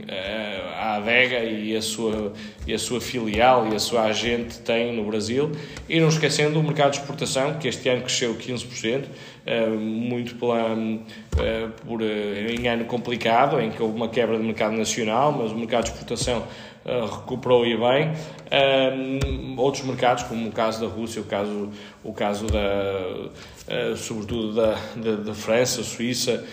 a 0.78 0.96
adega 0.96 1.38
e 1.42 1.74
a, 1.76 1.80
sua, 1.80 2.32
e 2.66 2.74
a 2.74 2.78
sua 2.78 3.00
filial 3.00 3.66
e 3.72 3.74
a 3.74 3.78
sua 3.78 4.02
agente 4.02 4.58
têm 4.58 4.94
no 4.94 5.04
Brasil. 5.04 5.50
E 5.88 6.00
não 6.00 6.08
esquecendo 6.08 6.58
o 6.58 6.62
mercado 6.62 6.92
de 6.92 6.98
exportação, 6.98 7.54
que 7.54 7.68
este 7.68 7.88
ano 7.88 8.02
cresceu 8.02 8.34
15%, 8.34 9.04
eh, 9.46 9.66
muito 9.66 10.34
pela, 10.36 10.74
hum, 10.74 11.00
eh, 11.38 11.68
por, 11.86 12.02
eh, 12.02 12.54
em 12.58 12.68
ano 12.68 12.84
complicado, 12.84 13.60
em 13.60 13.70
que 13.70 13.82
houve 13.82 13.96
uma 13.96 14.08
quebra 14.08 14.36
do 14.36 14.44
mercado 14.44 14.76
nacional, 14.76 15.32
mas 15.32 15.50
o 15.50 15.56
mercado 15.56 15.84
de 15.84 15.90
exportação 15.90 16.44
recuperou 16.84 17.66
e 17.66 17.76
bem. 17.76 18.12
Um, 18.52 19.58
outros 19.58 19.84
mercados, 19.84 20.24
como 20.24 20.48
o 20.48 20.52
caso 20.52 20.80
da 20.80 20.86
Rússia, 20.86 21.22
o 21.22 21.24
caso, 21.24 21.70
o 22.02 22.12
caso 22.12 22.46
da, 22.46 23.96
sobretudo 23.96 24.54
da, 24.54 24.78
da, 24.96 25.16
da 25.16 25.34
França, 25.34 25.82
Suíça, 25.82 26.44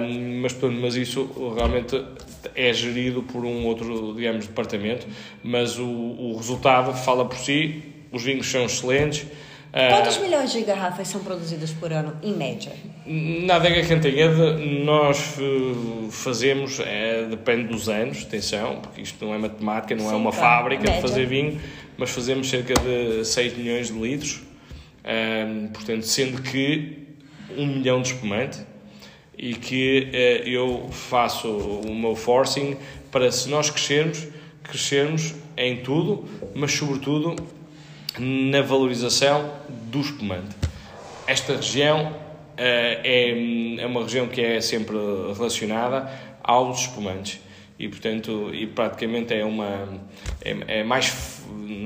um, 0.00 0.40
mas, 0.40 0.56
mas 0.80 0.96
isso 0.96 1.30
realmente 1.54 2.02
é 2.54 2.72
gerido 2.72 3.22
por 3.22 3.44
um 3.44 3.66
outro, 3.66 4.14
digamos, 4.14 4.46
departamento, 4.46 5.06
mas 5.42 5.78
o, 5.78 5.84
o 5.84 6.36
resultado 6.36 6.94
fala 6.94 7.24
por 7.26 7.36
si, 7.36 7.82
os 8.10 8.22
vinhos 8.22 8.50
são 8.50 8.64
excelentes. 8.64 9.26
Quantos 9.72 10.16
uh, 10.16 10.22
milhões 10.22 10.52
de 10.52 10.62
garrafas 10.62 11.08
são 11.08 11.22
produzidas 11.22 11.70
por 11.72 11.92
ano, 11.92 12.16
em 12.22 12.32
média? 12.32 12.72
Na 13.06 13.56
adega 13.56 13.86
Cantanhede 13.86 14.64
nós 14.84 15.36
uh, 15.38 16.10
fazemos, 16.10 16.80
é, 16.80 17.24
depende 17.30 17.68
dos 17.68 17.88
anos, 17.88 18.24
atenção, 18.24 18.80
porque 18.80 19.00
isto 19.00 19.24
não 19.24 19.32
é 19.32 19.38
matemática, 19.38 19.94
não 19.94 20.06
é 20.06 20.08
Sim, 20.08 20.14
é 20.14 20.16
uma 20.16 20.32
claro, 20.32 20.56
fábrica 20.56 20.90
de 20.90 21.00
fazer 21.00 21.24
vinho, 21.24 21.60
mas 21.96 22.10
fazemos 22.10 22.50
cerca 22.50 22.74
de 22.74 23.24
6 23.24 23.56
milhões 23.56 23.88
de 23.88 23.94
litros 23.94 24.42
Um, 25.04 25.68
portanto, 25.68 26.02
sendo 26.02 26.42
que 26.42 26.98
um 27.56 27.64
milhão 27.64 28.02
de 28.02 28.08
espumante 28.08 28.58
e 29.38 29.54
que 29.54 30.10
uh, 30.10 30.48
eu 30.48 30.88
faço 30.90 31.48
o 31.48 31.94
meu 31.94 32.16
forcing 32.16 32.76
para 33.12 33.30
se 33.30 33.48
nós 33.48 33.70
crescermos, 33.70 34.26
crescermos 34.64 35.32
em 35.56 35.76
tudo, 35.76 36.24
mas 36.56 36.72
sobretudo 36.72 37.36
na 38.18 38.62
valorização 38.62 39.52
do 39.68 40.00
espumante. 40.00 40.56
Esta 41.28 41.54
região 41.54 42.25
é, 42.56 43.78
é 43.78 43.86
uma 43.86 44.02
região 44.02 44.26
que 44.26 44.40
é 44.40 44.60
sempre 44.60 44.96
relacionada 45.36 46.10
aos 46.42 46.80
espumantes 46.80 47.40
e 47.78 47.88
portanto 47.88 48.50
e 48.54 48.66
praticamente 48.66 49.34
é 49.34 49.44
uma 49.44 49.88
é, 50.42 50.56
é, 50.78 50.84
mais 50.84 51.42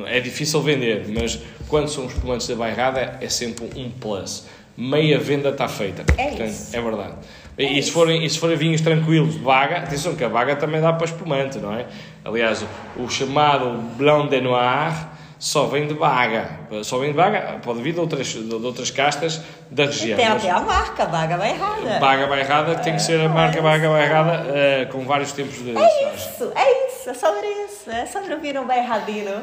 é 0.06 0.20
difícil 0.20 0.60
vender 0.62 1.06
mas 1.08 1.40
quando 1.68 1.88
são 1.88 2.06
os 2.06 2.12
espumantes 2.12 2.46
da 2.46 2.54
bairrada 2.54 3.18
é 3.20 3.28
sempre 3.28 3.68
um 3.76 3.90
plus. 3.90 4.46
Meia 4.76 5.18
venda 5.18 5.50
está 5.50 5.68
feita 5.68 6.04
é 6.16 6.28
portanto 6.28 6.48
isso. 6.48 6.76
é 6.76 6.80
verdade. 6.80 7.14
É 7.58 7.64
e, 7.64 7.82
se 7.82 7.90
forem, 7.90 8.24
e 8.24 8.30
se 8.30 8.38
forem 8.38 8.56
vinhos 8.56 8.80
tranquilos 8.80 9.34
de 9.34 9.40
vaga 9.40 9.78
atenção 9.78 10.14
que 10.14 10.24
a 10.24 10.28
vaga 10.28 10.56
também 10.56 10.80
dá 10.80 10.92
para 10.92 11.06
espumante 11.06 11.58
não 11.58 11.74
é? 11.74 11.86
Aliás 12.24 12.64
o 12.96 13.08
chamado 13.08 13.78
blanc 13.96 14.30
de 14.30 14.40
noir 14.40 15.09
só 15.40 15.64
vem 15.66 15.88
de 15.88 15.94
Baga. 15.94 16.60
Só 16.84 16.98
vem 16.98 17.12
de 17.12 17.16
Baga, 17.16 17.58
pode 17.62 17.80
vir 17.80 17.94
de 17.94 18.00
outras, 18.00 18.26
de 18.26 18.54
outras 18.54 18.90
castas 18.90 19.40
da 19.70 19.86
região. 19.86 20.14
Tem 20.14 20.26
até 20.26 20.50
a 20.50 20.60
marca, 20.60 21.06
Baga 21.06 21.38
Bairrada. 21.38 21.98
Baga 21.98 22.26
Bairrada 22.26 22.74
tem 22.76 22.92
que 22.92 23.02
ser 23.02 23.18
a 23.22 23.28
marca 23.28 23.62
Baga 23.62 23.88
Bairrada 23.88 24.44
uh, 24.44 24.92
com 24.92 25.02
vários 25.06 25.32
tempos 25.32 25.54
de 25.54 25.70
É 25.74 26.14
isso, 26.14 26.52
é 26.54 26.88
isso, 26.88 27.08
é 27.08 27.14
sobre 27.14 27.46
isso, 27.64 27.90
é 27.90 28.04
sobre 28.04 28.34
o 28.34 28.38
vinho 28.38 28.66
bairradino. 28.66 29.42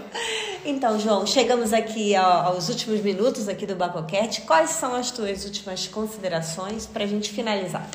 Então, 0.64 1.00
João, 1.00 1.26
chegamos 1.26 1.74
aqui 1.74 2.16
aos 2.16 2.70
últimos 2.70 3.02
minutos 3.02 3.50
aqui 3.50 3.66
do 3.66 3.76
Bacoquete. 3.76 4.42
Quais 4.42 4.70
são 4.70 4.96
as 4.96 5.10
tuas 5.10 5.46
últimas 5.46 5.88
considerações 5.88 6.86
para 6.86 7.06
a 7.06 7.08
gente 7.08 7.32
finalizar? 7.32 7.90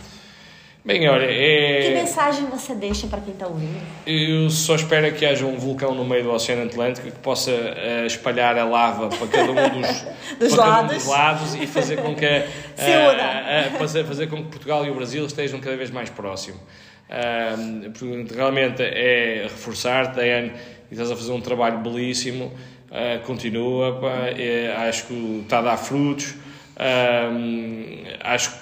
Bem, 0.85 1.09
olha, 1.09 1.27
é... 1.27 1.83
Que 1.83 1.95
mensagem 1.95 2.47
você 2.47 2.75
deixa 2.75 3.07
para 3.07 3.21
quem 3.21 3.33
está 3.33 3.47
ouvindo? 3.47 3.81
Eu 4.05 4.51
só 4.51 4.75
espero 4.75 5.15
que 5.15 5.25
haja 5.25 5.47
um 5.47 5.57
vulcão 5.57 5.95
no 5.95 6.05
meio 6.05 6.25
do 6.25 6.33
Oceano 6.33 6.65
Atlântico 6.65 7.09
que 7.09 7.19
possa 7.21 7.53
uh, 7.53 8.05
espalhar 8.05 8.59
a 8.59 8.65
lava 8.65 9.09
para 9.09 9.29
cada 9.29 9.53
um 9.53 9.81
dos, 9.81 10.05
dos, 10.41 10.57
lados. 10.57 10.93
Um 10.93 10.97
dos 10.97 11.07
lados 11.07 11.55
e 11.55 11.69
fazer 11.69 12.03
com 12.03 12.17
que 12.17 12.27
uh, 12.27 12.27
uh, 12.27 13.79
fazer, 13.79 14.05
fazer 14.05 14.27
com 14.27 14.39
que 14.39 14.49
Portugal 14.49 14.85
e 14.85 14.91
o 14.91 14.95
Brasil 14.97 15.25
estejam 15.25 15.61
cada 15.61 15.77
vez 15.77 15.89
mais 15.89 16.11
próximos. 16.11 16.61
realmente 18.35 18.83
é 18.83 19.43
reforçar, 19.45 20.13
Diane, 20.13 20.51
e 20.91 20.95
estás 20.95 21.13
a 21.13 21.17
fazer 21.17 21.31
um 21.31 21.41
trabalho 21.41 21.79
belíssimo. 21.79 22.53
continua, 23.25 24.01
pá, 24.01 24.31
é, 24.37 24.75
acho 24.89 25.07
que 25.07 25.43
está 25.45 25.61
a 25.61 25.63
dar 25.63 25.77
frutos. 25.77 26.35
acho 28.25 28.51
que 28.51 28.62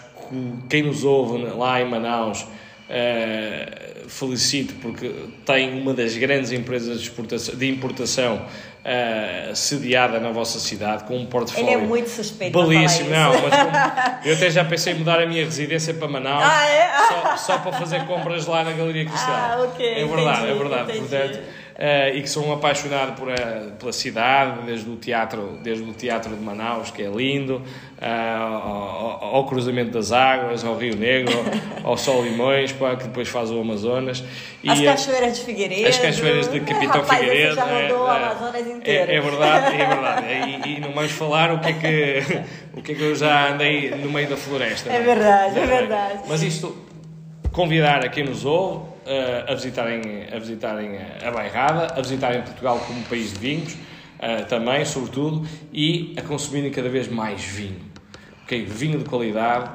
quem 0.68 0.83
nos 0.83 1.05
ouve 1.05 1.44
lá 1.44 1.81
em 1.81 1.89
Manaus 1.89 2.42
uh, 2.42 4.09
felicito 4.09 4.75
porque 4.83 5.12
tem 5.44 5.81
uma 5.81 5.94
das 5.94 6.17
grandes 6.17 6.52
empresas 6.52 7.00
de, 7.00 7.57
de 7.57 7.68
importação 7.68 8.36
uh, 8.36 9.57
sediada 9.57 10.18
na 10.18 10.31
vossa 10.31 10.59
cidade 10.59 11.05
com 11.05 11.17
um 11.17 11.26
portfólio 11.26 11.68
Ele 11.68 11.83
é 11.83 11.86
muito 11.86 12.09
suspeito 12.09 12.59
belíssimo 12.59 13.10
não, 13.10 13.33
mas 13.42 14.26
eu 14.26 14.34
até 14.34 14.50
já 14.50 14.65
pensei 14.65 14.94
em 14.94 14.99
mudar 14.99 15.20
a 15.20 15.26
minha 15.26 15.44
residência 15.44 15.94
para 15.94 16.09
Manaus 16.09 16.44
ah, 16.44 16.67
é? 16.68 16.91
só, 17.09 17.36
só, 17.36 17.59
para 17.59 17.73
fazer 17.73 18.05
compras 18.07 18.47
lá 18.47 18.65
na 18.65 18.73
Galeria 18.73 19.05
Cristal 19.05 19.34
ah, 19.34 19.62
okay, 19.73 20.02
é 20.02 20.07
verdade, 20.07 20.39
entendi, 20.39 20.50
é 20.50 20.55
verdade 20.55 20.83
entendi. 20.91 21.09
portanto 21.09 21.59
Uh, 21.81 22.15
e 22.15 22.20
que 22.20 22.28
sou 22.28 22.44
um 22.44 22.52
apaixonado 22.52 23.17
por 23.17 23.33
a, 23.33 23.70
pela 23.78 23.91
cidade, 23.91 24.67
desde 24.67 24.91
o 24.91 24.97
teatro, 24.97 25.59
desde 25.62 25.83
o 25.83 25.94
teatro 25.94 26.36
de 26.36 26.44
Manaus, 26.44 26.91
que 26.91 27.02
é 27.02 27.09
lindo, 27.09 27.57
uh, 27.57 28.05
ao, 28.05 29.36
ao, 29.36 29.47
cruzamento 29.47 29.91
das 29.91 30.12
águas, 30.12 30.62
ao 30.62 30.76
Rio 30.76 30.94
Negro, 30.94 31.33
ao 31.83 31.97
Sol 31.97 32.23
Limões, 32.23 32.70
pá, 32.70 32.97
que 32.97 33.05
depois 33.05 33.31
faz 33.31 33.50
o 33.50 33.59
Amazonas. 33.59 34.23
As 34.68 34.78
e, 34.78 34.84
cachoeiras 34.84 35.39
de 35.39 35.44
Figueiredo. 35.47 35.89
As 35.89 35.99
cachoeiras 35.99 36.49
de 36.49 36.60
Capitão 36.60 37.00
Rapaz, 37.00 37.18
Figueiredo. 37.18 37.55
já 37.55 37.65
rodou 37.65 37.81
é, 37.81 37.94
o 37.94 38.07
Amazonas 38.09 38.67
inteiro. 38.67 39.10
É, 39.10 39.17
é, 39.17 39.20
verdade, 39.23 39.75
é 39.75 39.86
verdade. 39.86 40.26
E, 40.26 40.76
e, 40.76 40.81
não 40.81 40.92
vamos 40.92 41.12
falar 41.12 41.55
o 41.55 41.60
que, 41.60 41.68
é 41.68 41.73
que, 41.73 42.23
o 42.78 42.83
que 42.83 42.92
é 42.92 42.94
que 42.94 43.02
eu 43.02 43.15
já 43.15 43.55
andei 43.55 43.91
no 43.92 44.12
meio 44.12 44.28
da 44.28 44.36
floresta. 44.36 44.92
É, 44.92 44.97
é? 44.97 45.00
verdade, 45.00 45.59
é 45.59 45.65
verdade. 45.67 46.20
Mas 46.28 46.42
isto, 46.42 46.76
convidar 47.52 48.05
a 48.05 48.10
quem 48.10 48.25
nos 48.25 48.44
ouve 48.44 48.90
a 49.48 49.55
visitarem, 49.55 50.26
a 50.32 50.39
visitarem 50.39 50.98
a 51.24 51.30
Bairrada, 51.30 51.94
a 51.94 52.00
visitarem 52.00 52.42
Portugal 52.42 52.78
como 52.86 53.02
país 53.05 53.32
de 53.32 53.39
vinhos, 53.39 53.76
também, 54.48 54.84
sobretudo, 54.84 55.47
e 55.72 56.14
a 56.16 56.22
consumirem 56.22 56.70
cada 56.70 56.89
vez 56.89 57.08
mais 57.08 57.42
vinho. 57.42 57.80
Okay? 58.44 58.64
Vinho 58.64 58.98
de 58.98 59.05
qualidade, 59.05 59.70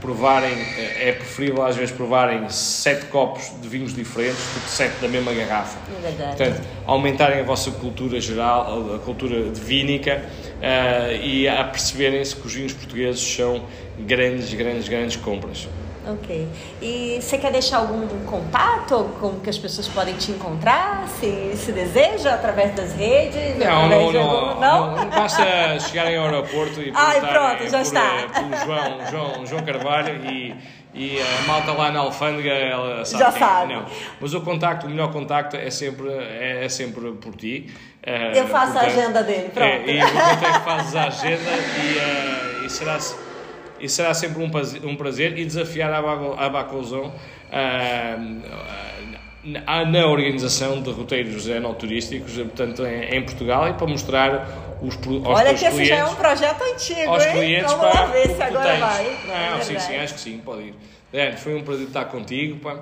provarem, 0.00 0.52
é 1.00 1.12
preferível 1.12 1.64
às 1.64 1.74
vezes 1.74 1.94
provarem 1.94 2.48
sete 2.50 3.06
copos 3.06 3.50
de 3.60 3.66
vinhos 3.66 3.94
diferentes 3.94 4.38
do 4.54 4.60
que 4.60 4.70
sete 4.70 5.00
da 5.00 5.08
mesma 5.08 5.32
garrafa. 5.32 5.78
É 5.90 6.00
verdade. 6.00 6.36
Portanto, 6.36 6.68
aumentarem 6.86 7.40
a 7.40 7.42
vossa 7.42 7.70
cultura 7.70 8.20
geral, 8.20 8.94
a 8.94 8.98
cultura 8.98 9.50
de 9.50 9.60
vínica, 9.60 10.22
e 11.22 11.48
a 11.48 11.64
perceberem-se 11.64 12.36
que 12.36 12.46
os 12.46 12.54
vinhos 12.54 12.72
portugueses 12.74 13.20
são 13.20 13.64
grandes, 14.00 14.52
grandes, 14.54 14.88
grandes 14.88 15.16
compras. 15.16 15.66
Ok. 16.04 16.48
E 16.80 17.18
você 17.20 17.38
quer 17.38 17.52
deixar 17.52 17.76
algum 17.78 18.06
contato? 18.26 19.08
Como 19.20 19.38
que 19.40 19.48
as 19.48 19.56
pessoas 19.58 19.86
podem 19.88 20.14
te 20.16 20.32
encontrar? 20.32 21.06
Se, 21.20 21.56
se 21.56 21.70
deseja, 21.70 22.34
através 22.34 22.74
das 22.74 22.92
redes? 22.94 23.56
Não, 23.58 23.88
não, 23.88 24.12
não, 24.12 24.60
não, 24.60 24.96
não. 24.96 25.10
Basta 25.10 25.78
chegarem 25.78 26.16
ao 26.16 26.24
aeroporto 26.24 26.80
e 26.80 26.92
Ai, 26.96 27.20
pronto, 27.20 27.62
já 27.70 27.78
por, 27.78 27.80
está. 27.82 28.16
Eh, 28.16 28.28
pelo 28.28 28.64
João, 28.64 29.10
João, 29.10 29.46
João 29.46 29.62
Carvalho 29.64 30.16
e, 30.28 30.56
e 30.92 31.20
a 31.20 31.46
malta 31.46 31.72
lá 31.72 31.92
na 31.92 32.00
alfândega, 32.00 32.50
ela 32.50 33.04
sabe 33.04 33.22
Já 33.22 33.30
quem. 33.30 33.38
sabe. 33.38 33.74
Não. 33.74 33.86
Mas 34.20 34.34
o 34.34 34.40
contacto, 34.40 34.86
o 34.86 34.90
melhor 34.90 35.12
contacto 35.12 35.56
é 35.56 35.70
sempre, 35.70 36.08
é, 36.10 36.64
é 36.64 36.68
sempre 36.68 37.12
por 37.12 37.36
ti. 37.36 37.72
Uh, 38.04 38.36
Eu 38.36 38.48
faço 38.48 38.72
portanto, 38.72 38.84
a 38.84 38.92
agenda 38.92 39.22
dele, 39.22 39.50
pronto. 39.54 39.70
É, 39.70 39.86
e 39.86 40.00
portanto 40.00 40.44
é 40.44 40.52
que 40.58 40.64
fazes 40.64 40.96
a 40.96 41.04
agenda 41.04 41.50
e, 41.50 42.62
uh, 42.62 42.66
e 42.66 42.70
será 42.70 42.98
e 43.82 43.88
será 43.88 44.14
sempre 44.14 44.42
um 44.42 44.96
prazer, 44.96 45.36
e 45.36 45.44
desafiar 45.44 45.92
a 45.92 46.48
Bacozão 46.48 47.12
uh, 47.50 48.52
na 49.44 50.06
organização 50.06 50.80
de 50.80 50.90
roteiros 50.90 51.48
enoturísticos, 51.48 52.34
portanto, 52.34 52.86
em, 52.86 53.22
Portugal 53.22 53.68
e 53.68 53.72
para 53.72 53.86
mostrar 53.88 54.78
os, 54.80 54.96
aos 54.96 55.38
Olha 55.38 55.52
que 55.52 55.64
esse 55.64 55.70
clientes, 55.70 55.88
já 55.88 55.96
é 55.96 56.04
um 56.04 56.14
projeto 56.14 56.62
antigo, 56.62 57.10
aos 57.10 57.26
hein? 57.26 57.32
clientes, 57.32 57.72
Vamos 57.72 57.92
pá, 57.92 58.00
lá 58.00 58.06
ver 58.06 58.28
se 58.28 58.42
agora 58.42 58.76
vai. 58.76 59.04
Não, 59.26 59.34
É 59.34 59.60
sim, 59.60 59.72
verdade. 59.72 59.92
sim, 59.92 59.96
acho 59.96 60.14
que 60.14 60.20
sim, 60.20 60.40
pode 60.44 60.62
ir. 60.62 60.74
Dani, 61.12 61.36
foi 61.36 61.56
um 61.56 61.62
prazer 61.62 61.88
estar 61.88 62.04
contigo, 62.04 62.58
pá. 62.60 62.78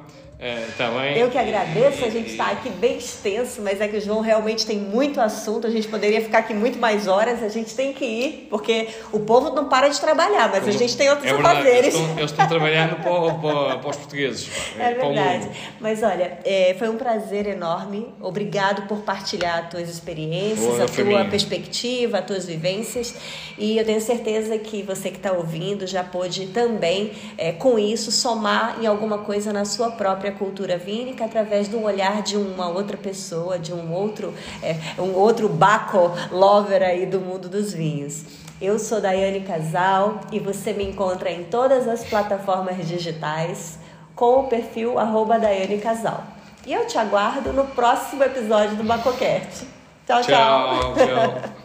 Também. 0.76 1.18
Eu 1.18 1.28
que 1.28 1.36
agradeço, 1.36 2.02
a 2.02 2.08
gente 2.08 2.30
está 2.30 2.46
aqui 2.46 2.70
bem 2.70 2.96
extenso, 2.96 3.60
mas 3.60 3.78
é 3.78 3.86
que 3.86 3.98
o 3.98 4.00
João 4.00 4.20
realmente 4.20 4.64
tem 4.64 4.78
muito 4.78 5.20
assunto, 5.20 5.66
a 5.66 5.70
gente 5.70 5.86
poderia 5.86 6.22
ficar 6.22 6.38
aqui 6.38 6.54
muito 6.54 6.78
mais 6.78 7.06
horas, 7.06 7.42
a 7.42 7.48
gente 7.48 7.74
tem 7.74 7.92
que 7.92 8.04
ir, 8.04 8.46
porque 8.48 8.88
o 9.12 9.20
povo 9.20 9.50
não 9.50 9.68
para 9.68 9.88
de 9.88 10.00
trabalhar, 10.00 10.48
mas 10.50 10.66
a 10.66 10.70
gente 10.70 10.96
tem 10.96 11.10
outros 11.10 11.30
é 11.30 11.34
afazeres. 11.34 11.76
Eles 11.76 11.94
estão, 11.94 12.18
eles 12.18 12.30
estão 12.30 12.48
trabalhando 12.48 12.96
para, 13.04 13.34
para, 13.34 13.78
para, 13.78 13.90
os 13.90 13.96
portugueses. 13.96 14.48
É 14.78 14.94
verdade. 14.94 15.50
Mas 15.78 16.02
olha, 16.02 16.38
é, 16.42 16.74
foi 16.78 16.88
um 16.88 16.96
prazer 16.96 17.46
enorme. 17.46 18.08
Obrigado 18.18 18.88
por 18.88 19.00
partilhar 19.00 19.64
as 19.64 19.70
tuas 19.70 19.90
experiências, 19.90 20.74
Boa, 20.74 20.84
a 20.84 20.88
tua 20.88 21.04
minha. 21.04 21.24
perspectiva, 21.26 22.18
as 22.18 22.24
tuas 22.24 22.46
vivências. 22.46 23.14
E 23.58 23.76
eu 23.76 23.84
tenho 23.84 24.00
certeza 24.00 24.56
que 24.58 24.82
você 24.82 25.10
que 25.10 25.18
está 25.18 25.32
ouvindo 25.32 25.86
já 25.86 26.02
pôde 26.02 26.46
também, 26.46 27.12
é, 27.36 27.52
com 27.52 27.78
isso, 27.78 28.10
somar 28.10 28.78
em 28.80 28.86
alguma 28.86 29.18
coisa 29.18 29.52
na 29.52 29.66
sua 29.66 29.90
própria 29.90 30.29
cultura 30.30 30.76
vínica 30.76 31.24
através 31.24 31.68
do 31.68 31.82
olhar 31.82 32.22
de 32.22 32.36
uma 32.36 32.68
outra 32.68 32.96
pessoa, 32.96 33.58
de 33.58 33.72
um 33.72 33.92
outro, 33.92 34.34
é, 34.62 34.76
um 35.00 35.14
outro 35.14 35.48
baco 35.48 36.10
lover 36.30 36.82
aí 36.82 37.06
do 37.06 37.20
mundo 37.20 37.48
dos 37.48 37.72
vinhos. 37.72 38.24
Eu 38.60 38.78
sou 38.78 39.00
Daiane 39.00 39.40
Casal 39.40 40.20
e 40.30 40.38
você 40.38 40.72
me 40.72 40.84
encontra 40.84 41.30
em 41.30 41.44
todas 41.44 41.88
as 41.88 42.04
plataformas 42.04 42.86
digitais 42.86 43.78
com 44.14 44.40
o 44.40 44.44
perfil 44.48 44.98
arroba 44.98 45.38
Daiane 45.38 45.78
Casal. 45.78 46.22
E 46.66 46.72
eu 46.72 46.86
te 46.86 46.98
aguardo 46.98 47.52
no 47.54 47.64
próximo 47.68 48.22
episódio 48.22 48.76
do 48.76 48.84
Bacoquete. 48.84 49.66
Tchau, 50.06 50.22
tchau. 50.22 50.94
Tchau, 50.94 51.06
tchau. 51.06 51.60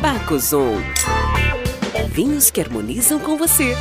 Bacozon. 0.00 0.74
Vinhos 2.10 2.50
que 2.50 2.60
harmonizam 2.60 3.20
com 3.20 3.36
você. 3.36 3.76